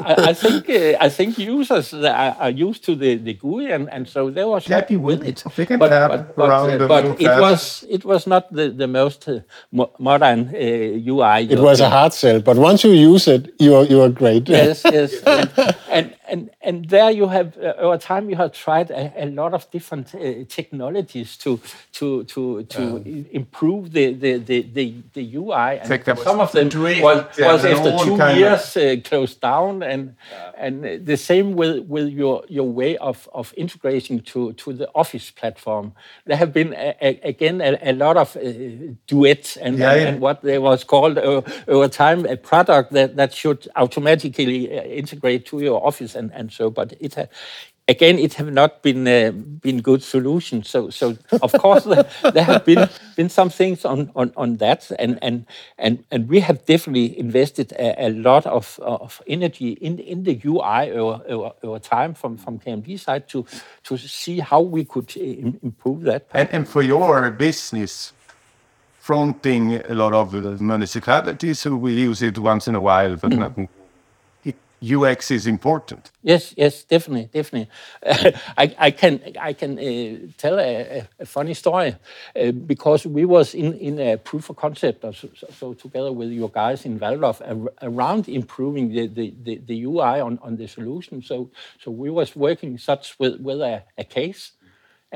I, 0.00 0.14
I, 0.30 0.32
think 0.32 0.68
uh, 0.70 0.96
I 0.98 1.10
think 1.10 1.38
users 1.38 1.92
are, 1.92 2.36
are, 2.40 2.50
used 2.50 2.84
to 2.86 2.96
the, 2.96 3.16
the 3.16 3.34
GUI 3.34 3.70
and, 3.70 3.88
and 3.90 4.08
so 4.08 4.30
they 4.30 4.44
were 4.44 4.60
happy 4.60 4.96
with 4.96 5.22
it. 5.22 5.44
But, 5.44 5.78
but, 5.78 6.36
but, 6.36 6.50
uh, 6.50 6.88
but 6.88 7.20
it 7.20 7.40
was 7.40 7.84
it 7.88 8.04
was 8.04 8.26
not 8.26 8.50
the, 8.50 8.70
the 8.70 8.88
most 8.88 9.28
uh, 9.28 9.40
mo 9.70 9.92
modern 9.98 10.50
UI. 10.54 11.20
Uh, 11.20 11.54
it 11.54 11.60
was 11.60 11.80
a 11.80 11.90
hard 11.90 12.14
sell, 12.14 12.40
but 12.40 12.56
once 12.56 12.82
you 12.82 12.92
use 12.92 13.28
it, 13.28 13.54
you 13.58 13.74
are 13.74 13.84
you 13.84 14.00
are 14.00 14.08
great. 14.08 14.48
Yes, 14.48 14.82
yes, 14.84 15.22
and, 15.26 15.76
and 15.90 16.15
and 16.28 16.50
and 16.60 16.88
there 16.88 17.10
you 17.10 17.28
have 17.28 17.56
uh, 17.58 17.74
over 17.78 17.98
time 17.98 18.30
you 18.30 18.36
have 18.36 18.52
tried 18.52 18.90
a, 18.90 19.12
a 19.24 19.26
lot 19.26 19.54
of 19.54 19.70
different 19.70 20.14
uh, 20.14 20.44
technologies 20.48 21.36
to 21.38 21.60
to 21.92 22.24
to 22.24 22.64
to 22.64 22.82
um, 22.82 23.26
improve 23.30 23.92
the 23.92 24.12
the 24.14 24.38
the 24.38 24.62
the, 24.62 24.94
the 25.14 25.36
UI. 25.36 25.78
And 25.78 26.18
some 26.18 26.40
of 26.40 26.52
them 26.52 26.68
was, 27.02 27.24
was 27.38 27.64
after 27.64 27.98
two 28.04 28.16
years 28.38 28.76
uh, 28.76 28.96
closed 29.04 29.40
down, 29.40 29.82
and 29.82 30.14
yeah. 30.30 30.50
and 30.56 31.06
the 31.06 31.16
same 31.16 31.54
with 31.54 31.86
with 31.86 32.08
your 32.08 32.44
your 32.48 32.68
way 32.68 32.96
of 32.98 33.28
of 33.32 33.52
integrating 33.56 34.20
to 34.20 34.52
to 34.54 34.72
the 34.72 34.88
Office 34.94 35.30
platform. 35.30 35.92
There 36.24 36.36
have 36.36 36.52
been 36.52 36.72
a, 36.74 36.94
a, 37.00 37.20
again 37.22 37.60
a, 37.60 37.78
a, 37.82 37.92
lot 37.92 38.16
of 38.16 38.36
uh, 38.36 38.40
duets 39.06 39.56
and, 39.56 39.78
yeah, 39.78 39.92
and, 39.92 40.00
yeah. 40.00 40.08
and, 40.08 40.20
what 40.20 40.42
they 40.42 40.58
was 40.58 40.84
called 40.84 41.18
uh, 41.18 41.42
over 41.68 41.88
time 41.88 42.26
a 42.26 42.36
product 42.36 42.92
that 42.92 43.16
that 43.16 43.32
should 43.32 43.68
automatically 43.76 44.78
uh, 44.78 44.82
integrate 44.82 45.46
to 45.46 45.60
your 45.60 45.84
Office 45.86 46.15
and 46.16 46.32
and 46.32 46.52
so. 46.52 46.70
But 46.70 46.94
it 47.00 47.16
again, 47.88 48.18
it 48.18 48.34
have 48.34 48.52
not 48.52 48.82
been 48.82 49.06
uh, 49.06 49.30
been 49.32 49.80
good 49.80 50.02
solutions. 50.02 50.68
So, 50.68 50.90
so 50.90 51.16
of 51.42 51.52
course, 51.52 51.84
there, 51.84 52.08
there, 52.32 52.44
have 52.44 52.64
been 52.64 52.88
been 53.16 53.28
some 53.28 53.50
things 53.50 53.84
on, 53.84 54.10
on, 54.16 54.32
on 54.36 54.56
that, 54.56 54.90
and 54.98 55.18
and 55.22 55.46
and 55.78 56.04
and 56.10 56.28
we 56.28 56.40
have 56.40 56.64
definitely 56.66 57.18
invested 57.18 57.72
a, 57.72 58.06
a 58.06 58.10
lot 58.10 58.46
of, 58.46 58.78
of 58.82 59.22
energy 59.26 59.72
in 59.72 59.98
in 59.98 60.24
the 60.24 60.40
UI 60.44 60.90
over, 60.92 61.22
over, 61.28 61.52
over, 61.62 61.78
time 61.78 62.14
from 62.14 62.36
from 62.36 62.58
KMD 62.58 62.98
side 62.98 63.28
to 63.28 63.46
to 63.84 63.96
see 63.96 64.40
how 64.40 64.60
we 64.60 64.84
could 64.84 65.12
uh, 65.16 65.20
improve 65.62 66.02
that. 66.02 66.26
And, 66.32 66.48
and 66.52 66.68
for 66.68 66.82
your 66.82 67.30
business. 67.30 68.12
Fronting 69.06 69.76
a 69.88 69.94
lot 69.94 70.12
of 70.14 70.32
municipalities 70.60 71.62
who 71.62 71.76
will 71.76 71.92
use 71.92 72.22
it 72.22 72.36
once 72.38 72.66
in 72.66 72.74
a 72.74 72.80
while, 72.80 73.14
but 73.14 73.30
mm. 73.30 73.38
not 73.38 73.56
UX 74.82 75.30
is 75.30 75.46
important. 75.46 76.10
Yes, 76.22 76.52
yes, 76.56 76.82
definitely, 76.84 77.30
definitely. 77.32 77.70
Uh, 78.04 78.32
I, 78.58 78.74
I 78.78 78.90
can 78.90 79.20
I 79.40 79.52
can 79.52 79.78
uh, 79.78 80.32
tell 80.36 80.58
a, 80.58 81.06
a, 81.18 81.26
funny 81.26 81.54
story 81.54 81.94
uh, 82.40 82.50
because 82.50 83.06
we 83.06 83.24
was 83.24 83.54
in, 83.54 83.74
in 83.74 83.98
a 83.98 84.16
proof 84.16 84.50
of 84.50 84.56
concept, 84.56 85.02
so, 85.14 85.28
so, 85.58 85.74
together 85.74 86.12
with 86.12 86.30
your 86.30 86.50
guys 86.50 86.84
in 86.84 86.98
Walldorf 86.98 87.40
around 87.82 88.28
improving 88.28 88.90
the, 88.90 89.06
the, 89.06 89.34
the, 89.42 89.60
the, 89.66 89.84
UI 89.84 90.20
on, 90.20 90.38
on 90.42 90.56
the 90.56 90.66
solution. 90.66 91.22
So 91.22 91.50
so 91.80 91.90
we 91.90 92.10
was 92.10 92.36
working 92.36 92.76
such 92.76 93.18
with 93.18 93.40
with 93.40 93.60
a, 93.60 93.82
a 93.96 94.04
case 94.04 94.52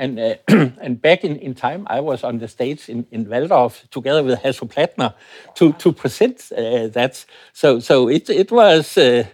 and, 0.01 0.19
uh, 0.19 0.35
and 0.81 0.99
back 0.99 1.23
in, 1.23 1.35
in 1.37 1.53
time, 1.53 1.85
I 1.87 1.99
was 1.99 2.23
on 2.23 2.39
the 2.39 2.47
stage 2.47 2.89
in, 2.89 3.05
in 3.11 3.27
Walldorf 3.27 3.87
together 3.91 4.23
with 4.23 4.39
Hasso 4.39 4.67
Plattner 4.67 5.13
to, 5.55 5.73
to 5.73 5.93
present 5.93 6.51
uh, 6.51 6.87
that. 6.87 7.23
So, 7.53 7.79
so 7.79 8.09
it, 8.09 8.29
it 8.29 8.51
was 8.51 8.97
uh, 8.97 9.25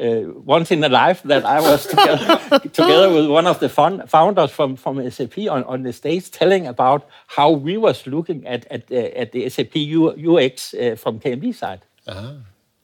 uh 0.00 0.22
once 0.44 0.72
in 0.72 0.82
a 0.82 0.88
life 0.88 1.22
that 1.24 1.44
I 1.44 1.60
was 1.60 1.86
together, 1.94 2.58
together 2.72 3.12
with 3.12 3.28
one 3.28 3.46
of 3.46 3.60
the 3.60 3.68
founders 3.68 4.50
from, 4.50 4.76
from 4.76 5.10
SAP 5.10 5.38
on, 5.50 5.62
on 5.64 5.82
the 5.82 5.92
stage 5.92 6.30
telling 6.30 6.66
about 6.66 7.06
how 7.26 7.50
we 7.50 7.76
was 7.76 8.06
looking 8.06 8.46
at, 8.46 8.66
at, 8.70 8.90
uh, 8.90 9.20
at 9.20 9.32
the 9.32 9.48
SAP 9.50 9.76
UX 9.76 10.72
uh, 10.72 10.96
from 10.96 11.20
KMD 11.20 11.54
side. 11.54 11.82
Ah, 12.08 12.36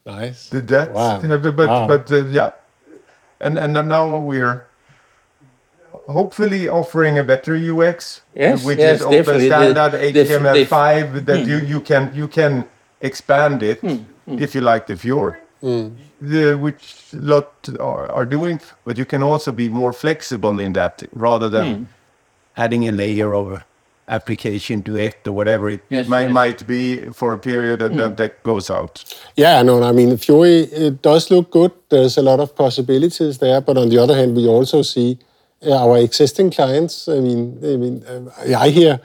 nice. 0.05 0.51
Did 0.51 0.69
that? 0.69 0.93
Wow. 0.93 1.21
But, 1.21 1.57
wow. 1.57 1.87
but 1.89 2.11
yeah. 2.31 2.53
And, 3.41 3.59
and 3.59 3.73
now 3.73 4.19
we're 4.19 4.70
hopefully 6.11 6.69
offering 6.69 7.19
a 7.19 7.25
better 7.25 7.55
UX, 7.55 8.23
yes, 8.35 8.65
which 8.65 8.79
yes, 8.79 9.01
is 9.01 9.07
open 9.07 9.41
standard 9.41 9.93
the, 9.93 10.25
HTML5 10.25 11.15
the, 11.15 11.21
that 11.21 11.47
mm. 11.47 11.49
you, 11.49 11.59
you 11.59 11.81
can 11.81 12.13
you 12.15 12.29
can 12.29 12.65
expand 13.01 13.63
it 13.63 13.81
mm. 13.83 14.05
if 14.27 14.55
you 14.55 14.61
like 14.61 14.87
the 14.87 14.97
Fiori. 14.97 15.39
Mm. 15.63 15.97
The, 16.21 16.55
which 16.55 17.07
lot 17.13 17.69
are, 17.81 18.11
are, 18.13 18.27
doing, 18.27 18.61
but 18.85 18.99
you 18.99 19.07
can 19.07 19.23
also 19.23 19.53
be 19.53 19.69
more 19.71 19.93
flexible 19.93 20.61
in 20.61 20.75
that 20.75 21.03
rather 21.13 21.49
than 21.49 21.67
hmm. 21.75 21.85
adding 22.59 22.87
a 22.89 22.93
layer 22.93 23.35
of 23.35 23.65
application 24.07 24.83
to 24.83 24.97
it 24.97 25.27
or 25.27 25.33
whatever 25.33 25.71
it 25.71 25.83
yes, 25.89 26.09
might, 26.09 26.25
yes. 26.25 26.33
might 26.33 26.67
be 26.67 27.07
for 27.13 27.33
a 27.33 27.39
period 27.39 27.81
and 27.81 27.95
mm. 27.95 28.17
that 28.19 28.43
goes 28.43 28.69
out. 28.69 29.03
Yeah, 29.37 29.63
no, 29.63 29.83
I 29.83 29.93
mean, 29.93 30.11
the 30.11 30.19
Fiori, 30.19 30.65
it 30.65 31.01
does 31.01 31.31
look 31.31 31.51
good. 31.51 31.73
There's 31.89 32.19
a 32.19 32.23
lot 32.23 32.41
of 32.41 32.55
possibilities 32.55 33.39
there, 33.39 33.63
but 33.63 33.79
on 33.79 33.89
the 33.89 33.97
other 33.97 34.15
hand, 34.15 34.37
we 34.37 34.47
also 34.47 34.83
see 34.83 35.19
our 35.67 35.99
existing 35.99 36.51
clients. 36.51 37.09
I 37.09 37.21
mean, 37.21 37.59
I 37.63 37.77
mean, 37.77 38.05
uh, 38.05 38.59
I 38.59 38.71
hear 38.71 39.01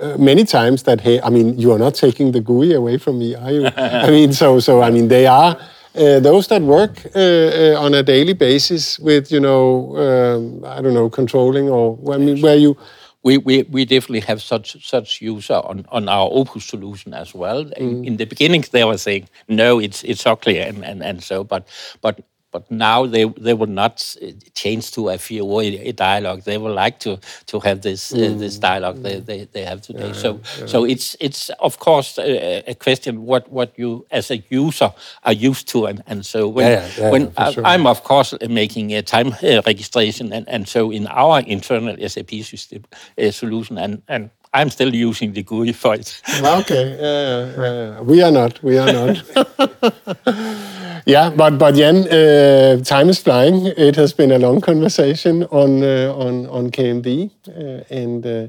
uh, 0.00 0.16
many 0.18 0.44
times 0.44 0.82
that 0.84 1.00
hey, 1.00 1.20
I 1.20 1.30
mean, 1.30 1.58
you 1.58 1.72
are 1.72 1.78
not 1.78 1.94
taking 1.94 2.32
the 2.32 2.40
GUI 2.40 2.74
away 2.74 2.98
from 2.98 3.18
me, 3.18 3.34
are 3.34 3.52
you? 3.52 3.66
I 3.76 4.10
mean, 4.10 4.32
so 4.32 4.60
so 4.60 4.82
I 4.82 4.90
mean, 4.90 5.08
they 5.08 5.26
are. 5.26 5.58
Uh, 5.94 6.20
those 6.20 6.46
that 6.46 6.62
work 6.62 7.06
uh, 7.16 7.18
uh, 7.18 7.74
on 7.78 7.92
a 7.92 8.04
daily 8.04 8.32
basis 8.32 9.00
with, 9.00 9.32
you 9.32 9.40
know, 9.40 9.96
um, 9.96 10.64
I 10.64 10.80
don't 10.80 10.94
know, 10.94 11.10
controlling 11.10 11.68
or 11.68 11.98
I 12.12 12.18
mean, 12.18 12.40
where 12.40 12.56
you 12.56 12.76
we, 13.24 13.38
we, 13.38 13.62
we 13.64 13.84
definitely 13.84 14.20
have 14.20 14.40
such 14.40 14.86
such 14.86 15.20
user 15.20 15.54
on, 15.54 15.84
on 15.90 16.08
our 16.08 16.28
Opus 16.30 16.64
solution 16.64 17.14
as 17.14 17.34
well. 17.34 17.64
Mm. 17.64 17.76
In, 17.76 18.04
in, 18.04 18.16
the 18.16 18.26
beginning, 18.26 18.64
they 18.70 18.84
were 18.84 18.98
saying 18.98 19.28
no, 19.48 19.80
it's 19.80 20.04
it's 20.04 20.24
ugly 20.24 20.60
and, 20.60 20.84
and, 20.84 21.02
and 21.02 21.22
so, 21.22 21.42
but 21.42 21.66
but 22.00 22.20
but 22.58 22.70
now 22.70 23.06
they 23.06 23.24
they 23.24 23.54
will 23.54 23.74
not 23.82 24.16
uh, 24.22 24.26
change 24.54 24.90
to 24.92 25.08
a 25.10 25.18
Fiori 25.18 25.92
dialogue. 25.92 26.42
They 26.42 26.58
would 26.58 26.74
like 26.74 26.98
to 27.00 27.18
to 27.46 27.60
have 27.60 27.80
this 27.82 28.12
mm. 28.12 28.34
uh, 28.34 28.38
this 28.38 28.56
mm. 28.58 28.60
dialogue 28.60 29.02
they, 29.02 29.20
they, 29.20 29.44
they 29.52 29.64
have 29.64 29.82
today. 29.82 30.08
Yeah, 30.08 30.22
so 30.24 30.40
yeah. 30.58 30.66
so 30.66 30.84
it's 30.84 31.16
it's 31.20 31.50
of 31.60 31.78
course 31.78 32.18
a, 32.18 32.70
a, 32.70 32.74
question 32.74 33.26
what 33.26 33.50
what 33.50 33.72
you 33.78 34.06
as 34.10 34.30
a 34.30 34.38
user 34.50 34.92
are 35.24 35.32
used 35.32 35.68
to, 35.68 35.86
and, 35.86 36.02
and 36.06 36.26
so 36.26 36.48
when 36.48 36.70
yeah, 36.70 37.10
when 37.10 37.32
I, 37.36 37.52
sure. 37.52 37.66
I'm 37.66 37.86
of 37.86 38.02
course 38.02 38.34
making 38.48 38.92
a 38.94 39.02
time 39.02 39.34
uh, 39.42 39.62
registration, 39.66 40.32
and, 40.32 40.48
and 40.48 40.68
so 40.68 40.90
in 40.90 41.06
our 41.06 41.40
internal 41.40 41.96
SAP 42.08 42.30
system 42.42 42.84
uh, 43.18 43.30
solution, 43.30 43.78
and 43.78 44.02
and 44.08 44.30
I'm 44.54 44.70
still 44.70 44.94
using 44.94 45.32
the 45.32 45.42
GUI 45.42 45.72
for 45.72 45.94
it. 45.94 46.22
okay, 46.42 46.96
yeah, 47.00 47.62
yeah, 47.62 48.00
we 48.00 48.22
are 48.22 48.30
not. 48.30 48.62
We 48.62 48.78
are 48.78 48.92
not. 48.92 49.22
yeah, 51.06 51.30
but 51.30 51.58
but 51.58 51.74
Jan, 51.74 52.08
uh, 52.08 52.82
time 52.82 53.10
is 53.10 53.18
flying. 53.18 53.66
It 53.76 53.96
has 53.96 54.14
been 54.14 54.32
a 54.32 54.38
long 54.38 54.60
conversation 54.60 55.44
on 55.44 55.82
uh, 55.82 56.14
on 56.16 56.46
on 56.46 56.70
KMD 56.70 57.30
uh, 57.48 57.84
and 57.90 58.26
uh, 58.26 58.48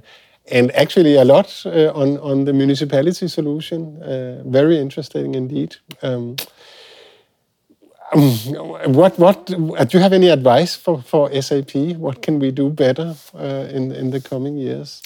and 0.51 0.71
actually 0.75 1.15
a 1.15 1.25
lot 1.25 1.63
uh, 1.65 1.91
on 1.93 2.17
on 2.19 2.45
the 2.45 2.53
municipality 2.53 3.27
solution. 3.27 4.01
Uh, 4.01 4.41
very 4.45 4.79
interesting 4.79 5.35
indeed. 5.35 5.75
Um, 6.01 6.37
um, 8.13 8.29
what 8.93 9.19
what 9.19 9.45
do 9.47 9.89
you 9.91 9.99
have 9.99 10.13
any 10.13 10.29
advice 10.29 10.75
for, 10.75 11.01
for 11.01 11.29
SAP? 11.41 11.75
What 11.97 12.21
can 12.21 12.39
we 12.39 12.51
do 12.51 12.69
better 12.69 13.15
in 13.73 13.91
in 13.91 14.11
the 14.11 14.21
coming 14.21 14.57
years? 14.57 15.01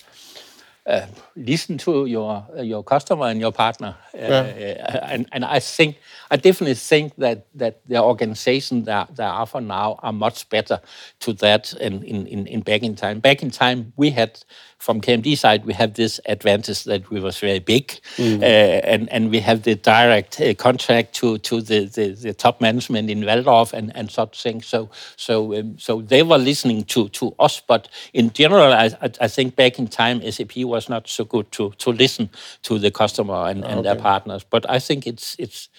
Uh, 0.85 1.07
listen 1.35 1.77
to 1.80 2.05
your 2.05 2.45
uh, 2.55 2.61
your 2.61 2.84
customer 2.84 3.27
and 3.27 3.39
your 3.39 3.51
partner. 3.51 3.95
Uh, 4.14 4.19
yeah. 4.19 5.07
and, 5.10 5.27
and 5.31 5.43
I 5.43 5.60
think 5.60 5.97
I 6.30 6.35
definitely 6.35 6.76
think 6.76 7.15
that 7.15 7.47
that 7.55 7.81
the 7.88 8.01
organization 8.01 8.84
that 8.84 9.15
that 9.15 9.30
are 9.30 9.45
for 9.45 9.61
now 9.61 9.99
are 10.03 10.14
much 10.14 10.49
better 10.49 10.80
to 11.22 11.34
that 11.34 11.73
in, 11.73 12.03
in, 12.03 12.47
in 12.47 12.61
back 12.61 12.84
in 12.84 12.95
time. 12.95 13.19
Back 13.19 13.41
in 13.41 13.51
time 13.51 13.93
we 13.95 14.11
had 14.11 14.39
from 14.84 14.99
KMD 14.99 15.38
side, 15.38 15.64
we 15.65 15.73
have 15.73 15.93
this 15.93 16.19
advantage 16.26 16.84
that 16.84 17.10
we 17.10 17.22
was 17.22 17.39
very 17.39 17.60
big, 17.60 17.88
mm. 18.18 18.41
uh, 18.41 18.45
and 18.45 19.10
and 19.14 19.31
we 19.31 19.39
have 19.39 19.64
the 19.64 19.76
direct 19.76 20.41
uh, 20.41 20.53
contact 20.55 21.14
to 21.15 21.38
to 21.38 21.61
the, 21.61 21.85
the, 21.85 22.10
the, 22.10 22.34
top 22.34 22.60
management 22.60 23.10
in 23.10 23.22
Walldorf 23.22 23.72
and, 23.72 23.95
and 23.95 24.11
such 24.11 24.43
things. 24.43 24.65
So 24.65 24.89
so 25.15 25.57
um, 25.57 25.80
so 25.80 26.01
they 26.01 26.22
were 26.22 26.38
listening 26.38 26.84
to 26.85 27.07
to 27.10 27.34
us, 27.39 27.61
but 27.61 27.88
in 28.11 28.34
general, 28.34 28.73
I, 28.73 28.91
I 29.22 29.30
think 29.30 29.55
back 29.55 29.80
in 29.80 29.88
time, 29.88 30.19
SAP 30.30 30.57
was 30.57 30.89
not 30.89 31.07
so 31.07 31.22
good 31.23 31.51
to 31.53 31.71
to 31.77 31.91
listen 31.91 32.29
to 32.63 32.79
the 32.79 32.91
customer 32.91 33.47
and, 33.47 33.63
and 33.63 33.79
okay. 33.79 33.81
their 33.81 33.95
partners. 33.95 34.43
But 34.49 34.69
I 34.69 34.79
think 34.79 35.07
it's 35.07 35.35
it's 35.39 35.69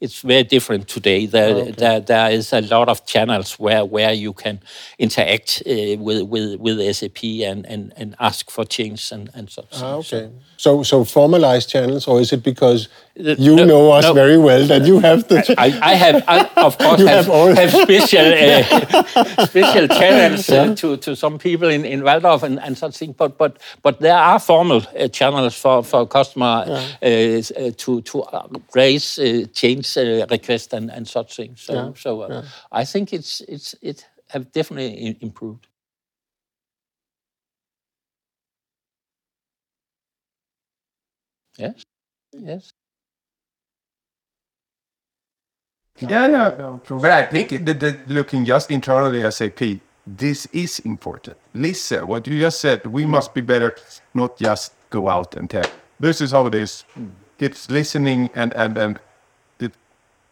it's 0.00 0.20
very 0.20 0.44
different 0.44 0.88
today. 0.88 1.26
There, 1.26 1.54
okay. 1.54 1.70
there, 1.72 2.00
there 2.00 2.30
is 2.30 2.52
a 2.52 2.60
lot 2.60 2.88
of 2.88 3.06
channels 3.06 3.58
where 3.58 3.84
where 3.84 4.12
you 4.12 4.32
can 4.32 4.60
interact 4.98 5.62
uh, 5.66 5.96
with 5.98 6.22
with 6.22 6.60
with 6.60 6.96
SAP 6.96 7.24
and 7.24 7.66
and 7.66 7.92
and 7.96 8.14
ask 8.18 8.50
for 8.50 8.64
change 8.64 9.12
and, 9.12 9.30
and 9.34 9.50
such. 9.50 9.82
Ah, 9.82 9.94
okay. 9.94 10.30
So, 10.56 10.82
so 10.82 11.04
formalized 11.04 11.68
channels, 11.68 12.06
or 12.06 12.20
is 12.20 12.32
it 12.32 12.42
because 12.42 12.88
you 13.16 13.54
no, 13.54 13.64
know 13.64 13.92
us 13.92 14.04
no. 14.04 14.12
very 14.12 14.36
well 14.36 14.66
that 14.66 14.86
you 14.86 14.98
have 14.98 15.28
the? 15.28 15.54
I, 15.56 15.66
I 15.92 15.94
have, 15.94 16.24
I, 16.26 16.50
of 16.56 16.76
course, 16.76 17.00
have, 17.02 17.26
have, 17.26 17.56
have, 17.56 17.70
special 17.70 18.26
uh, 19.38 19.46
special 19.46 19.88
channels 19.88 20.50
uh, 20.50 20.74
to, 20.74 20.96
to 20.96 21.14
some 21.14 21.38
people 21.38 21.68
in, 21.68 21.84
in 21.84 22.00
Walldorf 22.00 22.42
and, 22.42 22.58
and 22.60 22.76
such 22.76 22.96
things. 22.96 23.14
But 23.16 23.38
but 23.38 23.60
but 23.82 24.00
there 24.00 24.16
are 24.16 24.40
formal 24.40 24.82
uh, 24.98 25.06
channels 25.08 25.54
for 25.54 25.84
for 25.84 26.06
customer 26.08 26.64
yeah. 26.66 27.40
Uh, 27.56 27.70
to 27.76 28.00
to 28.02 28.22
uh, 28.22 28.48
raise 28.74 29.18
uh, 29.18 29.46
change 29.52 29.96
requests 29.96 30.72
and, 30.72 30.90
and 30.90 31.06
such 31.06 31.36
things. 31.36 31.60
So 31.60 31.74
yeah. 31.74 31.92
so 31.94 32.42
I 32.72 32.84
think 32.84 33.12
it's 33.12 33.40
it's 33.42 33.76
it 33.80 34.06
have 34.30 34.50
definitely 34.50 35.16
improved. 35.20 35.68
Yes. 41.56 41.84
Yes. 42.32 42.72
Yeah, 46.00 46.28
yeah. 46.28 46.78
But 46.88 47.10
I 47.10 47.26
think 47.26 47.64
that, 47.64 47.80
that 47.80 48.08
looking 48.08 48.44
just 48.44 48.70
internally 48.70 49.30
SAP, 49.30 49.80
this 50.06 50.46
is 50.46 50.80
important. 50.80 51.36
Listen, 51.54 52.06
what 52.06 52.26
you 52.26 52.40
just 52.40 52.60
said, 52.60 52.84
we 52.86 53.06
must 53.06 53.32
be 53.32 53.40
better, 53.40 53.76
not 54.12 54.36
just 54.36 54.72
go 54.90 55.08
out 55.08 55.36
and 55.36 55.48
tell. 55.48 55.70
This 56.00 56.20
is 56.20 56.32
how 56.32 56.46
it 56.46 56.54
is. 56.54 56.84
Mm. 56.98 57.10
It's 57.38 57.70
listening 57.70 58.30
and 58.34 58.52
and 58.54 58.78
and 58.78 59.00
the, 59.58 59.70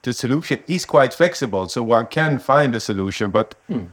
the 0.03 0.13
solution 0.13 0.63
is 0.67 0.85
quite 0.85 1.15
flexible, 1.15 1.69
so 1.69 1.83
one 1.83 2.07
can 2.07 2.39
find 2.39 2.75
a 2.75 2.81
solution, 2.81 3.31
but 3.31 3.55
mm. 3.71 3.87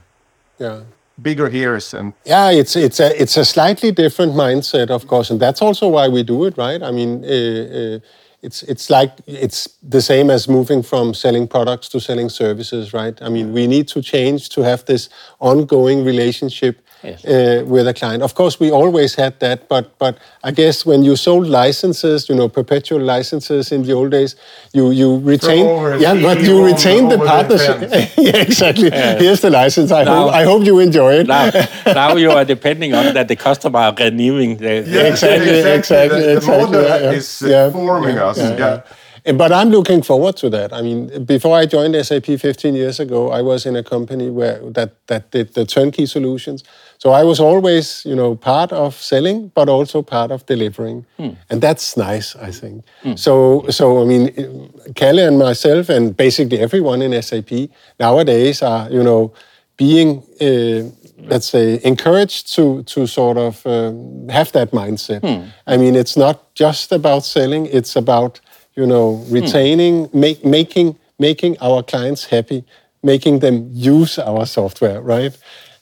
yeah 0.58 0.82
bigger 1.22 1.50
ears 1.50 1.94
and 1.94 2.14
yeah 2.26 2.50
it's 2.50 2.76
it's 2.76 3.00
a 3.00 3.22
it's 3.22 3.38
a 3.38 3.46
slightly 3.46 3.92
different 3.92 4.34
mindset 4.34 4.90
of 4.90 5.08
course 5.08 5.30
and 5.30 5.40
that's 5.40 5.62
also 5.62 5.88
why 5.88 6.08
we 6.08 6.24
do 6.24 6.46
it 6.46 6.58
right 6.58 6.82
i 6.82 6.92
mean 6.92 7.24
uh, 7.26 7.28
uh, 7.28 8.00
it's 8.42 8.64
it's 8.64 8.90
like 8.90 9.12
it's 9.28 9.68
the 9.84 10.02
same 10.02 10.30
as 10.30 10.48
moving 10.48 10.82
from 10.82 11.14
selling 11.14 11.48
products 11.48 11.90
to 11.90 12.00
selling 12.00 12.30
services 12.30 12.94
right? 12.94 13.22
I 13.22 13.30
mean 13.30 13.54
we 13.54 13.68
need 13.68 13.88
to 13.90 14.02
change 14.02 14.50
to 14.50 14.62
have 14.62 14.86
this 14.86 15.10
ongoing 15.40 16.06
relationship 16.06 16.82
yes. 17.04 17.26
uh, 17.26 17.64
with 17.66 17.88
a 17.88 17.94
client. 17.94 18.24
Of 18.24 18.36
course, 18.36 18.60
we 18.60 18.72
always 18.72 19.16
had 19.16 19.40
that, 19.40 19.68
but 19.68 19.98
but 19.98 20.18
I 20.44 20.52
guess 20.52 20.86
when 20.86 21.04
you 21.04 21.16
sold 21.16 21.48
licenses, 21.48 22.30
you 22.30 22.36
know, 22.36 22.50
perpetual 22.50 23.02
licenses 23.02 23.72
in 23.72 23.84
the 23.84 23.94
old 23.94 24.12
days, 24.12 24.36
you 24.74 24.92
you 24.92 25.20
retain 25.20 25.66
yeah, 26.00 26.14
but 26.22 26.42
you 26.42 26.66
retain 26.66 27.10
the 27.10 27.18
partnership. 27.18 27.82
yeah, 28.18 28.38
exactly. 28.38 28.90
Yes. 28.90 29.22
Here's 29.22 29.42
the 29.42 29.50
license. 29.50 29.92
I 29.92 30.04
now, 30.04 30.24
hope 30.24 30.34
I 30.34 30.44
hope 30.44 30.64
you 30.66 30.80
enjoy 30.80 31.20
it. 31.20 31.28
Now, 31.28 31.52
now 31.86 32.16
you 32.16 32.32
are 32.32 32.46
depending 32.46 32.94
on 32.94 33.14
that 33.14 33.28
the 33.28 33.36
customer 33.36 33.80
are 33.80 33.96
renewing 33.98 34.58
the. 34.58 34.84
Yeah, 34.88 35.12
exactly, 35.12 35.50
exactly, 35.50 35.76
exactly. 35.78 36.22
The, 36.22 36.40
the 36.40 36.48
model 36.48 36.84
yeah, 36.84 37.12
is 37.12 37.42
uh, 37.42 37.72
forming 37.72 38.18
us. 38.18 38.38
yeah. 38.38 38.82
But 39.26 39.52
I'm 39.52 39.70
looking 39.70 40.02
forward 40.02 40.38
to 40.38 40.50
that. 40.52 40.74
I 40.74 40.82
mean, 40.82 41.26
before 41.26 41.58
I 41.58 41.66
joined 41.66 41.94
SAP 42.06 42.26
15 42.26 42.74
years 42.74 43.00
ago, 43.00 43.32
I 43.32 43.42
was 43.42 43.66
in 43.66 43.76
a 43.76 43.84
company 43.84 44.30
where 44.30 44.60
that 44.72 45.06
that 45.08 45.32
did 45.32 45.54
the 45.54 45.66
turnkey 45.66 46.06
solutions. 46.06 46.64
So 47.00 47.12
I 47.12 47.24
was 47.24 47.40
always, 47.40 48.04
you 48.06 48.14
know, 48.14 48.36
part 48.36 48.74
of 48.74 48.94
selling, 48.94 49.52
but 49.56 49.70
also 49.70 50.02
part 50.02 50.32
of 50.32 50.46
delivering, 50.46 51.06
hmm. 51.18 51.30
and 51.50 51.62
that's 51.62 51.96
nice, 51.96 52.36
I 52.36 52.52
think. 52.52 52.84
Hmm. 53.04 53.16
So, 53.16 53.66
so 53.70 54.02
I 54.02 54.06
mean, 54.06 54.70
Kalle 54.96 55.20
and 55.20 55.40
myself, 55.40 55.88
and 55.90 56.16
basically 56.16 56.60
everyone 56.60 57.02
in 57.02 57.22
SAP 57.22 57.70
nowadays 58.00 58.62
are, 58.62 58.90
you 58.92 59.02
know, 59.02 59.34
being 59.78 60.22
uh, 60.42 60.90
let's 61.30 61.48
say 61.48 61.80
encouraged 61.84 62.54
to 62.56 62.84
to 62.84 63.08
sort 63.08 63.38
of 63.38 63.66
um, 63.66 64.28
have 64.28 64.52
that 64.52 64.72
mindset. 64.72 65.22
Hmm. 65.22 65.50
I 65.68 65.78
mean, 65.78 65.96
it's 65.96 66.18
not 66.18 66.54
just 66.54 66.92
about 66.92 67.24
selling; 67.24 67.66
it's 67.68 67.96
about 67.96 68.42
you 68.80 68.86
know, 68.86 69.18
hmm. 69.18 69.34
retaining, 69.34 70.10
make, 70.14 70.46
making, 70.46 70.98
making 71.18 71.58
our 71.62 71.84
clients 71.84 72.26
happy, 72.26 72.64
making 73.04 73.40
them 73.40 73.70
use 73.74 74.18
our 74.18 74.46
software, 74.46 75.02
right? 75.02 75.38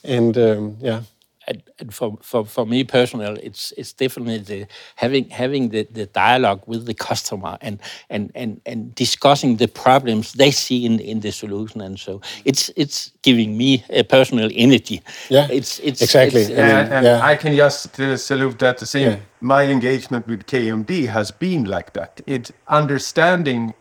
And 0.07 0.37
um, 0.37 0.77
yeah. 0.79 1.01
and, 1.47 1.63
and 1.79 1.93
for, 1.93 2.17
for, 2.21 2.45
for 2.45 2.65
me 2.65 2.83
personally, 2.83 3.39
it's 3.41 3.71
it's 3.77 3.93
definitely 3.93 4.39
the, 4.39 4.67
having 4.95 5.29
having 5.29 5.69
the, 5.69 5.87
the 5.91 6.05
dialogue 6.07 6.61
with 6.67 6.85
the 6.85 6.93
customer 6.93 7.57
and, 7.61 7.79
and, 8.09 8.31
and, 8.35 8.61
and 8.65 8.93
discussing 8.95 9.57
the 9.57 9.67
problems 9.67 10.33
they 10.33 10.51
see 10.51 10.85
in, 10.85 10.99
in 10.99 11.21
the 11.21 11.31
solution, 11.31 11.81
and 11.81 11.99
so 11.99 12.21
it's 12.45 12.69
it's 12.75 13.11
giving 13.21 13.57
me 13.57 13.83
a 13.89 14.03
personal 14.03 14.49
energy. 14.53 15.01
Yeah, 15.29 15.47
it's 15.49 15.79
it's 15.79 16.01
exactly. 16.01 16.41
It's, 16.41 16.51
uh, 16.51 16.53
and, 16.53 16.93
and 16.93 17.05
yeah. 17.05 17.21
I 17.21 17.35
can 17.35 17.55
just 17.55 17.99
uh, 17.99 18.17
salute 18.17 18.59
that 18.59 18.77
the 18.77 18.85
same. 18.85 19.11
Yeah. 19.11 19.19
My 19.39 19.63
engagement 19.63 20.27
with 20.27 20.45
KMD 20.47 21.07
has 21.07 21.31
been 21.31 21.65
like 21.65 21.93
that. 21.93 22.21
It's 22.25 22.51
understanding 22.67 23.73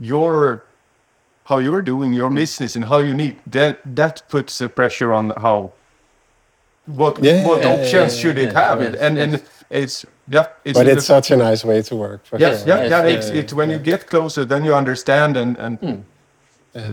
your 0.00 0.67
how 1.48 1.58
you're 1.58 1.82
doing 1.82 2.12
your 2.12 2.30
business 2.30 2.76
and 2.76 2.84
how 2.84 2.98
you 2.98 3.14
need 3.14 3.36
that 3.46 3.80
that 3.84 4.22
puts 4.28 4.60
a 4.60 4.68
pressure 4.68 5.12
on 5.12 5.30
how 5.30 5.72
what 6.84 7.22
yeah, 7.22 7.46
what 7.46 7.62
yeah, 7.62 7.72
options 7.72 8.14
yeah, 8.14 8.20
should 8.20 8.38
it 8.38 8.52
have 8.52 8.80
and 8.80 9.18
and 9.18 9.42
it's 9.70 10.04
yeah 10.28 10.46
it's 10.64 10.78
but 10.78 10.86
it's 10.86 11.06
such 11.06 11.30
a 11.30 11.36
nice 11.36 11.64
way 11.64 11.80
to 11.82 11.96
work 11.96 12.24
for 12.24 12.38
yes, 12.38 12.64
sure. 12.64 12.68
yeah 12.68 12.82
yeah 12.82 12.88
yeah 12.88 13.14
it's, 13.14 13.28
it's 13.28 13.52
when 13.52 13.70
you 13.70 13.78
get 13.78 14.06
closer 14.06 14.44
then 14.44 14.64
you 14.64 14.74
understand 14.74 15.36
and 15.36 15.56
and 15.58 15.80
mm. 15.80 16.02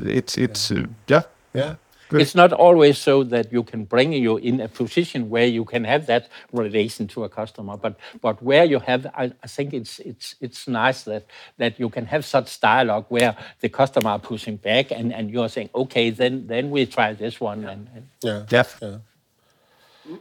it's 0.07 0.37
it's 0.37 0.71
uh, 0.71 0.85
yeah 1.07 1.23
yeah. 1.53 1.75
It's 2.21 2.35
not 2.35 2.53
always 2.53 2.97
so 2.97 3.23
that 3.23 3.51
you 3.51 3.63
can 3.63 3.85
bring 3.85 4.13
you 4.13 4.37
in 4.37 4.61
a 4.61 4.67
position 4.67 5.29
where 5.29 5.45
you 5.45 5.65
can 5.65 5.83
have 5.83 6.05
that 6.07 6.29
relation 6.51 7.07
to 7.09 7.23
a 7.23 7.29
customer, 7.29 7.77
but 7.77 7.97
but 8.21 8.41
where 8.41 8.65
you 8.65 8.79
have, 8.79 9.05
I, 9.17 9.31
I 9.43 9.47
think 9.47 9.73
it's 9.73 9.99
it's 9.99 10.35
it's 10.41 10.67
nice 10.67 11.03
that 11.03 11.25
that 11.57 11.79
you 11.79 11.89
can 11.89 12.05
have 12.05 12.25
such 12.25 12.59
dialogue 12.59 13.05
where 13.09 13.35
the 13.59 13.69
customer 13.69 14.11
are 14.11 14.19
pushing 14.19 14.57
back 14.57 14.91
and 14.91 15.13
and 15.13 15.31
you're 15.31 15.49
saying, 15.49 15.69
okay, 15.73 16.09
then 16.09 16.47
then 16.47 16.69
we 16.69 16.85
try 16.85 17.13
this 17.13 17.39
one 17.39 17.65
and, 17.65 17.87
and 17.95 18.07
yeah, 18.23 18.43
Jeff. 18.47 18.79
Yeah. 18.81 18.97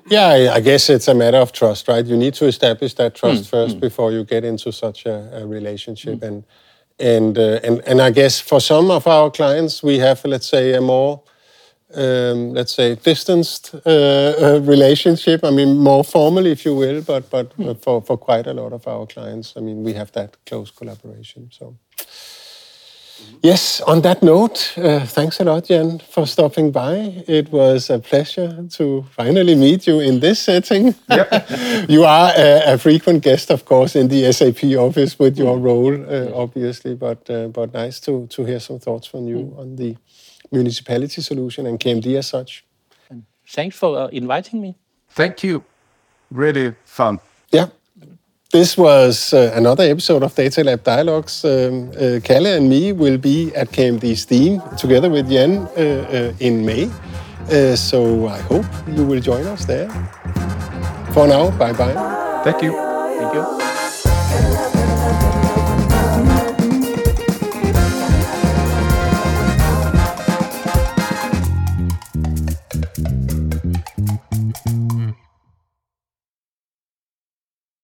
Yeah, 0.06 0.52
I 0.54 0.60
guess 0.60 0.88
it's 0.88 1.08
a 1.08 1.14
matter 1.14 1.36
of 1.36 1.52
trust, 1.52 1.88
right? 1.88 2.04
You 2.04 2.16
need 2.16 2.34
to 2.34 2.46
establish 2.46 2.94
that 2.94 3.14
trust 3.14 3.44
mm, 3.44 3.50
first 3.50 3.76
mm. 3.76 3.80
before 3.80 4.12
you 4.12 4.24
get 4.24 4.42
into 4.42 4.72
such 4.72 5.04
a, 5.04 5.42
a 5.42 5.46
relationship, 5.46 6.20
mm. 6.20 6.22
and 6.22 6.44
and 6.98 7.38
uh, 7.38 7.60
and 7.62 7.82
and 7.86 8.00
I 8.00 8.10
guess 8.10 8.40
for 8.40 8.60
some 8.60 8.90
of 8.90 9.06
our 9.06 9.30
clients, 9.30 9.82
we 9.82 9.98
have, 9.98 10.24
let's 10.24 10.46
say, 10.46 10.72
a 10.72 10.80
more 10.80 11.22
um, 11.96 12.54
let's 12.54 12.74
say, 12.74 12.94
distanced 12.96 13.74
uh, 13.74 13.88
uh, 13.88 14.60
relationship. 14.62 15.44
I 15.44 15.50
mean, 15.50 15.78
more 15.78 16.04
formally, 16.04 16.50
if 16.50 16.64
you 16.64 16.74
will, 16.74 17.02
but 17.02 17.30
but 17.30 17.52
hmm. 17.52 17.72
for 17.74 18.02
for 18.02 18.16
quite 18.16 18.46
a 18.46 18.54
lot 18.54 18.72
of 18.72 18.86
our 18.86 19.06
clients, 19.06 19.54
I 19.56 19.60
mean, 19.60 19.84
we 19.84 19.94
have 19.94 20.12
that 20.12 20.36
close 20.46 20.70
collaboration. 20.70 21.50
So. 21.50 21.76
Yes, 23.42 23.80
on 23.82 24.00
that 24.02 24.22
note, 24.22 24.72
uh, 24.76 25.06
thanks 25.06 25.38
a 25.38 25.44
lot, 25.44 25.66
Jan, 25.66 25.98
for 25.98 26.26
stopping 26.26 26.70
by. 26.72 27.22
It 27.28 27.52
was 27.52 27.90
a 27.90 27.98
pleasure 27.98 28.66
to 28.70 29.04
finally 29.10 29.54
meet 29.54 29.86
you 29.86 30.00
in 30.00 30.20
this 30.20 30.40
setting. 30.40 30.94
Yep. 31.10 31.48
you 31.88 32.04
are 32.04 32.32
a, 32.36 32.74
a, 32.74 32.78
frequent 32.78 33.22
guest, 33.22 33.50
of 33.50 33.64
course, 33.66 33.96
in 33.96 34.08
the 34.08 34.32
SAP 34.32 34.64
office 34.78 35.18
with 35.18 35.38
your 35.38 35.58
role, 35.58 35.94
uh, 35.94 36.32
obviously, 36.34 36.94
but 36.94 37.28
uh, 37.30 37.48
but 37.48 37.72
nice 37.74 38.00
to, 38.00 38.26
to 38.28 38.44
hear 38.44 38.60
some 38.60 38.78
thoughts 38.78 39.06
from 39.06 39.28
you 39.28 39.36
mm. 39.36 39.58
on 39.58 39.76
the 39.76 39.96
municipality 40.50 41.22
solution 41.22 41.66
and 41.66 41.78
KMD 41.78 42.16
as 42.18 42.26
such. 42.26 42.64
And 43.10 43.24
thanks 43.46 43.76
for 43.76 43.98
uh, 43.98 44.06
inviting 44.08 44.60
me. 44.60 44.76
Thank 45.10 45.42
you. 45.42 45.64
Really 46.30 46.74
fun. 46.84 47.20
Yeah. 47.50 47.68
This 48.50 48.78
was 48.78 49.34
uh, 49.34 49.50
another 49.56 49.82
episode 49.82 50.22
of 50.22 50.32
Data 50.34 50.62
Lab 50.62 50.84
Dialogues. 50.84 51.44
Um, 51.44 51.90
uh, 51.90 52.20
Kalle 52.22 52.46
and 52.46 52.68
me 52.68 52.92
will 52.92 53.18
be 53.18 53.52
at 53.56 53.72
KMD 53.72 54.16
Steam 54.16 54.62
together 54.78 55.10
with 55.10 55.28
Jan 55.28 55.58
uh, 55.58 55.72
uh, 55.76 56.32
in 56.38 56.64
May. 56.64 56.88
Uh, 57.50 57.74
so 57.74 58.28
I 58.28 58.38
hope 58.42 58.66
you 58.86 59.04
will 59.04 59.20
join 59.20 59.46
us 59.46 59.64
there. 59.64 59.88
For 61.12 61.26
now, 61.26 61.50
bye 61.58 61.72
bye. 61.72 61.94
Thank 62.44 62.62
you. 62.62 62.72
Thank 63.18 63.34
you. 63.34 63.63